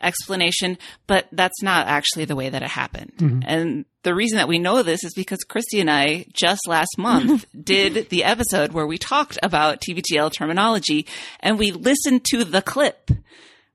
explanation, 0.00 0.78
but 1.06 1.26
that's 1.32 1.62
not 1.62 1.86
actually 1.86 2.24
the 2.24 2.36
way 2.36 2.48
that 2.48 2.62
it 2.62 2.68
happened. 2.68 3.12
And 3.46 3.84
the 4.04 4.14
reason 4.14 4.38
that 4.38 4.48
we 4.48 4.58
know 4.58 4.82
this 4.82 5.02
is 5.04 5.12
because 5.14 5.40
Christy 5.40 5.80
and 5.80 5.90
I 5.90 6.26
just 6.32 6.66
last 6.68 6.96
month 6.96 7.46
did 7.64 8.08
the 8.08 8.24
episode 8.24 8.72
where 8.72 8.86
we 8.86 8.96
talked 8.96 9.38
about 9.42 9.82
TBTL 9.82 10.32
terminology 10.32 11.06
and 11.40 11.58
we 11.58 11.72
listened 11.72 12.24
to 12.26 12.44
the 12.44 12.62
clip 12.62 13.10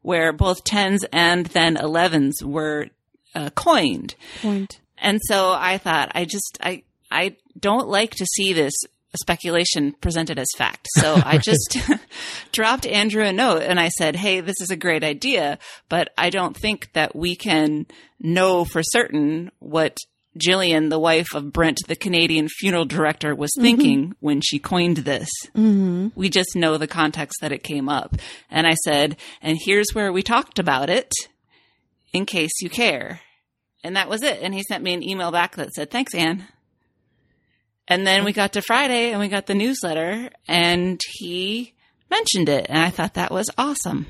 where 0.01 0.33
both 0.33 0.63
10s 0.63 1.03
and 1.11 1.45
then 1.47 1.75
11s 1.75 2.41
were 2.43 2.87
uh, 3.35 3.49
coined. 3.51 4.15
Point. 4.41 4.79
And 5.03 5.19
so 5.21 5.51
I 5.51 5.77
thought, 5.77 6.13
I 6.15 6.25
just, 6.25 6.57
I, 6.61 6.83
I 7.11 7.35
don't 7.59 7.87
like 7.87 8.15
to 8.15 8.25
see 8.25 8.53
this 8.53 8.73
speculation 9.19 9.93
presented 10.01 10.39
as 10.39 10.47
fact. 10.57 10.87
So 10.95 11.21
I 11.25 11.37
just 11.37 11.77
dropped 12.51 12.87
Andrew 12.87 13.23
a 13.23 13.31
note 13.31 13.61
and 13.61 13.79
I 13.79 13.89
said, 13.89 14.15
Hey, 14.15 14.39
this 14.39 14.59
is 14.61 14.71
a 14.71 14.77
great 14.77 15.03
idea, 15.03 15.59
but 15.89 16.11
I 16.17 16.31
don't 16.31 16.57
think 16.57 16.91
that 16.93 17.15
we 17.15 17.35
can 17.35 17.85
know 18.19 18.65
for 18.65 18.81
certain 18.81 19.51
what 19.59 19.97
Jillian, 20.37 20.89
the 20.89 20.99
wife 20.99 21.35
of 21.35 21.53
Brent, 21.53 21.79
the 21.87 21.95
Canadian 21.95 22.47
funeral 22.47 22.85
director, 22.85 23.35
was 23.35 23.51
thinking 23.59 24.15
when 24.19 24.41
she 24.41 24.57
coined 24.57 24.97
this. 24.97 25.29
Mm-hmm. 25.55 26.07
We 26.15 26.29
just 26.29 26.55
know 26.55 26.77
the 26.77 26.87
context 26.87 27.39
that 27.41 27.51
it 27.51 27.61
came 27.61 27.87
up. 27.87 28.15
And 28.49 28.65
I 28.65 28.73
said, 28.83 29.17
and 29.43 29.59
here's 29.63 29.93
where 29.93 30.11
we 30.11 30.23
talked 30.23 30.57
about 30.57 30.89
it 30.89 31.11
in 32.13 32.25
case 32.25 32.51
you 32.61 32.69
care. 32.71 33.21
And 33.83 33.95
that 33.95 34.09
was 34.09 34.23
it. 34.23 34.39
And 34.41 34.53
he 34.53 34.63
sent 34.63 34.83
me 34.83 34.93
an 34.93 35.03
email 35.03 35.31
back 35.31 35.55
that 35.55 35.73
said, 35.73 35.91
thanks, 35.91 36.15
Anne. 36.15 36.47
And 37.87 38.07
then 38.07 38.23
we 38.23 38.31
got 38.31 38.53
to 38.53 38.61
Friday 38.61 39.11
and 39.11 39.19
we 39.19 39.27
got 39.27 39.45
the 39.45 39.55
newsletter 39.55 40.29
and 40.47 41.01
he 41.15 41.73
mentioned 42.09 42.47
it. 42.47 42.67
And 42.69 42.77
I 42.77 42.89
thought 42.89 43.15
that 43.15 43.31
was 43.31 43.49
awesome. 43.57 44.07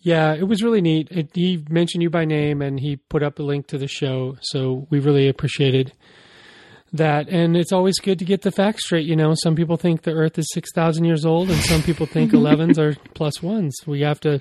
Yeah, 0.00 0.34
it 0.34 0.46
was 0.48 0.62
really 0.62 0.80
neat. 0.80 1.08
It, 1.10 1.30
he 1.34 1.64
mentioned 1.70 2.02
you 2.02 2.10
by 2.10 2.24
name 2.24 2.60
and 2.60 2.78
he 2.78 2.96
put 2.96 3.22
up 3.22 3.38
a 3.38 3.42
link 3.42 3.68
to 3.68 3.78
the 3.78 3.86
show. 3.86 4.36
So 4.42 4.86
we 4.90 4.98
really 4.98 5.28
appreciated 5.28 5.92
that. 6.92 7.28
And 7.28 7.56
it's 7.56 7.72
always 7.72 7.98
good 8.00 8.18
to 8.18 8.24
get 8.24 8.42
the 8.42 8.50
facts 8.50 8.84
straight. 8.84 9.06
You 9.06 9.16
know, 9.16 9.34
some 9.42 9.54
people 9.54 9.76
think 9.76 10.02
the 10.02 10.12
earth 10.12 10.36
is 10.36 10.50
6,000 10.52 11.04
years 11.04 11.24
old 11.24 11.50
and 11.50 11.60
some 11.62 11.82
people 11.82 12.06
think 12.06 12.32
11s 12.32 12.76
are 12.76 12.96
plus 13.14 13.40
ones. 13.40 13.74
We 13.86 14.00
have 14.02 14.20
to, 14.20 14.40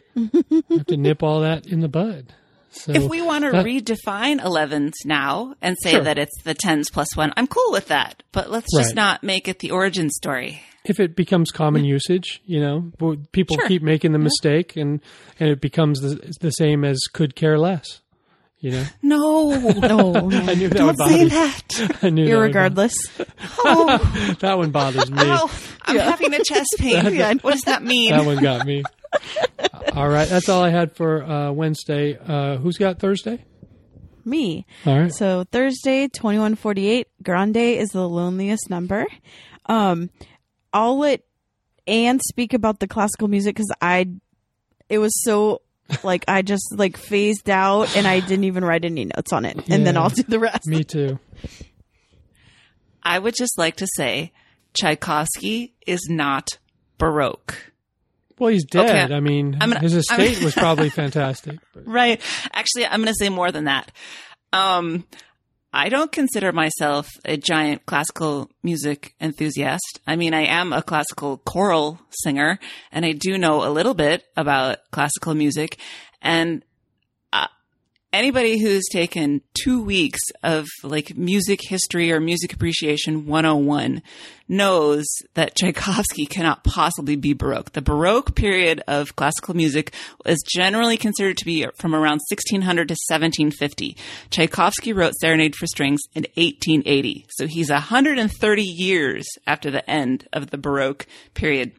have 0.70 0.86
to 0.88 0.98
nip 0.98 1.22
all 1.22 1.42
that 1.42 1.68
in 1.68 1.82
the 1.82 1.88
bud. 1.88 2.34
So 2.74 2.92
if 2.92 3.04
we 3.10 3.22
want 3.22 3.46
to 3.46 3.52
that- 3.52 3.66
redefine 3.66 4.40
11s 4.42 4.94
now 5.06 5.56
and 5.62 5.78
say 5.82 5.92
Sure. 5.92 6.02
that 6.02 6.18
it's 6.18 6.42
the 6.44 6.56
10s 6.56 6.92
plus 6.92 7.16
one, 7.16 7.32
I'm 7.38 7.48
cool 7.48 7.72
with 7.72 7.88
that. 7.88 8.24
But 8.32 8.50
let's 8.52 8.68
just 8.76 8.90
Right. 8.90 8.96
not 8.96 9.24
make 9.24 9.48
it 9.48 9.60
the 9.60 9.72
origin 9.72 10.10
story. 10.10 10.62
if 10.86 11.00
it 11.00 11.16
becomes 11.16 11.50
common 11.50 11.86
usage, 11.86 12.42
you 12.46 12.60
know, 12.60 12.92
people 13.32 13.56
Sure. 13.56 13.68
keep 13.70 13.82
making 13.82 14.12
the 14.12 14.20
mistake 14.20 14.76
and, 14.76 15.00
and 15.40 15.50
it 15.50 15.62
becomes 15.62 16.02
the, 16.02 16.34
the 16.42 16.52
same 16.52 16.84
as 16.84 17.00
could 17.14 17.36
care 17.38 17.58
less, 17.58 18.02
you 18.64 18.72
know, 18.72 18.86
No, 19.02 19.20
Oh, 19.84 20.32
I 20.32 20.56
knew 20.56 20.70
that 20.70 20.78
don't 20.78 20.98
say 20.98 21.26
that. 21.28 21.98
I 22.02 22.10
knew 22.10 22.26
that 22.26 22.32
irregardless. 22.32 22.94
Oh, 23.60 24.36
that 24.40 24.58
one 24.58 24.72
bothers 24.72 25.12
me. 25.12 25.18
ow, 25.20 25.52
I'm 25.84 25.98
having 26.00 26.34
a 26.34 26.44
chest 26.44 26.76
pain. 26.80 27.14
Yeah. 27.14 27.34
What 27.42 27.52
does 27.52 27.64
that 27.64 27.84
mean? 27.84 28.12
That 28.12 28.26
one 28.26 28.42
got 28.42 28.66
me. 28.66 28.84
all 29.94 30.08
right. 30.08 30.28
That's 30.30 30.48
all 30.48 30.64
I 30.64 30.70
had 30.70 30.96
for 30.96 31.24
uh, 31.24 31.52
Wednesday. 31.52 32.18
Uh, 32.18 32.56
who's 32.56 32.78
got 32.78 33.00
Thursday? 33.00 33.44
Me. 34.24 34.66
All 34.86 34.98
right. 34.98 35.14
So 35.14 35.44
Thursday, 35.52 36.08
2148, 36.08 37.08
Grande 37.22 37.58
is 37.58 37.90
the 37.90 38.08
loneliest 38.08 38.70
number. 38.70 39.06
Um, 39.66 40.10
I'll 40.72 40.98
let 40.98 41.22
Anne 41.86 42.22
speak 42.22 42.54
about 42.54 42.80
the 42.80 42.88
classical 42.88 43.28
music 43.28 43.56
because 43.56 43.72
I, 43.82 44.08
it 44.88 45.00
was 45.00 45.12
so 45.26 45.62
Like 46.04 46.26
I 46.28 46.42
just 46.42 46.74
like 46.76 46.98
phased 46.98 47.50
out 47.50 47.96
and 47.96 48.08
I 48.08 48.20
didn't 48.20 48.46
even 48.46 48.64
write 48.66 48.86
any 48.86 49.06
notes 49.06 49.32
on 49.34 49.46
it. 49.46 49.68
And 49.70 49.86
then 49.86 49.98
I'll 49.98 50.10
do 50.10 50.24
the 50.24 50.40
rest. 50.40 50.66
Me 50.68 50.84
too. 50.84 51.20
I 53.04 53.20
would 53.20 53.36
just 53.36 53.58
like 53.58 53.76
to 53.78 53.88
say 53.96 54.32
Tchaikovsky 54.74 55.74
is 55.86 56.08
not 56.10 56.48
Baroque. 56.98 57.56
Well, 58.40 58.50
he's 58.52 58.66
dead. 58.66 58.90
Okay. 59.12 59.14
I 59.16 59.20
mean, 59.20 59.52
gonna- 59.60 59.80
his 59.80 59.94
estate 59.94 60.42
was 60.44 60.54
probably 60.56 60.90
fantastic. 60.90 61.60
But 61.74 61.84
Right. 61.88 62.20
Actually, 62.52 62.86
I'm 62.88 63.02
going 63.02 63.14
to 63.14 63.18
say 63.20 63.30
more 63.30 63.52
than 63.52 63.66
that. 63.66 63.92
Um, 64.52 65.06
I 65.76 65.90
don't 65.90 66.12
consider 66.12 66.52
myself 66.52 67.10
a 67.26 67.36
giant 67.36 67.88
classical 67.88 68.52
music 68.62 69.16
enthusiast. 69.20 70.00
I 70.06 70.16
mean, 70.16 70.36
I 70.36 70.46
am 70.46 70.72
a 70.72 70.84
classical 70.84 71.38
choral 71.38 72.00
singer 72.12 72.60
and 72.92 73.04
I 73.04 73.14
do 73.14 73.40
know 73.40 73.68
a 73.68 73.74
little 73.74 73.96
bit 73.96 74.24
about 74.38 74.78
classical 74.92 75.34
music 75.34 75.80
and 76.22 76.64
anybody 78.14 78.60
who's 78.60 78.84
taken 78.92 79.42
two 79.56 79.84
weeks 79.84 80.22
of 80.44 80.68
like 80.84 81.18
music 81.18 81.60
history 81.68 82.12
or 82.12 82.20
music 82.20 82.54
appreciation 82.54 83.26
101 83.26 84.04
knows 84.48 85.06
that 85.34 85.56
Tchaikovsky 85.56 86.28
cannot 86.28 86.64
possibly 86.64 87.16
be 87.16 87.34
Baroque. 87.34 87.72
The 87.72 87.82
Baroque 87.82 88.36
period 88.36 88.84
of 88.88 89.16
classical 89.16 89.56
music 89.56 89.94
is 90.26 90.44
generally 90.48 90.96
considered 90.96 91.38
to 91.38 91.46
be 91.46 91.66
from 91.76 91.96
around 91.96 92.22
1600 92.30 92.88
to 92.88 92.96
1750. 93.10 93.98
Tchaikovsky 94.30 94.94
wrote 94.94 95.14
Serenade 95.20 95.56
for 95.56 95.66
Strings 95.66 96.02
in 96.14 96.24
1880. 96.36 97.26
So 97.30 97.48
he's 97.48 97.72
130 97.72 98.62
years 98.62 99.26
after 99.48 99.72
the 99.72 99.90
end 99.90 100.28
of 100.32 100.52
the 100.52 100.58
Baroque 100.58 101.08
period. 101.34 101.72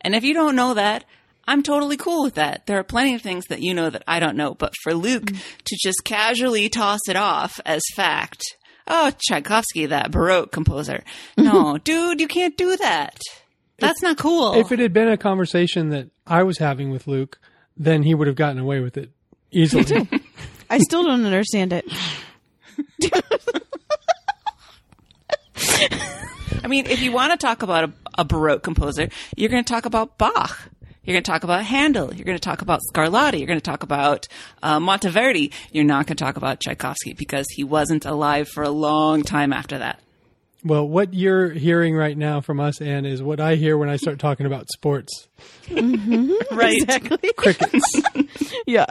And 0.00 0.14
if 0.14 0.22
you 0.22 0.34
don't 0.34 0.54
know 0.54 0.74
that, 0.74 1.04
I'm 1.46 1.62
totally 1.62 1.96
cool 1.96 2.24
with 2.24 2.34
that. 2.34 2.66
There 2.66 2.78
are 2.78 2.84
plenty 2.84 3.14
of 3.14 3.22
things 3.22 3.46
that 3.46 3.62
you 3.62 3.72
know 3.74 3.90
that 3.90 4.02
I 4.06 4.18
don't 4.20 4.36
know. 4.36 4.54
But 4.54 4.74
for 4.82 4.94
Luke 4.94 5.26
mm. 5.26 5.40
to 5.64 5.78
just 5.82 6.04
casually 6.04 6.68
toss 6.68 7.00
it 7.08 7.16
off 7.16 7.60
as 7.64 7.82
fact, 7.94 8.42
oh, 8.88 9.12
Tchaikovsky, 9.18 9.86
that 9.86 10.10
Baroque 10.10 10.52
composer. 10.52 11.02
No, 11.36 11.78
dude, 11.78 12.20
you 12.20 12.28
can't 12.28 12.56
do 12.56 12.76
that. 12.78 13.18
That's 13.78 14.02
not 14.02 14.16
cool. 14.16 14.54
if 14.54 14.72
it 14.72 14.78
had 14.78 14.92
been 14.92 15.08
a 15.08 15.18
conversation 15.18 15.90
that 15.90 16.08
I 16.26 16.42
was 16.42 16.58
having 16.58 16.90
with 16.90 17.06
Luke, 17.06 17.38
then 17.76 18.02
he 18.02 18.14
would 18.14 18.26
have 18.26 18.36
gotten 18.36 18.58
away 18.58 18.80
with 18.80 18.96
it 18.96 19.10
easily. 19.50 20.08
I 20.70 20.78
still 20.78 21.04
don't 21.04 21.24
understand 21.24 21.72
it. 21.72 21.84
I 26.64 26.68
mean, 26.68 26.86
if 26.86 27.00
you 27.00 27.12
want 27.12 27.32
to 27.32 27.38
talk 27.38 27.62
about 27.62 27.84
a, 27.84 27.92
a 28.18 28.24
Baroque 28.24 28.62
composer, 28.62 29.08
you're 29.36 29.50
going 29.50 29.62
to 29.62 29.72
talk 29.72 29.84
about 29.84 30.18
Bach. 30.18 30.70
You're 31.06 31.14
going 31.14 31.22
to 31.22 31.30
talk 31.30 31.44
about 31.44 31.64
Handel. 31.64 32.12
You're 32.12 32.24
going 32.24 32.36
to 32.36 32.40
talk 32.42 32.62
about 32.62 32.80
Scarlatti. 32.92 33.38
You're 33.38 33.46
going 33.46 33.60
to 33.60 33.64
talk 33.64 33.82
about 33.84 34.26
uh, 34.62 34.80
Monteverdi. 34.80 35.52
You're 35.72 35.84
not 35.84 36.06
going 36.06 36.16
to 36.16 36.24
talk 36.24 36.36
about 36.36 36.60
Tchaikovsky 36.60 37.12
because 37.14 37.46
he 37.54 37.62
wasn't 37.64 38.04
alive 38.04 38.48
for 38.48 38.64
a 38.64 38.70
long 38.70 39.22
time 39.22 39.52
after 39.52 39.78
that. 39.78 40.00
well, 40.64 40.86
what 40.88 41.14
you're 41.14 41.50
hearing 41.50 41.94
right 41.94 42.18
now 42.18 42.40
from 42.40 42.58
us, 42.58 42.80
Anne, 42.80 43.06
is 43.06 43.22
what 43.22 43.38
I 43.38 43.54
hear 43.54 43.78
when 43.78 43.88
I 43.88 43.96
start 43.96 44.18
talking 44.18 44.46
about 44.46 44.66
sports. 44.70 45.28
Right. 45.70 46.82
Exactly. 46.82 47.32
Crickets. 47.36 48.02
Yeah. 48.66 48.86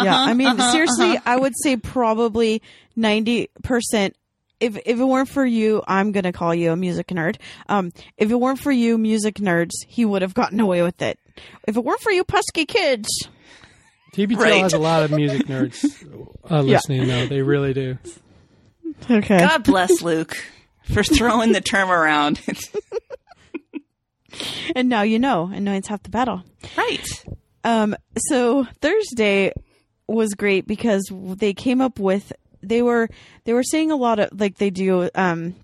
Yeah. 0.00 0.14
Uh-huh, 0.14 0.30
I 0.30 0.34
mean, 0.34 0.48
uh-huh, 0.48 0.72
seriously, 0.72 1.18
I 1.24 1.36
would 1.36 1.52
say 1.62 1.76
probably 1.76 2.62
90%. 2.98 4.14
If, 4.62 4.76
if 4.86 4.98
it 5.00 5.04
weren't 5.04 5.28
for 5.28 5.44
you, 5.44 5.82
I'm 5.86 6.12
going 6.12 6.24
to 6.24 6.32
call 6.32 6.54
you 6.54 6.72
a 6.72 6.76
music 6.76 7.08
nerd. 7.08 7.36
Um, 7.68 7.92
if 8.16 8.30
it 8.30 8.36
weren't 8.40 8.58
for 8.60 8.72
you, 8.72 8.96
music 8.96 9.34
nerds, 9.36 9.72
he 9.88 10.04
would 10.04 10.22
have 10.22 10.34
gotten 10.34 10.60
away 10.60 10.82
with 10.82 11.02
it. 11.02 11.18
If 11.66 11.76
it 11.76 11.84
weren't 11.84 12.00
for 12.00 12.12
you, 12.12 12.24
pesky 12.24 12.64
kids. 12.66 13.08
TBTL 14.14 14.36
Right. 14.36 14.62
has 14.62 14.72
a 14.74 14.78
lot 14.78 15.02
of 15.02 15.10
music 15.10 15.46
nerds 15.46 15.84
uh, 16.50 16.60
listening, 16.62 17.06
though. 17.08 17.26
They 17.26 17.42
really 17.42 17.72
do. 17.74 17.98
Okay. 19.10 19.38
God 19.38 19.64
bless 19.64 20.02
Luke 20.02 20.36
for 20.92 21.02
throwing 21.02 21.52
the 21.52 21.60
term 21.60 21.90
around. 21.90 22.40
And 24.74 24.88
now 24.88 25.02
you 25.02 25.18
know, 25.18 25.50
and 25.52 25.62
knowing's 25.64 25.88
half 25.88 26.02
the 26.02 26.08
battle. 26.08 26.42
right. 26.78 27.06
Um, 27.64 27.94
so 28.16 28.64
Thursday 28.80 29.52
was 30.06 30.32
great 30.34 30.66
because 30.66 31.10
they 31.12 31.52
came 31.52 31.82
up 31.82 31.98
with 31.98 32.32
they 32.62 32.82
were 32.82 33.08
they 33.44 33.52
were 33.52 33.62
saying 33.62 33.90
a 33.90 33.96
lot 33.96 34.18
of 34.18 34.28
like 34.38 34.58
they 34.58 34.70
do 34.70 35.08
um 35.14 35.54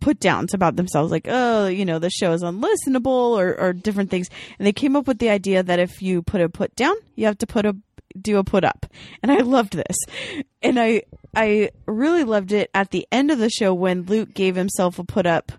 put 0.00 0.18
downs 0.18 0.52
about 0.52 0.74
themselves 0.76 1.12
like 1.12 1.26
oh 1.28 1.68
you 1.68 1.84
know 1.84 1.98
the 1.98 2.10
show 2.10 2.32
is 2.32 2.42
unlistenable 2.42 3.06
or 3.06 3.58
or 3.58 3.72
different 3.72 4.10
things. 4.10 4.28
And 4.58 4.66
they 4.66 4.72
came 4.72 4.96
up 4.96 5.06
with 5.06 5.18
the 5.18 5.30
idea 5.30 5.62
that 5.62 5.78
if 5.78 6.02
you 6.02 6.22
put 6.22 6.40
a 6.40 6.48
put 6.48 6.74
down 6.76 6.94
you 7.14 7.26
have 7.26 7.38
to 7.38 7.46
put 7.46 7.66
a 7.66 7.76
do 8.20 8.36
a 8.36 8.44
put 8.44 8.64
up. 8.64 8.84
And 9.22 9.32
I 9.32 9.38
loved 9.38 9.72
this. 9.72 9.96
And 10.60 10.78
I 10.78 11.02
I 11.34 11.70
really 11.86 12.24
loved 12.24 12.52
it 12.52 12.70
at 12.74 12.90
the 12.90 13.06
end 13.10 13.30
of 13.30 13.38
the 13.38 13.48
show 13.48 13.72
when 13.72 14.02
Luke 14.02 14.34
gave 14.34 14.54
himself 14.54 14.98
a 14.98 15.04
put 15.04 15.26
up 15.26 15.52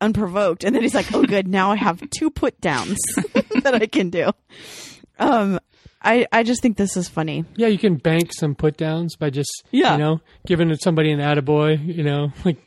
unprovoked. 0.00 0.64
And 0.64 0.74
then 0.74 0.82
he's 0.82 0.94
like 0.94 1.12
oh 1.12 1.24
good. 1.24 1.46
Now 1.46 1.70
i 1.70 1.76
have 1.76 2.02
two 2.10 2.30
put 2.30 2.60
downs 2.60 2.98
that 3.62 3.74
i 3.74 3.86
can 3.86 4.10
do. 4.10 4.30
Um 5.18 5.60
i 6.02 6.26
i 6.32 6.42
just 6.42 6.62
think 6.62 6.76
this 6.76 6.96
is 6.96 7.08
funny 7.08 7.44
Yeah, 7.56 7.68
you 7.68 7.78
can 7.78 7.96
bank 7.96 8.32
some 8.32 8.54
put 8.54 8.76
downs 8.76 9.16
by 9.16 9.30
just, 9.30 9.50
Yeah. 9.70 9.92
you 9.92 9.98
know, 9.98 10.20
giving 10.46 10.70
it 10.70 10.82
somebody 10.82 11.10
an 11.12 11.20
attaboy, 11.20 11.78
you 11.96 12.02
know, 12.04 12.32
like 12.44 12.58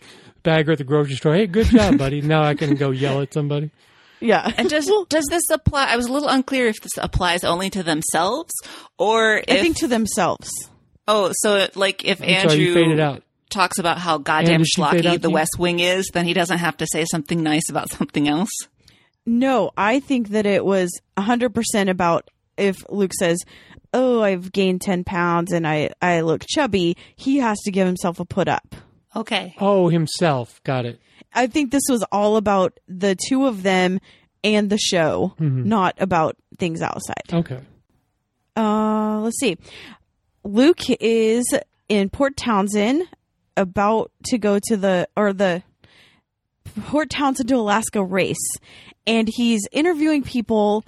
bagger 0.44 0.72
at 0.74 0.78
the 0.80 0.84
grocery 0.84 1.16
store. 1.16 1.36
Hey, 1.36 1.48
good 1.48 1.68
job, 1.68 1.98
buddy. 1.98 2.22
Now 2.22 2.44
I 2.44 2.56
can 2.56 2.76
go 2.76 2.92
yell 2.92 3.22
at 3.22 3.34
somebody. 3.34 3.72
yeah 4.20 4.52
And 4.58 4.70
does 4.70 4.92
does 5.10 5.26
this 5.30 5.44
apply? 5.50 5.86
I 5.88 5.96
was 5.98 6.06
a 6.08 6.12
little 6.14 6.30
unclear 6.30 6.68
if 6.68 6.80
this 6.82 6.92
applies 6.98 7.44
only 7.44 7.70
to 7.72 7.82
themselves 7.84 8.52
or 9.00 9.38
if 9.38 9.50
i 9.50 9.62
think 9.62 9.78
to 9.78 9.88
themselves 9.88 10.50
oh, 11.08 11.32
so 11.42 11.68
like 11.76 12.06
if 12.06 12.22
I'm 12.22 12.28
sorry, 12.50 12.68
Andrew 12.68 12.74
faded 12.74 13.00
out. 13.00 13.24
talks 13.50 13.80
about 13.80 13.98
how 13.98 14.18
goddamn 14.20 14.60
did 14.62 14.68
she 14.68 14.82
fade 14.82 15.04
schlocky 15.06 15.22
the? 15.22 15.30
West 15.32 15.58
Wing 15.58 15.80
is, 15.80 16.08
then 16.14 16.26
he 16.26 16.34
doesn't 16.34 16.60
have 16.60 16.78
to 16.78 16.86
say 16.92 17.06
something 17.12 17.42
nice 17.44 17.68
about 17.70 17.90
something 17.98 18.28
else. 18.28 18.52
no 19.26 19.72
i 19.78 20.00
think 20.00 20.30
that 20.30 20.46
it 20.46 20.64
was 20.66 20.90
100% 21.18 21.90
about 21.90 22.30
if 22.58 22.78
luke 22.90 23.14
says 23.14 23.40
oh 23.94 24.22
i've 24.22 24.52
gained 24.52 24.82
10 24.82 25.04
pounds 25.04 25.52
and 25.52 25.68
i 25.68 25.90
i 26.02 26.22
look 26.22 26.44
chubby 26.48 26.96
he 27.16 27.38
has 27.38 27.60
to 27.62 27.72
give 27.72 27.86
himself 27.88 28.20
a 28.20 28.26
put 28.26 28.48
up 28.48 28.76
Okay. 29.14 29.56
Oh, 29.60 29.90
himself. 29.90 30.64
Got 30.64 30.86
it. 30.86 31.02
I 31.34 31.48
think 31.48 31.70
this 31.72 31.84
was 31.90 32.02
all 32.14 32.38
about 32.38 32.80
the 32.88 33.18
two 33.28 33.46
of 33.46 33.62
them 33.62 34.00
and 34.42 34.70
the 34.70 34.78
show, 34.78 35.34
not 35.38 35.96
about 35.98 36.38
things 36.58 36.82
outside. 36.82 37.26
Okay. 37.34 37.60
Uh, 38.56 39.20
let's 39.20 39.38
see. 39.38 39.58
Luke 40.46 40.90
is 41.02 41.44
in 41.90 42.10
Port 42.10 42.38
Townsend, 42.38 43.04
about 43.58 44.14
to 44.28 44.38
go 44.38 44.60
to 44.68 44.78
the 44.78 45.10
or 45.18 45.34
the 45.34 45.62
Port 46.86 47.10
Townsend 47.10 47.50
to 47.50 47.56
Alaska 47.56 48.02
race, 48.02 48.38
and 49.06 49.28
he's 49.28 49.68
interviewing 49.74 50.24
people, 50.24 50.86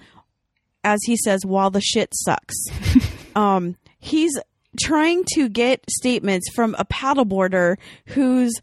as 0.83 0.99
he 1.05 1.17
says, 1.17 1.45
while 1.45 1.69
the 1.69 1.81
shit 1.81 2.09
sucks. 2.13 2.55
um, 3.35 3.75
he's 3.99 4.37
trying 4.81 5.23
to 5.33 5.49
get 5.49 5.83
statements 5.89 6.49
from 6.55 6.75
a 6.77 6.85
paddleboarder 6.85 7.77
who's 8.07 8.53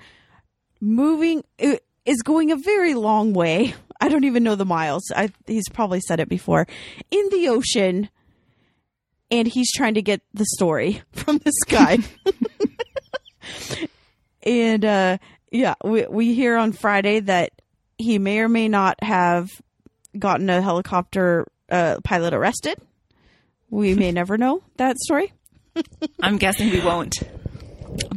moving 0.81 1.45
is 1.59 2.23
going 2.23 2.51
a 2.51 2.57
very 2.57 2.95
long 2.95 3.33
way. 3.33 3.75
I 4.01 4.09
don't 4.09 4.25
even 4.25 4.43
know 4.43 4.55
the 4.55 4.65
miles. 4.65 5.03
I, 5.15 5.31
he's 5.47 5.69
probably 5.69 6.01
said 6.01 6.21
it 6.21 6.29
before 6.29 6.67
in 7.11 7.29
the 7.31 7.49
ocean 7.49 8.09
and 9.31 9.47
he's 9.47 9.71
trying 9.73 9.95
to 9.95 10.03
get 10.03 10.23
the 10.35 10.47
story 10.57 11.03
from 11.13 11.39
this 11.39 11.55
guy. 11.67 11.99
and 14.43 14.85
uh, 14.85 15.19
yeah, 15.51 15.75
we 15.85 16.07
we 16.07 16.35
hear 16.35 16.57
on 16.57 16.73
Friday 16.73 17.21
that 17.21 17.53
he 17.99 18.19
may 18.19 18.41
or 18.41 18.49
may 18.49 18.69
not 18.69 19.03
have 19.03 19.49
gotten 20.19 20.51
a 20.51 20.61
helicopter 20.61 21.47
uh, 21.71 22.01
pilot 22.05 22.35
arrested. 22.35 22.79
We 23.71 23.95
may 23.95 24.13
never 24.21 24.37
know 24.39 24.63
that 24.77 24.97
story, 24.99 25.33
I'm 26.23 26.39
guessing 26.39 26.71
we 26.71 26.81
won't. 26.81 27.17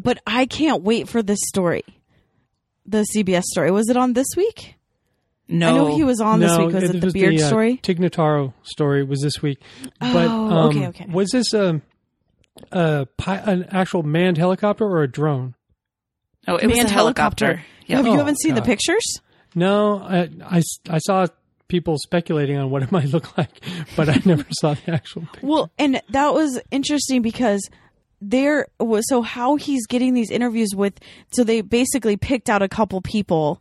but 0.01 0.19
I 0.25 0.45
can't 0.45 0.83
wait 0.83 1.07
for 1.07 1.21
this 1.21 1.39
story. 1.47 1.83
The 2.85 3.05
CBS 3.15 3.43
story 3.43 3.71
was 3.71 3.89
it 3.89 3.97
on 3.97 4.13
this 4.13 4.27
week? 4.35 4.75
No. 5.47 5.69
I 5.69 5.71
know 5.77 5.95
he 5.95 6.03
was 6.03 6.19
on 6.21 6.39
this 6.39 6.57
week. 6.57 6.73
Was 6.73 6.83
it, 6.89 6.99
the 6.99 7.07
was 7.07 7.13
beard 7.13 7.35
uh, 7.35 7.47
story? 7.47 7.77
Tig 7.77 7.99
Notaro 7.99 8.53
story 8.63 9.03
was 9.03 9.21
this 9.21 9.41
week. 9.41 9.59
But 9.99 10.27
Oh, 10.27 10.49
um, 10.49 10.69
okay, 10.69 10.87
okay. 10.87 11.05
was 11.09 11.29
this 11.31 11.53
a, 11.53 11.81
a 12.71 13.05
pi- 13.17 13.37
an 13.45 13.65
actual 13.71 14.03
manned 14.03 14.37
helicopter 14.37 14.85
or 14.85 15.03
a 15.03 15.07
drone? 15.07 15.55
Oh, 16.47 16.55
it 16.57 16.65
was 16.67 16.75
a 16.75 16.77
Manned 16.81 16.91
helicopter. 16.91 17.63
Yeah. 17.85 17.97
Have 17.97 18.05
you 18.05 18.13
Oh, 18.13 18.17
haven't 18.17 18.39
seen 18.41 18.55
the 18.55 18.61
pictures? 18.61 19.03
No, 19.55 19.99
I, 19.99 20.29
I, 20.43 20.61
I 20.89 20.97
saw 20.97 21.27
people 21.73 21.97
speculating 21.97 22.55
on 22.55 22.69
what 22.69 22.83
it 22.83 22.91
might 22.97 23.07
look 23.07 23.35
like, 23.35 23.49
but 23.95 24.07
I 24.07 24.21
never 24.25 24.45
saw 24.51 24.75
the 24.75 24.91
actual 24.93 25.23
picture. 25.23 25.47
Well, 25.47 25.71
and 25.79 25.99
that 26.09 26.33
was 26.35 26.61
interesting 26.69 27.23
because 27.23 27.67
there 28.21 28.67
was 28.79 29.03
so 29.09 29.23
how 29.23 29.55
he's 29.55 29.87
getting 29.87 30.13
these 30.13 30.29
interviews 30.29 30.69
with 30.75 30.93
so 31.31 31.43
they 31.43 31.61
basically 31.61 32.15
picked 32.15 32.47
out 32.47 32.61
a 32.61 32.69
couple 32.69 33.01
people 33.01 33.59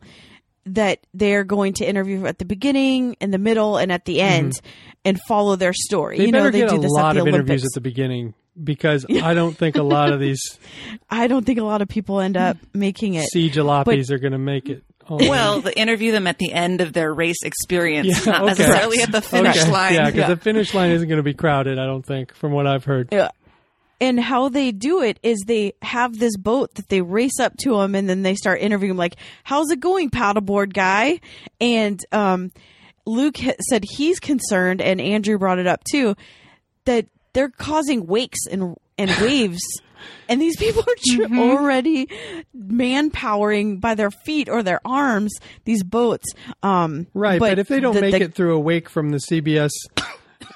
that 0.66 1.00
they're 1.14 1.42
going 1.42 1.72
to 1.72 1.84
interview 1.84 2.26
at 2.26 2.38
the 2.38 2.44
beginning, 2.44 3.16
in 3.18 3.30
the 3.30 3.38
middle, 3.38 3.78
and 3.78 3.90
at 3.90 4.04
the 4.04 4.18
mm-hmm. 4.18 4.32
end, 4.32 4.60
and 5.06 5.18
follow 5.26 5.56
their 5.56 5.72
story. 5.72 6.18
They 6.18 6.26
you 6.26 6.32
know, 6.32 6.50
they 6.50 6.60
do 6.60 6.76
a 6.76 6.78
this 6.78 6.90
lot 6.90 7.16
at 7.16 7.20
of 7.20 7.24
the 7.24 7.30
interviews 7.30 7.64
at 7.64 7.72
the 7.74 7.80
beginning 7.80 8.34
because 8.62 9.06
I 9.08 9.32
don't 9.32 9.56
think 9.56 9.76
a 9.76 9.82
lot 9.82 10.12
of 10.12 10.20
these 10.20 10.58
I 11.10 11.26
don't 11.28 11.46
think 11.46 11.58
a 11.58 11.64
lot 11.64 11.80
of 11.80 11.88
people 11.88 12.20
end 12.20 12.36
up 12.36 12.58
making 12.74 13.14
it. 13.14 13.24
sea 13.30 13.50
jalopies 13.50 14.10
are 14.10 14.18
going 14.18 14.32
to 14.32 14.38
make 14.38 14.68
it. 14.68 14.84
The. 15.08 15.28
Well, 15.28 15.60
they 15.60 15.72
interview 15.72 16.12
them 16.12 16.26
at 16.26 16.38
the 16.38 16.52
end 16.52 16.80
of 16.80 16.92
their 16.92 17.12
race 17.12 17.42
experience, 17.44 18.24
Yeah, 18.26 18.32
not 18.32 18.42
okay. 18.42 18.46
necessarily 18.48 19.02
at 19.02 19.12
the 19.12 19.22
finish 19.22 19.60
Okay. 19.62 19.70
line. 19.70 19.94
Yeah, 19.94 20.06
because 20.06 20.18
Yeah. 20.20 20.28
the 20.28 20.36
finish 20.40 20.74
line 20.74 20.90
isn't 20.90 21.08
going 21.08 21.18
to 21.18 21.22
be 21.22 21.34
crowded. 21.34 21.78
I 21.78 21.86
don't 21.86 22.04
think, 22.04 22.34
from 22.34 22.52
what 22.52 22.66
I've 22.66 22.84
heard. 22.84 23.08
Yeah. 23.12 23.28
And 24.00 24.18
how 24.18 24.48
they 24.48 24.72
do 24.72 25.00
it 25.02 25.20
is 25.22 25.44
they 25.46 25.74
have 25.80 26.18
this 26.18 26.36
boat 26.36 26.74
that 26.74 26.88
they 26.88 27.02
race 27.02 27.38
up 27.38 27.56
to 27.58 27.80
him 27.80 27.94
and 27.94 28.08
then 28.08 28.22
they 28.22 28.34
start 28.34 28.60
interviewing 28.60 28.96
like, 28.96 29.14
how's 29.44 29.70
it 29.70 29.78
going, 29.78 30.10
paddleboard 30.10 30.72
guy? 30.72 31.20
And 31.60 32.00
um, 32.10 32.50
Luke 33.06 33.36
ha- 33.36 33.52
said 33.68 33.84
he's 33.88 34.18
concerned, 34.18 34.80
and 34.82 35.00
Andrew 35.00 35.38
brought 35.38 35.60
it 35.60 35.68
up 35.68 35.84
too, 35.84 36.16
that 36.84 37.06
they're 37.32 37.48
causing 37.50 38.06
wakes 38.08 38.40
and, 38.50 38.76
and 38.98 39.10
waves. 39.20 39.60
And 40.28 40.40
these 40.40 40.56
people 40.56 40.82
are 40.82 40.94
tr- 41.04 41.22
Mm-hmm. 41.22 41.38
already 41.38 42.08
manpowering 42.56 43.80
by 43.80 43.94
their 43.94 44.10
feet 44.10 44.48
or 44.48 44.62
their 44.62 44.80
arms 44.84 45.32
these 45.64 45.82
boats. 45.82 46.26
Um, 46.62 47.06
Right, 47.14 47.38
but, 47.38 47.58
if 47.58 47.68
they 47.68 47.80
don't 47.80 47.94
the- 47.94 48.00
make 48.00 48.12
the- 48.12 48.22
it 48.22 48.34
through 48.34 48.54
a 48.54 48.60
wake 48.60 48.88
from 48.88 49.10
the 49.10 49.18
CBS 49.18 49.70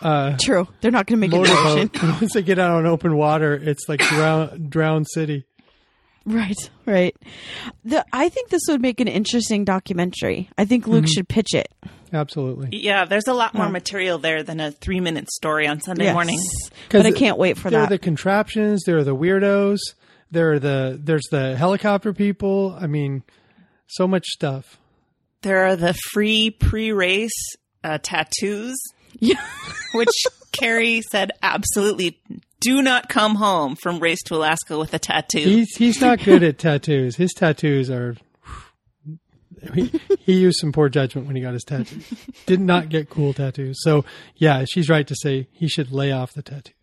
true, 0.41 0.67
they're 0.81 0.91
not 0.91 1.07
going 1.07 1.21
to 1.21 1.29
make 1.29 1.33
it 1.33 2.03
once 2.21 2.33
they 2.35 2.43
get 2.43 2.59
out 2.59 2.73
on 2.73 2.87
open 2.87 3.17
water, 3.17 3.55
it's 3.55 3.89
like 3.89 4.01
drown, 4.01 4.67
drown 4.69 5.05
city. 5.05 5.45
Right, 6.29 6.57
right. 6.87 7.15
The 7.85 8.05
I 8.13 8.29
think 8.29 8.49
this 8.51 8.63
would 8.69 8.81
make 8.83 9.01
an 9.01 9.07
interesting 9.07 9.65
documentary. 9.65 10.51
I 10.59 10.65
think 10.65 10.83
Mm-hmm. 10.85 10.93
Luke 10.93 11.07
should 11.09 11.29
pitch 11.29 11.55
it. 11.55 11.69
Absolutely. 12.17 12.71
Yeah, 12.73 13.05
there's 13.05 13.27
a 13.29 13.35
lot 13.35 13.55
more 13.55 13.69
material 13.69 14.19
there 14.19 14.43
than 14.43 14.59
a 14.59 14.71
three 14.73 15.01
minute 15.01 15.31
story 15.31 15.67
on 15.67 15.81
Sunday 15.81 16.05
Yes. 16.05 16.15
morning. 16.15 16.39
But 16.91 17.05
I 17.07 17.13
can't 17.13 17.37
wait 17.39 17.59
for 17.59 17.71
there 17.71 17.81
that. 17.83 17.89
There 17.89 17.95
are 17.95 17.99
the 17.99 18.03
contraptions. 18.03 18.85
There 18.85 18.97
are 18.97 19.05
the 19.05 19.15
weirdos. 19.15 19.79
There 20.31 20.53
are 20.53 20.59
the 20.59 20.99
there's 21.01 21.27
the 21.31 21.57
helicopter 21.57 22.13
people. 22.13 22.77
I 22.81 22.87
mean, 22.87 23.23
so 23.87 24.09
much 24.09 24.25
stuff. 24.27 24.79
There 25.43 25.67
are 25.67 25.77
the 25.77 25.95
free 26.13 26.51
pre 26.51 26.91
race 26.93 27.31
uh, 27.85 27.99
tattoos, 28.03 28.77
yeah. 29.21 29.41
which 29.95 30.09
Carrie 30.53 31.03
said 31.11 31.31
absolutely 31.43 32.19
do 32.61 32.83
not 32.83 33.09
come 33.09 33.35
home 33.37 33.77
from 33.77 34.01
Race 34.01 34.23
to 34.25 34.35
Alaska 34.35 34.79
with 34.79 34.95
a 34.95 34.99
tattoo. 34.99 35.39
He's 35.41 35.77
he's 35.77 36.01
not 36.01 36.23
good 36.25 36.43
at 36.43 36.59
tattoos. 36.59 37.17
His 37.17 37.33
tattoos 37.33 37.91
are. 37.91 38.17
He, 39.75 40.01
he 40.21 40.35
used 40.35 40.59
some 40.59 40.73
poor 40.73 40.89
judgment 40.89 41.27
when 41.27 41.37
he 41.37 41.43
got 41.43 41.55
his 41.55 41.65
tattoos. 41.65 42.13
Did 42.47 42.61
not 42.61 42.89
get 42.89 43.09
cool 43.09 43.33
tattoos. 43.33 43.79
So 43.83 44.05
yeah, 44.37 44.65
she's 44.65 44.89
right 44.89 45.07
to 45.07 45.15
say 45.15 45.49
he 45.53 45.69
should 45.69 45.93
lay 45.93 46.13
off 46.13 46.33
the 46.33 46.43
tattoos. 46.43 46.75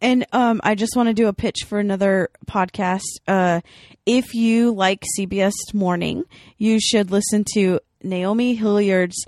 And 0.00 0.26
um, 0.32 0.60
I 0.64 0.74
just 0.74 0.96
want 0.96 1.08
to 1.08 1.14
do 1.14 1.28
a 1.28 1.32
pitch 1.32 1.58
for 1.68 1.78
another 1.78 2.30
podcast. 2.46 3.02
Uh, 3.28 3.60
if 4.06 4.34
you 4.34 4.72
like 4.72 5.04
CBS 5.18 5.52
Morning, 5.72 6.24
you 6.58 6.80
should 6.80 7.10
listen 7.10 7.44
to 7.54 7.80
Naomi 8.02 8.54
Hilliard's 8.54 9.24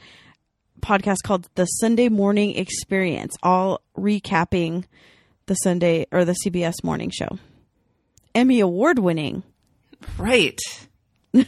podcast 0.80 1.18
called 1.24 1.48
The 1.54 1.66
Sunday 1.66 2.08
Morning 2.08 2.56
Experience, 2.56 3.36
all 3.42 3.82
recapping 3.96 4.84
the 5.46 5.54
Sunday 5.54 6.06
or 6.10 6.24
the 6.24 6.36
CBS 6.44 6.82
Morning 6.82 7.10
Show. 7.10 7.38
Emmy 8.34 8.60
Award 8.60 8.98
winning. 8.98 9.42
right. 10.18 10.58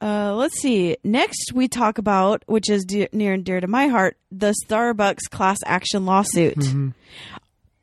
Uh, 0.00 0.34
let's 0.34 0.60
see. 0.60 0.96
Next, 1.04 1.52
we 1.54 1.68
talk 1.68 1.98
about, 1.98 2.42
which 2.46 2.70
is 2.70 2.84
dear, 2.84 3.08
near 3.12 3.32
and 3.32 3.44
dear 3.44 3.60
to 3.60 3.66
my 3.66 3.88
heart, 3.88 4.16
the 4.30 4.54
Starbucks 4.64 5.30
class 5.30 5.58
action 5.66 6.06
lawsuit. 6.06 6.64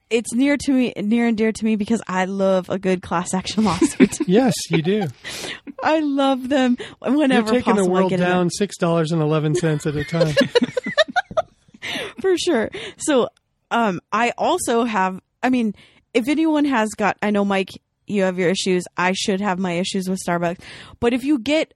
It's 0.09 0.33
near 0.33 0.55
to 0.55 0.71
me, 0.71 0.93
near 0.97 1.27
and 1.27 1.35
dear 1.35 1.51
to 1.51 1.65
me 1.65 1.75
because 1.75 2.01
I 2.07 2.25
love 2.25 2.69
a 2.69 2.77
good 2.77 3.01
class 3.01 3.33
action 3.33 3.63
lawsuit. 3.63 4.19
Yes, 4.27 4.53
you 4.69 4.81
do. 4.81 5.07
I 5.83 5.99
love 5.99 6.49
them 6.49 6.77
You're 7.03 7.17
whenever 7.17 7.51
taking 7.51 7.75
the 7.75 7.87
world 7.87 8.11
down 8.15 8.49
six 8.49 8.77
dollars 8.77 9.11
and 9.11 9.21
eleven 9.21 9.55
cents 9.55 9.85
at 9.85 9.95
a 9.95 10.03
time. 10.03 10.33
for 12.21 12.37
sure. 12.37 12.69
So, 12.97 13.29
um, 13.71 13.99
I 14.11 14.31
also 14.37 14.83
have. 14.83 15.21
I 15.43 15.49
mean, 15.49 15.75
if 16.13 16.27
anyone 16.27 16.65
has 16.65 16.89
got, 16.89 17.17
I 17.21 17.29
know 17.29 17.45
Mike, 17.45 17.69
you 18.07 18.23
have 18.23 18.37
your 18.37 18.49
issues. 18.49 18.83
I 18.97 19.13
should 19.13 19.41
have 19.41 19.59
my 19.59 19.73
issues 19.73 20.09
with 20.09 20.19
Starbucks. 20.27 20.59
But 20.99 21.13
if 21.13 21.23
you 21.23 21.39
get 21.39 21.73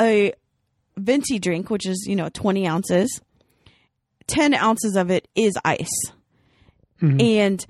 a 0.00 0.32
venti 0.96 1.38
drink, 1.38 1.70
which 1.70 1.86
is 1.86 2.04
you 2.06 2.16
know 2.16 2.28
twenty 2.28 2.66
ounces, 2.66 3.20
ten 4.26 4.54
ounces 4.54 4.96
of 4.96 5.10
it 5.10 5.28
is 5.34 5.52
ice, 5.64 5.88
mm-hmm. 7.00 7.20
and 7.20 7.66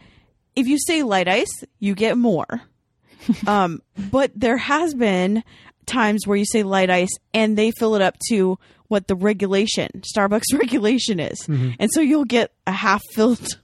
if 0.57 0.67
you 0.67 0.79
say 0.79 1.03
light 1.03 1.29
ice, 1.29 1.65
you 1.79 1.95
get 1.95 2.17
more. 2.19 2.63
um, 3.47 3.83
but 4.11 4.33
there 4.35 4.57
has 4.57 4.95
been 4.95 5.45
times 5.87 6.27
where 6.27 6.37
you 6.37 6.45
say 6.47 6.63
light 6.63 6.91
ice 6.91 7.11
and 7.35 7.57
they 7.57 7.71
fill 7.71 7.95
it 7.95 8.03
up 8.03 8.17
to 8.29 8.59
what 8.89 9.07
the 9.07 9.15
regulation, 9.15 9.89
Starbucks 10.01 10.45
regulation 10.59 11.21
is. 11.21 11.39
Mm-hmm. 11.41 11.71
And 11.79 11.91
so 11.93 12.01
you'll 12.01 12.25
get 12.25 12.53
a 12.67 12.73
half 12.73 13.03
filled 13.13 13.59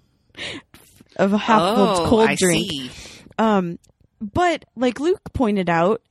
of 1.17 1.33
a 1.33 1.39
half 1.39 1.63
Oh, 1.63 1.75
filled 1.75 2.09
cold 2.09 2.29
I 2.29 2.35
drink. 2.35 2.71
see. 2.71 2.91
Um, 3.39 3.79
But 4.21 4.65
like 4.77 5.01
Luke 5.01 5.33
pointed 5.33 5.69
out, 5.69 6.03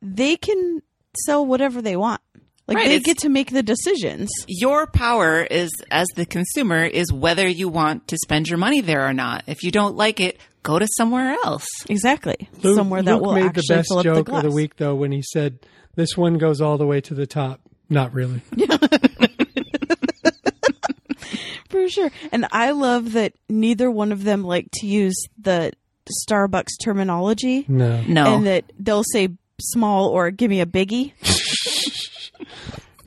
they 0.00 0.36
can 0.36 0.82
sell 1.24 1.44
whatever 1.44 1.82
they 1.82 1.96
want. 1.96 2.20
Like 2.68 2.76
Right, 2.76 2.88
they 2.88 3.00
get 3.00 3.18
to 3.18 3.28
make 3.28 3.50
the 3.50 3.62
decisions. 3.62 4.30
Your 4.46 4.86
power 4.86 5.42
is, 5.42 5.70
as 5.90 6.06
the 6.14 6.24
consumer, 6.24 6.84
is 6.84 7.12
whether 7.12 7.46
you 7.46 7.68
want 7.68 8.06
to 8.08 8.16
spend 8.22 8.48
your 8.48 8.58
money 8.58 8.80
there 8.80 9.06
or 9.06 9.12
not. 9.12 9.42
If 9.48 9.64
you 9.64 9.72
don't 9.72 9.96
like 9.96 10.20
it, 10.20 10.38
go 10.62 10.78
to 10.78 10.86
somewhere 10.96 11.32
else. 11.44 11.66
Exactly. 11.88 12.48
Luke, 12.62 12.76
Somewhere 12.76 13.02
that 13.02 13.14
Luke 13.16 13.22
will 13.22 13.34
made 13.34 13.46
actually 13.46 13.62
the 13.66 13.74
best 13.74 13.88
fill 13.88 13.98
up 13.98 14.04
joke 14.04 14.26
the 14.26 14.36
of 14.36 14.42
the 14.44 14.52
week 14.52 14.76
though 14.76 14.94
when 14.94 15.10
he 15.10 15.22
said, 15.22 15.58
"This 15.96 16.16
one 16.16 16.38
goes 16.38 16.60
all 16.60 16.78
the 16.78 16.86
way 16.86 17.00
to 17.02 17.14
the 17.14 17.26
top." 17.26 17.60
Not 17.90 18.14
really. 18.14 18.42
For 21.68 21.88
sure. 21.88 22.10
And 22.30 22.46
I 22.52 22.70
love 22.70 23.12
that 23.12 23.34
neither 23.48 23.90
one 23.90 24.12
of 24.12 24.24
them 24.24 24.44
like 24.44 24.68
to 24.74 24.86
use 24.86 25.16
the 25.38 25.72
Starbucks 26.28 26.70
terminology 26.82 27.64
No. 27.68 28.00
No. 28.02 28.34
and 28.34 28.46
that 28.46 28.64
they'll 28.78 29.04
say 29.04 29.28
small 29.60 30.08
or 30.08 30.30
give 30.30 30.50
me 30.50 30.60
a 30.60 30.66
biggie. 30.66 31.12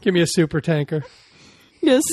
Give 0.01 0.13
me 0.13 0.22
a 0.22 0.27
super 0.27 0.61
tanker. 0.61 1.03
Yes. 1.81 2.03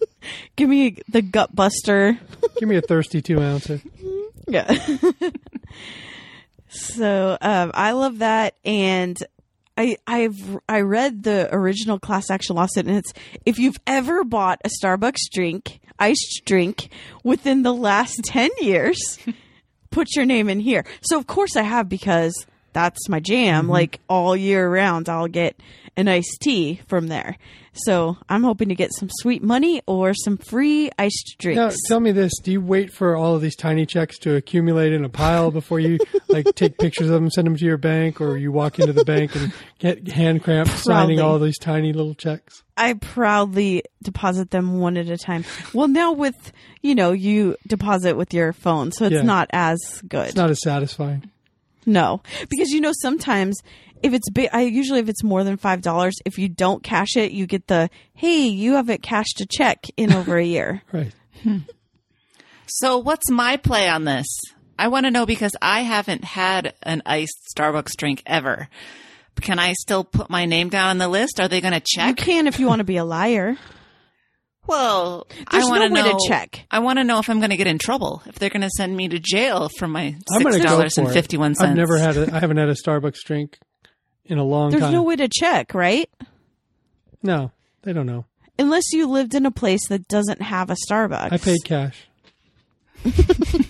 give 0.56 0.68
me 0.68 0.96
the 1.08 1.22
gut 1.22 1.54
buster. 1.54 2.18
Give 2.58 2.68
me 2.68 2.76
a 2.76 2.80
thirsty 2.80 3.20
two 3.22 3.40
ouncer. 3.40 3.80
Yeah. 4.48 4.72
so 6.68 7.36
um, 7.40 7.70
I 7.74 7.92
love 7.92 8.18
that, 8.18 8.54
and 8.64 9.16
I 9.76 9.96
I've 10.06 10.58
I 10.68 10.80
read 10.80 11.22
the 11.22 11.48
original 11.54 11.98
class 11.98 12.30
action 12.30 12.56
lawsuit, 12.56 12.86
and 12.86 12.96
it's 12.96 13.12
if 13.44 13.58
you've 13.58 13.78
ever 13.86 14.24
bought 14.24 14.60
a 14.64 14.70
Starbucks 14.82 15.30
drink, 15.32 15.80
iced 15.98 16.42
drink, 16.46 16.88
within 17.22 17.62
the 17.62 17.74
last 17.74 18.20
ten 18.24 18.50
years, 18.60 19.18
put 19.94 20.14
your 20.16 20.26
name 20.26 20.48
in 20.50 20.60
here. 20.60 20.84
So 21.02 21.18
of 21.18 21.26
course 21.26 21.56
I 21.56 21.62
have 21.62 21.88
because 21.88 22.34
that's 22.74 23.08
my 23.08 23.20
jam. 23.20 23.64
Mm-hmm. 23.64 23.70
Like 23.70 24.00
all 24.08 24.36
year 24.36 24.68
round, 24.68 25.08
I'll 25.08 25.28
get 25.28 25.56
an 25.96 26.08
iced 26.08 26.38
tea 26.42 26.80
from 26.88 27.06
there. 27.06 27.36
So 27.72 28.18
I'm 28.28 28.42
hoping 28.42 28.68
to 28.68 28.74
get 28.74 28.92
some 28.92 29.08
sweet 29.10 29.42
money 29.42 29.80
or 29.86 30.12
some 30.12 30.36
free 30.36 30.90
iced 30.98 31.36
drinks. 31.38 31.56
Now, 31.56 31.70
tell 31.88 32.00
me 32.00 32.12
this: 32.12 32.32
Do 32.42 32.52
you 32.52 32.60
wait 32.60 32.92
for 32.92 33.16
all 33.16 33.34
of 33.34 33.42
these 33.42 33.56
tiny 33.56 33.86
checks 33.86 34.18
to 34.20 34.34
accumulate 34.34 34.92
in 34.92 35.04
a 35.04 35.08
pile 35.08 35.50
before 35.50 35.80
you 35.80 35.98
like 36.28 36.52
take 36.54 36.78
pictures 36.78 37.08
of 37.08 37.14
them, 37.14 37.30
send 37.30 37.46
them 37.46 37.56
to 37.56 37.64
your 37.64 37.76
bank, 37.76 38.20
or 38.20 38.36
you 38.36 38.52
walk 38.52 38.78
into 38.78 38.92
the 38.92 39.04
bank 39.04 39.34
and 39.36 39.52
get 39.78 40.08
hand 40.08 40.42
cramped 40.42 40.72
signing 40.72 41.20
all 41.20 41.38
these 41.38 41.58
tiny 41.58 41.92
little 41.92 42.14
checks? 42.14 42.63
I 42.76 42.94
proudly 42.94 43.84
deposit 44.02 44.50
them 44.50 44.78
one 44.80 44.96
at 44.96 45.08
a 45.08 45.16
time. 45.16 45.44
Well, 45.72 45.88
now 45.88 46.12
with 46.12 46.52
you 46.82 46.94
know 46.94 47.12
you 47.12 47.56
deposit 47.66 48.16
with 48.16 48.34
your 48.34 48.52
phone, 48.52 48.90
so 48.92 49.04
it's 49.06 49.14
Yeah. 49.14 49.22
not 49.22 49.48
as 49.52 49.78
good. 50.08 50.26
It's 50.28 50.36
not 50.36 50.50
as 50.50 50.60
satisfying. 50.62 51.30
no, 51.86 52.20
because 52.48 52.70
you 52.70 52.80
know 52.80 52.92
sometimes 53.00 53.56
if 54.02 54.12
it's 54.12 54.28
big, 54.30 54.50
I 54.52 54.62
usually 54.62 55.00
if 55.00 55.08
it's 55.08 55.22
more 55.24 55.44
than 55.44 55.56
five 55.56 55.80
dollars, 55.82 56.14
if 56.24 56.36
you 56.38 56.48
don't 56.48 56.82
cash 56.82 57.16
it, 57.16 57.32
you 57.32 57.46
get 57.46 57.68
the 57.68 57.88
hey, 58.14 58.46
you 58.48 58.74
haven't 58.74 59.02
cashed 59.02 59.40
a 59.40 59.46
check 59.46 59.86
in 59.96 60.12
over 60.18 60.36
a 60.36 60.44
year. 60.44 60.82
Right. 60.92 61.12
So, 62.66 62.98
what's 62.98 63.30
my 63.30 63.56
play 63.56 63.88
on 63.88 64.04
this? 64.04 64.26
I 64.78 64.88
want 64.88 65.06
to 65.06 65.10
know 65.10 65.26
because 65.26 65.52
I 65.62 65.80
haven't 65.82 66.24
had 66.24 66.74
an 66.82 67.02
iced 67.06 67.36
Starbucks 67.56 67.96
drink 67.96 68.22
ever. 68.26 68.68
Can 69.40 69.58
I 69.58 69.72
still 69.74 70.04
put 70.04 70.30
my 70.30 70.44
name 70.46 70.68
down 70.68 70.90
on 70.90 70.98
the 70.98 71.08
list? 71.08 71.40
Are 71.40 71.48
they 71.48 71.60
going 71.60 71.74
to 71.74 71.82
check? 71.84 72.08
You 72.08 72.14
can 72.24 72.46
if 72.46 72.58
you 72.58 72.66
want 72.66 72.80
to 72.80 72.84
be 72.84 72.96
a 72.96 73.04
liar. 73.04 73.56
Well, 74.66 75.26
There's 75.50 75.64
I 75.64 75.68
want 75.68 75.90
no 75.92 76.02
way 76.02 76.08
to 76.08 76.12
know, 76.14 76.18
check. 76.26 76.66
I 76.70 76.78
want 76.78 76.98
to 76.98 77.04
know 77.04 77.18
if 77.18 77.28
I'm 77.28 77.38
going 77.38 77.50
to 77.50 77.56
get 77.58 77.66
in 77.66 77.78
trouble. 77.78 78.22
If 78.26 78.38
they're 78.38 78.48
going 78.48 78.62
to 78.62 78.70
send 78.70 78.96
me 78.96 79.08
to 79.08 79.18
jail 79.18 79.68
for 79.78 79.86
my 79.86 80.02
I'm 80.06 80.14
six 80.14 80.42
going 80.42 80.52
to 80.54 80.58
go 80.60 80.64
dollars 80.64 80.94
for 80.94 81.02
and 81.02 81.10
it. 81.10 81.12
fifty 81.12 81.36
one. 81.36 81.54
I've 81.60 81.76
never 81.76 81.98
had 81.98 82.16
a. 82.16 82.34
I 82.34 82.38
haven't 82.40 82.56
had 82.56 82.70
a 82.70 82.74
Starbucks 82.74 83.18
drink 83.26 83.58
in 84.24 84.38
a 84.38 84.44
long 84.44 84.70
There's 84.70 84.82
time. 84.84 84.92
no 84.92 85.02
way 85.02 85.16
to 85.16 85.28
check, 85.28 85.74
right? 85.74 86.08
no, 87.22 87.52
they 87.82 87.92
don't 87.92 88.06
know. 88.06 88.24
Unless 88.58 88.92
you 88.92 89.06
lived 89.06 89.34
in 89.34 89.44
a 89.44 89.50
place 89.50 89.86
that 89.88 90.08
doesn't 90.08 90.40
have 90.40 90.70
a 90.70 90.76
Starbucks. 90.88 91.32
I 91.32 91.36
paid 91.38 91.58
cash. 91.64 92.06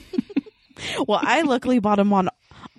Well, 1.08 1.20
I 1.22 1.42
luckily 1.42 1.78
bought 1.78 1.96
them 1.96 2.12
on 2.12 2.28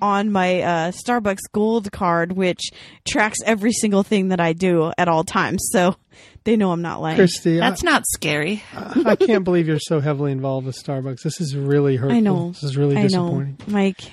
on 0.05 0.31
my 0.31 0.61
uh, 0.61 0.91
Starbucks 0.91 1.39
Gold 1.51 1.91
card, 1.91 2.31
which 2.31 2.71
tracks 3.07 3.39
every 3.45 3.71
single 3.71 4.03
thing 4.03 4.29
that 4.29 4.39
I 4.39 4.53
do 4.53 4.91
at 4.97 5.07
all 5.07 5.23
times. 5.23 5.67
So 5.71 5.95
they 6.43 6.55
know 6.55 6.71
I'm 6.71 6.81
not 6.81 7.01
lying. 7.01 7.17
Christy, 7.17 7.59
I, 7.59 7.69
That's 7.69 7.83
not 7.83 8.03
scary. 8.13 8.63
I 8.73 9.15
can't 9.15 9.43
believe 9.43 9.67
you're 9.67 9.79
so 9.79 9.99
heavily 9.99 10.31
involved 10.31 10.67
with 10.67 10.75
Starbucks. 10.81 11.23
This 11.23 11.41
is 11.41 11.55
really 11.55 11.95
hurtful. 11.95 12.15
I 12.15 12.19
know. 12.19 12.49
This 12.51 12.63
is 12.63 12.77
really 12.77 12.95
I 12.95 13.03
know, 13.03 13.07
disappointing. 13.07 13.57
Mike. 13.67 14.11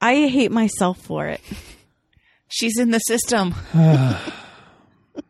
I 0.00 0.26
hate 0.28 0.50
myself 0.52 0.98
for 0.98 1.28
it. 1.28 1.40
She's 2.48 2.78
in 2.78 2.90
the 2.90 2.98
system. 2.98 3.54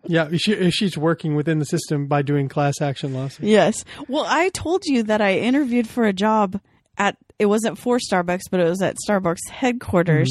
Yeah, 0.06 0.28
she, 0.36 0.70
she's 0.70 0.96
working 0.96 1.34
within 1.34 1.58
the 1.58 1.64
system 1.64 2.06
by 2.06 2.22
doing 2.22 2.48
class 2.48 2.80
action 2.80 3.14
lawsuits. 3.14 3.48
Yes. 3.48 3.84
Well, 4.08 4.24
I 4.28 4.48
told 4.50 4.84
you 4.84 5.02
that 5.04 5.20
I 5.20 5.38
interviewed 5.38 5.88
for 5.88 6.04
a 6.04 6.12
job 6.12 6.60
at 6.96 7.16
it 7.38 7.46
wasn't 7.46 7.78
for 7.78 7.98
Starbucks, 7.98 8.42
but 8.50 8.60
it 8.60 8.68
was 8.68 8.82
at 8.82 8.96
Starbucks 9.08 9.48
headquarters 9.50 10.30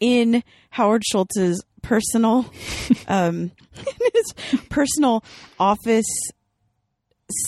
in 0.00 0.42
Howard 0.70 1.02
Schultz's 1.04 1.62
personal 1.82 2.46
um 3.08 3.52
his 4.14 4.58
personal 4.70 5.22
office 5.60 6.06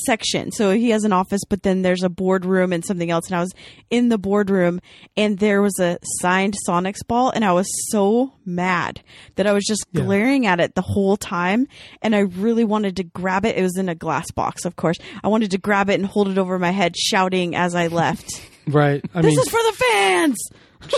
section. 0.06 0.50
So 0.50 0.72
he 0.72 0.90
has 0.90 1.04
an 1.04 1.12
office, 1.12 1.42
but 1.48 1.62
then 1.62 1.82
there's 1.82 2.02
a 2.02 2.08
boardroom 2.08 2.72
and 2.72 2.84
something 2.84 3.12
else. 3.12 3.26
And 3.28 3.36
I 3.36 3.40
was 3.40 3.52
in 3.90 4.08
the 4.08 4.18
boardroom 4.18 4.80
and 5.16 5.38
there 5.38 5.62
was 5.62 5.78
a 5.78 5.98
signed 6.20 6.56
Sonics 6.68 7.06
ball 7.06 7.30
and 7.30 7.44
I 7.44 7.52
was 7.52 7.68
so 7.92 8.32
mad 8.44 9.02
that 9.36 9.46
I 9.46 9.52
was 9.52 9.64
just 9.64 9.86
Yeah. 9.92 10.02
glaring 10.02 10.46
at 10.46 10.58
it 10.58 10.74
the 10.74 10.82
whole 10.82 11.16
time. 11.16 11.68
And 12.02 12.16
I 12.16 12.20
really 12.20 12.64
wanted 12.64 12.96
to 12.96 13.04
grab 13.04 13.44
it. 13.44 13.56
It 13.56 13.62
was 13.62 13.76
in 13.78 13.88
a 13.88 13.94
glass 13.94 14.28
box, 14.32 14.64
of 14.64 14.74
course. 14.74 14.96
I 15.22 15.28
wanted 15.28 15.52
to 15.52 15.58
grab 15.58 15.90
it 15.90 15.94
and 15.94 16.06
hold 16.06 16.26
it 16.28 16.38
over 16.38 16.58
my 16.58 16.72
head, 16.72 16.96
shouting 16.96 17.54
as 17.54 17.76
I 17.76 17.86
left, 17.86 18.28
Right. 18.69 19.05
I 19.15 19.23
This 19.23 19.31
mean, 19.31 19.40
is 19.40 19.49
for 19.49 19.59
the 19.62 19.73
fans! 19.77 20.36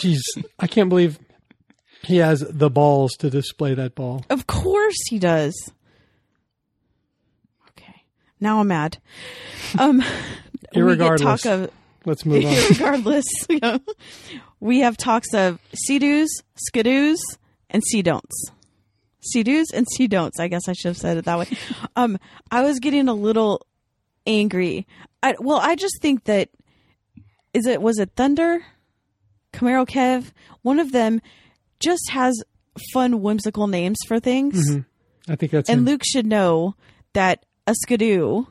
she's. 0.00 0.22
I 0.58 0.66
can't 0.66 0.88
believe 0.88 1.18
he 2.02 2.16
has 2.16 2.40
the 2.40 2.68
balls 2.70 3.12
to 3.18 3.30
display 3.30 3.74
that 3.74 3.94
ball. 3.94 4.24
Of 4.30 4.46
course 4.46 4.96
he 5.08 5.18
does. 5.18 5.54
Okay. 7.70 8.02
Now 8.40 8.60
I'm 8.60 8.68
mad. 8.68 8.98
Um, 9.78 10.02
Irregardless. 10.74 11.42
talk 11.42 11.46
of 11.46 11.70
Let's 12.06 12.24
move 12.24 12.44
on. 12.46 12.54
regardless. 12.70 13.26
you 13.48 13.58
know, 13.62 13.78
we 14.58 14.80
have 14.80 14.96
talks 14.96 15.32
of 15.34 15.58
see-dos, 15.74 16.28
skidoos, 16.70 17.18
and 17.68 17.82
see-don'ts. 17.84 18.50
See-dos 19.20 19.70
and 19.72 19.86
see-don'ts. 19.88 20.40
I 20.40 20.48
guess 20.48 20.66
I 20.68 20.72
should 20.72 20.88
have 20.88 20.96
said 20.96 21.18
it 21.18 21.26
that 21.26 21.38
way. 21.38 21.46
Um, 21.96 22.18
I 22.50 22.62
was 22.62 22.78
getting 22.80 23.08
a 23.08 23.14
little 23.14 23.66
angry. 24.26 24.86
I, 25.22 25.34
well, 25.38 25.58
I 25.58 25.74
just 25.76 26.00
think 26.00 26.24
that 26.24 26.48
is 27.54 27.66
it 27.66 27.82
was 27.82 27.98
it 27.98 28.10
Thunder, 28.16 28.64
Camaro 29.52 29.86
Kev. 29.86 30.32
One 30.62 30.78
of 30.78 30.92
them 30.92 31.20
just 31.78 32.10
has 32.10 32.42
fun, 32.92 33.20
whimsical 33.22 33.66
names 33.66 33.98
for 34.06 34.20
things, 34.20 34.70
mm-hmm. 34.70 35.32
I 35.32 35.36
think 35.36 35.52
that's 35.52 35.68
and 35.68 35.80
him. 35.80 35.84
Luke 35.86 36.02
should 36.04 36.26
know 36.26 36.74
that 37.14 37.44
a 37.66 37.74
skidoo, 37.74 38.44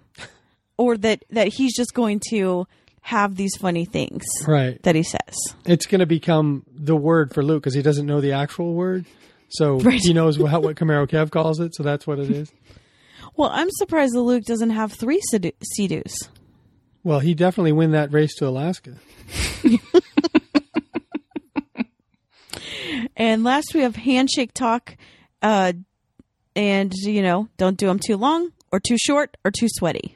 or 0.78 0.98
that 0.98 1.24
that 1.30 1.48
he's 1.50 1.76
just 1.76 1.94
going 1.94 2.22
to 2.30 2.68
have 3.02 3.36
these 3.36 3.56
funny 3.58 3.86
things 3.86 4.24
right. 4.48 4.82
that 4.84 4.96
he 4.96 5.04
says. 5.04 5.56
It's 5.66 5.86
going 5.86 6.00
to 6.00 6.06
become 6.06 6.64
the 6.72 6.96
word 6.96 7.34
for 7.34 7.42
Luke 7.42 7.64
because 7.64 7.74
he 7.74 7.82
doesn't 7.82 8.06
know 8.06 8.22
the 8.22 8.34
actual 8.34 8.74
word. 8.74 9.06
So 9.50 9.80
Right. 9.80 10.00
he 10.00 10.14
knows 10.14 10.38
what, 10.38 10.62
what 10.62 10.76
Camaro 10.76 11.08
Kev 11.08 11.32
calls 11.32 11.60
it. 11.60 11.74
So 11.76 11.82
that's 11.82 12.06
what 12.06 12.20
it 12.20 12.30
is. 12.30 12.52
Well, 13.36 13.50
I'm 13.52 13.70
surprised 13.72 14.14
that 14.14 14.22
Luke 14.22 14.44
doesn't 14.44 14.72
have 14.72 14.92
three 14.94 15.22
Sidu- 15.32 15.54
Sea-Doos. 15.76 16.30
Well, 17.04 17.20
he 17.20 17.34
definitely 17.34 17.72
win 17.72 17.92
that 17.92 18.12
race 18.12 18.36
to 18.36 18.48
Alaska. 18.48 18.96
And 23.20 23.44
last 23.44 23.74
we 23.76 23.82
have 23.82 23.98
handshake 23.98 24.54
talk, 24.54 24.96
uh, 25.42 25.74
and 26.56 26.94
you 26.94 27.22
know, 27.22 27.50
don't 27.58 27.78
do 27.78 27.88
them 27.88 28.00
too 28.00 28.16
long 28.16 28.54
or 28.72 28.80
too 28.80 28.98
short 28.98 29.36
or 29.44 29.52
too 29.52 29.68
sweaty. 29.70 30.16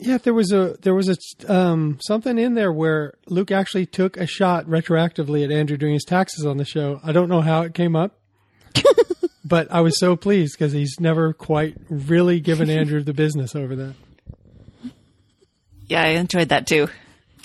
Yeah, 0.00 0.18
there 0.18 0.34
was 0.34 0.50
a 0.50 0.76
there 0.82 0.94
was 0.94 1.08
a 1.08 1.16
um, 1.52 1.98
something 2.04 2.36
in 2.36 2.54
there 2.54 2.72
where 2.72 3.14
Luke 3.28 3.52
actually 3.52 3.86
took 3.86 4.16
a 4.16 4.26
shot 4.26 4.66
retroactively 4.66 5.44
at 5.44 5.52
Andrew 5.52 5.76
doing 5.76 5.94
his 5.94 6.04
taxes 6.04 6.44
on 6.44 6.56
the 6.56 6.64
show. 6.64 7.00
I 7.04 7.12
don't 7.12 7.28
know 7.28 7.42
how 7.42 7.62
it 7.62 7.74
came 7.74 7.94
up, 7.94 8.18
but 9.44 9.70
I 9.70 9.80
was 9.80 9.96
so 10.00 10.16
pleased 10.16 10.58
because 10.58 10.72
he's 10.72 10.96
never 10.98 11.32
quite 11.32 11.76
really 11.88 12.40
given 12.40 12.68
Andrew 12.68 13.04
the 13.04 13.14
business 13.14 13.54
over 13.54 13.76
that. 13.76 13.94
Yeah, 15.92 16.04
I 16.04 16.08
enjoyed 16.12 16.48
that 16.48 16.66
too. 16.66 16.88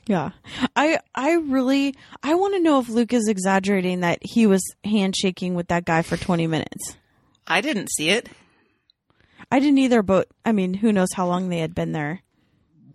Yeah. 0.08 0.30
I 0.74 1.00
I 1.14 1.34
really 1.34 1.96
I 2.24 2.36
want 2.36 2.54
to 2.54 2.62
know 2.62 2.80
if 2.80 2.88
Luke 2.88 3.12
is 3.12 3.28
exaggerating 3.28 4.00
that 4.00 4.20
he 4.22 4.48
was 4.48 4.64
handshaking 4.86 5.54
with 5.54 5.68
that 5.68 5.84
guy 5.84 6.02
for 6.02 6.16
20 6.16 6.48
minutes. 6.48 6.96
I 7.46 7.60
didn't 7.60 7.90
see 7.92 8.10
it. 8.10 8.30
I 9.52 9.60
didn't 9.60 9.80
either, 9.80 10.02
but 10.02 10.30
I 10.46 10.54
mean, 10.54 10.76
who 10.76 10.94
knows 10.94 11.10
how 11.14 11.28
long 11.28 11.50
they 11.50 11.60
had 11.60 11.76
been 11.76 11.92
there. 11.92 12.22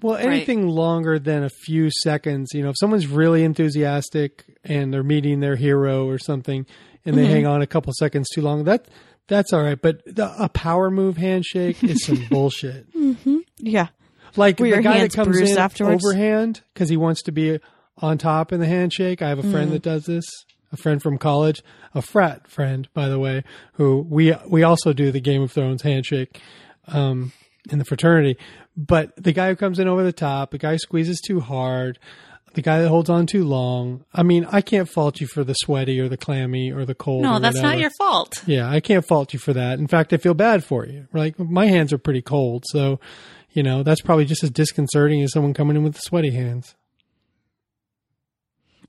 Well, 0.00 0.16
anything 0.16 0.66
longer 0.68 1.18
than 1.18 1.44
a 1.44 1.50
few 1.50 1.90
seconds, 1.90 2.52
you 2.54 2.62
know, 2.62 2.70
if 2.70 2.76
someone's 2.78 3.06
really 3.06 3.44
enthusiastic 3.44 4.44
and 4.64 4.92
they're 4.92 5.04
meeting 5.04 5.40
their 5.40 5.54
hero 5.54 6.08
or 6.08 6.18
something, 6.18 6.66
and 7.04 7.16
they 7.16 7.24
mm-hmm. 7.24 7.32
hang 7.32 7.46
on 7.46 7.62
a 7.62 7.66
couple 7.66 7.92
seconds 7.96 8.28
too 8.30 8.40
long, 8.40 8.64
that 8.64 8.88
that's 9.28 9.52
all 9.52 9.62
right. 9.62 9.80
But 9.80 10.02
the, 10.06 10.34
a 10.42 10.48
power 10.48 10.90
move 10.90 11.18
handshake 11.18 11.84
is 11.84 12.04
some 12.06 12.24
bullshit. 12.30 12.92
Mm-hmm. 12.94 13.38
Yeah. 13.58 13.88
Like 14.36 14.58
Were 14.58 14.70
the 14.70 14.82
guy 14.82 15.00
that 15.00 15.12
comes 15.12 15.38
in 15.38 15.58
afterwards? 15.58 16.04
overhand 16.04 16.62
because 16.72 16.88
he 16.88 16.96
wants 16.96 17.22
to 17.22 17.32
be 17.32 17.58
on 17.98 18.18
top 18.18 18.52
in 18.52 18.60
the 18.60 18.66
handshake. 18.66 19.20
I 19.22 19.28
have 19.28 19.38
a 19.38 19.42
Mm. 19.42 19.52
friend 19.52 19.72
that 19.72 19.82
does 19.82 20.04
this. 20.06 20.24
A 20.72 20.76
friend 20.78 21.02
from 21.02 21.18
college, 21.18 21.62
a 21.94 22.00
frat 22.00 22.48
friend, 22.48 22.88
by 22.94 23.08
the 23.10 23.18
way, 23.18 23.44
who 23.74 24.06
we 24.08 24.34
we 24.48 24.62
also 24.62 24.94
do 24.94 25.10
the 25.12 25.20
Game 25.20 25.42
of 25.42 25.52
Thrones 25.52 25.82
handshake 25.82 26.40
um, 26.88 27.32
in 27.70 27.78
the 27.78 27.84
fraternity. 27.84 28.38
But 28.74 29.12
the 29.22 29.32
guy 29.32 29.48
who 29.50 29.56
comes 29.56 29.78
in 29.78 29.86
over 29.86 30.02
the 30.02 30.12
top, 30.14 30.50
the 30.50 30.56
guy 30.56 30.72
who 30.72 30.78
squeezes 30.78 31.20
too 31.20 31.40
hard, 31.40 31.98
the 32.54 32.62
guy 32.62 32.80
that 32.80 32.88
holds 32.88 33.10
on 33.10 33.26
too 33.26 33.44
long. 33.44 34.04
I 34.14 34.22
mean, 34.22 34.46
I 34.50 34.62
can't 34.62 34.88
fault 34.88 35.20
you 35.20 35.26
for 35.26 35.44
the 35.44 35.52
sweaty 35.52 36.00
or 36.00 36.08
the 36.08 36.16
clammy 36.16 36.72
or 36.72 36.86
the 36.86 36.94
cold. 36.94 37.22
No, 37.22 37.38
that's 37.38 37.60
not 37.60 37.78
your 37.78 37.90
fault. 37.98 38.42
Yeah, 38.46 38.66
I 38.70 38.80
can't 38.80 39.04
fault 39.06 39.34
you 39.34 39.38
for 39.38 39.52
that. 39.52 39.78
In 39.78 39.88
fact, 39.88 40.14
I 40.14 40.16
feel 40.16 40.32
bad 40.34 40.64
for 40.64 40.86
you. 40.86 41.06
Like 41.12 41.38
my 41.38 41.66
hands 41.66 41.92
are 41.92 41.98
pretty 41.98 42.22
cold, 42.22 42.64
so 42.68 42.98
you 43.52 43.62
know 43.62 43.82
that's 43.82 44.00
probably 44.00 44.24
just 44.24 44.42
as 44.42 44.50
disconcerting 44.50 45.22
as 45.22 45.32
someone 45.32 45.54
coming 45.54 45.76
in 45.76 45.82
with 45.82 45.98
sweaty 46.00 46.30
hands. 46.30 46.74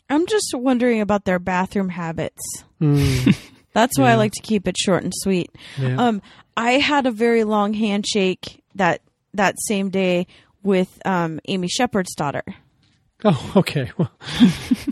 I'm 0.10 0.28
just 0.28 0.54
wondering 0.54 1.02
about 1.02 1.26
their 1.26 1.40
bathroom 1.40 1.90
habits. 1.90 2.42
Mm, 2.82 3.36
That's 3.74 3.98
why 3.98 4.12
I 4.12 4.16
like 4.16 4.34
to 4.34 4.42
keep 4.42 4.68
it 4.68 4.78
short 4.78 5.04
and 5.04 5.14
sweet. 5.16 5.50
yeah. 5.80 5.96
Um, 5.96 6.22
I 6.56 6.74
had 6.74 7.08
a 7.08 7.12
very 7.12 7.44
long 7.44 7.74
handshake 7.74 8.64
that 8.76 9.02
that 9.34 9.56
same 9.60 9.90
day 9.90 10.28
with 10.62 11.02
um, 11.06 11.40
Amy 11.48 11.68
Shepard's 11.68 12.14
daughter. 12.14 12.44
oh, 13.26 13.54
okay. 13.56 13.92
Well, 13.98 14.12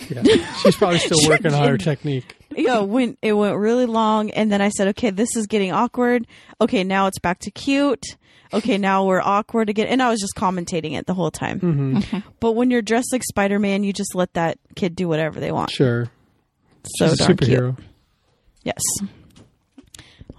yeah, 0.09 0.23
she's 0.55 0.75
probably 0.75 0.97
still 0.97 1.19
working 1.29 1.53
on 1.53 1.67
her 1.67 1.77
technique. 1.77 2.35
Know, 2.57 2.83
when 2.83 3.17
it 3.21 3.33
went 3.33 3.55
really 3.57 3.85
long, 3.85 4.31
and 4.31 4.51
then 4.51 4.61
I 4.61 4.69
said, 4.69 4.87
"Okay, 4.89 5.11
this 5.11 5.35
is 5.35 5.45
getting 5.45 5.71
awkward. 5.71 6.25
Okay, 6.59 6.83
now 6.83 7.07
it's 7.07 7.19
back 7.19 7.39
to 7.41 7.51
cute. 7.51 8.03
Okay, 8.53 8.77
now 8.77 9.05
we're 9.05 9.21
awkward 9.21 9.69
again." 9.69 9.87
And 9.87 10.01
I 10.01 10.09
was 10.09 10.19
just 10.19 10.35
commentating 10.35 10.97
it 10.97 11.05
the 11.05 11.13
whole 11.13 11.31
time. 11.31 11.59
Mm-hmm. 11.59 12.19
But 12.39 12.53
when 12.53 12.69
you're 12.71 12.81
dressed 12.81 13.11
like 13.13 13.23
Spider 13.23 13.59
Man, 13.59 13.83
you 13.83 13.93
just 13.93 14.15
let 14.15 14.33
that 14.33 14.57
kid 14.75 14.95
do 14.95 15.07
whatever 15.07 15.39
they 15.39 15.51
want. 15.51 15.71
Sure, 15.71 16.05
So 16.85 17.07
she's 17.09 17.13
a 17.13 17.17
darn 17.17 17.37
cute. 17.37 17.49
superhero. 17.59 17.77
Yes. 18.63 18.81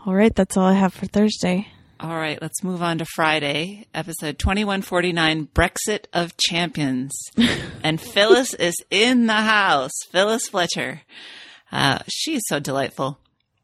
All 0.07 0.15
right, 0.15 0.35
that's 0.35 0.57
all 0.57 0.65
I 0.67 0.75
have 0.75 0.93
for 0.93 1.07
Thursday. 1.07 1.69
All 2.01 2.17
right, 2.17 2.41
let's 2.43 2.65
move 2.65 2.83
on 2.83 2.99
to 2.99 3.05
Friday, 3.15 3.87
episode 3.95 4.37
2149 4.41 5.49
Brexit 5.55 6.07
of 6.13 6.37
Champions. 6.37 7.13
and 7.85 8.01
Phyllis 8.01 8.55
is 8.55 8.75
in 8.91 9.27
the 9.27 9.35
house. 9.35 9.93
Phyllis 10.11 10.49
Fletcher. 10.49 11.03
Uh, 11.71 12.01
she's 12.09 12.43
so 12.49 12.59
delightful. 12.59 13.19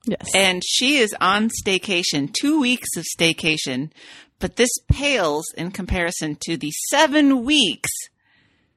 Yes. 0.09 0.31
And 0.35 0.63
she 0.65 0.97
is 0.99 1.15
on 1.21 1.51
staycation, 1.65 2.33
two 2.33 2.61
weeks 2.61 2.89
of 2.97 3.05
staycation, 3.05 3.91
but 4.39 4.57
this 4.57 4.71
pales 4.91 5.45
in 5.57 5.71
comparison 5.71 6.37
to 6.47 6.57
the 6.57 6.71
seven 6.91 7.45
weeks 7.45 7.91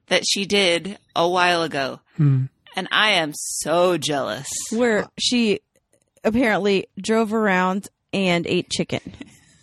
that 0.08 0.22
she 0.28 0.44
did 0.44 0.98
a 1.16 1.28
while 1.28 1.62
ago. 1.62 2.00
Hmm. 2.16 2.44
And 2.76 2.88
I 2.92 3.12
am 3.12 3.32
so 3.34 3.96
jealous. 3.98 4.48
where 4.70 5.06
she 5.18 5.60
apparently 6.24 6.86
drove 7.00 7.32
around 7.32 7.88
and 8.12 8.46
ate 8.46 8.70
chicken. 8.70 9.00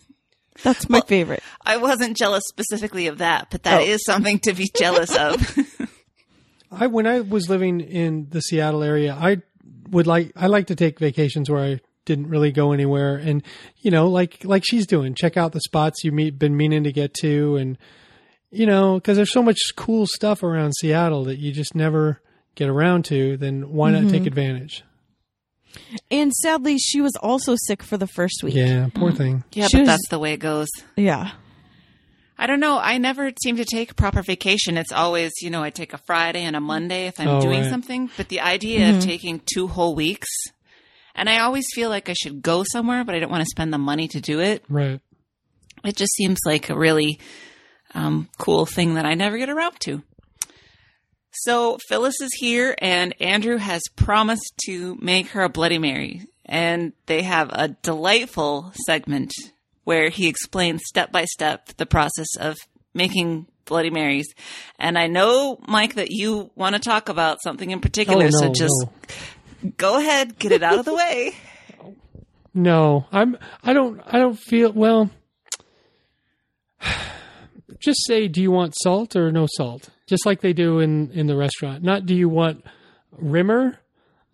That's 0.64 0.90
my 0.90 1.02
favorite. 1.02 1.42
I 1.66 1.78
wasn't 1.78 2.18
jealous 2.18 2.44
specifically 2.48 3.08
of 3.08 3.20
that, 3.20 3.48
but 3.50 3.64
that 3.64 3.82
Oh. 3.82 3.86
is 3.86 4.04
something 4.06 4.40
to 4.40 4.54
be 4.54 4.70
jealous 4.76 5.16
of. 5.16 5.58
I 6.72 6.88
when 6.88 7.08
I 7.08 7.22
was 7.22 7.50
living 7.50 7.80
in 7.82 8.28
the 8.30 8.42
Seattle 8.42 8.84
area, 8.84 9.14
I 9.20 9.42
would 9.92 10.08
like 10.08 10.32
I 10.36 10.48
like 10.48 10.68
to 10.68 10.76
take 10.76 11.00
vacations 11.00 11.50
where 11.50 11.64
I 11.64 11.80
didn't 12.06 12.28
really 12.28 12.52
go 12.52 12.72
anywhere. 12.72 13.16
And 13.18 13.44
you 13.78 13.92
know, 13.92 14.08
like 14.08 14.44
like 14.44 14.64
she's 14.66 14.88
doing, 14.88 15.14
check 15.14 15.38
out 15.38 15.52
the 15.52 15.62
spots 15.62 16.04
you 16.04 16.12
meet 16.12 16.40
been 16.40 16.58
meaning 16.58 16.84
to 16.84 16.92
get 16.92 17.14
to, 17.22 17.56
and 17.58 17.78
you 18.52 18.66
know, 18.66 18.96
because 18.96 19.16
there's 19.18 19.32
so 19.32 19.44
much 19.44 19.60
cool 19.76 20.06
stuff 20.08 20.44
around 20.44 20.74
Seattle 20.76 21.26
that 21.26 21.38
you 21.38 21.52
just 21.52 21.76
never 21.76 22.22
get 22.56 22.70
around 22.70 23.06
to. 23.06 23.38
Then 23.38 23.72
why 23.72 23.92
not 23.92 24.04
take 24.04 24.22
mm-hmm. 24.22 24.28
advantage? 24.28 24.84
And 26.10 26.34
sadly, 26.34 26.78
she 26.78 27.00
was 27.00 27.16
also 27.22 27.56
sick 27.68 27.84
for 27.84 27.98
the 27.98 28.08
first 28.08 28.42
week. 28.44 28.56
Yeah, 28.56 28.88
poor 28.94 29.12
thing. 29.12 29.44
Yeah, 29.54 29.68
She 29.68 29.78
but 29.78 29.82
was- 29.82 29.88
that's 29.88 30.10
the 30.10 30.20
way 30.20 30.34
it 30.34 30.40
goes. 30.40 30.68
Yeah. 30.96 31.32
I 32.42 32.48
don't 32.48 32.62
know. 32.62 32.80
I 32.80 32.98
never 33.00 33.32
seem 33.44 33.58
to 33.58 33.66
take 33.66 33.98
proper 33.98 34.22
vacation. 34.22 34.78
It's 34.78 34.94
always, 34.94 35.32
you 35.42 35.50
know, 35.50 35.62
I 35.62 35.72
take 35.72 35.92
a 35.94 35.98
Friday 35.98 36.44
and 36.44 36.56
a 36.56 36.62
Monday 36.62 37.08
if 37.08 37.20
I'm 37.20 37.28
Oh, 37.28 37.42
doing 37.42 37.62
right. 37.62 37.70
something. 37.70 38.10
But 38.16 38.30
the 38.30 38.40
idea 38.40 38.96
of 38.96 39.04
taking 39.04 39.42
two 39.54 39.68
whole 39.68 39.94
weeks, 39.94 40.30
and 41.16 41.30
I 41.30 41.40
always 41.42 41.66
feel 41.76 41.90
like 41.90 42.08
I 42.08 42.14
should 42.14 42.42
go 42.42 42.64
somewhere, 42.72 43.04
but 43.04 43.14
I 43.14 43.20
don't 43.20 43.30
want 43.30 43.42
to 43.44 43.50
spend 43.50 43.74
the 43.74 43.78
money 43.78 44.08
to 44.08 44.22
do 44.22 44.40
it. 44.40 44.64
Right. 44.70 45.02
It 45.84 45.98
just 45.98 46.14
seems 46.14 46.40
like 46.46 46.70
a 46.70 46.78
really 46.78 47.20
um, 47.94 48.30
cool 48.38 48.66
thing 48.66 48.94
that 48.94 49.06
I 49.06 49.16
never 49.16 49.38
get 49.38 49.50
around 49.50 49.78
to. 49.82 50.02
So 51.32 51.78
Phyllis 51.90 52.20
is 52.22 52.32
here, 52.38 52.74
and 52.80 53.14
Andrew 53.22 53.58
has 53.58 53.82
promised 53.96 54.54
to 54.66 54.98
make 55.02 55.28
her 55.32 55.42
a 55.44 55.50
Bloody 55.50 55.78
Mary. 55.78 56.26
And 56.46 56.94
they 57.06 57.22
have 57.24 57.50
a 57.52 57.68
delightful 57.68 58.72
segment 58.88 59.32
where 59.90 60.10
he 60.10 60.28
explains 60.28 60.82
step 60.86 61.12
by 61.12 61.26
step 61.26 61.66
the 61.78 61.86
process 61.88 62.28
of 62.40 62.56
making 62.94 63.48
Bloody 63.66 63.90
Marys. 63.90 64.28
And 64.78 65.00
I 65.00 65.08
know, 65.08 65.58
Mike, 65.68 65.96
that 65.96 66.12
you 66.12 66.52
want 66.56 66.76
to 66.76 66.80
talk 66.80 67.10
about 67.10 67.40
something 67.44 67.72
in 67.72 67.80
particular, 67.80 68.26
Oh, 68.26 68.30
no, 68.30 68.40
so 68.40 68.54
just 68.54 68.86
no. 69.64 69.72
go 69.78 69.98
ahead, 69.98 70.38
get 70.38 70.52
it 70.52 70.62
out 70.62 70.78
of 70.78 70.86
the 70.86 70.94
way. 70.94 71.36
No, 72.52 73.06
I'm. 73.12 73.38
I 73.64 73.74
don't. 73.74 74.02
I 74.08 74.18
don't 74.18 74.38
feel 74.38 74.74
well. 74.74 75.12
Just 77.80 78.06
say, 78.08 78.28
do 78.28 78.42
you 78.42 78.52
want 78.52 78.74
salt 78.82 79.16
or 79.16 79.32
no 79.32 79.48
salt? 79.56 79.90
Just 80.08 80.26
like 80.26 80.42
they 80.42 80.52
do 80.54 80.80
in 80.80 81.12
in 81.12 81.28
the 81.28 81.38
restaurant. 81.38 81.84
Not 81.84 82.08
do 82.08 82.16
you 82.16 82.28
want 82.28 82.66
rimmer. 83.12 83.78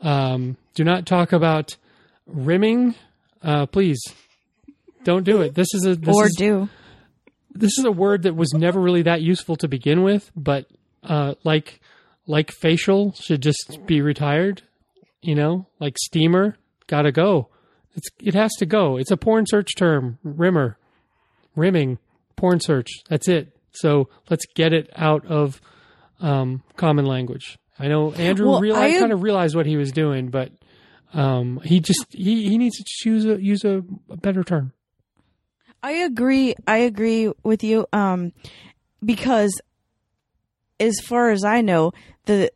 Um, 0.02 0.56
do 0.74 0.84
not 0.86 1.06
talk 1.06 1.34
about 1.34 1.76
rimming. 2.26 2.96
Uh, 3.44 3.66
please, 3.66 4.00
don't 5.06 5.24
do 5.24 5.42
it. 5.42 5.56
This 5.56 5.74
is 5.74 5.86
a 5.86 5.96
this 5.96 6.14
or 6.14 6.26
is, 6.26 6.36
do. 6.38 6.68
this 7.54 7.72
is 7.78 7.86
a 7.86 7.92
word 7.92 8.24
that 8.24 8.36
was 8.36 8.54
never 8.54 8.82
really 8.82 9.04
that 9.04 9.22
useful 9.22 9.56
to 9.58 9.68
begin 9.70 10.04
with, 10.04 10.30
but 10.36 10.66
uh, 11.04 11.36
like 11.46 11.80
like 12.28 12.52
facial 12.52 13.14
should 13.14 13.42
just 13.42 13.80
be 13.86 14.02
retired. 14.02 14.64
You 15.22 15.36
know, 15.36 15.68
like 15.80 15.96
steamer, 15.98 16.58
gotta 16.88 17.12
go. 17.14 17.48
It's 17.96 18.10
it 18.20 18.34
has 18.36 18.52
to 18.60 18.66
go. 18.66 18.98
It's 18.98 19.12
a 19.12 19.18
porn 19.18 19.46
search 19.48 19.76
term. 19.78 20.20
Rimmer, 20.24 20.78
rimming, 21.56 21.98
porn 22.36 22.60
search. 22.60 22.90
That's 23.10 23.28
it. 23.30 23.56
So 23.72 24.10
let's 24.30 24.46
get 24.56 24.74
it 24.74 24.90
out 24.96 25.26
of 25.26 25.62
um, 26.20 26.62
common 26.78 27.06
language. 27.06 27.58
I 27.78 27.88
know 27.88 28.14
Andrew 28.14 28.48
Well, 28.50 28.62
realized, 28.62 28.96
I- 28.96 29.00
kind 29.00 29.12
of 29.14 29.22
realized 29.22 29.56
what 29.56 29.66
he 29.66 29.78
was 29.78 29.92
doing, 29.92 30.30
but 30.30 30.52
um, 31.14 31.60
he 31.64 31.80
just 31.80 32.06
he, 32.12 32.50
he 32.50 32.58
needs 32.58 32.78
to 32.78 32.84
choose 32.86 33.26
a 33.26 33.42
use 33.42 33.64
a, 33.66 33.84
a 34.10 34.18
better 34.18 34.44
term. 34.44 34.72
I 35.84 35.92
agree. 35.92 36.56
I 36.68 36.78
agree 36.78 37.32
with 37.44 37.64
you. 37.64 37.86
Um, 37.94 38.34
because 39.04 39.60
as 40.80 41.00
far 41.06 41.30
as 41.32 41.44
I 41.44 41.62
know, 41.62 41.92
the 42.26 42.52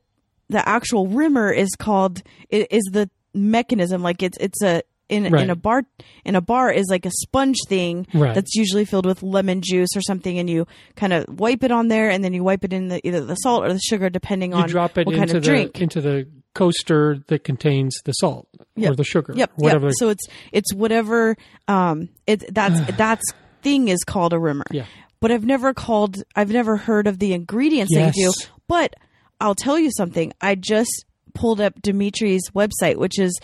the 0.49 0.67
actual 0.67 1.07
rimmer 1.07 1.51
is 1.51 1.69
called 1.77 2.21
is 2.49 2.83
the 2.91 3.09
mechanism. 3.33 4.01
Like 4.01 4.23
it's 4.23 4.37
it's 4.39 4.61
a 4.63 4.81
in 5.09 5.31
Right. 5.31 5.43
in 5.43 5.49
a 5.49 5.55
bar 5.55 5.83
in 6.25 6.35
a 6.35 6.41
bar 6.41 6.71
is 6.71 6.87
like 6.89 7.05
a 7.05 7.11
sponge 7.11 7.57
thing 7.67 8.05
Right. 8.13 8.35
that's 8.35 8.55
usually 8.55 8.85
filled 8.85 9.05
with 9.07 9.23
lemon 9.23 9.61
juice 9.61 9.89
or 9.95 10.01
something, 10.01 10.37
and 10.37 10.49
you 10.49 10.67
kind 10.95 11.13
of 11.13 11.25
wipe 11.39 11.63
it 11.63 11.71
on 11.71 11.87
there, 11.87 12.09
and 12.09 12.23
then 12.23 12.33
you 12.33 12.43
wipe 12.43 12.63
it 12.63 12.73
in 12.73 12.89
the 12.89 13.05
either 13.07 13.23
the 13.25 13.35
salt 13.35 13.63
or 13.63 13.73
the 13.73 13.79
sugar, 13.79 14.09
depending 14.09 14.51
you 14.51 14.57
on 14.57 14.69
drop 14.69 14.97
it 14.97 15.05
what 15.07 15.15
into 15.15 15.19
kind 15.27 15.31
of 15.37 15.43
the 15.43 15.49
drink. 15.49 15.81
into 15.81 16.01
the 16.01 16.27
coaster 16.53 17.19
that 17.27 17.43
contains 17.43 17.95
the 18.05 18.11
salt 18.13 18.47
Yep. 18.75 18.91
or 18.91 18.95
the 18.95 19.03
sugar, 19.03 19.33
Yep. 19.35 19.51
whatever. 19.55 19.87
Yep. 19.87 19.93
So 19.97 20.09
it's 20.09 20.25
it's 20.51 20.73
whatever 20.73 21.35
um 21.67 22.09
it 22.27 22.53
that's 22.53 22.79
that's 22.97 23.23
thing 23.61 23.87
is 23.89 24.03
called 24.03 24.33
a 24.33 24.39
rimmer. 24.39 24.65
Yeah. 24.71 24.85
But 25.19 25.31
I've 25.31 25.45
never 25.45 25.73
called 25.73 26.17
I've 26.35 26.49
never 26.51 26.77
heard 26.77 27.07
of 27.07 27.19
the 27.19 27.33
ingredients 27.33 27.91
Yes. 27.93 28.15
they 28.15 28.21
do. 28.23 28.31
But 28.67 28.95
I'll 29.41 29.55
tell 29.55 29.77
you 29.79 29.91
something. 29.91 30.33
I 30.41 30.55
just 30.55 31.05
pulled 31.33 31.61
up 31.61 31.79
Demitri's 31.81 32.49
website, 32.51 32.97
which 32.97 33.19
is 33.19 33.37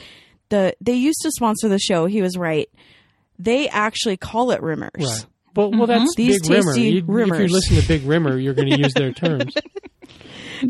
the 0.50 0.76
they 0.82 0.94
used 0.94 1.20
to 1.24 1.32
sponsor 1.32 1.68
the 1.70 1.80
show. 1.80 2.06
He 2.06 2.22
was 2.22 2.38
right. 2.38 2.70
They 3.38 3.68
actually 3.70 4.18
call 4.18 4.52
it 4.52 4.62
rimmers. 4.62 4.90
right. 5.00 5.26
Well, 5.56 5.72
well, 5.72 5.88
that's 5.88 6.02
Mm-hmm. 6.16 6.22
These 6.22 6.42
Big 6.42 6.50
Rimmer. 6.52 6.74
tasty 6.74 6.82
You- 6.82 6.98
If 7.00 7.04
you 7.08 7.14
rimmers. 7.14 7.50
listen 7.50 7.76
to 7.82 7.88
Big 7.88 8.04
Rimmer, 8.04 8.38
you're 8.38 8.54
going 8.54 8.70
to 8.70 8.78
use 8.78 8.94
their 8.94 9.12
terms. 9.14 9.54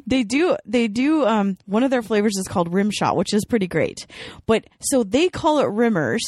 They 0.07 0.23
do. 0.23 0.57
They 0.65 0.87
do. 0.87 1.25
Um, 1.25 1.57
one 1.65 1.83
of 1.83 1.91
their 1.91 2.01
flavors 2.01 2.37
is 2.37 2.47
called 2.47 2.73
Rim 2.73 2.91
Shot, 2.91 3.15
which 3.17 3.33
is 3.33 3.45
pretty 3.45 3.67
great. 3.67 4.05
But 4.45 4.65
so 4.79 5.03
they 5.03 5.29
call 5.29 5.59
it 5.59 5.65
Rimmers, 5.65 6.21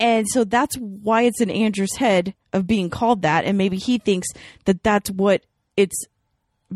and 0.00 0.26
so 0.28 0.44
that's 0.44 0.76
why 0.76 1.22
it's 1.22 1.40
in 1.40 1.50
Andrew's 1.50 1.96
head 1.96 2.34
of 2.52 2.66
being 2.66 2.90
called 2.90 3.22
that, 3.22 3.44
and 3.44 3.58
maybe 3.58 3.76
he 3.76 3.98
thinks 3.98 4.28
that 4.64 4.82
that's 4.82 5.10
what 5.10 5.42
it's 5.76 6.04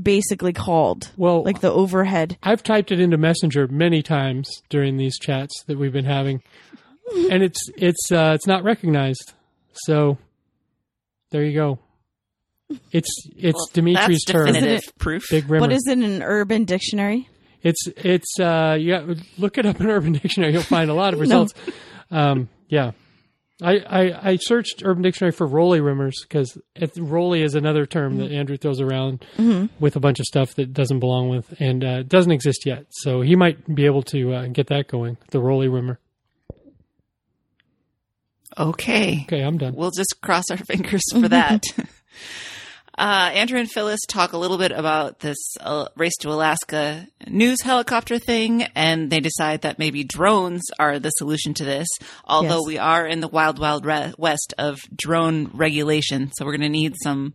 basically 0.01 0.53
called. 0.53 1.11
Well, 1.17 1.43
like 1.45 1.61
the 1.61 1.73
overhead. 1.73 2.39
I've 2.43 2.63
typed 2.63 2.93
it 2.93 3.01
into 3.01 3.19
Messenger 3.19 3.69
many 3.69 4.03
times 4.03 4.49
during 4.69 4.97
these 4.97 5.19
chats 5.19 5.53
that 5.67 5.79
we've 5.79 5.93
been 5.93 6.05
having, 6.05 6.43
and 7.31 7.43
it's 7.43 7.61
it's 7.77 8.11
uh, 8.11 8.33
it's 8.35 8.47
not 8.47 8.65
recognized. 8.65 9.33
So 9.73 10.19
there 11.31 11.45
you 11.45 11.55
go. 11.55 11.79
It's 12.93 13.11
it's 13.37 13.55
Well, 13.55 13.69
Demitri's 13.73 14.07
that's 14.07 14.25
term. 14.25 14.47
definitive 14.47 14.83
proof. 14.99 15.29
Big 15.31 15.49
Rimmer. 15.49 15.61
What 15.61 15.73
is 15.73 15.83
it 15.87 15.93
in 15.93 16.03
an 16.03 16.23
Urban 16.23 16.65
Dictionary? 16.65 17.29
It's 17.63 17.87
it's 17.97 18.41
uh 18.41 18.77
yeah 18.81 19.05
look 19.39 19.59
it 19.59 19.67
up 19.67 19.81
in 19.81 19.89
Urban 19.89 20.13
Dictionary 20.23 20.53
you'll 20.53 20.63
find 20.63 20.91
a 20.91 20.95
lot 20.95 21.15
of 21.15 21.21
results. 21.27 21.55
Um 22.11 22.49
yeah. 22.69 22.93
I, 23.65 23.77
I, 23.79 24.31
I 24.31 24.37
searched 24.41 24.83
Urban 24.85 25.05
Dictionary 25.05 25.31
for 25.31 25.47
Rolly 25.47 25.79
rimmers 25.79 26.15
because 26.23 26.59
Rolly 26.99 27.43
is 27.43 27.55
another 27.55 27.87
term 27.87 28.17
that 28.19 28.33
Andrew 28.33 28.57
throws 28.57 28.81
around 28.81 29.25
with 29.79 29.95
a 29.95 30.01
bunch 30.01 30.19
of 30.19 30.27
stuff 30.27 30.57
that 30.57 30.73
doesn't 30.73 30.99
belong 30.99 31.29
with 31.29 31.55
and 31.61 31.85
uh, 31.85 32.03
doesn't 32.03 32.33
exist 32.33 32.67
yet. 32.67 32.87
So 32.91 33.21
he 33.21 33.37
might 33.37 33.73
be 33.73 33.87
able 33.87 34.03
to 34.05 34.33
uh, 34.35 34.47
get 34.49 34.67
that 34.69 34.89
going. 34.89 35.17
The 35.31 35.39
Rolly 35.39 35.69
rimmer. 35.69 36.01
Okay. 38.59 39.23
Okay, 39.29 39.41
I'm 39.43 39.59
done. 39.59 39.75
We'll 39.75 39.93
just 39.97 40.21
cross 40.21 40.45
our 40.51 40.57
fingers 40.65 41.03
for 41.13 41.29
that. 41.29 41.63
Uh, 42.99 43.31
Andrew 43.33 43.59
and 43.59 43.71
Phyllis 43.71 44.01
talk 44.07 44.33
a 44.33 44.39
little 44.39 44.59
bit 44.59 44.71
about 44.71 45.21
this 45.21 45.39
uh, 45.61 45.89
race 45.97 46.17
to 46.21 46.31
Alaska 46.31 47.07
news 47.27 47.63
helicopter 47.63 48.19
thing, 48.19 48.65
and 48.75 49.11
they 49.11 49.21
decide 49.21 49.63
that 49.63 49.79
maybe 49.79 50.05
drones 50.05 50.63
are 50.79 50.99
the 50.99 51.11
solution 51.11 51.55
to 51.55 51.65
this. 51.65 51.89
Although 52.25 52.59
Yes. 52.61 52.67
we 52.67 52.79
are 52.79 53.07
in 53.07 53.21
the 53.21 53.29
wild, 53.29 53.59
wild 53.59 53.87
re- 53.87 54.13
west 54.19 54.53
of 54.59 54.79
drone 54.95 55.51
regulation, 55.55 56.31
so 56.35 56.45
we're 56.45 56.53
going 56.53 56.61
to 56.61 56.69
need 56.69 56.95
some 57.03 57.33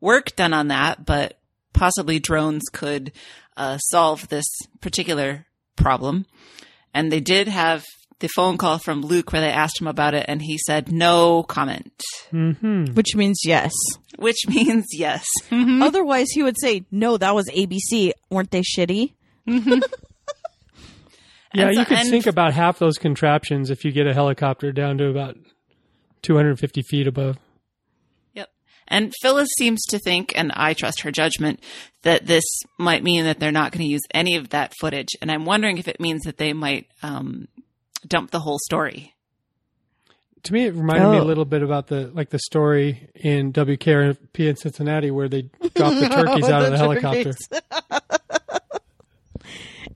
work 0.00 0.34
done 0.34 0.52
on 0.52 0.68
that. 0.68 1.06
But 1.06 1.38
possibly 1.72 2.18
drones 2.18 2.62
could 2.72 3.12
uh, 3.56 3.78
solve 3.78 4.28
this 4.28 4.46
particular 4.80 5.46
problem. 5.76 6.26
And 6.92 7.12
they 7.12 7.20
did 7.20 7.46
have 7.48 7.84
the 8.20 8.28
phone 8.28 8.56
call 8.56 8.78
from 8.78 9.02
Luke 9.02 9.32
where 9.32 9.42
they 9.42 9.50
asked 9.50 9.80
him 9.80 9.86
about 9.86 10.14
it, 10.14 10.24
and 10.28 10.40
he 10.42 10.56
said 10.58 10.90
no 10.90 11.42
comment, 11.42 12.02
hmm 12.30 12.84
Which 12.94 13.14
means 13.14 13.40
yes. 13.44 13.72
which 14.18 14.38
means 14.48 14.86
yes. 14.92 15.24
Otherwise, 15.52 16.28
he 16.32 16.42
would 16.42 16.58
say, 16.60 16.84
"No, 16.90 17.16
that 17.18 17.34
was 17.34 17.48
ABC. 17.50 18.12
Weren't 18.30 18.50
they 18.50 18.62
shitty?" 18.62 19.12
Yeah, 21.54 21.70
so- 21.72 21.80
you 21.80 21.84
could 21.86 21.98
and- 21.98 22.08
sink 22.08 22.26
about 22.26 22.52
half 22.52 22.78
those 22.78 22.98
contraptions 22.98 23.70
if 23.70 23.84
you 23.84 23.92
get 23.92 24.06
a 24.06 24.12
helicopter 24.14 24.72
down 24.72 24.98
to 24.98 25.08
about 25.08 25.36
250 26.22 26.82
feet 26.82 27.06
above. 27.06 27.38
Yep. 28.34 28.50
And 28.88 29.14
Phyllis 29.22 29.48
seems 29.56 29.82
to 29.86 29.98
think, 29.98 30.32
and 30.36 30.52
I 30.54 30.74
trust 30.74 31.00
her 31.02 31.10
judgment, 31.10 31.60
that 32.02 32.26
this 32.26 32.44
might 32.78 33.02
mean 33.02 33.24
that 33.24 33.38
they're 33.38 33.52
not 33.52 33.72
going 33.72 33.84
to 33.84 33.90
use 33.90 34.02
any 34.12 34.36
of 34.36 34.50
that 34.50 34.74
footage. 34.80 35.08
And 35.22 35.30
I'm 35.30 35.44
wondering 35.46 35.78
if 35.78 35.88
it 35.88 36.00
means 36.00 36.22
that 36.24 36.36
they 36.36 36.52
might 36.52 36.88
um, 37.02 37.48
dump 38.06 38.30
the 38.30 38.40
whole 38.40 38.58
story. 38.58 39.14
To 40.44 40.52
me, 40.52 40.66
it 40.66 40.74
reminded 40.74 41.10
me 41.10 41.16
a 41.18 41.22
Oh. 41.22 41.24
little 41.24 41.44
bit 41.44 41.62
about 41.62 41.88
the 41.88 42.06
like 42.14 42.30
the 42.30 42.38
story 42.38 43.08
in 43.14 43.52
WKRP 43.52 44.48
in 44.48 44.56
Cincinnati 44.56 45.10
where 45.10 45.28
they 45.28 45.42
dropped 45.74 45.98
the 46.00 46.08
turkeys 46.14 46.48
out 46.48 46.62
of 46.62 46.70
the 46.70 46.76
oh, 46.76 46.78
helicopter. 46.78 47.32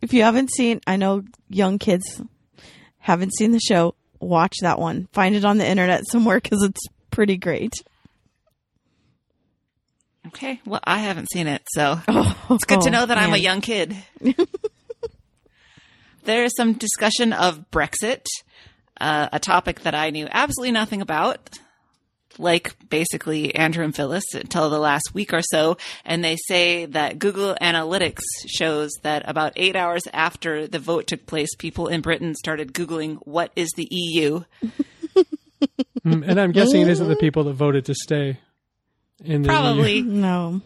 If 0.02 0.14
you 0.14 0.22
haven't 0.22 0.50
seen, 0.50 0.80
I 0.86 0.96
know 0.96 1.24
young 1.50 1.78
kids 1.78 2.22
haven't 2.98 3.34
seen 3.36 3.52
the 3.52 3.60
show. 3.60 3.94
Watch 4.18 4.56
that 4.62 4.78
one. 4.78 5.08
Find 5.12 5.34
it 5.34 5.44
on 5.44 5.58
the 5.58 5.68
internet 5.68 6.06
somewhere 6.10 6.40
because 6.40 6.62
it's 6.62 6.80
pretty 7.10 7.36
great. 7.36 7.74
Okay. 10.28 10.58
Well, 10.64 10.80
I 10.84 10.98
haven't 11.00 11.30
seen 11.30 11.46
it, 11.46 11.62
so 11.68 12.00
it's 12.50 12.64
good 12.64 12.80
to 12.82 12.90
know 12.90 13.04
that 13.04 13.18
I'm 13.18 13.30
a 13.30 13.34
oh, 13.34 13.36
young 13.36 13.60
kid. 13.60 13.94
There 16.30 16.44
is 16.44 16.52
some 16.56 16.74
discussion 16.74 17.32
of 17.32 17.70
Brexit. 17.70 18.24
uh, 19.00 19.28
a 19.32 19.38
topic 19.38 19.80
that 19.80 19.94
I 19.94 20.10
knew 20.10 20.28
absolutely 20.30 20.72
nothing 20.72 21.00
about, 21.00 21.58
like 22.38 22.74
basically 22.88 23.54
Andrew 23.54 23.82
and 23.82 23.94
Phyllis 23.94 24.24
until 24.34 24.68
the 24.70 24.78
last 24.78 25.14
week 25.14 25.32
or 25.32 25.40
so. 25.42 25.76
And 26.04 26.22
they 26.22 26.36
say 26.48 26.86
that 26.86 27.18
Google 27.18 27.56
Analytics 27.60 28.22
shows 28.46 28.90
that 29.02 29.22
about 29.28 29.54
eight 29.56 29.74
hours 29.74 30.02
after 30.12 30.66
the 30.66 30.78
vote 30.78 31.06
took 31.06 31.26
place, 31.26 31.48
people 31.56 31.88
in 31.88 32.00
Britain 32.02 32.34
started 32.34 32.72
Googling, 32.74 33.16
what 33.24 33.50
is 33.56 33.70
the 33.76 33.88
EU? 33.90 34.44
Mm, 36.06 36.26
and 36.26 36.40
I'm 36.40 36.52
guessing 36.52 36.80
it 36.80 36.88
isn't 36.88 37.08
the 37.08 37.16
people 37.16 37.44
that 37.44 37.52
voted 37.52 37.84
to 37.84 37.94
stay 37.94 38.38
in 39.22 39.42
the 39.42 39.48
E 39.50 39.52
EU. 39.52 39.60
Probably. 39.60 40.00
No. 40.00 40.62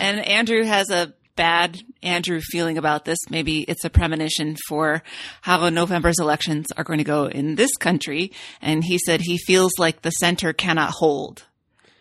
And 0.00 0.18
Andrew 0.26 0.64
has 0.64 0.90
a 0.90 1.14
bad 1.38 1.80
Andrew 2.02 2.40
feeling 2.40 2.76
about 2.76 3.06
this. 3.06 3.18
Maybe 3.30 3.62
it's 3.62 3.84
a 3.84 3.90
premonition 3.90 4.56
for 4.68 5.02
how 5.40 5.68
November's 5.70 6.18
elections 6.18 6.66
are 6.76 6.84
going 6.84 6.98
to 6.98 7.04
go 7.04 7.26
in 7.26 7.54
this 7.54 7.74
country. 7.78 8.32
And 8.60 8.84
he 8.84 8.98
said 8.98 9.20
he 9.22 9.38
feels 9.38 9.72
like 9.78 10.02
the 10.02 10.10
center 10.10 10.52
cannot 10.52 10.90
hold. 10.90 11.44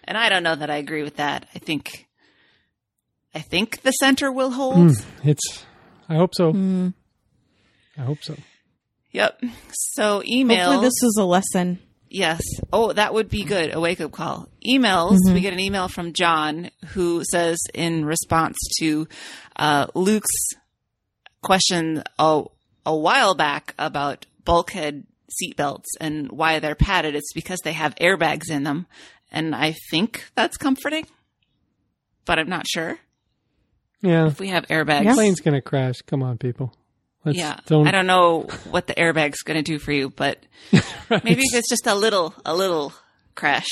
And 0.03 0.17
I 0.17 0.27
don't 0.27 0.43
know 0.43 0.55
that 0.55 0.69
I 0.69 0.77
agree 0.77 1.03
with 1.03 1.17
that. 1.17 1.47
I 1.53 1.59
think, 1.59 2.07
I 3.35 3.39
think 3.39 3.81
the 3.83 3.91
center 3.91 4.31
will 4.31 4.51
hold. 4.51 4.75
Mm, 4.75 5.05
it's. 5.23 5.65
I 6.09 6.15
hope 6.15 6.33
so. 6.33 6.51
Mm. 6.51 6.93
I 7.97 8.01
hope 8.01 8.23
so. 8.23 8.35
Yep. 9.11 9.41
So 9.71 10.23
email. 10.25 10.65
Hopefully, 10.65 10.85
this 10.85 10.99
was 11.01 11.17
a 11.19 11.25
lesson. 11.25 11.79
Yes. 12.09 12.41
Oh, 12.71 12.93
that 12.93 13.13
would 13.13 13.29
be 13.29 13.43
good. 13.43 13.73
A 13.73 13.79
wake 13.79 13.99
up 14.01 14.11
call. 14.11 14.47
Emails. 14.65 15.17
We 15.25 15.41
get 15.41 15.53
an 15.53 15.59
email 15.59 15.87
from 15.87 16.13
John 16.13 16.71
who 16.89 17.23
says 17.29 17.57
in 17.73 18.05
response 18.05 18.57
to 18.79 19.07
uh, 19.57 19.87
Luke's 19.93 20.31
question 21.41 22.03
a, 22.17 22.43
a 22.85 22.95
while 22.95 23.35
back 23.35 23.73
about 23.77 24.25
bulkhead 24.45 25.05
seatbelts 25.41 25.85
and 25.99 26.31
why 26.31 26.59
they're 26.59 26.75
padded. 26.75 27.15
It's 27.15 27.33
because 27.33 27.59
they 27.63 27.73
have 27.73 27.93
airbags 27.95 28.49
in 28.49 28.63
them. 28.63 28.87
And 29.31 29.53
I 29.53 29.75
think 29.91 30.23
that's 30.35 30.55
comforting, 30.55 31.05
but 32.25 32.39
I'm 32.39 32.47
not 32.47 32.65
sure 32.67 32.97
Yeah. 34.01 34.27
if 34.27 34.39
we 34.39 34.47
have 34.49 34.65
airbags. 34.67 35.03
Yeah. 35.03 35.13
Plane's 35.15 35.41
gonna 35.41 35.61
crash. 35.61 35.95
Come 36.05 36.23
on, 36.23 36.37
people. 36.37 36.73
Let's 37.27 37.37
Yeah, 37.37 37.59
don't. 37.67 37.87
I 37.87 37.91
don't 37.91 38.07
know 38.07 38.43
what 38.69 38.87
the 38.87 38.95
airbag's 38.95 39.41
going 39.43 39.57
to 39.57 39.63
do 39.63 39.77
for 39.79 39.91
you, 39.91 40.09
but 40.09 40.39
Right. 41.09 41.23
maybe 41.23 41.41
if 41.43 41.53
it's 41.53 41.69
just 41.69 41.85
a 41.87 41.93
little, 41.95 42.33
a 42.45 42.55
little 42.55 42.93
crash. 43.35 43.67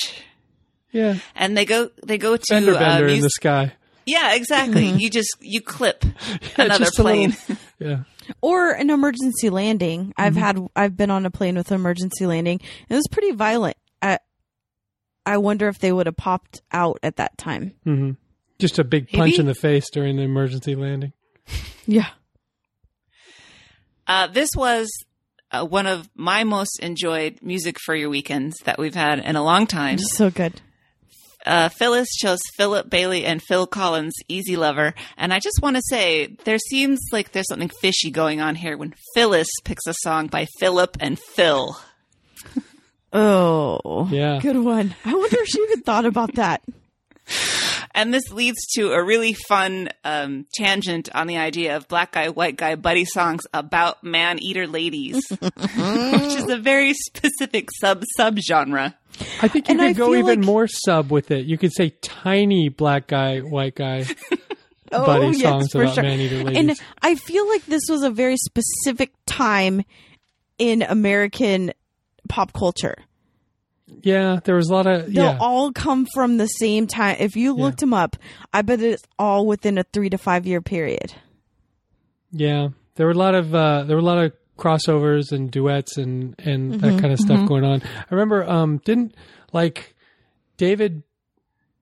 Yeah. 0.91 1.15
And 1.35 1.57
they 1.57 1.65
go, 1.65 1.89
they 2.05 2.17
go 2.17 2.37
to 2.37 2.43
Fender 2.47 2.75
uh, 2.75 2.79
bender 2.79 3.07
in 3.07 3.21
the 3.21 3.29
sky. 3.29 3.73
Yeah, 4.05 4.35
exactly. 4.35 4.85
You 5.01 5.09
just 5.09 5.35
you 5.41 5.61
clip 5.61 6.05
another 6.57 6.85
Just 6.85 6.95
plane. 6.97 7.31
little- 7.49 7.55
yeah. 7.79 8.03
Or 8.41 8.71
an 8.71 8.89
emergency 8.89 9.49
landing. 9.49 10.13
I've 10.17 10.35
had 10.35 10.59
I've 10.75 10.95
been 10.97 11.11
on 11.11 11.25
a 11.25 11.31
plane 11.31 11.55
with 11.55 11.69
an 11.71 11.75
emergency 11.75 12.25
landing. 12.25 12.59
It 12.89 12.93
was 12.95 13.07
pretty 13.11 13.31
violent. 13.31 13.77
I 14.01 14.19
I 15.25 15.37
wonder 15.37 15.67
if 15.67 15.79
they 15.79 15.91
would 15.91 16.05
have 16.07 16.17
popped 16.17 16.61
out 16.71 16.99
at 17.03 17.17
that 17.17 17.37
time. 17.37 17.73
hmm 17.83 18.11
Just 18.59 18.79
a 18.79 18.83
big 18.83 19.09
punch 19.09 19.31
Maybe. 19.31 19.39
in 19.39 19.45
the 19.47 19.55
face 19.55 19.89
during 19.91 20.17
the 20.17 20.23
emergency 20.23 20.75
landing. 20.75 21.13
Yeah. 21.85 22.09
Uh, 24.07 24.27
this 24.27 24.49
was 24.55 24.91
uh, 25.51 25.65
one 25.65 25.87
of 25.87 26.09
my 26.15 26.43
most 26.43 26.79
enjoyed 26.79 27.39
music 27.41 27.77
for 27.79 27.95
your 27.95 28.09
weekends 28.09 28.55
that 28.65 28.77
we've 28.77 28.95
had 28.95 29.19
in 29.19 29.35
a 29.35 29.43
long 29.43 29.67
time. 29.67 29.97
So 29.97 30.29
good. 30.29 30.61
Uh, 31.45 31.69
Phyllis 31.69 32.09
chose 32.15 32.39
Philip 32.57 32.89
Bailey 32.89 33.23
and 33.23 33.39
Phil 33.41 33.67
Collins' 33.67 34.15
"Easy 34.27 34.55
Lover," 34.55 34.95
and 35.15 35.31
I 35.31 35.39
just 35.39 35.59
want 35.61 35.75
to 35.75 35.81
say 35.87 36.35
there 36.43 36.57
seems 36.57 36.99
like 37.11 37.33
there's 37.33 37.47
something 37.47 37.69
fishy 37.81 38.09
going 38.09 38.41
on 38.41 38.55
here 38.55 38.75
when 38.77 38.95
Phyllis 39.13 39.49
picks 39.63 39.85
a 39.85 39.93
song 40.01 40.25
by 40.25 40.47
Philip 40.59 40.97
and 40.99 41.19
Phil. 41.19 41.77
Oh. 43.13 44.09
Yeah. 44.11 44.39
Good 44.41 44.57
one. 44.57 44.93
I 45.05 45.13
wonder 45.13 45.37
if 45.39 45.47
she 45.47 45.61
even 45.61 45.81
thought 45.81 46.05
about 46.05 46.35
that. 46.35 46.61
And 47.95 48.13
this 48.13 48.29
leads 48.31 48.57
to 48.75 48.91
a 48.91 49.01
really 49.01 49.33
fun 49.33 49.89
um, 50.03 50.45
tangent 50.53 51.07
on 51.15 51.27
the 51.27 51.37
idea 51.37 51.77
of 51.77 51.87
black 51.87 52.11
guy, 52.11 52.27
white 52.29 52.57
guy 52.57 52.75
buddy 52.75 53.05
songs 53.05 53.47
about 53.53 54.03
man 54.03 54.37
eater 54.39 54.67
ladies, 54.67 55.25
which 55.29 56.35
is 56.35 56.49
a 56.49 56.57
very 56.57 56.93
specific 56.93 57.69
sub 57.79 58.03
sub 58.17 58.37
genre. 58.37 58.95
I 59.41 59.47
think 59.47 59.69
you 59.69 59.71
And 59.71 59.79
could 59.79 59.87
I 59.87 59.93
go 59.93 60.13
even 60.13 60.25
like- 60.41 60.45
more 60.45 60.67
sub 60.67 61.09
with 61.09 61.31
it. 61.31 61.45
You 61.45 61.57
could 61.57 61.71
say 61.73 61.91
tiny 62.01 62.67
black 62.69 63.07
guy, 63.07 63.39
white 63.39 63.75
guy. 63.75 64.05
Buddy 64.91 65.33
songs 65.33 65.73
about 65.73 65.95
man-eater 65.97 66.43
ladies. 66.43 66.57
And 66.57 66.79
I 67.01 67.15
feel 67.15 67.47
like 67.49 67.65
this 67.65 67.81
was 67.89 68.03
a 68.03 68.09
very 68.11 68.37
specific 68.37 69.11
time 69.25 69.83
in 70.57 70.83
American 70.83 71.73
pop 72.29 72.53
culture. 72.53 72.95
Yeah, 73.87 74.39
there 74.43 74.55
was 74.55 74.69
a 74.69 74.73
lot 74.73 74.87
of 74.87 75.13
They'll 75.13 75.23
yeah. 75.23 75.37
all 75.39 75.71
come 75.71 76.05
from 76.13 76.37
the 76.37 76.47
same 76.47 76.87
time. 76.87 77.17
If 77.19 77.35
you 77.35 77.55
Yeah. 77.55 77.63
looked 77.63 77.79
them 77.79 77.93
up, 77.93 78.15
I 78.53 78.61
bet 78.63 78.81
it's 78.81 79.03
all 79.19 79.45
within 79.45 79.77
a 79.77 79.83
three 79.83 80.09
to 80.09 80.17
five 80.17 80.45
year 80.47 80.61
period. 80.61 81.13
Yeah, 82.31 82.69
there 82.95 83.05
were 83.05 83.11
a 83.13 83.17
lot 83.17 83.35
of 83.35 83.53
uh, 83.53 83.83
there 83.83 83.95
were 83.95 84.01
a 84.01 84.05
lot 84.05 84.17
of 84.23 84.33
crossovers 84.57 85.31
and 85.31 85.51
duets 85.51 85.97
and 85.97 86.35
and 86.39 86.73
Mm-hmm, 86.73 86.79
that 86.81 87.01
kind 87.01 87.13
of 87.13 87.19
stuff 87.19 87.47
going 87.47 87.63
on. 87.63 87.81
I 87.83 88.05
remember, 88.09 88.43
um, 88.49 88.79
didn't 88.85 89.15
like 89.53 89.95
David 90.57 91.03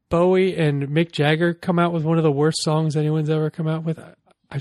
Bowie 0.09 0.55
and 0.57 0.89
Mick 0.89 1.11
Jagger 1.11 1.53
come 1.53 1.79
out 1.79 1.93
with 1.93 2.03
one 2.03 2.17
of 2.17 2.23
the 2.23 2.31
worst 2.31 2.61
songs 2.61 2.95
anyone's 2.95 3.29
ever 3.29 3.49
come 3.49 3.67
out 3.67 3.83
with. 3.83 3.97
I, 3.99 4.13
I 4.51 4.59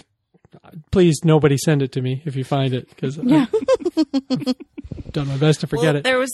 please 0.90 1.20
nobody 1.24 1.56
send 1.58 1.82
it 1.82 1.92
to 1.92 2.00
me 2.02 2.22
if 2.24 2.36
you 2.36 2.44
find 2.44 2.72
it 2.72 2.88
because 2.88 3.16
Yeah. 3.18 3.46
I've 3.52 5.12
done 5.12 5.28
my 5.28 5.36
best 5.36 5.60
to 5.60 5.66
forget 5.66 5.86
well, 5.94 5.96
it. 5.96 6.04
There 6.04 6.18
was, 6.18 6.30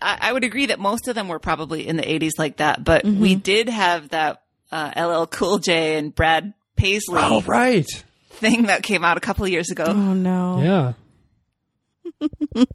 I, 0.00 0.18
I 0.20 0.32
would 0.32 0.44
agree 0.44 0.66
that 0.66 0.78
most 0.78 1.08
of 1.08 1.14
them 1.14 1.28
were 1.28 1.38
probably 1.38 1.86
in 1.86 1.96
the 1.96 2.02
'80s 2.02 2.32
like 2.38 2.58
that, 2.58 2.84
but 2.84 3.04
we 3.04 3.34
did 3.34 3.68
have 3.68 4.10
that 4.10 4.42
uh, 4.70 4.92
LL 4.96 5.26
Cool 5.26 5.58
J 5.58 5.96
and 5.98 6.14
Brad 6.14 6.54
Paisley 6.76 7.20
Oh 7.20 7.42
right, 7.42 7.86
thing 8.30 8.64
that 8.64 8.82
came 8.82 9.04
out 9.04 9.16
a 9.16 9.20
couple 9.20 9.44
of 9.44 9.50
years 9.50 9.70
ago. 9.70 9.84
Oh 9.86 10.14
no. 10.14 10.62
yeah, 10.62 10.92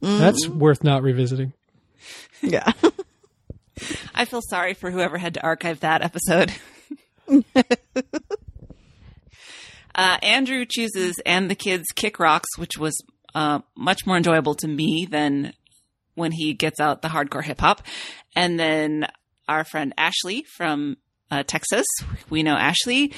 that's 0.00 0.48
worth 0.48 0.84
not 0.84 1.02
revisiting. 1.02 1.52
Yeah. 2.40 2.72
I 4.14 4.24
feel 4.24 4.42
sorry 4.42 4.74
for 4.74 4.90
whoever 4.90 5.18
had 5.18 5.34
to 5.34 5.42
archive 5.42 5.80
that 5.80 6.02
episode. 6.02 6.52
uh, 9.94 10.18
Andrew 10.22 10.64
chooses 10.68 11.20
and 11.24 11.50
the 11.50 11.54
kids 11.54 11.84
kick 11.94 12.18
rocks, 12.18 12.58
which 12.58 12.76
was 12.78 13.00
uh, 13.34 13.60
much 13.76 14.06
more 14.06 14.16
enjoyable 14.16 14.54
to 14.56 14.66
me 14.68 15.06
than 15.08 15.52
when 16.18 16.32
he 16.32 16.52
gets 16.52 16.78
out 16.80 17.00
the 17.02 17.08
hardcore 17.08 17.42
hip 17.44 17.60
hop. 17.60 17.82
And 18.36 18.58
then 18.60 19.06
our 19.48 19.64
friend 19.64 19.94
Ashley 19.96 20.44
from 20.56 20.96
uh, 21.30 21.42
Texas, 21.46 21.86
we 22.28 22.42
know 22.42 22.54
Ashley, 22.54 23.12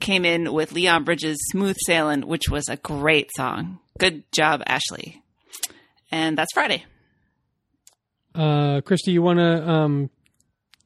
came 0.00 0.24
in 0.24 0.52
with 0.52 0.72
Leon 0.72 1.04
Bridges' 1.04 1.38
Smooth 1.50 1.76
Sailing, 1.84 2.26
which 2.26 2.48
was 2.48 2.68
a 2.68 2.76
great 2.76 3.30
song. 3.34 3.78
Good 3.98 4.24
job, 4.32 4.62
Ashley. 4.66 5.22
And 6.12 6.38
that's 6.38 6.52
Friday. 6.54 6.84
Uh, 8.34 8.80
Christy, 8.82 9.12
you 9.12 9.22
want 9.22 9.38
to 9.38 9.68
um, 9.68 10.10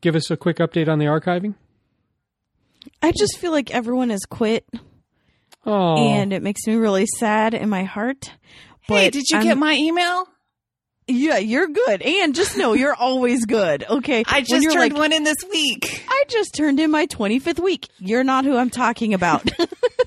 give 0.01 0.14
us 0.16 0.30
a 0.30 0.36
quick 0.36 0.59
update 0.59 0.89
on 0.89 0.98
the 0.98 1.06
archiving? 1.06 1.55
I 3.02 3.12
just 3.12 3.39
feel 3.39 3.52
like 3.52 3.70
everyone 3.70 4.10
has 4.10 4.24
quit 4.24 4.66
Oh, 5.66 5.97
and 5.98 6.32
it 6.32 6.43
makes 6.43 6.66
me 6.66 6.76
really 6.76 7.05
sad 7.18 7.52
in 7.52 7.68
my 7.68 7.85
heart. 7.85 8.32
But 8.86 8.94
hey, 9.02 9.10
did 9.10 9.24
you 9.28 9.36
I'm- 9.39 9.47
get 9.47 9.59
my 9.59 9.74
email? 9.74 10.26
Yeah, 11.09 11.39
you're 11.39 11.68
good. 11.68 12.02
And 12.02 12.35
just 12.35 12.56
know 12.59 12.74
you're 12.74 12.94
always 12.98 13.47
good. 13.47 13.85
Okay. 13.89 14.24
I 14.26 14.43
just 14.43 14.64
turned 14.64 14.93
like, 14.93 14.94
one 14.94 15.12
in 15.12 15.24
this 15.24 15.39
week. 15.51 16.05
I 16.09 16.24
just 16.28 16.55
turned 16.55 16.78
in 16.78 16.90
my 16.90 17.06
25th 17.06 17.60
week. 17.60 17.89
You're 17.98 18.24
not 18.24 18.44
who 18.44 18.56
I'm 18.56 18.70
talking 18.70 19.14
about. 19.14 19.48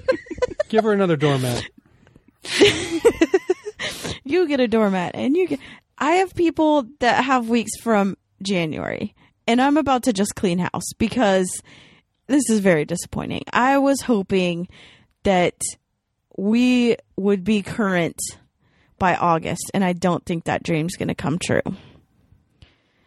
give 0.69 0.83
her 0.83 0.93
another 0.93 1.17
doormat. 1.17 1.67
you 4.23 4.47
get 4.47 4.59
a 4.59 4.67
doormat 4.67 5.11
and 5.15 5.35
you 5.35 5.47
get 5.47 5.59
I 5.97 6.13
have 6.13 6.33
people 6.33 6.87
that 6.99 7.23
have 7.23 7.49
weeks 7.49 7.71
from 7.81 8.17
January 8.41 9.13
and 9.45 9.61
I'm 9.61 9.77
about 9.77 10.03
to 10.03 10.13
just 10.13 10.35
clean 10.35 10.57
house 10.57 10.93
because 10.97 11.61
this 12.27 12.49
is 12.49 12.59
very 12.59 12.85
disappointing. 12.85 13.43
I 13.53 13.77
was 13.77 14.01
hoping 14.01 14.67
that 15.23 15.59
we 16.37 16.97
would 17.15 17.43
be 17.43 17.61
current 17.61 18.19
by 19.01 19.15
August 19.15 19.71
and 19.73 19.83
I 19.83 19.93
don't 19.93 20.23
think 20.23 20.43
that 20.43 20.61
dream's 20.61 20.95
going 20.95 21.07
to 21.07 21.15
come 21.15 21.39
true. 21.43 21.63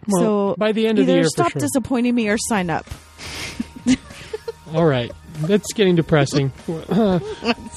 Well, 0.09 0.23
so 0.23 0.55
by 0.59 0.73
the 0.73 0.89
end 0.89 0.99
of 0.99 1.07
the 1.07 1.13
year, 1.13 1.25
stop 1.25 1.53
sure. 1.53 1.61
disappointing 1.61 2.17
me 2.17 2.29
or 2.29 2.37
sign 2.37 2.69
up. 2.69 2.85
All 4.75 4.85
right. 4.85 5.13
That's 5.43 5.73
getting 5.73 5.95
depressing. 5.95 6.51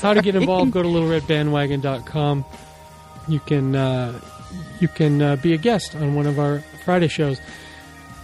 How 0.01 0.13
to 0.13 0.21
get 0.23 0.35
involved, 0.35 0.71
go 0.71 0.81
to 0.81 0.89
littleredbandwagon.com. 0.89 2.45
You 3.27 3.39
can 3.39 3.75
uh, 3.75 4.19
you 4.79 4.87
can 4.87 5.21
uh, 5.21 5.35
be 5.35 5.53
a 5.53 5.57
guest 5.57 5.95
on 5.95 6.15
one 6.15 6.25
of 6.25 6.39
our 6.39 6.63
Friday 6.85 7.07
shows. 7.07 7.39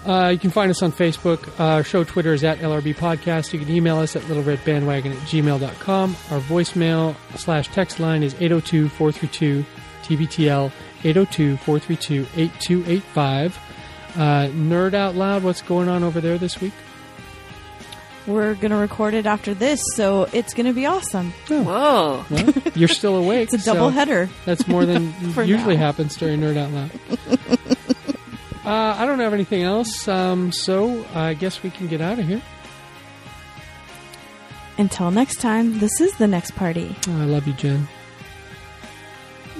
Uh, 0.06 0.30
you 0.34 0.40
can 0.40 0.50
find 0.50 0.72
us 0.72 0.82
on 0.82 0.92
Facebook. 0.92 1.48
Uh, 1.60 1.76
our 1.76 1.84
show 1.84 2.04
Twitter 2.04 2.34
is 2.34 2.44
at 2.44 2.58
LRB 2.60 2.96
Podcast. 2.96 3.54
You 3.54 3.60
can 3.60 3.70
email 3.70 3.98
us 3.98 4.16
at 4.16 4.24
littleredbandwagon 4.24 5.12
at 5.12 5.28
gmail.com. 5.28 6.16
Our 6.32 6.40
voicemail 6.42 7.16
slash 7.38 7.68
text 7.70 8.00
line 8.00 8.24
is 8.24 8.34
802 8.36 8.90
432 8.90 9.66
TBTL. 10.04 10.72
802 11.06 11.58
432 11.58 12.28
8285. 12.36 13.60
Uh, 14.16 14.20
Nerd 14.50 14.94
Out 14.94 15.16
Loud, 15.16 15.44
what's 15.44 15.62
going 15.62 15.90
on 15.90 16.04
over 16.04 16.22
there 16.22 16.38
this 16.38 16.62
week? 16.62 16.74
We're 18.26 18.54
going 18.56 18.72
to 18.72 18.78
record 18.78 19.16
it 19.16 19.26
after 19.26 19.54
this, 19.54 19.82
so 19.96 20.30
it's 20.32 20.54
going 20.54 20.68
to 20.68 20.74
be 20.74 20.86
awesome. 20.86 21.32
Whoa. 21.50 22.24
Well, 22.30 22.54
you're 22.74 22.88
still 22.88 23.18
awake. 23.18 23.50
It's 23.54 23.64
a 23.64 23.66
double 23.66 23.90
so 23.90 23.96
header. 23.96 24.30
That's 24.46 24.66
more 24.68 24.86
than 24.86 25.14
usually 25.46 25.76
now. 25.76 25.82
happens 25.82 26.16
during 26.16 26.40
Nerd 26.40 26.56
Out 26.58 26.72
Loud. 26.72 26.92
uh, 28.66 28.96
I 28.98 29.06
don't 29.06 29.20
have 29.20 29.34
anything 29.34 29.64
else, 29.64 30.08
um, 30.08 30.52
so 30.54 31.06
I 31.14 31.34
guess 31.34 31.62
we 31.64 31.70
can 31.70 31.88
get 31.88 32.00
out 32.00 32.18
of 32.20 32.26
here. 32.28 32.42
Until 34.78 35.12
next 35.12 35.42
time, 35.42 35.80
this 35.80 36.00
is 36.00 36.14
the 36.14 36.28
next 36.28 36.52
party. 36.56 36.96
Oh, 37.10 37.22
I 37.22 37.26
love 37.26 37.46
you, 37.46 37.54
Jen. 37.54 37.88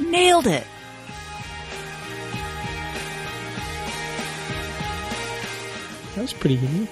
Nailed 0.10 0.48
it. 0.48 0.66
That 6.16 6.22
was 6.22 6.34
pretty 6.34 6.56
unique. 6.56 6.90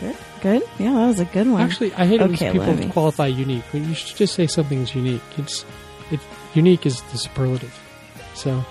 Good? 0.00 0.16
Good? 0.42 0.62
Yeah, 0.78 0.92
that 0.92 1.06
was 1.06 1.20
a 1.20 1.24
good 1.24 1.46
one. 1.48 1.62
Actually, 1.62 1.94
I 1.94 2.04
hate 2.04 2.20
it 2.20 2.30
Okay, 2.32 2.50
when 2.50 2.52
people 2.60 2.66
Lemmy. 2.74 2.88
qualify 2.90 3.26
unique. 3.28 3.64
When 3.72 3.88
you 3.88 3.94
should 3.94 4.16
just 4.16 4.34
say 4.34 4.46
something's 4.46 4.94
unique. 4.94 5.22
It's 5.38 5.64
it, 6.10 6.20
unique 6.54 6.84
is 6.84 7.00
the 7.12 7.18
superlative. 7.18 7.74
So 8.34 8.62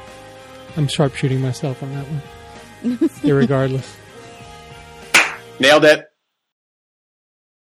I'm 0.77 0.88
sharpshooting 0.88 1.41
myself 1.41 1.82
on 1.82 1.91
that 1.94 2.06
one. 2.07 2.98
Irregardless. 3.23 3.95
Nailed 5.60 5.86
it. 5.86 6.06